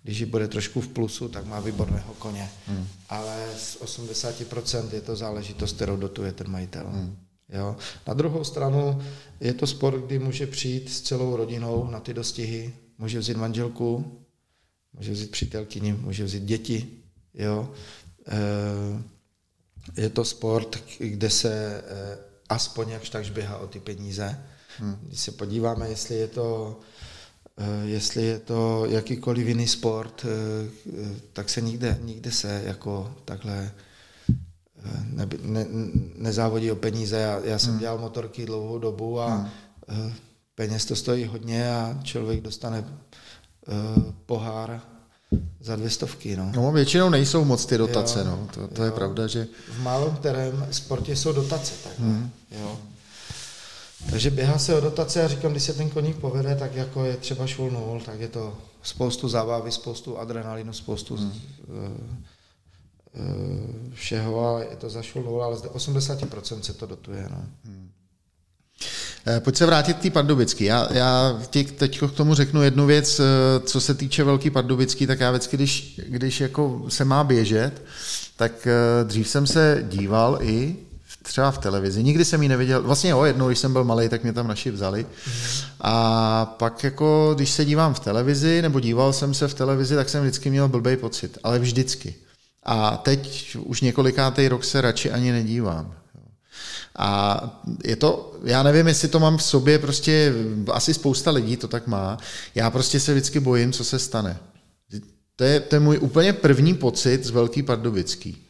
Když 0.03 0.23
bude 0.23 0.47
trošku 0.47 0.81
v 0.81 0.87
plusu, 0.87 1.29
tak 1.29 1.45
má 1.45 1.59
výborného 1.59 2.13
koně. 2.13 2.49
Hmm. 2.67 2.87
Ale 3.09 3.47
z 3.57 3.81
80% 3.81 4.93
je 4.93 5.01
to 5.01 5.15
záležitost, 5.15 5.75
kterou 5.75 5.97
dotuje 5.97 6.31
ten 6.31 6.51
majitel. 6.51 6.87
Hmm. 6.87 7.17
Jo. 7.49 7.75
Na 8.07 8.13
druhou 8.13 8.43
stranu 8.43 9.01
je 9.39 9.53
to 9.53 9.67
sport, 9.67 10.05
kdy 10.05 10.19
může 10.19 10.47
přijít 10.47 10.89
s 10.89 11.01
celou 11.01 11.35
rodinou 11.35 11.87
na 11.91 11.99
ty 11.99 12.13
dostihy, 12.13 12.73
může 12.97 13.19
vzít 13.19 13.37
manželku, 13.37 14.21
může 14.93 15.11
vzít 15.11 15.31
přítelkyni, 15.31 15.93
může 15.93 16.23
vzít 16.23 16.43
děti. 16.43 16.87
Jo. 17.33 17.71
E, 18.27 20.01
je 20.01 20.09
to 20.09 20.25
sport, 20.25 20.83
kde 20.99 21.29
se 21.29 21.77
e, 21.77 21.83
aspoň 22.49 22.89
jakž 22.89 23.09
takž 23.09 23.29
běhá 23.29 23.57
o 23.57 23.67
ty 23.67 23.79
peníze. 23.79 24.43
Hmm. 24.77 24.99
Když 25.03 25.19
se 25.19 25.31
podíváme, 25.31 25.89
jestli 25.89 26.15
je 26.15 26.27
to 26.27 26.79
e, 27.57 27.87
jestli 27.87 28.23
je 28.23 28.39
to 28.39 28.85
jakýkoliv 28.85 29.47
jiný 29.47 29.67
sport, 29.67 30.25
tak 31.33 31.49
se 31.49 31.61
nikde, 31.61 31.99
nikde 32.01 32.31
se 32.31 32.61
jako 32.65 33.15
takhle 33.25 33.71
ne, 35.13 35.27
ne, 35.41 35.65
nezávodí 36.15 36.71
o 36.71 36.75
peníze. 36.75 37.17
Já, 37.17 37.39
já 37.43 37.59
jsem 37.59 37.69
hmm. 37.69 37.79
dělal 37.79 37.97
motorky 37.97 38.45
dlouhou 38.45 38.79
dobu 38.79 39.19
a 39.19 39.49
hmm. 39.87 40.13
peněz 40.55 40.85
to 40.85 40.95
stojí 40.95 41.25
hodně 41.25 41.71
a 41.71 41.99
člověk 42.03 42.41
dostane 42.41 42.79
uh, 42.81 44.03
pohár 44.25 44.81
za 45.59 45.75
dvě 45.75 45.89
stovky. 45.89 46.37
No. 46.37 46.51
no 46.55 46.71
většinou 46.71 47.09
nejsou 47.09 47.45
moc 47.45 47.65
ty 47.65 47.77
dotace, 47.77 48.19
jo, 48.19 48.25
no. 48.25 48.47
to, 48.53 48.67
to 48.67 48.81
jo. 48.81 48.85
je 48.85 48.91
pravda, 48.91 49.27
že... 49.27 49.47
V 49.71 49.81
málem 49.81 50.15
kterém 50.15 50.67
sportě 50.71 51.15
jsou 51.15 51.33
dotace, 51.33 51.73
tak, 51.83 51.99
hmm. 51.99 52.29
jo. 52.51 52.79
Takže 54.09 54.31
běhá 54.31 54.57
se 54.57 54.75
o 54.75 54.81
dotace 54.81 55.23
a 55.23 55.27
říkám, 55.27 55.51
když 55.51 55.63
se 55.63 55.73
ten 55.73 55.89
koník 55.89 56.17
povede, 56.17 56.55
tak 56.55 56.75
jako 56.75 57.05
je 57.05 57.17
třeba 57.17 57.47
šulnul, 57.47 58.01
tak 58.05 58.19
je 58.19 58.27
to 58.27 58.57
spoustu 58.83 59.29
zábavy, 59.29 59.71
spoustu 59.71 60.17
adrenalinu, 60.17 60.73
spoustu 60.73 61.15
hmm. 61.15 61.27
uh, 61.27 61.35
všeho 63.93 64.55
a 64.55 64.59
je 64.59 64.75
to 64.77 64.89
za 64.89 65.01
šulnul, 65.01 65.43
ale 65.43 65.55
zde 65.55 65.69
80% 65.69 66.59
se 66.59 66.73
to 66.73 66.85
dotuje. 66.85 67.27
No. 67.31 67.45
Hmm. 67.65 67.89
Eh, 69.27 69.39
pojď 69.39 69.55
se 69.55 69.65
vrátit 69.65 69.97
k 69.97 70.01
té 70.01 70.09
pardubický. 70.09 70.63
Já, 70.63 70.87
já 70.93 71.39
ti 71.49 71.63
teď 71.63 72.01
k 72.01 72.11
tomu 72.11 72.33
řeknu 72.33 72.63
jednu 72.63 72.85
věc, 72.85 73.19
eh, 73.19 73.23
co 73.59 73.81
se 73.81 73.93
týče 73.93 74.23
velký 74.23 74.49
pardubický, 74.49 75.07
tak 75.07 75.19
já 75.19 75.31
vždycky, 75.31 75.57
když, 75.57 76.01
když 76.07 76.41
jako 76.41 76.85
se 76.87 77.05
má 77.05 77.23
běžet, 77.23 77.81
tak 78.35 78.67
eh, 78.67 79.03
dřív 79.03 79.27
jsem 79.27 79.47
se 79.47 79.85
díval 79.89 80.39
i 80.41 80.75
třeba 81.23 81.51
v 81.51 81.57
televizi. 81.57 82.03
Nikdy 82.03 82.25
jsem 82.25 82.43
ji 82.43 82.49
neviděl. 82.49 82.83
Vlastně 82.83 83.09
jo, 83.09 83.23
jednou, 83.23 83.47
když 83.47 83.59
jsem 83.59 83.73
byl 83.73 83.83
malý, 83.83 84.09
tak 84.09 84.23
mě 84.23 84.33
tam 84.33 84.47
naši 84.47 84.71
vzali. 84.71 85.05
A 85.81 86.45
pak 86.45 86.83
jako, 86.83 87.31
když 87.35 87.49
se 87.49 87.65
dívám 87.65 87.93
v 87.93 87.99
televizi, 87.99 88.61
nebo 88.61 88.79
díval 88.79 89.13
jsem 89.13 89.33
se 89.33 89.47
v 89.47 89.53
televizi, 89.53 89.95
tak 89.95 90.09
jsem 90.09 90.23
vždycky 90.23 90.49
měl 90.49 90.67
blbý 90.67 90.97
pocit. 90.97 91.37
Ale 91.43 91.59
vždycky. 91.59 92.15
A 92.67 92.97
teď 92.97 93.55
už 93.59 93.81
několikátý 93.81 94.47
rok 94.47 94.63
se 94.63 94.81
radši 94.81 95.11
ani 95.11 95.31
nedívám. 95.31 95.95
A 96.97 97.41
je 97.83 97.95
to, 97.95 98.35
já 98.43 98.63
nevím, 98.63 98.87
jestli 98.87 99.07
to 99.07 99.19
mám 99.19 99.37
v 99.37 99.43
sobě, 99.43 99.79
prostě 99.79 100.33
asi 100.71 100.93
spousta 100.93 101.31
lidí 101.31 101.57
to 101.57 101.67
tak 101.67 101.87
má. 101.87 102.17
Já 102.55 102.69
prostě 102.69 102.99
se 102.99 103.13
vždycky 103.13 103.39
bojím, 103.39 103.71
co 103.71 103.83
se 103.83 103.99
stane. 103.99 104.39
To 105.35 105.43
je, 105.43 105.59
to 105.59 105.75
je 105.75 105.79
můj 105.79 105.97
úplně 105.97 106.33
první 106.33 106.73
pocit 106.73 107.23
z 107.23 107.29
Velký 107.29 107.63
Pardubický. 107.63 108.43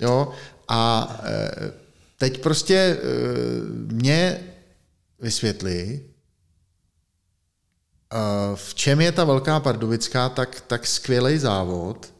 Jo, 0.00 0.32
a 0.68 1.12
e, 1.24 1.50
teď 2.18 2.40
prostě 2.40 2.74
e, 2.74 2.98
mě 3.92 4.40
vysvětlí, 5.20 5.72
e, 5.72 6.00
v 8.54 8.74
čem 8.74 9.00
je 9.00 9.12
ta 9.12 9.24
Velká 9.24 9.60
Pardubická 9.60 10.28
tak, 10.28 10.60
tak 10.60 10.86
skvělý 10.86 11.38
závod, 11.38 12.12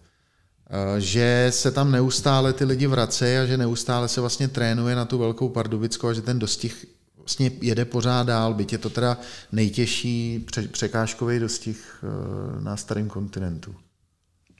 že 0.98 1.46
se 1.50 1.70
tam 1.70 1.92
neustále 1.92 2.52
ty 2.52 2.64
lidi 2.64 2.86
vracejí 2.86 3.38
a 3.38 3.46
že 3.46 3.56
neustále 3.56 4.08
se 4.08 4.20
vlastně 4.20 4.48
trénuje 4.48 4.96
na 4.96 5.04
tu 5.04 5.18
velkou 5.18 5.48
Pardubickou 5.48 6.08
a 6.08 6.12
že 6.12 6.22
ten 6.22 6.38
dostih 6.38 6.86
vlastně 7.28 7.50
jede 7.60 7.84
pořád 7.84 8.26
dál, 8.26 8.54
byť 8.54 8.72
je 8.72 8.78
to 8.78 8.90
teda 8.90 9.18
nejtěžší 9.52 10.46
překážkový 10.72 11.38
dostih 11.38 12.04
eh, 12.04 12.62
na 12.62 12.76
starém 12.76 13.08
kontinentu. 13.08 13.74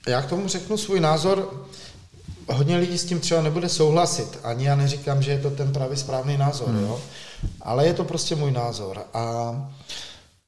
Já 0.07 0.21
k 0.21 0.29
tomu 0.29 0.47
řeknu 0.47 0.77
svůj 0.77 0.99
názor. 0.99 1.65
Hodně 2.47 2.77
lidí 2.77 2.97
s 2.97 3.05
tím 3.05 3.19
třeba 3.19 3.41
nebude 3.41 3.69
souhlasit. 3.69 4.39
Ani 4.43 4.65
já 4.65 4.75
neříkám, 4.75 5.21
že 5.21 5.31
je 5.31 5.39
to 5.39 5.49
ten 5.49 5.71
pravý 5.71 5.97
správný 5.97 6.37
názor, 6.37 6.69
hmm. 6.69 6.83
jo? 6.83 7.01
ale 7.61 7.87
je 7.87 7.93
to 7.93 8.03
prostě 8.03 8.35
můj 8.35 8.51
názor. 8.51 9.01
A 9.13 9.53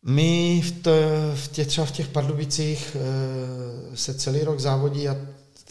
my 0.05 0.61
v, 0.61 0.71
to, 0.81 0.91
v 1.35 1.47
těch, 1.47 1.67
třeba 1.67 1.87
v 1.87 1.91
těch 1.91 2.07
Pardubicích 2.07 2.97
eh, 2.99 3.97
se 3.97 4.13
celý 4.13 4.43
rok 4.43 4.59
závodí 4.59 5.09
a 5.09 5.17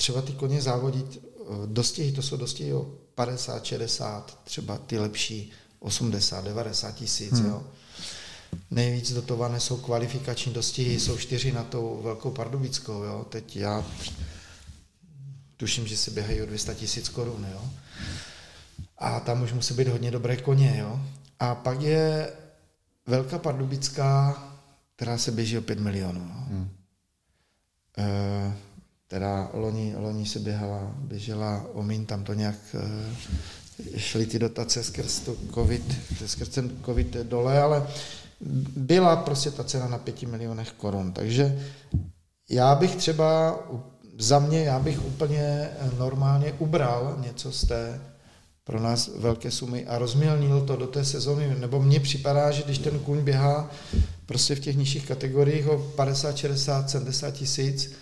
třeba 0.01 0.23
ty 0.23 0.33
koně 0.33 0.63
závodit 0.63 1.19
eh, 1.25 1.43
dostihy, 1.67 2.13
to 2.13 2.23
jsou 2.23 2.37
dostihy 2.37 2.75
o 2.75 2.91
50, 3.15 3.65
60, 3.65 4.41
třeba 4.45 4.79
ty 4.79 4.99
lepší 4.99 5.51
80, 5.79 6.45
90 6.45 6.95
tisíc, 6.95 7.33
hmm. 7.33 7.51
jo. 7.51 7.63
Nejvíc 8.71 9.13
dotované 9.13 9.61
jsou 9.61 9.77
kvalifikační 9.77 10.53
dostihy, 10.53 11.01
jsou 11.01 11.19
čtyři 11.19 11.53
na 11.53 11.65
tou 11.65 12.01
velkou 12.03 12.31
pardubickou, 12.31 13.03
jo. 13.03 13.27
Teď 13.29 13.57
já 13.57 13.85
tuším, 15.57 15.87
že 15.87 15.97
se 15.97 16.11
běhají 16.11 16.43
o 16.43 16.47
200 16.47 16.75
tisíc 16.75 17.09
korun, 17.09 17.47
jo. 17.53 17.71
A 18.99 19.21
tam 19.21 19.43
už 19.43 19.53
musí 19.53 19.75
být 19.75 19.89
hodně 19.89 20.11
dobré 20.11 20.37
koně, 20.37 20.77
jo. 20.79 21.01
A 21.39 21.55
pak 21.55 21.81
je 21.83 22.33
Velká 23.07 23.39
Pardubická, 23.39 24.43
která 24.97 25.19
se 25.19 25.33
běží 25.33 25.59
o 25.59 25.63
5 25.63 25.81
milionů. 25.81 26.21
Jo. 26.21 26.45
Hmm. 26.49 26.71
E, 27.99 28.70
teda 29.11 29.51
loni, 29.53 29.95
loni 29.97 30.27
se 30.27 30.39
běhala, 30.39 30.95
běžela 30.99 31.67
Omín, 31.73 32.07
tam 32.07 32.25
to 32.25 32.35
nějak 32.35 32.57
eh, 32.75 33.99
šly 33.99 34.27
ty 34.27 34.39
dotace 34.39 34.83
skrz 34.83 35.21
to 35.21 35.37
COVID, 35.55 35.97
skrz 36.27 36.49
ten 36.49 36.71
COVID 36.85 37.17
dole, 37.17 37.63
ale 37.63 37.87
byla 38.77 39.17
prostě 39.17 39.51
ta 39.51 39.65
cena 39.65 39.89
na 39.89 39.99
pěti 39.99 40.27
milionech 40.27 40.73
korun. 40.73 41.13
Takže 41.13 41.59
já 42.51 42.75
bych 42.75 42.97
třeba 42.97 43.59
za 44.19 44.39
mě, 44.39 44.65
já 44.65 44.79
bych 44.79 45.05
úplně 45.05 45.69
normálně 45.99 46.53
ubral 46.53 47.17
něco 47.21 47.53
z 47.53 47.65
té 47.65 48.01
pro 48.65 48.81
nás 48.81 49.11
velké 49.17 49.51
sumy 49.51 49.87
a 49.87 49.99
rozmělnil 49.99 50.61
to 50.61 50.77
do 50.77 50.87
té 50.87 51.05
sezóny, 51.05 51.57
nebo 51.59 51.83
mně 51.83 52.01
připadá, 52.01 52.51
že 52.51 52.63
když 52.63 52.79
ten 52.79 52.99
kůň 52.99 53.21
běhá 53.21 53.71
prostě 54.27 54.55
v 54.55 54.61
těch 54.61 54.77
nižších 54.77 55.07
kategoriích 55.07 55.69
o 55.69 55.79
50, 55.79 56.37
60, 56.37 56.91
70 56.91 57.31
tisíc, 57.31 57.93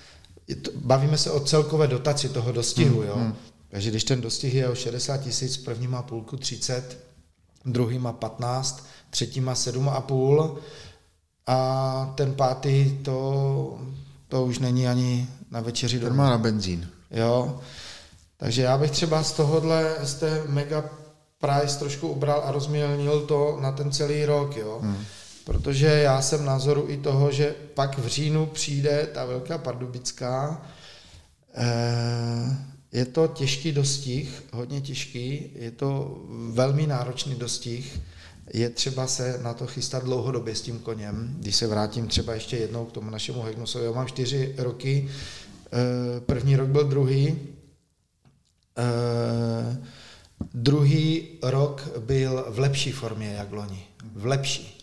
to, 0.54 0.70
bavíme 0.74 1.18
se 1.18 1.30
o 1.30 1.40
celkové 1.40 1.86
dotaci 1.86 2.28
toho 2.28 2.52
dostihu, 2.52 3.00
hmm, 3.00 3.08
jo. 3.08 3.14
Hmm. 3.16 3.34
Takže 3.70 3.90
když 3.90 4.04
ten 4.04 4.20
dostih 4.20 4.54
je 4.54 4.68
o 4.68 4.74
60 4.74 5.16
tisíc, 5.16 5.56
první 5.56 5.86
má 5.86 6.02
půlku 6.02 6.36
30, 6.36 6.98
druhý 7.64 7.98
má 7.98 8.12
15, 8.12 8.86
třetí 9.10 9.40
má 9.40 9.54
7,5 9.54 10.56
a 11.46 12.12
ten 12.14 12.34
pátý 12.34 12.98
to, 13.02 13.78
to 14.28 14.44
už 14.44 14.58
není 14.58 14.88
ani 14.88 15.28
na 15.50 15.60
večeři 15.60 16.00
Ten 16.00 16.16
má 16.16 16.30
na 16.30 16.38
benzín. 16.38 16.88
Jo. 17.10 17.60
Takže 18.36 18.62
já 18.62 18.78
bych 18.78 18.90
třeba 18.90 19.22
z 19.22 19.32
tohohle, 19.32 19.96
z 20.02 20.14
té 20.14 20.42
mega 20.46 20.84
price 21.40 21.78
trošku 21.78 22.08
ubral 22.08 22.42
a 22.44 22.52
rozmělnil 22.52 23.20
to 23.20 23.58
na 23.60 23.72
ten 23.72 23.92
celý 23.92 24.24
rok, 24.24 24.56
jo. 24.56 24.78
Hmm 24.82 25.04
protože 25.48 25.86
já 25.86 26.22
jsem 26.22 26.44
názoru 26.44 26.84
i 26.88 26.96
toho, 26.96 27.32
že 27.32 27.54
pak 27.74 27.98
v 27.98 28.06
říjnu 28.06 28.46
přijde 28.46 29.08
ta 29.14 29.24
velká 29.24 29.58
pardubická. 29.58 30.62
Eh, 31.54 32.56
je 32.92 33.04
to 33.04 33.26
těžký 33.26 33.72
dostih, 33.72 34.42
hodně 34.52 34.80
těžký, 34.80 35.50
je 35.54 35.70
to 35.70 36.20
velmi 36.52 36.86
náročný 36.86 37.34
dostih, 37.34 38.00
je 38.54 38.70
třeba 38.70 39.06
se 39.06 39.40
na 39.42 39.54
to 39.54 39.66
chystat 39.66 40.04
dlouhodobě 40.04 40.54
s 40.54 40.62
tím 40.62 40.78
koněm. 40.78 41.36
Když 41.38 41.56
se 41.56 41.66
vrátím 41.66 42.08
třeba 42.08 42.34
ještě 42.34 42.56
jednou 42.56 42.84
k 42.84 42.92
tomu 42.92 43.10
našemu 43.10 43.42
Hegnusovi, 43.42 43.84
já 43.84 43.92
mám 43.92 44.06
čtyři 44.06 44.54
roky, 44.58 45.08
eh, 45.08 46.20
první 46.20 46.56
rok 46.56 46.68
byl 46.68 46.84
druhý 46.84 47.38
E, 48.78 49.76
druhý 50.54 51.28
rok 51.42 51.88
byl 51.98 52.46
v 52.48 52.58
lepší 52.58 52.92
formě 52.92 53.34
jak 53.38 53.52
loni. 53.52 53.86
V 54.14 54.26
lepší. 54.26 54.77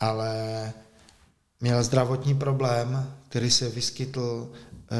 Ale 0.00 0.72
měl 1.60 1.82
zdravotní 1.82 2.34
problém, 2.34 3.14
který 3.28 3.50
se 3.50 3.68
vyskytl 3.68 4.52
e, 4.90 4.96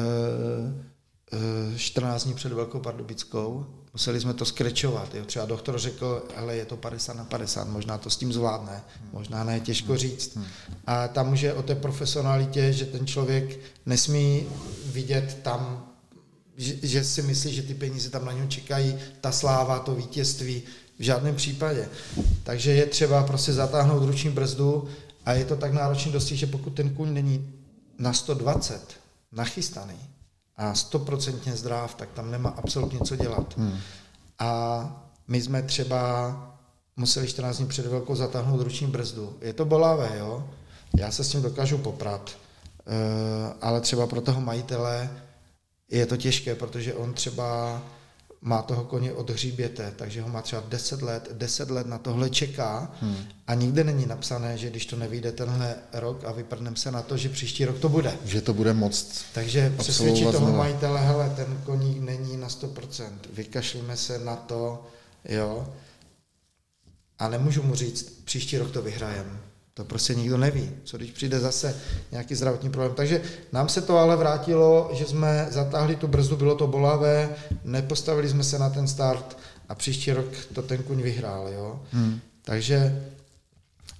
e, 1.75 1.77
14 1.77 2.23
dní 2.23 2.33
před 2.33 2.51
Velkou 2.51 2.79
Pardubickou. 2.79 3.65
Museli 3.93 4.19
jsme 4.21 4.33
to 4.33 4.45
skrečovat. 4.45 5.15
Jo. 5.15 5.25
Třeba 5.25 5.45
doktor 5.45 5.79
řekl, 5.79 6.23
ale 6.35 6.55
je 6.55 6.65
to 6.65 6.77
50 6.77 7.13
na 7.13 7.25
50, 7.25 7.67
možná 7.67 7.97
to 7.97 8.09
s 8.09 8.17
tím 8.17 8.33
zvládne, 8.33 8.83
možná 9.13 9.43
ne, 9.43 9.59
těžko 9.59 9.97
říct. 9.97 10.37
A 10.87 11.07
tam 11.07 11.33
už 11.33 11.41
je 11.41 11.53
o 11.53 11.63
té 11.63 11.75
profesionalitě, 11.75 12.73
že 12.73 12.85
ten 12.85 13.07
člověk 13.07 13.59
nesmí 13.85 14.45
vidět 14.85 15.37
tam, 15.43 15.87
že, 16.57 16.75
že 16.81 17.03
si 17.03 17.21
myslí, 17.21 17.55
že 17.55 17.63
ty 17.63 17.73
peníze 17.73 18.09
tam 18.09 18.25
na 18.25 18.31
něj 18.31 18.47
čekají, 18.47 18.95
ta 19.21 19.31
sláva, 19.31 19.79
to 19.79 19.95
vítězství, 19.95 20.63
v 20.99 21.03
žádném 21.03 21.35
případě. 21.35 21.89
Takže 22.43 22.73
je 22.73 22.85
třeba 22.85 23.23
prostě 23.23 23.53
zatáhnout 23.53 24.03
ruční 24.03 24.29
brzdu 24.29 24.87
a 25.25 25.33
je 25.33 25.45
to 25.45 25.55
tak 25.55 25.73
náročný 25.73 26.11
dosti, 26.11 26.37
že 26.37 26.47
pokud 26.47 26.69
ten 26.69 26.89
kůň 26.89 27.13
není 27.13 27.53
na 27.99 28.13
120 28.13 28.99
nachystaný 29.31 29.99
a 30.57 30.73
100% 30.73 31.51
zdrav, 31.51 31.95
tak 31.95 32.09
tam 32.13 32.31
nemá 32.31 32.49
absolutně 32.49 32.99
co 32.99 33.15
dělat. 33.15 33.57
Hmm. 33.57 33.77
A 34.39 35.03
my 35.27 35.41
jsme 35.41 35.61
třeba 35.61 36.33
museli 36.95 37.27
14 37.27 37.57
dní 37.57 37.67
před 37.67 37.85
velkou 37.85 38.15
zatáhnout 38.15 38.61
ruční 38.61 38.87
brzdu. 38.87 39.37
Je 39.41 39.53
to 39.53 39.65
bolavé, 39.65 40.11
jo? 40.19 40.49
Já 40.97 41.11
se 41.11 41.23
s 41.23 41.29
tím 41.29 41.41
dokážu 41.41 41.77
poprat, 41.77 42.31
uh, 42.85 42.93
ale 43.61 43.81
třeba 43.81 44.07
pro 44.07 44.21
toho 44.21 44.41
majitele 44.41 45.09
je 45.89 46.05
to 46.05 46.17
těžké, 46.17 46.55
protože 46.55 46.93
on 46.93 47.13
třeba 47.13 47.81
má 48.41 48.61
toho 48.61 48.83
koně 48.83 49.13
od 49.13 49.29
hříběte, 49.29 49.93
takže 49.95 50.21
ho 50.21 50.29
má 50.29 50.41
třeba 50.41 50.63
10 50.67 51.01
let, 51.01 51.29
10 51.33 51.69
let 51.71 51.87
na 51.87 51.97
tohle 51.97 52.29
čeká 52.29 52.91
hmm. 53.01 53.17
a 53.47 53.53
nikde 53.53 53.83
není 53.83 54.05
napsané, 54.05 54.57
že 54.57 54.69
když 54.69 54.85
to 54.85 54.95
nevyjde 54.95 55.31
tenhle 55.31 55.75
rok 55.93 56.23
a 56.23 56.31
vyprdnem 56.31 56.75
se 56.75 56.91
na 56.91 57.01
to, 57.01 57.17
že 57.17 57.29
příští 57.29 57.65
rok 57.65 57.79
to 57.79 57.89
bude. 57.89 58.17
Že 58.25 58.41
to 58.41 58.53
bude 58.53 58.73
moc. 58.73 59.23
Takže 59.33 59.73
přesvědčí 59.77 60.23
toho 60.23 60.37
znova. 60.37 60.57
majitele, 60.57 61.01
hele, 61.01 61.33
ten 61.35 61.61
koník 61.63 62.01
není 62.01 62.37
na 62.37 62.47
100%, 62.47 63.09
vykašlíme 63.33 63.97
se 63.97 64.19
na 64.19 64.35
to, 64.35 64.87
jo, 65.29 65.67
a 67.19 67.29
nemůžu 67.29 67.63
mu 67.63 67.75
říct, 67.75 68.21
příští 68.23 68.57
rok 68.57 68.71
to 68.71 68.81
vyhrajem. 68.81 69.39
To 69.77 69.83
prostě 69.83 70.15
nikdo 70.15 70.37
neví, 70.37 70.71
co 70.83 70.97
když 70.97 71.11
přijde 71.11 71.39
zase 71.39 71.75
nějaký 72.11 72.35
zdravotní 72.35 72.69
problém. 72.69 72.93
Takže 72.95 73.21
nám 73.53 73.69
se 73.69 73.81
to 73.81 73.97
ale 73.97 74.15
vrátilo, 74.15 74.89
že 74.93 75.05
jsme 75.05 75.47
zatáhli 75.51 75.95
tu 75.95 76.07
brzdu, 76.07 76.37
bylo 76.37 76.55
to 76.55 76.67
bolavé, 76.67 77.29
nepostavili 77.63 78.29
jsme 78.29 78.43
se 78.43 78.59
na 78.59 78.69
ten 78.69 78.87
start 78.87 79.37
a 79.69 79.75
příští 79.75 80.11
rok 80.11 80.25
to 80.53 80.61
ten 80.61 80.83
kuň 80.83 81.01
vyhrál. 81.01 81.47
Jo? 81.47 81.79
Hmm. 81.91 82.19
Takže, 82.41 83.05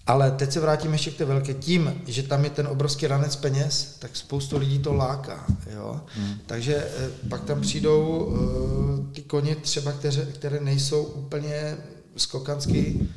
ale 0.08 0.32
teď 0.32 0.52
se 0.52 0.60
vrátíme 0.60 0.94
ještě 0.94 1.12
k 1.12 1.18
té 1.18 1.26
velké. 1.26 1.54
Tím, 1.54 2.02
že 2.08 2.24
tam 2.24 2.44
je 2.44 2.50
ten 2.50 2.68
obrovský 2.68 3.08
ranec 3.08 3.36
peněz, 3.36 3.96
tak 4.00 4.16
spoustu 4.16 4.58
lidí 4.58 4.80
to 4.80 4.94
láká. 4.94 5.46
Jo? 5.74 6.02
Hmm. 6.08 6.34
Takže 6.46 6.76
eh, 6.76 7.10
pak 7.30 7.44
tam 7.44 7.62
přijdou 7.62 8.26
uh, 8.26 9.14
ty 9.14 9.22
koně 9.22 9.56
třeba, 9.56 9.92
které, 9.92 10.26
které 10.26 10.60
nejsou 10.60 11.04
úplně 11.04 11.78
skokansky 12.16 13.08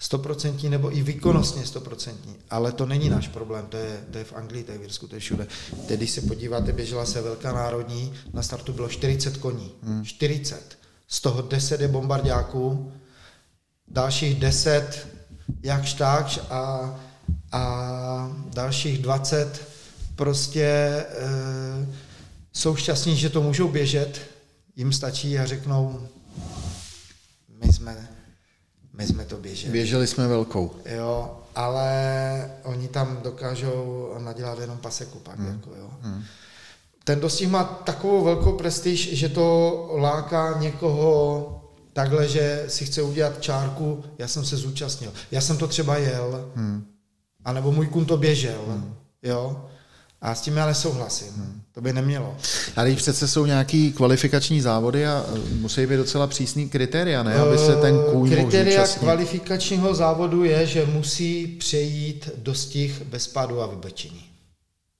stoprocentní 0.00 0.68
nebo 0.68 0.96
i 0.96 1.02
výkonnostně 1.02 1.66
stoprocentní. 1.66 2.36
Ale 2.50 2.72
to 2.72 2.86
není 2.86 3.08
náš 3.08 3.28
problém, 3.28 3.66
to 3.66 3.76
je, 3.76 4.00
to 4.10 4.18
je 4.18 4.24
v 4.24 4.32
Anglii, 4.32 4.64
to 4.64 4.72
je 4.72 4.78
v 4.78 4.82
Irsku, 4.82 5.06
to 5.06 5.16
je 5.16 5.20
všude. 5.20 5.46
Teď, 5.86 5.98
když 5.98 6.10
se 6.10 6.20
podíváte, 6.20 6.72
běžela 6.72 7.06
se 7.06 7.20
velká 7.20 7.52
národní, 7.52 8.12
na 8.32 8.42
startu 8.42 8.72
bylo 8.72 8.88
40 8.88 9.36
koní. 9.36 9.72
Hmm. 9.82 10.04
40. 10.04 10.78
Z 11.08 11.20
toho 11.20 11.42
10 11.42 11.80
je 11.80 11.88
bombardáků, 11.88 12.92
dalších 13.88 14.40
10 14.40 15.08
jakž 15.62 15.94
takž 15.94 16.40
a, 16.50 16.94
a 17.52 18.36
dalších 18.54 18.98
20 18.98 19.68
prostě 20.16 20.64
e, 20.64 21.06
jsou 22.52 22.76
šťastní, 22.76 23.16
že 23.16 23.30
to 23.30 23.42
můžou 23.42 23.68
běžet, 23.68 24.20
jim 24.76 24.92
stačí 24.92 25.38
a 25.38 25.46
řeknou, 25.46 26.08
my 27.64 27.72
jsme 27.72 28.08
my 29.00 29.06
jsme 29.06 29.24
to 29.24 29.36
běželi. 29.36 29.72
Běželi 29.72 30.06
jsme 30.06 30.28
velkou. 30.28 30.70
Jo, 30.84 31.38
ale 31.54 32.50
oni 32.64 32.88
tam 32.88 33.20
dokážou 33.22 34.14
nadělat 34.18 34.58
jenom 34.58 34.78
paseku 34.78 35.18
pak. 35.18 35.38
Hmm. 35.38 35.48
Jako, 35.48 35.70
jo. 35.78 35.90
Hmm. 36.00 36.22
Ten 37.04 37.20
dostih 37.20 37.48
má 37.48 37.64
takovou 37.64 38.24
velkou 38.24 38.52
prestiž, 38.52 39.12
že 39.12 39.28
to 39.28 39.88
láká 39.98 40.58
někoho 40.58 41.56
takhle, 41.92 42.28
že 42.28 42.64
si 42.68 42.84
chce 42.84 43.02
udělat 43.02 43.42
čárku, 43.42 44.04
já 44.18 44.28
jsem 44.28 44.44
se 44.44 44.56
zúčastnil. 44.56 45.12
Já 45.30 45.40
jsem 45.40 45.56
to 45.56 45.66
třeba 45.66 45.96
jel, 45.96 46.50
hmm. 46.54 46.84
anebo 47.44 47.72
můj 47.72 47.86
kun 47.86 48.04
to 48.04 48.16
běžel. 48.16 48.60
Hmm. 48.66 48.94
Jo? 49.22 49.64
A 50.20 50.34
s 50.34 50.40
tím 50.40 50.56
já 50.56 50.66
nesouhlasím. 50.66 51.32
Hmm. 51.36 51.62
To 51.72 51.80
by 51.80 51.92
nemělo. 51.92 52.36
Ale 52.76 52.94
přece 52.94 53.28
jsou 53.28 53.46
nějaký 53.46 53.92
kvalifikační 53.92 54.60
závody 54.60 55.06
a 55.06 55.26
e, 55.34 55.54
musí 55.54 55.86
být 55.86 55.96
docela 55.96 56.26
přísný 56.26 56.68
kritéria, 56.68 57.22
ne? 57.22 57.34
Aby 57.34 57.58
se 57.58 57.76
ten 57.76 57.98
kůň 58.12 58.30
Kritéria 58.30 58.86
kvalifikačního 58.86 59.94
závodu 59.94 60.44
je, 60.44 60.66
že 60.66 60.86
musí 60.86 61.46
přejít 61.46 62.30
dostih 62.36 63.02
bez 63.02 63.28
pádu 63.28 63.62
a 63.62 63.66
vybečení. 63.66 64.24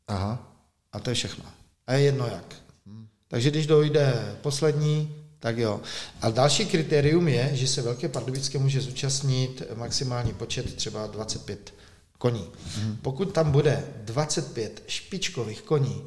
Aha. 0.08 0.52
A 0.92 1.00
to 1.00 1.10
je 1.10 1.14
všechno. 1.14 1.44
A 1.86 1.92
je 1.92 2.00
jedno 2.00 2.26
jak. 2.26 2.54
Hmm. 2.86 3.06
Takže 3.28 3.50
když 3.50 3.66
dojde 3.66 4.36
poslední, 4.42 5.14
tak 5.40 5.58
jo. 5.58 5.80
A 6.22 6.30
další 6.30 6.66
kritérium 6.66 7.28
je, 7.28 7.50
že 7.52 7.66
se 7.66 7.82
Velké 7.82 8.08
Pardubické 8.08 8.58
může 8.58 8.80
zúčastnit 8.80 9.62
maximální 9.74 10.32
počet 10.32 10.74
třeba 10.74 11.06
25 11.06 11.74
koní. 12.20 12.48
Hmm. 12.76 12.96
Pokud 13.02 13.32
tam 13.32 13.52
bude 13.52 13.84
25 14.04 14.82
špičkových 14.86 15.62
koní, 15.62 16.02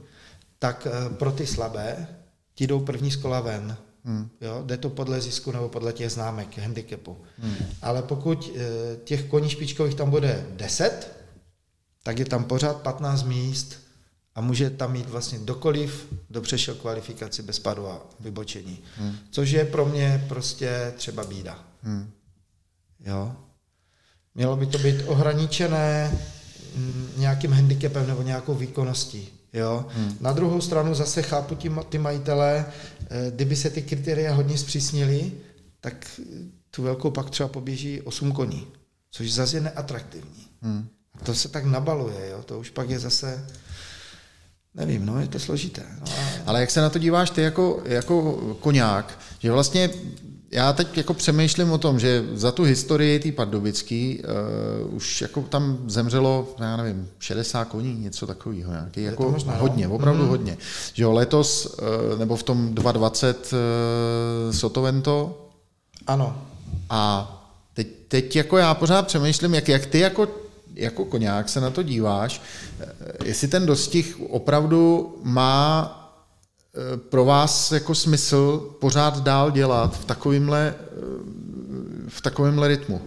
tak 0.59 0.87
eh, 0.87 1.09
pro 1.09 1.31
ty 1.31 1.47
slabé 1.47 2.07
ti 2.55 2.67
jdou 2.67 2.79
první 2.79 3.11
z 3.11 3.15
kola 3.15 3.41
ven. 3.41 3.77
Hmm. 4.05 4.29
Jo, 4.41 4.63
jde 4.65 4.77
to 4.77 4.89
podle 4.89 5.21
zisku 5.21 5.51
nebo 5.51 5.69
podle 5.69 5.93
těch 5.93 6.11
známek, 6.11 6.57
handicapu. 6.57 7.17
Hmm. 7.37 7.55
Ale 7.81 8.01
pokud 8.01 8.51
eh, 8.55 8.61
těch 9.03 9.25
koní 9.25 9.49
špičkových 9.49 9.95
tam 9.95 10.09
bude 10.09 10.45
10, 10.49 11.17
tak 12.03 12.19
je 12.19 12.25
tam 12.25 12.43
pořád 12.43 12.81
15 12.81 13.23
míst 13.23 13.79
a 14.35 14.41
může 14.41 14.69
tam 14.69 14.91
mít 14.91 15.09
vlastně 15.09 15.39
dokoliv, 15.39 16.07
kdo 16.27 16.41
přešel 16.41 16.75
kvalifikaci 16.75 17.41
bez 17.41 17.59
padu 17.59 17.87
a 17.87 18.05
vybočení. 18.19 18.79
Hmm. 18.97 19.15
Což 19.31 19.49
je 19.49 19.65
pro 19.65 19.85
mě 19.85 20.25
prostě 20.27 20.93
třeba 20.97 21.23
bída. 21.23 21.63
Hmm. 21.83 22.11
Jo? 22.99 23.35
Mělo 24.35 24.55
by 24.55 24.65
to 24.65 24.77
být 24.77 25.03
ohraničené 25.05 26.19
mm, 26.75 27.09
nějakým 27.17 27.51
handicapem 27.51 28.07
nebo 28.07 28.21
nějakou 28.21 28.53
výkonností. 28.53 29.29
Jo? 29.53 29.85
Hmm. 29.89 30.17
Na 30.19 30.33
druhou 30.33 30.61
stranu 30.61 30.95
zase 30.95 31.21
chápu 31.21 31.55
ty, 31.55 31.71
ty 31.89 31.97
majitele, 31.97 32.65
eh, 33.09 33.31
kdyby 33.31 33.55
se 33.55 33.69
ty 33.69 33.81
kritéria 33.81 34.33
hodně 34.33 34.57
zpřísnily, 34.57 35.31
tak 35.81 36.21
tu 36.71 36.83
velkou 36.83 37.11
pak 37.11 37.29
třeba 37.29 37.49
poběží 37.49 38.01
8 38.01 38.31
koní, 38.31 38.67
což 39.11 39.33
zase 39.33 39.57
je 39.57 39.61
neatraktivní. 39.61 40.47
Hmm. 40.61 40.87
A 41.21 41.25
to 41.25 41.35
se 41.35 41.49
tak 41.49 41.65
nabaluje, 41.65 42.29
jo? 42.29 42.43
to 42.43 42.59
už 42.59 42.69
pak 42.69 42.89
je 42.89 42.99
zase, 42.99 43.47
nevím, 44.75 45.05
no 45.05 45.19
je 45.19 45.27
to 45.27 45.39
složité. 45.39 45.83
No, 45.99 46.05
ale... 46.17 46.43
ale 46.45 46.59
jak 46.61 46.71
se 46.71 46.81
na 46.81 46.89
to 46.89 46.99
díváš 46.99 47.29
ty 47.29 47.41
jako, 47.41 47.81
jako 47.85 48.33
koňák, 48.59 49.19
že 49.39 49.51
vlastně 49.51 49.89
já 50.53 50.73
teď 50.73 50.97
jako 50.97 51.13
přemýšlím 51.13 51.71
o 51.71 51.77
tom, 51.77 51.99
že 51.99 52.25
za 52.33 52.51
tu 52.51 52.63
historii 52.63 53.19
té 53.19 53.31
pardubický 53.31 54.21
uh, 54.83 54.95
už 54.95 55.21
jako 55.21 55.41
tam 55.41 55.77
zemřelo, 55.87 56.55
já 56.59 56.77
nevím, 56.77 57.09
60 57.19 57.65
koní, 57.65 57.95
něco 57.95 58.27
takového, 58.27 58.71
nějaký, 58.71 59.03
jako 59.03 59.31
možná, 59.31 59.55
hodně, 59.55 59.87
no? 59.87 59.95
opravdu 59.95 60.23
mm-hmm. 60.23 60.27
hodně. 60.27 60.57
Že 60.93 61.03
jo, 61.03 61.11
letos, 61.11 61.65
uh, 61.65 62.19
nebo 62.19 62.35
v 62.35 62.43
tom 62.43 62.73
2020 62.73 63.53
uh, 63.53 63.59
eh, 64.49 64.53
Sotovento. 64.53 65.47
Ano. 66.07 66.41
A 66.89 67.31
teď, 67.73 67.87
teď 68.07 68.35
jako 68.35 68.57
já 68.57 68.73
pořád 68.73 69.07
přemýšlím, 69.07 69.53
jak, 69.53 69.67
jak 69.67 69.85
ty 69.85 69.99
jako 69.99 70.27
jako 70.75 71.05
koňák 71.05 71.49
se 71.49 71.61
na 71.61 71.69
to 71.69 71.83
díváš, 71.83 72.41
jestli 73.25 73.47
ten 73.47 73.65
dostih 73.65 74.17
opravdu 74.29 75.15
má 75.23 76.02
pro 77.09 77.25
vás 77.25 77.71
jako 77.71 77.95
smysl 77.95 78.69
pořád 78.79 79.23
dál 79.23 79.51
dělat 79.51 79.99
v 79.99 80.05
takovémhle, 80.05 80.75
eh, 80.77 80.95
v 82.07 82.21
takovémhle 82.21 82.67
rytmu? 82.67 83.01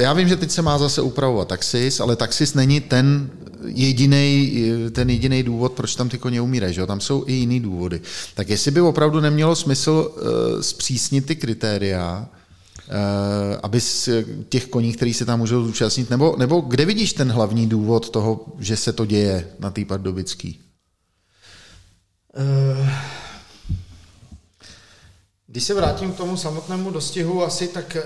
Já 0.00 0.12
vím, 0.12 0.28
že 0.28 0.36
teď 0.36 0.50
se 0.50 0.62
má 0.62 0.78
zase 0.78 1.02
upravovat 1.02 1.48
taxis, 1.48 2.00
ale 2.00 2.16
taxis 2.16 2.54
není 2.54 2.80
ten 2.80 3.30
jediný 3.64 4.62
ten 4.92 5.10
jediný 5.10 5.42
důvod, 5.42 5.72
proč 5.72 5.94
tam 5.94 6.08
ty 6.08 6.18
koně 6.18 6.40
umírají, 6.40 6.74
že 6.74 6.86
tam 6.86 7.00
jsou 7.00 7.24
i 7.26 7.32
jiný 7.32 7.60
důvody. 7.60 8.00
Tak 8.34 8.48
jestli 8.48 8.70
by 8.70 8.80
opravdu 8.80 9.20
nemělo 9.20 9.56
smysl 9.56 10.14
zpřísnit 10.60 11.26
ty 11.26 11.36
kritéria, 11.36 12.28
aby 13.62 13.80
z 13.80 14.08
těch 14.48 14.66
koní, 14.66 14.92
který 14.92 15.14
se 15.14 15.24
tam 15.24 15.38
můžou 15.38 15.64
zúčastnit, 15.64 16.10
nebo, 16.10 16.36
nebo 16.38 16.60
kde 16.60 16.84
vidíš 16.84 17.12
ten 17.12 17.32
hlavní 17.32 17.66
důvod 17.66 18.10
toho, 18.10 18.46
že 18.58 18.76
se 18.76 18.92
to 18.92 19.06
děje 19.06 19.48
na 19.60 19.70
té 19.70 19.84
pardubický? 19.84 20.67
Uh, 22.38 22.88
Když 25.46 25.64
se 25.64 25.74
vrátím 25.74 26.12
k 26.12 26.16
tomu 26.16 26.36
samotnému 26.36 26.90
dostihu, 26.90 27.44
asi 27.44 27.68
tak 27.68 27.96
eh, 27.96 28.04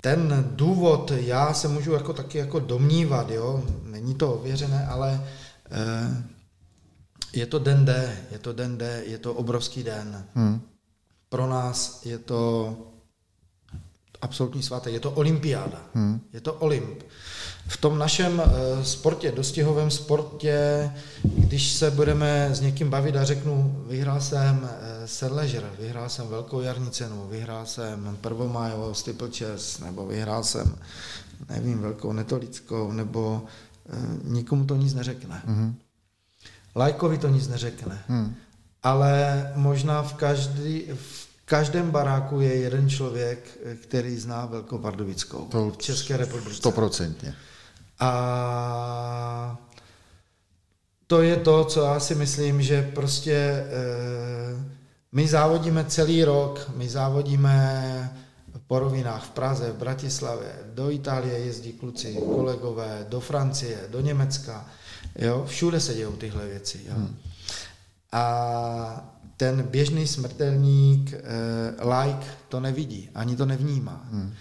ten 0.00 0.44
důvod, 0.56 1.10
já 1.10 1.54
se 1.54 1.68
můžu 1.68 1.92
jako 1.92 2.12
taky 2.12 2.38
jako 2.38 2.60
domnívat, 2.60 3.30
jo, 3.30 3.64
není 3.84 4.14
to 4.14 4.32
ověřené, 4.32 4.86
ale 4.86 5.26
eh, 5.70 6.24
je 7.32 7.46
to 7.46 7.58
den 7.58 7.84
D, 7.84 8.16
je 8.30 8.38
to 8.38 8.52
den 8.52 8.78
D, 8.78 9.02
je 9.06 9.18
to 9.18 9.34
obrovský 9.34 9.82
den. 9.82 10.24
Hmm. 10.34 10.60
Pro 11.28 11.46
nás 11.46 12.06
je 12.06 12.18
to 12.18 12.76
absolutní 14.20 14.62
svátek, 14.62 14.92
je 14.92 15.00
to 15.00 15.10
olympiáda, 15.10 15.82
hmm. 15.94 16.20
je 16.32 16.40
to 16.40 16.54
olymp. 16.54 17.02
V 17.66 17.76
tom 17.76 17.98
našem 17.98 18.38
uh, 18.38 18.82
sportě, 18.82 19.32
dostihovém 19.32 19.90
sportě, 19.90 20.90
když 21.22 21.72
se 21.72 21.90
budeme 21.90 22.48
s 22.52 22.60
někým 22.60 22.90
bavit 22.90 23.16
a 23.16 23.24
řeknu, 23.24 23.84
vyhrál 23.88 24.20
jsem 24.20 24.58
uh, 24.62 24.68
Sedležer, 25.06 25.70
vyhrál 25.80 26.08
jsem 26.08 26.28
velkou 26.28 26.60
jarní 26.60 26.90
cenu, 26.90 27.26
vyhrál 27.30 27.66
jsem 27.66 28.18
prvomájovou 28.20 28.94
steeplechase, 28.94 29.84
nebo 29.84 30.06
vyhrál 30.06 30.44
jsem, 30.44 30.76
nevím, 31.48 31.78
velkou 31.80 32.12
netolickou, 32.12 32.92
nebo 32.92 33.42
uh, 33.88 34.32
nikomu 34.32 34.64
to 34.64 34.76
nic 34.76 34.94
neřekne. 34.94 35.42
Hmm. 35.46 35.74
Lajkovi 36.76 37.18
to 37.18 37.28
nic 37.28 37.48
neřekne. 37.48 38.02
Hmm. 38.08 38.34
Ale 38.82 39.52
možná 39.54 40.02
v, 40.02 40.14
každý, 40.14 40.82
v 40.94 41.28
každém 41.44 41.90
baráku 41.90 42.40
je 42.40 42.54
jeden 42.54 42.90
člověk, 42.90 43.58
který 43.82 44.16
zná 44.16 44.46
Velkou 44.46 44.78
Pardubickou 44.78 45.44
to 45.44 45.70
v 45.70 45.76
České 45.76 46.16
republice. 46.16 46.56
Stoprocentně. 46.56 47.34
A 47.98 49.58
to 51.06 51.22
je 51.22 51.36
to, 51.36 51.64
co 51.64 51.80
já 51.80 52.00
si 52.00 52.14
myslím, 52.14 52.62
že 52.62 52.90
prostě 52.94 53.34
e, 53.34 53.64
my 55.12 55.28
závodíme 55.28 55.84
celý 55.84 56.24
rok, 56.24 56.70
my 56.76 56.88
závodíme 56.88 58.22
po 58.66 58.78
rovinách 58.78 59.24
v 59.24 59.30
Praze, 59.30 59.72
v 59.72 59.76
Bratislavě, 59.76 60.52
do 60.74 60.90
Itálie 60.90 61.38
jezdí 61.38 61.72
kluci, 61.72 62.18
kolegové, 62.34 63.06
do 63.08 63.20
Francie, 63.20 63.78
do 63.90 64.00
Německa, 64.00 64.66
jo, 65.18 65.44
všude 65.48 65.80
se 65.80 65.94
dějou 65.94 66.12
tyhle 66.12 66.46
věci, 66.46 66.80
jo. 66.88 66.94
Hmm. 66.94 67.16
A 68.12 69.12
ten 69.36 69.62
běžný 69.62 70.06
smrtelník, 70.06 71.12
eh, 71.12 71.20
like, 71.84 72.26
to 72.48 72.60
nevidí, 72.60 73.10
ani 73.14 73.36
to 73.36 73.46
nevnímá. 73.46 74.06
Hmm. 74.10 74.34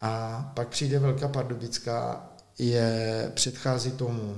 A 0.00 0.42
pak 0.54 0.68
přijde 0.68 0.98
Velká 0.98 1.28
Pardubická, 1.28 2.29
je, 2.60 3.30
předchází 3.34 3.90
tomu 3.90 4.36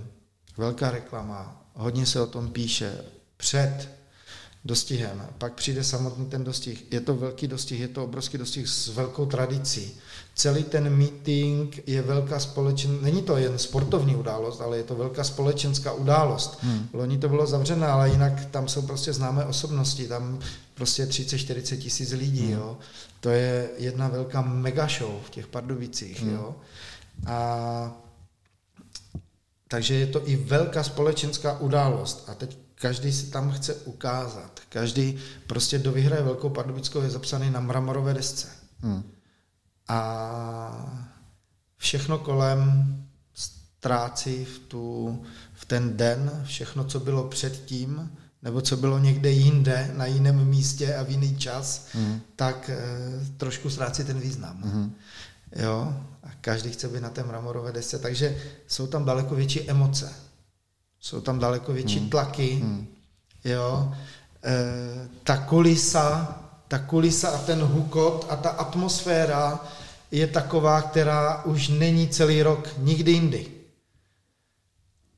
velká 0.57 0.91
reklama, 0.91 1.67
hodně 1.75 2.07
se 2.07 2.21
o 2.21 2.27
tom 2.27 2.51
píše 2.51 2.93
před 3.37 3.89
dostihem. 4.65 5.27
Pak 5.39 5.55
přijde 5.55 5.85
samotný 5.85 6.27
ten 6.27 6.45
dostih. 6.45 6.93
Je 6.93 7.01
to 7.01 7.15
velký 7.15 7.47
dostih, 7.47 7.81
je 7.81 7.89
to 7.89 8.05
obrovský 8.05 8.39
dostih 8.39 8.69
s 8.69 8.89
velkou 8.89 9.27
tradicí. 9.27 9.95
Celý 10.35 10.65
ten 10.65 10.97
meeting 10.97 11.89
je 11.89 12.03
velká 12.03 12.41
společen... 12.41 12.99
Není 13.03 13.23
to 13.23 13.37
jen 13.37 13.59
sportovní 13.59 14.17
událost, 14.17 14.61
ale 14.61 14.77
je 14.77 14.83
to 14.83 14.95
velká 14.95 15.25
společenská 15.25 15.93
událost. 15.93 16.59
Hmm. 16.63 16.89
Loni 16.93 17.19
to 17.19 17.29
bylo 17.29 17.47
zavřené, 17.47 17.87
ale 17.87 18.09
jinak 18.11 18.45
tam 18.45 18.69
jsou 18.69 18.83
prostě 18.83 19.13
známé 19.13 19.45
osobnosti, 19.45 20.09
tam 20.09 20.39
prostě 20.75 21.05
30-40 21.05 21.79
tisíc 21.79 22.13
lidí, 22.13 22.43
hmm. 22.47 22.53
jo. 22.53 22.79
To 23.21 23.31
je 23.31 23.71
jedna 23.77 24.09
velká 24.09 24.43
mega 24.43 24.89
show 24.89 25.13
v 25.27 25.31
těch 25.31 25.47
Pardubicích, 25.47 26.23
hmm. 26.23 26.35
jo. 26.35 26.55
A 27.27 28.03
takže 29.73 29.95
je 29.95 30.07
to 30.07 30.29
i 30.29 30.37
velká 30.37 30.83
společenská 30.83 31.59
událost. 31.61 32.29
A 32.29 32.35
teď 32.35 32.59
každý 32.75 33.13
si 33.13 33.27
tam 33.27 33.51
chce 33.53 33.75
ukázat. 33.75 34.61
Každý 34.69 35.19
prostě, 35.47 35.79
kdo 35.79 35.93
vyhraje 35.93 36.23
Velkou 36.23 36.49
Pardubickou, 36.49 37.01
je 37.01 37.11
zapsaný 37.11 37.51
na 37.51 37.61
mramorové 37.61 38.15
desce. 38.15 38.49
Hmm. 38.81 39.03
A 39.89 41.09
všechno 41.77 42.19
kolem 42.19 42.97
ztrácí 43.35 44.45
v, 44.45 44.59
tu, 44.59 45.23
v 45.55 45.65
ten 45.65 45.97
den, 45.97 46.43
všechno, 46.45 46.85
co 46.85 47.01
bylo 47.01 47.29
předtím, 47.29 48.13
nebo 48.43 48.61
co 48.61 48.77
bylo 48.77 48.99
někde 48.99 49.31
jinde, 49.31 49.91
na 49.97 50.07
jiném 50.07 50.45
místě 50.45 50.95
a 50.95 51.03
v 51.03 51.11
jiný 51.11 51.37
čas, 51.37 51.89
hmm. 51.93 52.21
tak 52.37 52.71
e, 52.71 52.79
trošku 53.37 53.71
ztrácí 53.71 54.05
ten 54.05 54.21
význam. 54.21 54.63
Hmm. 54.63 54.95
Jo? 55.57 55.95
Každý 56.43 56.71
chce 56.71 56.89
být 56.89 57.01
na 57.01 57.11
té 57.11 57.23
mramorové 57.23 57.73
desce, 57.73 57.99
takže 57.99 58.43
jsou 58.67 58.87
tam 58.87 59.05
daleko 59.05 59.35
větší 59.35 59.71
emoce. 59.71 60.13
Jsou 61.01 61.21
tam 61.21 61.39
daleko 61.39 61.73
větší 61.73 61.99
hmm. 61.99 62.11
tlaky. 62.11 62.55
Hmm. 62.55 62.87
Jo? 63.45 63.95
E, 64.45 65.09
ta 65.25 65.37
kulisa, 65.37 66.39
ta 66.69 66.79
kulisa 66.79 67.29
a 67.29 67.39
ten 67.39 67.61
hukot 67.61 68.27
a 68.29 68.37
ta 68.37 68.51
atmosféra 68.51 69.65
je 70.11 70.27
taková, 70.27 70.83
která 70.83 71.45
už 71.45 71.69
není 71.69 72.09
celý 72.09 72.43
rok 72.43 72.69
nikdy 72.79 73.13
jindy. 73.13 73.47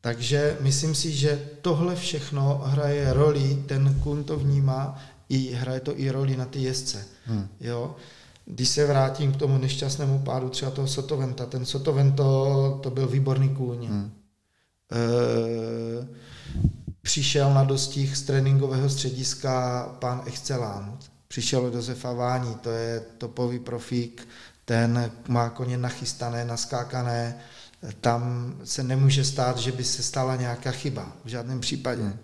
Takže 0.01 0.57
myslím 0.61 0.95
si, 0.95 1.13
že 1.13 1.49
tohle 1.63 1.97
všechno 1.97 2.63
hraje 2.65 3.13
roli, 3.13 3.65
ten 3.67 4.01
kun 4.03 4.25
to 4.25 4.37
vnímá, 4.37 4.99
i 5.29 5.53
hraje 5.53 5.81
to 5.81 5.99
i 5.99 6.11
roli 6.11 6.37
na 6.37 6.45
ty 6.45 6.63
jezdce. 6.63 7.05
Hmm. 7.25 7.49
Jo? 7.61 7.97
Když 8.47 8.69
se 8.69 8.87
vrátím 8.87 9.33
k 9.33 9.37
tomu 9.37 9.59
nešťastnému 9.59 10.19
pádu 10.19 10.49
třeba 10.49 10.71
toho 10.71 10.89
Sotoventa, 10.89 11.47
ten 11.47 11.67
Sotovento 11.67 12.81
to 12.83 12.91
byl 12.91 13.09
výborný 13.09 13.49
kůň. 13.49 13.87
Hmm. 13.87 14.11
E, 14.93 16.09
přišel 17.03 17.55
na 17.55 17.65
dostih 17.65 18.17
z 18.17 18.23
tréninkového 18.23 18.89
střediska 18.91 19.85
pan 19.99 20.23
Excelant. 20.27 21.11
Přišel 21.29 21.71
do 21.71 21.77
Josefa 21.77 22.13
Vání, 22.13 22.55
to 22.55 22.71
je 22.71 23.03
topový 23.19 23.59
profík, 23.59 24.29
ten 24.65 25.11
má 25.29 25.51
koně 25.51 25.77
nachystané, 25.77 26.45
naskákané, 26.45 27.39
tam 28.01 28.55
se 28.65 28.83
nemůže 28.83 29.25
stát, 29.25 29.59
že 29.59 29.73
by 29.73 29.85
se 29.85 30.03
stala 30.03 30.37
nějaká 30.37 30.71
chyba, 30.71 31.13
v 31.25 31.29
žádném 31.29 31.61
případě. 31.61 32.03
Hmm. 32.03 32.19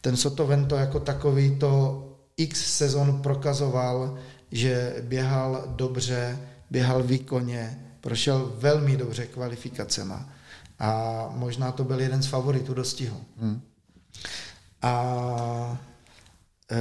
Ten 0.00 0.16
Sotovento 0.16 0.76
jako 0.76 1.00
takový 1.00 1.58
to 1.58 2.04
x 2.36 2.76
sezon 2.76 3.22
prokazoval, 3.22 4.18
že 4.52 4.96
běhal 5.02 5.64
dobře, 5.66 6.38
běhal 6.70 7.02
výkonně, 7.02 7.84
prošel 8.00 8.52
velmi 8.56 8.96
dobře 8.96 9.26
kvalifikacema 9.26 10.28
a 10.78 11.24
možná 11.34 11.72
to 11.72 11.84
byl 11.84 12.00
jeden 12.00 12.22
z 12.22 12.26
favoritů 12.26 12.74
dostihu. 12.74 13.20
Hmm. 13.40 13.60
A 14.82 15.78
e, 16.70 16.78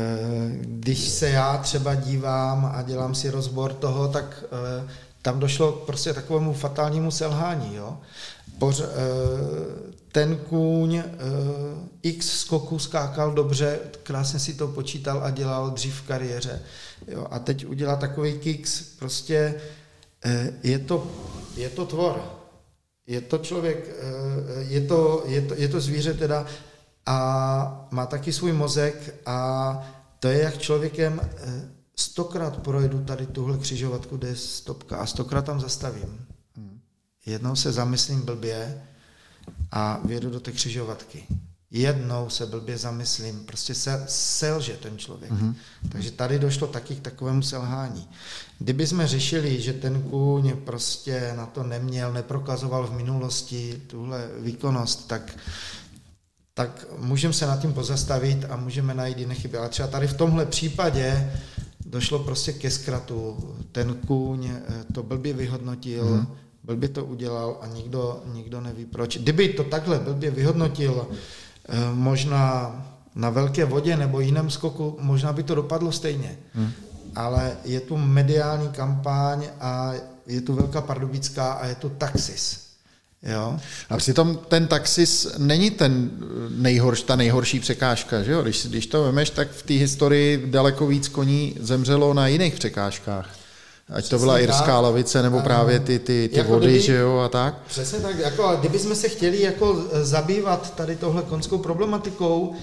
když 0.61 0.99
se 0.99 1.29
já 1.29 1.57
třeba 1.57 1.95
dívám 1.95 2.71
a 2.75 2.81
dělám 2.81 3.15
si 3.15 3.29
rozbor 3.29 3.73
toho, 3.73 4.07
tak 4.07 4.43
e, 4.43 4.89
tam 5.27 5.39
došlo 5.39 5.71
prostě 5.71 6.13
takovému 6.13 6.53
fatálnímu 6.53 7.11
selhání. 7.11 7.75
Jo? 7.75 7.97
Poř, 8.59 8.81
e, 8.81 8.85
ten 10.11 10.37
kůň 10.37 11.03
x 12.01 12.39
skoků 12.39 12.79
skákal 12.79 13.31
dobře, 13.31 13.79
krásně 14.03 14.39
si 14.39 14.53
to 14.53 14.67
počítal 14.67 15.23
a 15.23 15.29
dělal 15.29 15.69
dřív 15.69 15.95
v 15.95 16.07
kariéře. 16.07 16.61
Jo? 17.07 17.27
A 17.31 17.39
teď 17.39 17.65
udělá 17.65 17.95
takový 17.95 18.39
kicks, 18.39 18.81
prostě 18.81 19.55
je 20.63 20.79
to, 20.79 21.07
je 21.55 21.69
to 21.69 21.85
tvor. 21.85 22.23
Je 23.07 23.21
to 23.21 23.37
člověk, 23.37 23.89
je 24.67 24.81
to, 24.81 25.23
je 25.25 25.41
to, 25.41 25.53
je 25.57 25.67
to 25.67 25.81
zvíře 25.81 26.13
teda 26.13 26.45
a 27.05 27.87
má 27.91 28.05
taky 28.05 28.33
svůj 28.33 28.53
mozek 28.53 29.15
a 29.25 29.37
to 30.19 30.27
je 30.27 30.41
jak 30.41 30.57
člověkem 30.57 31.19
eh, 31.23 31.76
stokrát 31.99 32.57
projdu 32.57 33.03
tady 33.03 33.25
tuhle 33.25 33.57
křižovatku, 33.57 34.17
kde 34.17 34.27
je 34.27 34.35
stopka 34.35 34.97
a 34.97 35.05
stokrát 35.05 35.45
tam 35.45 35.59
zastavím. 35.59 36.25
Jednou 37.25 37.55
se 37.55 37.71
zamyslím 37.71 38.21
blbě 38.21 38.81
a 39.71 39.99
vědu 40.05 40.29
do 40.29 40.39
té 40.39 40.51
křižovatky. 40.51 41.23
Jednou 41.71 42.29
se 42.29 42.45
blbě 42.45 42.77
zamyslím, 42.77 43.45
prostě 43.45 43.75
se, 43.75 44.05
selže 44.07 44.73
ten 44.73 44.97
člověk. 44.97 45.31
Mm-hmm. 45.31 45.55
Takže 45.89 46.11
tady 46.11 46.39
došlo 46.39 46.67
taky 46.67 46.95
k 46.95 47.01
takovému 47.01 47.41
selhání. 47.41 48.09
Kdyby 48.59 48.87
jsme 48.87 49.07
řešili, 49.07 49.61
že 49.61 49.73
ten 49.73 50.01
kůň 50.01 50.57
prostě 50.65 51.33
na 51.37 51.45
to 51.45 51.63
neměl, 51.63 52.13
neprokazoval 52.13 52.87
v 52.87 52.97
minulosti 52.97 53.81
tuhle 53.87 54.29
výkonnost, 54.39 55.07
tak 55.07 55.37
tak 56.53 56.85
můžeme 56.97 57.33
se 57.33 57.47
nad 57.47 57.61
tím 57.61 57.73
pozastavit 57.73 58.45
a 58.49 58.55
můžeme 58.55 58.93
najít 58.93 59.17
jiné 59.17 59.35
chyby. 59.35 59.57
Ale 59.57 59.69
třeba 59.69 59.87
tady 59.87 60.07
v 60.07 60.17
tomhle 60.17 60.45
případě 60.45 61.31
došlo 61.87 62.19
prostě 62.19 62.53
ke 62.53 62.71
zkratu. 62.71 63.37
Ten 63.71 63.93
kůň 63.93 64.45
eh, 64.45 64.61
to 64.93 65.03
blbě 65.03 65.33
vyhodnotil, 65.33 66.05
hmm. 66.05 66.27
blbě 66.63 66.89
to 66.89 67.05
udělal 67.05 67.57
a 67.61 67.67
nikdo, 67.67 68.21
nikdo 68.33 68.61
neví 68.61 68.85
proč. 68.85 69.17
Kdyby 69.17 69.49
to 69.49 69.63
takhle 69.63 69.99
blbě 69.99 70.31
vyhodnotil 70.31 71.07
eh, 71.69 71.75
možná 71.93 72.75
na 73.15 73.29
velké 73.29 73.65
vodě 73.65 73.97
nebo 73.97 74.19
jiném 74.19 74.49
skoku, 74.49 74.97
možná 74.99 75.33
by 75.33 75.43
to 75.43 75.55
dopadlo 75.55 75.91
stejně. 75.91 76.37
Hmm. 76.53 76.71
Ale 77.15 77.57
je 77.65 77.79
tu 77.79 77.97
mediální 77.97 78.69
kampaň 78.69 79.47
a 79.59 79.93
je 80.27 80.41
tu 80.41 80.53
velká 80.53 80.81
pardubická 80.81 81.51
a 81.53 81.65
je 81.65 81.75
tu 81.75 81.89
taxis. 81.89 82.66
Jo? 83.23 83.59
A 83.89 83.97
přitom 83.97 84.39
ten 84.47 84.67
taxis 84.67 85.27
není 85.37 85.71
ten 85.71 86.11
nejhorší, 86.49 87.03
ta 87.03 87.15
nejhorší 87.15 87.59
překážka, 87.59 88.23
že 88.23 88.31
jo? 88.31 88.41
Když, 88.41 88.65
když 88.65 88.87
to 88.87 89.03
vemeš, 89.03 89.29
tak 89.29 89.51
v 89.51 89.63
té 89.63 89.73
historii 89.73 90.43
daleko 90.45 90.87
víc 90.87 91.07
koní 91.07 91.55
zemřelo 91.59 92.13
na 92.13 92.27
jiných 92.27 92.55
překážkách. 92.55 93.29
Ať 93.89 94.09
to 94.09 94.19
byla 94.19 94.39
irská 94.39 94.65
tak. 94.65 94.83
lavice, 94.83 95.23
nebo 95.23 95.41
právě 95.41 95.79
ty, 95.79 95.99
ty, 95.99 96.29
ty 96.33 96.37
jako 96.37 96.51
vody, 96.51 96.67
kdyby, 96.67 96.81
že 96.81 96.95
jo, 96.95 97.17
a 97.17 97.29
tak. 97.29 97.61
Přesně 97.67 97.99
tak, 97.99 98.19
jako, 98.19 98.57
kdybychom 98.59 98.95
se 98.95 99.09
chtěli 99.09 99.41
jako 99.41 99.85
zabývat 100.01 100.75
tady 100.75 100.95
tohle 100.95 101.21
konskou 101.21 101.57
problematikou 101.57 102.55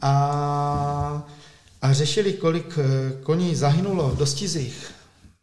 a, 0.00 1.26
a 1.82 1.92
řešili, 1.92 2.32
kolik 2.32 2.78
eh, 2.78 3.12
koní 3.22 3.54
zahynulo 3.54 4.08
v 4.08 4.16
dostizích, 4.16 4.90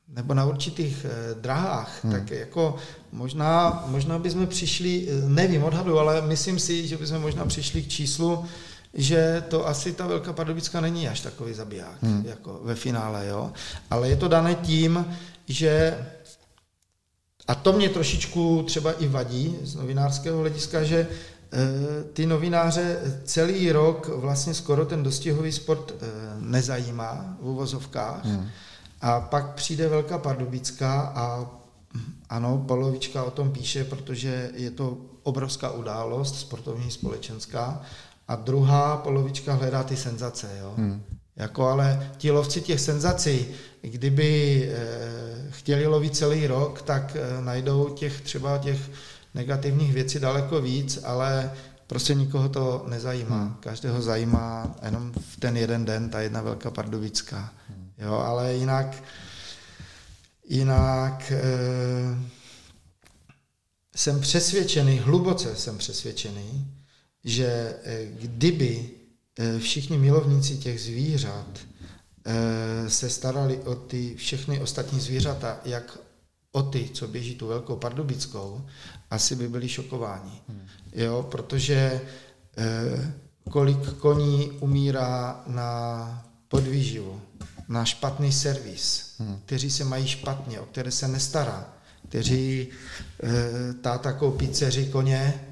nebo 0.07 0.33
na 0.33 0.45
určitých 0.45 1.05
eh, 1.05 1.33
drahách, 1.41 2.03
hmm. 2.03 2.13
tak 2.13 2.31
jako 2.31 2.75
možná, 3.13 3.83
možná 3.87 4.19
bychom 4.19 4.47
přišli, 4.47 5.07
eh, 5.07 5.29
nevím, 5.29 5.63
odhadu, 5.63 5.99
ale 5.99 6.21
myslím 6.21 6.59
si, 6.59 6.87
že 6.87 6.97
bychom 6.97 7.21
možná 7.21 7.45
přišli 7.45 7.81
k 7.81 7.87
číslu, 7.87 8.45
že 8.93 9.43
to 9.49 9.67
asi 9.67 9.93
ta 9.93 10.07
Velká 10.07 10.33
Pardubická 10.33 10.81
není 10.81 11.07
až 11.07 11.19
takový 11.19 11.53
zabiják, 11.53 12.03
hmm. 12.03 12.25
jako 12.25 12.59
ve 12.63 12.75
finále, 12.75 13.27
jo. 13.27 13.51
Ale 13.89 14.09
je 14.09 14.15
to 14.15 14.27
dané 14.27 14.55
tím, 14.55 15.05
že 15.47 15.97
a 17.47 17.55
to 17.55 17.73
mě 17.73 17.89
trošičku 17.89 18.63
třeba 18.63 18.91
i 18.91 19.07
vadí 19.07 19.55
z 19.61 19.75
novinářského 19.75 20.39
hlediska, 20.39 20.83
že 20.83 21.07
eh, 21.07 21.57
ty 22.13 22.25
novináře 22.25 22.99
celý 23.25 23.71
rok 23.71 24.07
vlastně 24.07 24.53
skoro 24.53 24.85
ten 24.85 25.03
dostihový 25.03 25.51
sport 25.51 25.93
nezajímá 26.39 27.37
v 27.41 27.47
uvozovkách. 27.47 28.25
Hmm 28.25 28.49
a 29.03 29.19
pak 29.19 29.53
přijde 29.53 29.89
Velká 29.89 30.17
Pardubická 30.17 31.01
a 31.15 31.45
ano, 32.29 32.63
Polovička 32.67 33.23
o 33.23 33.31
tom 33.31 33.51
píše, 33.51 33.83
protože 33.83 34.51
je 34.55 34.71
to 34.71 34.97
obrovská 35.23 35.71
událost, 35.71 36.39
sportovní, 36.39 36.91
společenská. 36.91 37.81
A 38.27 38.35
druhá 38.35 38.97
polovička 38.97 39.53
hledá 39.53 39.83
ty 39.83 39.97
senzace. 39.97 40.49
Jo? 40.59 40.73
Hmm. 40.77 41.03
Jako 41.35 41.67
ale 41.67 42.11
ti 42.17 42.31
lovci 42.31 42.61
těch 42.61 42.79
senzací, 42.79 43.45
kdyby 43.81 44.63
e, 44.71 45.51
chtěli 45.51 45.87
lovit 45.87 46.15
celý 46.15 46.47
rok, 46.47 46.81
tak 46.81 47.15
e, 47.15 47.41
najdou 47.41 47.89
těch 47.89 48.21
třeba 48.21 48.57
těch 48.57 48.91
negativních 49.33 49.93
věcí 49.93 50.19
daleko 50.19 50.61
víc, 50.61 50.99
ale 51.03 51.51
prostě 51.87 52.13
nikoho 52.13 52.49
to 52.49 52.85
nezajímá. 52.87 53.37
Hmm. 53.37 53.55
Každého 53.59 54.01
zajímá 54.01 54.75
jenom 54.85 55.11
v 55.11 55.39
ten 55.39 55.57
jeden 55.57 55.85
den 55.85 56.09
ta 56.09 56.21
jedna 56.21 56.41
velká 56.41 56.71
pardubická. 56.71 57.53
Jo, 57.97 58.13
ale 58.13 58.53
jinak, 58.53 59.03
jinak 60.45 61.31
e, 61.31 61.41
jsem 63.95 64.21
přesvědčený, 64.21 64.99
hluboce 64.99 65.55
jsem 65.55 65.77
přesvědčený, 65.77 66.67
že 67.23 67.75
e, 67.83 68.05
kdyby 68.05 68.89
e, 69.39 69.59
všichni 69.59 69.97
milovníci 69.97 70.57
těch 70.57 70.81
zvířat 70.81 71.59
se 72.87 73.09
starali 73.09 73.57
o 73.57 73.75
ty 73.75 74.15
všechny 74.15 74.59
ostatní 74.61 74.99
zvířata, 74.99 75.59
jak 75.65 75.97
o 76.51 76.63
ty, 76.63 76.89
co 76.93 77.07
běží 77.07 77.35
tu 77.35 77.47
velkou 77.47 77.75
pardubickou, 77.75 78.65
asi 79.09 79.35
by 79.35 79.49
byli 79.49 79.69
šokováni. 79.69 80.41
Hmm. 80.49 80.67
Jo, 80.93 81.27
protože 81.31 82.01
kolik 83.49 83.93
koní 83.93 84.51
umírá 84.51 85.43
na 85.47 86.25
podvýživu, 86.47 87.21
na 87.67 87.85
špatný 87.85 88.31
servis, 88.31 89.15
hmm. 89.19 89.39
kteří 89.45 89.71
se 89.71 89.83
mají 89.83 90.07
špatně, 90.07 90.59
o 90.59 90.65
které 90.65 90.91
se 90.91 91.07
nestará, 91.07 91.73
kteří 92.09 92.67
e, 93.23 93.73
táta 93.73 94.13
koupí 94.13 94.47
dceři 94.47 94.85
koně, 94.85 95.45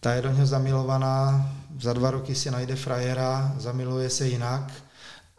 ta 0.00 0.14
je 0.14 0.22
do 0.22 0.32
něho 0.32 0.46
zamilovaná, 0.46 1.52
za 1.80 1.92
dva 1.92 2.10
roky 2.10 2.34
si 2.34 2.50
najde 2.50 2.76
frajera, 2.76 3.54
zamiluje 3.58 4.10
se 4.10 4.28
jinak. 4.28 4.72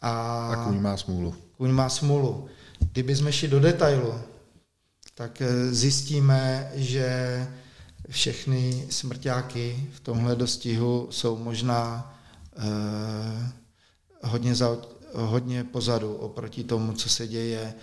A, 0.02 0.12
a 0.54 0.66
kuň 0.66 0.82
má 0.82 0.98
smůlu. 0.98 1.36
Kuň 1.58 1.72
má 1.72 1.90
smůlu. 1.90 2.48
Kdyby 2.92 3.16
jsme 3.16 3.32
šli 3.32 3.48
do 3.48 3.60
detailu, 3.60 4.14
tak 5.16 5.42
e, 5.42 5.74
zjistíme, 5.74 6.72
že 6.76 7.08
všechny 8.10 8.88
smrťáky 8.90 9.90
v 9.94 10.00
tomhle 10.00 10.36
dostihu 10.36 11.08
jsou 11.12 11.38
možná 11.38 12.14
e, 12.58 12.68
hodně 14.24 14.56
za, 14.56 14.78
hodně 15.14 15.64
pozadu 15.64 16.14
oproti 16.14 16.64
tomu, 16.64 16.94
co 16.94 17.10
se 17.10 17.28
děje 17.28 17.74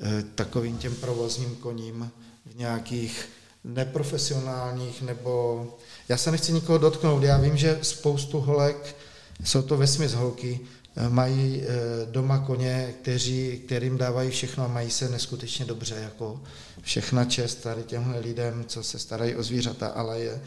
eh, 0.00 0.24
takovým 0.34 0.78
těm 0.78 0.94
provozním 0.94 1.56
koním 1.56 2.10
v 2.46 2.56
nějakých 2.56 3.28
neprofesionálních 3.64 5.02
nebo... 5.02 5.66
Já 6.08 6.16
se 6.16 6.30
nechci 6.30 6.52
nikoho 6.52 6.78
dotknout, 6.78 7.22
já 7.22 7.38
vím, 7.38 7.56
že 7.56 7.78
spoustu 7.82 8.40
holek, 8.40 8.96
jsou 9.44 9.62
to 9.62 9.76
vesměs 9.76 10.14
holky, 10.14 10.60
eh, 10.96 11.08
mají 11.08 11.62
eh, 11.62 11.66
doma 12.10 12.38
koně, 12.38 12.94
kteří, 13.02 13.62
kterým 13.66 13.98
dávají 13.98 14.30
všechno 14.30 14.64
a 14.64 14.68
mají 14.68 14.90
se 14.90 15.08
neskutečně 15.08 15.64
dobře, 15.64 15.94
jako 15.94 16.40
všechna 16.82 17.24
čest 17.24 17.54
tady 17.54 17.82
těmhle 17.82 18.20
lidem, 18.20 18.64
co 18.68 18.82
se 18.82 18.98
starají 18.98 19.34
o 19.34 19.42
zvířata, 19.42 19.86
ale 19.86 20.20
je, 20.20 20.40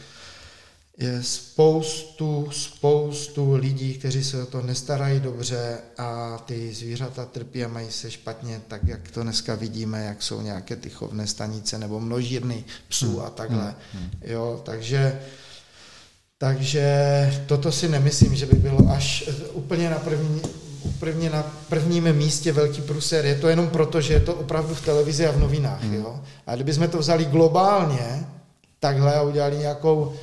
je 0.97 1.23
spoustu, 1.23 2.49
spoustu 2.51 3.53
lidí, 3.53 3.93
kteří 3.93 4.23
se 4.23 4.43
o 4.43 4.45
to 4.45 4.61
nestarají 4.61 5.19
dobře 5.19 5.77
a 5.97 6.37
ty 6.45 6.73
zvířata 6.73 7.25
trpí 7.25 7.63
a 7.63 7.67
mají 7.67 7.91
se 7.91 8.11
špatně, 8.11 8.61
tak 8.67 8.81
jak 8.87 9.11
to 9.11 9.23
dneska 9.23 9.55
vidíme, 9.55 10.05
jak 10.05 10.23
jsou 10.23 10.41
nějaké 10.41 10.75
ty 10.75 10.89
chovné 10.89 11.27
stanice 11.27 11.77
nebo 11.77 11.99
množírny 11.99 12.63
psů 12.87 13.17
hmm. 13.17 13.25
a 13.25 13.29
takhle. 13.29 13.75
Hmm. 13.93 14.03
hmm. 14.03 14.11
Jo, 14.21 14.61
takže 14.65 15.19
takže 16.37 16.83
toto 17.45 17.71
si 17.71 17.89
nemyslím, 17.89 18.35
že 18.35 18.45
by 18.45 18.55
bylo 18.55 18.89
až 18.89 19.29
úplně 19.53 19.89
na 19.89 19.99
první, 19.99 20.41
úplně 20.83 21.29
na 21.29 21.43
prvním 21.69 22.13
místě 22.13 22.51
velký 22.51 22.81
pruser. 22.81 23.25
Je 23.25 23.35
to 23.35 23.47
jenom 23.47 23.67
proto, 23.67 24.01
že 24.01 24.13
je 24.13 24.19
to 24.19 24.33
opravdu 24.33 24.75
v 24.75 24.85
televizi 24.85 25.27
a 25.27 25.31
v 25.31 25.39
novinách. 25.39 25.83
Jo? 25.83 26.21
A 26.47 26.55
kdybychom 26.55 26.87
to 26.87 26.97
vzali 26.97 27.25
globálně, 27.25 28.25
takhle 28.79 29.15
a 29.15 29.21
udělali 29.21 29.57
nějakou 29.57 30.13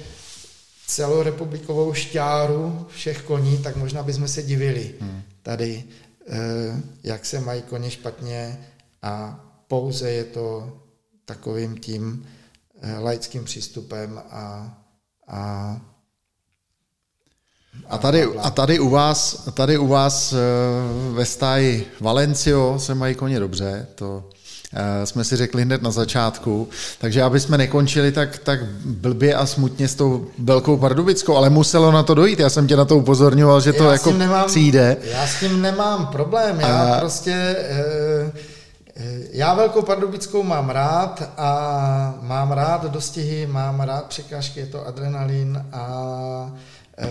celorepublikovou 0.91 1.95
šťáru 1.95 2.87
všech 2.89 3.23
koní, 3.23 3.59
tak 3.59 3.77
možná 3.77 4.03
bychom 4.03 4.29
se 4.29 4.43
divili 4.43 4.95
hmm. 5.01 5.23
tady, 5.43 5.85
eh, 6.29 6.83
jak 7.03 7.27
se 7.27 7.41
mají 7.41 7.62
koně 7.62 7.91
špatně 7.91 8.59
a 9.03 9.41
pouze 9.69 10.11
je 10.11 10.25
to 10.25 10.79
takovým 11.25 11.79
tím 11.79 12.27
eh, 12.81 12.99
laickým 12.99 13.45
přístupem 13.45 14.23
a, 14.31 14.77
a 15.29 15.81
a 17.89 17.99
tady, 17.99 18.25
a 18.25 18.51
tady 18.51 18.79
u 18.79 18.89
vás, 18.89 19.49
tady 19.55 19.79
u 19.79 19.87
vás 19.87 20.33
eh, 20.33 20.37
ve 21.12 21.27
stáji 21.27 21.87
Valencio 22.01 22.79
se 22.79 22.95
mají 22.95 23.15
koně 23.15 23.41
dobře, 23.41 23.87
to 23.95 24.31
jsme 25.05 25.25
si 25.25 25.37
řekli 25.37 25.63
hned 25.63 25.83
na 25.83 25.91
začátku. 25.91 26.69
Takže 27.01 27.23
aby 27.23 27.41
jsme 27.41 27.59
nekončili 27.59 28.13
tak, 28.13 28.39
tak 28.39 28.65
blbě 28.85 29.35
a 29.35 29.47
smutně 29.47 29.89
s 29.89 29.95
tou 29.95 30.27
velkou 30.39 30.77
Pardubickou, 30.77 31.37
ale 31.37 31.51
muselo 31.51 31.93
na 31.93 32.03
to 32.03 32.15
dojít. 32.15 32.41
Já 32.41 32.51
jsem 32.51 32.67
tě 32.67 32.77
na 32.77 32.85
to 32.85 32.97
upozorňoval, 32.97 33.61
že 33.61 33.73
to 33.73 33.85
já 33.85 33.93
jako 33.93 34.13
nemám, 34.13 34.47
přijde. 34.47 34.97
Já 35.03 35.27
s 35.27 35.41
tím 35.41 35.63
nemám 35.63 36.07
problém. 36.07 36.61
Já 36.61 36.95
a... 36.95 37.01
prostě... 37.01 37.33
E, 37.33 38.33
já 39.33 39.55
Velkou 39.55 39.83
Pardubickou 39.83 40.43
mám 40.43 40.71
rád 40.71 41.33
a 41.37 42.15
mám 42.23 42.53
rád 42.53 42.85
dostihy, 42.85 43.47
mám 43.47 43.81
rád 43.81 44.05
překážky, 44.05 44.61
je 44.61 44.67
to 44.67 44.87
adrenalin 44.87 45.65
a 45.73 46.53
e, 46.99 47.07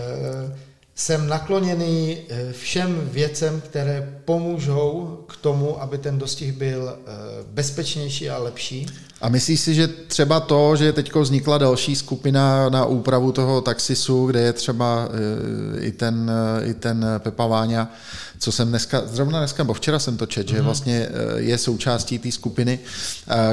jsem 0.94 1.28
nakloněný 1.28 2.18
eh, 2.28 2.52
všem 2.52 3.08
věcem, 3.12 3.60
které 3.60 4.20
pomůžou 4.24 5.18
k 5.28 5.36
tomu, 5.36 5.82
aby 5.82 5.98
ten 5.98 6.18
dostih 6.18 6.52
byl 6.52 6.96
eh, 6.98 7.10
bezpečnější 7.50 8.30
a 8.30 8.38
lepší. 8.38 8.86
A 9.20 9.28
myslíš 9.28 9.60
si, 9.60 9.74
že 9.74 9.88
třeba 9.88 10.40
to, 10.40 10.76
že 10.76 10.92
teď 10.92 11.14
vznikla 11.14 11.58
další 11.58 11.96
skupina 11.96 12.68
na 12.68 12.84
úpravu 12.84 13.32
toho 13.32 13.60
taxisu, 13.60 14.26
kde 14.26 14.40
je 14.40 14.52
třeba 14.52 15.08
eh, 15.08 15.80
i 15.80 15.92
ten, 15.92 16.30
i 16.64 16.74
ten 16.74 17.06
Pepa 17.18 17.46
Váňa, 17.46 17.92
co 18.38 18.52
jsem 18.52 18.68
dneska, 18.68 19.02
zrovna 19.06 19.38
dneska, 19.38 19.64
bo 19.64 19.74
včera 19.74 19.98
jsem 19.98 20.16
to 20.16 20.26
čet, 20.26 20.46
mm-hmm. 20.46 20.50
že 20.50 20.56
mhm. 20.56 20.64
vlastně 20.64 21.08
je 21.36 21.58
součástí 21.58 22.18
té 22.18 22.32
skupiny, 22.32 22.78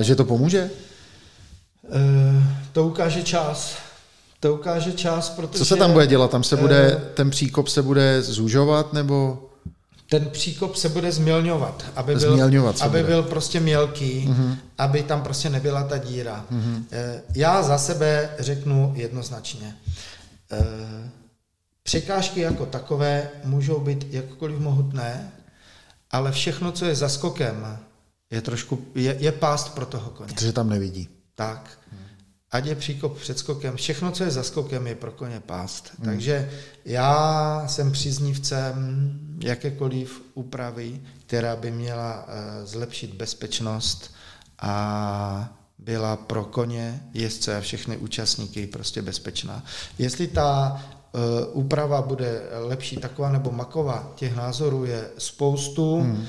že 0.01 0.15
to 0.15 0.26
pomůže? 0.26 0.69
To 2.72 2.88
ukáže 2.88 3.23
čas 3.23 3.86
to 4.39 4.53
ukáže 4.53 4.91
čas, 4.91 5.30
protože... 5.30 5.59
Co 5.59 5.65
se 5.65 5.76
tam 5.76 5.93
bude 5.93 6.07
dělat? 6.07 6.31
Tam 6.31 6.43
se 6.43 6.55
bude, 6.55 6.91
eh, 6.91 7.14
ten 7.14 7.30
příkop 7.30 7.68
se 7.68 7.81
bude 7.81 8.22
zúžovat, 8.22 8.93
nebo... 8.93 9.43
Ten 10.09 10.26
příkop 10.26 10.76
se 10.76 10.89
bude 10.89 11.11
změlňovat, 11.11 11.85
aby 11.95 12.15
byl, 12.15 12.31
změlňovat 12.31 12.81
aby 12.81 12.99
bude. 12.99 13.03
byl 13.03 13.23
prostě 13.23 13.59
mělký, 13.59 14.27
uh-huh. 14.30 14.57
aby 14.77 15.03
tam 15.03 15.22
prostě 15.22 15.49
nebyla 15.49 15.84
ta 15.84 15.97
díra. 15.97 16.45
Uh-huh. 16.51 16.84
Já 17.35 17.64
za 17.64 17.77
sebe 17.77 18.30
řeknu 18.39 18.93
jednoznačně. 18.95 19.76
Eh, 20.51 21.09
překážky 21.84 22.39
jako 22.39 22.65
takové 22.65 23.30
můžou 23.43 23.80
být 23.80 24.07
jakkoliv 24.09 24.59
mohutné, 24.59 25.31
ale 26.11 26.31
všechno, 26.31 26.72
co 26.72 26.85
je 26.85 26.95
za 26.95 27.09
skokem, 27.09 27.77
je 28.31 28.41
trošku, 28.41 28.85
je, 28.95 29.15
je 29.19 29.31
pást 29.31 29.76
pro 29.76 29.85
toho 29.85 30.09
koně. 30.09 30.34
Protože 30.34 30.53
tam 30.53 30.69
nevidí. 30.69 31.09
Tak. 31.35 31.80
Ať 32.52 32.65
je 32.65 32.76
příkop 32.76 33.18
před 33.18 33.40
skokem, 33.40 33.76
všechno, 33.76 34.11
co 34.11 34.24
je 34.24 34.32
za 34.32 34.44
skokem, 34.44 34.88
je 34.88 34.95
pro 34.95 35.11
koně 35.11 35.40
pást. 35.40 35.91
Hmm. 35.98 36.06
Takže 36.06 36.52
já 36.86 37.64
jsem 37.68 37.91
příznivcem 37.91 39.19
jakékoliv 39.44 40.22
úpravy, 40.34 41.02
která 41.26 41.56
by 41.56 41.72
měla 41.72 42.24
uh, 42.24 42.32
zlepšit 42.65 43.14
bezpečnost 43.14 44.11
a 44.60 45.53
byla 45.78 46.15
pro 46.15 46.45
koně, 46.45 47.03
jezdce 47.14 47.57
a 47.57 47.61
všechny 47.61 47.98
účastníky 47.98 48.68
prostě 48.68 49.02
bezpečná. 49.02 49.64
Jestli 49.98 50.28
ta 50.28 50.82
uh, 51.11 51.22
úprava 51.64 52.02
bude 52.02 52.41
lepší 52.60 52.98
taková 52.98 53.32
nebo 53.32 53.52
maková, 53.52 54.11
těch 54.15 54.36
názorů 54.36 54.86
je 54.86 55.10
spoustu. 55.18 56.02
Hmm. 56.02 56.28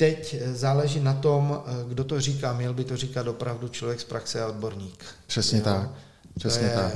Teď 0.00 0.36
záleží 0.52 1.00
na 1.00 1.14
tom, 1.14 1.62
kdo 1.88 2.04
to 2.04 2.20
říká. 2.20 2.52
Měl 2.52 2.74
by 2.74 2.84
to 2.84 2.96
říkat 2.96 3.26
opravdu 3.26 3.68
člověk 3.68 4.00
z 4.00 4.04
praxe 4.04 4.42
a 4.42 4.46
odborník. 4.46 5.04
Přesně 5.26 5.58
jo? 5.58 5.64
tak. 5.64 5.90
Přesně 6.38 6.66
je, 6.66 6.74
tak. 6.74 6.92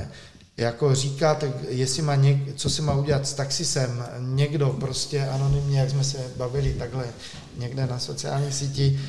Jako 0.57 0.95
říkat, 0.95 1.43
jestli 1.69 2.01
má 2.01 2.15
něk, 2.15 2.55
co 2.55 2.69
si 2.69 2.81
má 2.81 2.93
udělat 2.93 3.27
s 3.27 3.33
taxisem, 3.33 4.05
někdo 4.19 4.69
prostě 4.69 5.27
anonymně, 5.27 5.79
jak 5.79 5.89
jsme 5.89 6.03
se 6.03 6.17
bavili 6.37 6.73
takhle 6.73 7.05
někde 7.57 7.87
na 7.87 7.99
sociální 7.99 8.51
síti, 8.51 8.99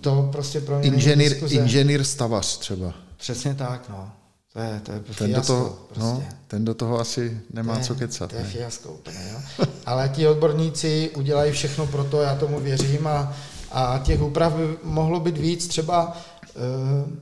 to 0.00 0.28
prostě 0.32 0.60
pro 0.60 0.78
mě 0.78 0.88
Inženýr, 0.88 1.36
inženýr 1.48 2.04
stavař 2.04 2.58
třeba. 2.58 2.94
Přesně 3.16 3.54
tak, 3.54 3.88
no. 3.88 4.12
To 4.56 4.62
je, 4.62 4.80
to 4.80 4.92
je 4.92 5.00
ten, 5.18 5.32
do 5.32 5.42
toho, 5.42 5.64
no, 5.64 5.78
prostě. 5.88 6.02
no, 6.02 6.24
ten 6.48 6.64
do 6.64 6.74
toho 6.74 7.00
asi 7.00 7.40
nemá 7.52 7.74
to 7.74 7.80
je, 7.80 7.84
co 7.84 7.94
kecat. 7.94 8.30
To 8.30 8.36
je 8.36 8.44
fiasko 8.44 8.92
úplně, 8.92 9.18
jo. 9.32 9.66
Ale 9.86 10.08
ti 10.08 10.28
odborníci 10.28 11.10
udělají 11.16 11.52
všechno 11.52 11.86
pro 11.86 12.04
to, 12.04 12.22
já 12.22 12.34
tomu 12.36 12.60
věřím 12.60 13.06
a, 13.06 13.36
a 13.72 13.98
těch 14.04 14.22
úprav 14.22 14.52
by 14.52 14.78
mohlo 14.82 15.20
být 15.20 15.38
víc. 15.38 15.68
Třeba 15.68 16.16
uh, 16.54 17.12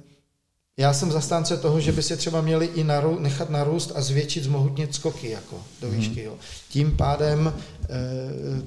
já 0.76 0.92
jsem 0.92 1.12
zastánce 1.12 1.56
toho, 1.56 1.80
že 1.80 1.92
by 1.92 2.02
se 2.02 2.16
třeba 2.16 2.40
měli 2.40 2.66
i 2.66 2.84
naru, 2.84 3.18
nechat 3.20 3.50
narůst 3.50 3.92
a 3.94 4.00
zvětšit, 4.00 4.44
zmohutnit 4.44 4.94
skoky 4.94 5.30
jako 5.30 5.62
do 5.80 5.88
mhm. 5.88 5.96
výšky. 5.96 6.22
Jo. 6.22 6.34
Tím 6.68 6.96
pádem 6.96 7.54
eh, 7.82 7.88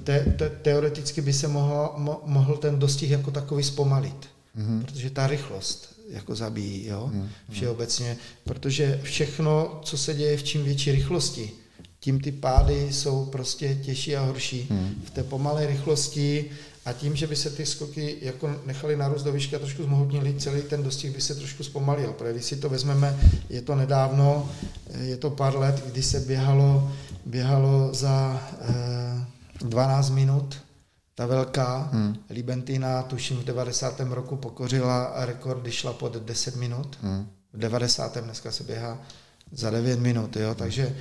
te, 0.04 0.20
te, 0.20 0.50
teoreticky 0.50 1.22
by 1.22 1.34
se 1.34 1.48
mohl, 1.48 1.94
mo, 1.98 2.22
mohl 2.26 2.58
ten 2.58 2.80
dostih 2.80 3.12
jako 3.12 3.32
takový 3.32 3.64
zpomalit. 3.64 4.28
Mm. 4.56 4.84
Protože 4.86 5.10
ta 5.10 5.28
rychlost 5.28 5.97
jako 6.10 6.36
zabíjí, 6.36 6.88
jo, 6.88 7.10
mm. 7.14 7.30
všeobecně. 7.52 8.18
Protože 8.44 9.00
všechno, 9.04 9.80
co 9.84 9.98
se 9.98 10.14
děje 10.14 10.38
v 10.38 10.44
čím 10.44 10.64
větší 10.64 10.92
rychlosti, 10.92 11.52
tím 12.00 12.20
ty 12.20 12.32
pády 12.32 12.94
jsou 12.94 13.26
prostě 13.26 13.76
těžší 13.76 14.16
a 14.16 14.22
horší. 14.22 14.68
Mm. 14.70 15.04
V 15.06 15.10
té 15.10 15.24
pomalé 15.24 15.68
rychlosti 15.68 16.46
a 16.86 16.94
tím, 16.94 17.16
že 17.16 17.28
by 17.28 17.36
se 17.36 17.50
ty 17.50 17.66
skoky 17.66 18.18
jako 18.22 18.56
nechali 18.66 18.98
narůst 18.98 19.24
do 19.24 19.32
výšky 19.32 19.56
a 19.56 19.60
trošku 19.60 19.84
zmohutnili, 19.84 20.36
celý 20.40 20.62
ten 20.62 20.84
dostih 20.84 21.16
by 21.16 21.22
se 21.22 21.36
trošku 21.36 21.64
zpomalil. 21.64 22.14
Protože 22.14 22.34
když 22.34 22.46
si 22.46 22.56
to 22.56 22.70
vezmeme, 22.70 23.20
je 23.50 23.62
to 23.62 23.76
nedávno, 23.76 24.50
je 25.02 25.18
to 25.18 25.30
pár 25.30 25.58
let, 25.58 25.84
kdy 25.92 26.04
se 26.04 26.20
běhalo, 26.20 26.92
běhalo 27.26 27.94
za 27.94 28.48
eh, 28.62 29.68
12 29.68 30.10
minut, 30.10 30.56
ta 31.18 31.26
velká 31.26 31.90
hmm. 31.94 32.18
Libentina, 32.30 33.04
tuším 33.04 33.38
v 33.38 33.44
90. 33.44 34.00
roku 34.00 34.36
pokořila 34.36 35.14
rekord, 35.16 35.62
když 35.62 35.76
šla 35.76 35.94
pod 35.94 36.18
10 36.18 36.56
minut. 36.56 36.98
Hmm. 37.02 37.28
V 37.54 37.58
90. 37.60 38.18
dneska 38.18 38.52
se 38.52 38.64
běhá 38.64 39.02
za 39.52 39.70
9 39.70 40.00
minut, 40.00 40.36
jo, 40.36 40.56
takže 40.56 40.96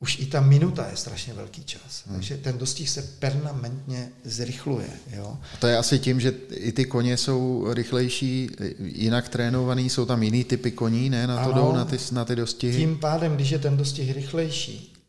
už 0.00 0.18
i 0.18 0.26
ta 0.26 0.40
minuta 0.40 0.86
je 0.90 0.96
strašně 0.96 1.32
velký 1.32 1.64
čas. 1.64 2.02
Hmm. 2.06 2.16
Takže 2.16 2.36
ten 2.36 2.58
dostih 2.58 2.90
se 2.90 3.02
permanentně 3.02 4.08
zrychluje. 4.24 4.88
Jo? 5.16 5.38
To 5.58 5.66
je 5.66 5.78
asi 5.78 5.98
tím, 5.98 6.20
že 6.20 6.34
i 6.50 6.72
ty 6.72 6.84
koně 6.84 7.16
jsou 7.16 7.66
rychlejší, 7.72 8.50
jinak 8.78 9.28
trénovaný, 9.28 9.90
jsou 9.90 10.06
tam 10.06 10.22
jiný 10.22 10.44
typy 10.44 10.70
koní, 10.70 11.10
ne? 11.10 11.26
Na 11.26 11.44
to 11.44 11.52
ano, 11.52 11.62
jdou 11.62 11.72
na 11.72 11.84
ty, 11.84 11.96
na 12.12 12.24
ty 12.24 12.36
dostihy. 12.36 12.78
Tím 12.78 12.98
pádem, 12.98 13.34
když 13.34 13.50
je 13.50 13.58
ten 13.58 13.76
dostih 13.76 14.12
rychlejší, 14.14 14.99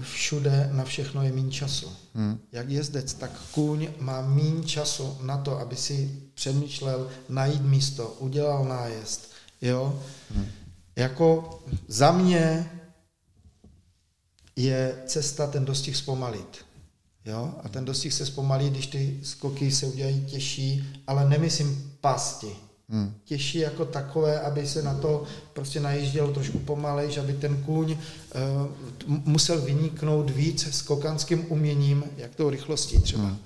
všude 0.00 0.70
na 0.72 0.84
všechno 0.84 1.22
je 1.22 1.32
méně 1.32 1.50
času. 1.50 1.92
Hmm. 2.14 2.38
Jak 2.52 2.70
jezdec, 2.70 3.14
tak 3.14 3.30
kůň 3.50 3.88
má 3.98 4.22
méně 4.22 4.64
času 4.64 5.18
na 5.22 5.38
to, 5.38 5.58
aby 5.58 5.76
si 5.76 6.22
přemýšlel, 6.34 7.10
najít 7.28 7.62
místo, 7.62 8.16
udělal 8.18 8.64
nájezd. 8.64 9.30
Jo? 9.62 10.02
Hmm. 10.34 10.46
Jako 10.96 11.58
za 11.88 12.12
mě 12.12 12.70
je 14.56 15.02
cesta 15.06 15.46
ten 15.46 15.64
dostih 15.64 15.96
zpomalit. 15.96 16.64
Jo? 17.24 17.54
A 17.64 17.68
ten 17.68 17.84
dostih 17.84 18.14
se 18.14 18.26
zpomalí, 18.26 18.70
když 18.70 18.86
ty 18.86 19.20
skoky 19.22 19.70
se 19.70 19.86
udělají 19.86 20.24
těžší, 20.24 20.84
ale 21.06 21.28
nemyslím 21.28 21.96
pasti. 22.00 22.56
Hmm. 22.90 23.14
Těžší 23.24 23.58
jako 23.58 23.84
takové, 23.84 24.40
aby 24.40 24.66
se 24.66 24.82
na 24.82 24.94
to 24.94 25.24
prostě 25.52 25.80
najíždělo 25.80 26.32
trošku 26.32 26.58
pomalejš, 26.58 27.16
aby 27.16 27.32
ten 27.32 27.62
kůň 27.62 27.92
uh, 27.92 27.98
musel 29.06 29.60
vyniknout 29.60 30.30
víc 30.30 30.76
skokanským 30.76 31.52
uměním, 31.52 32.04
jak 32.16 32.34
tou 32.34 32.50
rychlostí 32.50 33.00
třeba. 33.00 33.22
Hmm. 33.22 33.38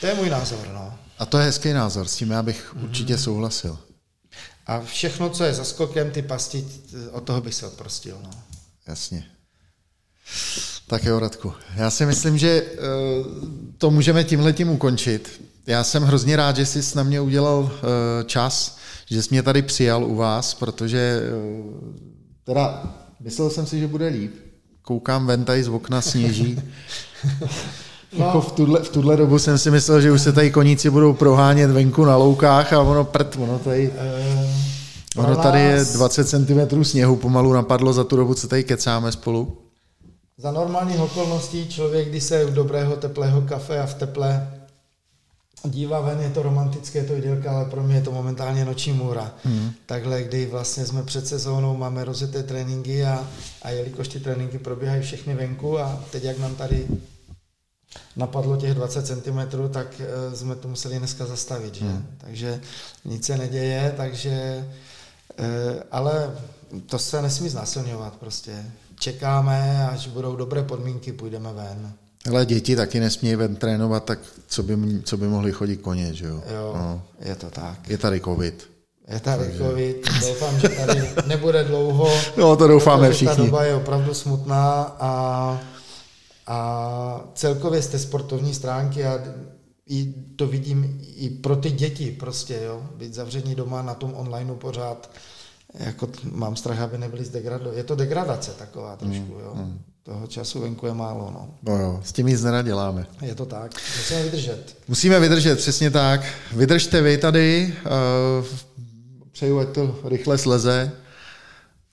To 0.00 0.06
je 0.06 0.14
můj 0.14 0.30
názor, 0.30 0.68
no. 0.74 0.98
A 1.18 1.26
to 1.26 1.38
je 1.38 1.44
hezký 1.44 1.72
názor, 1.72 2.08
s 2.08 2.16
tím 2.16 2.30
já 2.30 2.42
bych 2.42 2.74
hmm. 2.74 2.84
určitě 2.84 3.18
souhlasil. 3.18 3.78
A 4.66 4.80
všechno, 4.80 5.30
co 5.30 5.44
je 5.44 5.54
za 5.54 5.64
skokem, 5.64 6.10
ty 6.10 6.22
pasti, 6.22 6.68
od 7.12 7.24
toho 7.24 7.40
by 7.40 7.52
se 7.52 7.66
odprostil, 7.66 8.18
no. 8.22 8.30
Jasně. 8.86 9.26
Tak 10.86 11.04
jo, 11.04 11.18
Radku. 11.18 11.52
Já 11.74 11.90
si 11.90 12.06
myslím, 12.06 12.38
že 12.38 12.48
eh, 12.48 12.76
to 13.78 13.90
můžeme 13.90 14.24
tímhle 14.24 14.52
tím 14.52 14.70
ukončit. 14.70 15.42
Já 15.66 15.84
jsem 15.84 16.02
hrozně 16.02 16.36
rád, 16.36 16.56
že 16.56 16.66
jsi 16.66 16.96
na 16.96 17.02
mě 17.02 17.20
udělal 17.20 17.70
eh, 17.72 18.24
čas, 18.24 18.76
že 19.06 19.22
jsi 19.22 19.28
mě 19.30 19.42
tady 19.42 19.62
přijal 19.62 20.04
u 20.04 20.14
vás, 20.14 20.54
protože 20.54 21.22
eh, 21.22 22.02
teda 22.44 22.94
myslel 23.20 23.50
jsem 23.50 23.66
si, 23.66 23.80
že 23.80 23.86
bude 23.86 24.06
líp. 24.06 24.34
Koukám 24.82 25.26
ven 25.26 25.44
tady 25.44 25.64
z 25.64 25.68
okna, 25.68 26.00
sněží. 26.00 26.62
No. 27.24 27.42
Jako 28.26 28.40
v 28.40 28.52
tuhle, 28.52 28.80
v 28.80 28.88
tuhle 28.88 29.16
dobu 29.16 29.38
jsem 29.38 29.58
si 29.58 29.70
myslel, 29.70 30.00
že 30.00 30.12
už 30.12 30.22
se 30.22 30.32
tady 30.32 30.50
koníci 30.50 30.90
budou 30.90 31.12
prohánět 31.12 31.70
venku 31.70 32.04
na 32.04 32.16
loukách 32.16 32.72
a 32.72 32.80
ono 32.80 33.04
prd, 33.04 33.36
ono 33.36 33.58
tady... 33.58 33.92
Ono 35.16 35.36
tady 35.36 35.60
je 35.60 35.84
20 35.84 36.28
cm 36.28 36.84
sněhu, 36.84 37.16
pomalu 37.16 37.52
napadlo 37.52 37.92
za 37.92 38.04
tu 38.04 38.16
dobu, 38.16 38.34
co 38.34 38.48
tady 38.48 38.64
kecáme 38.64 39.12
spolu. 39.12 39.58
Za 40.38 40.52
normálních 40.52 41.00
okolností 41.00 41.68
člověk, 41.68 42.08
když 42.08 42.22
se 42.22 42.44
u 42.44 42.50
dobrého 42.50 42.96
teplého 42.96 43.40
kafe 43.40 43.80
a 43.80 43.86
v 43.86 43.94
teple 43.94 44.48
dívá 45.70 46.00
ven, 46.00 46.20
je 46.20 46.30
to 46.30 46.42
romantické, 46.42 46.98
je 46.98 47.04
to 47.04 47.16
idylka, 47.16 47.52
ale 47.52 47.64
pro 47.64 47.82
mě 47.82 47.94
je 47.94 48.02
to 48.02 48.12
momentálně 48.12 48.64
noční 48.64 48.92
můra. 48.92 49.34
Hmm. 49.44 49.70
Takhle, 49.86 50.22
kdy 50.22 50.46
vlastně 50.46 50.86
jsme 50.86 51.02
před 51.02 51.26
sezónou, 51.26 51.76
máme 51.76 52.04
rozjeté 52.04 52.42
tréninky 52.42 53.04
a, 53.04 53.28
a 53.62 53.70
jelikož 53.70 54.08
ty 54.08 54.20
tréninky 54.20 54.58
probíhají 54.58 55.02
všechny 55.02 55.34
venku 55.34 55.78
a 55.78 56.04
teď 56.10 56.24
jak 56.24 56.38
nám 56.38 56.54
tady 56.54 56.86
napadlo 58.16 58.56
těch 58.56 58.74
20 58.74 59.06
cm, 59.06 59.38
tak 59.70 60.00
uh, 60.00 60.34
jsme 60.34 60.56
to 60.56 60.68
museli 60.68 60.98
dneska 60.98 61.26
zastavit. 61.26 61.74
Že? 61.74 61.84
Hmm. 61.84 62.06
Takže 62.18 62.60
nic 63.04 63.26
se 63.26 63.36
neděje, 63.36 63.94
takže 63.96 64.66
uh, 65.38 65.46
ale 65.90 66.36
to 66.86 66.98
se 66.98 67.22
nesmí 67.22 67.48
znásilňovat 67.48 68.16
prostě 68.16 68.64
čekáme, 68.98 69.88
až 69.88 70.06
budou 70.06 70.36
dobré 70.36 70.62
podmínky, 70.62 71.12
půjdeme 71.12 71.52
ven. 71.52 71.92
Ale 72.28 72.46
děti 72.46 72.76
taky 72.76 73.00
nesmějí 73.00 73.36
ven 73.36 73.56
trénovat, 73.56 74.04
tak 74.04 74.18
co 74.46 74.62
by, 74.62 74.76
co 75.02 75.16
by 75.16 75.28
mohli 75.28 75.52
chodit 75.52 75.76
koně, 75.76 76.14
že 76.14 76.26
jo? 76.26 76.42
Jo, 76.54 76.74
no. 76.76 77.02
je 77.20 77.34
to 77.34 77.50
tak. 77.50 77.88
Je 77.88 77.98
tady 77.98 78.20
covid. 78.20 78.70
Je 79.08 79.20
tady 79.20 79.44
Takže... 79.44 79.58
covid, 79.58 80.08
doufám, 80.20 80.60
že 80.60 80.68
tady 80.68 81.02
nebude 81.26 81.64
dlouho. 81.64 82.10
No, 82.36 82.56
to 82.56 82.68
doufáme 82.68 83.10
všichni. 83.10 83.36
Ta 83.36 83.42
doba 83.42 83.64
je 83.64 83.74
opravdu 83.74 84.14
smutná 84.14 84.82
a, 85.00 85.60
a 86.46 87.24
celkově 87.34 87.82
z 87.82 87.86
té 87.86 87.98
sportovní 87.98 88.54
stránky 88.54 89.04
a 89.04 89.20
i 89.88 90.14
to 90.36 90.46
vidím 90.46 91.00
i 91.16 91.30
pro 91.30 91.56
ty 91.56 91.70
děti 91.70 92.10
prostě, 92.10 92.60
jo, 92.64 92.82
být 92.96 93.14
zavření 93.14 93.54
doma 93.54 93.82
na 93.82 93.94
tom 93.94 94.14
onlineu 94.14 94.54
pořád, 94.54 95.10
jako 95.74 96.08
mám 96.32 96.56
strach, 96.56 96.78
aby 96.78 96.98
nebyli 96.98 97.24
zdegrado. 97.24 97.72
Je 97.72 97.84
to 97.84 97.94
degradace 97.94 98.50
taková 98.50 98.96
trošku, 98.96 99.34
mm, 99.34 99.40
jo. 99.40 99.52
Mm. 99.54 99.78
Toho 100.02 100.26
času 100.26 100.60
venku 100.60 100.86
je 100.86 100.94
málo, 100.94 101.30
no. 101.30 101.48
No 101.62 101.78
jo, 101.78 102.00
s 102.04 102.12
tím 102.12 102.26
nic 102.26 102.44
děláme. 102.62 103.06
Je 103.22 103.34
to 103.34 103.46
tak, 103.46 103.72
musíme 103.96 104.22
vydržet. 104.22 104.76
Musíme 104.88 105.20
vydržet, 105.20 105.56
přesně 105.56 105.90
tak. 105.90 106.20
Vydržte 106.52 107.02
vy 107.02 107.18
tady, 107.18 107.74
uh, 108.40 108.46
přeju, 109.32 109.58
ať 109.58 109.68
to 109.68 109.98
rychle 110.04 110.38
sleze. 110.38 110.92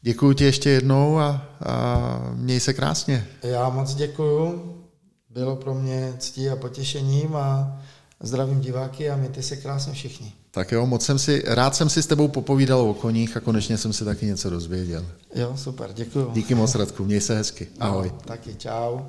Děkuji 0.01 0.33
ti 0.33 0.43
ještě 0.43 0.69
jednou 0.69 1.19
a, 1.19 1.45
a 1.65 2.31
měj 2.35 2.59
se 2.59 2.73
krásně. 2.73 3.27
Já 3.43 3.69
moc 3.69 3.95
děkuju. 3.95 4.73
Bylo 5.29 5.55
pro 5.55 5.73
mě 5.73 6.13
ctí 6.17 6.49
a 6.49 6.55
potěšením 6.55 7.35
a 7.35 7.81
zdravím 8.19 8.61
diváky 8.61 9.09
a 9.09 9.15
mějte 9.15 9.41
se 9.41 9.57
krásně 9.57 9.93
všichni. 9.93 10.33
Tak 10.55 10.71
jo, 10.71 10.85
moc 10.85 11.05
jsem 11.05 11.19
si, 11.19 11.43
rád 11.47 11.75
jsem 11.75 11.89
si 11.89 12.03
s 12.03 12.07
tebou 12.07 12.27
popovídal 12.27 12.81
o 12.81 12.93
koních 12.93 13.37
a 13.37 13.39
konečně 13.39 13.77
jsem 13.77 13.93
si 13.93 14.05
taky 14.05 14.25
něco 14.25 14.49
dozvěděl. 14.49 15.05
Jo, 15.35 15.53
super, 15.57 15.89
děkuji. 15.93 16.29
Díky 16.33 16.55
moc, 16.55 16.75
Radku, 16.75 17.05
měj 17.05 17.21
se 17.21 17.35
hezky. 17.35 17.67
Ahoj. 17.79 18.11
No, 18.13 18.19
taky, 18.25 18.55
čau. 18.55 18.99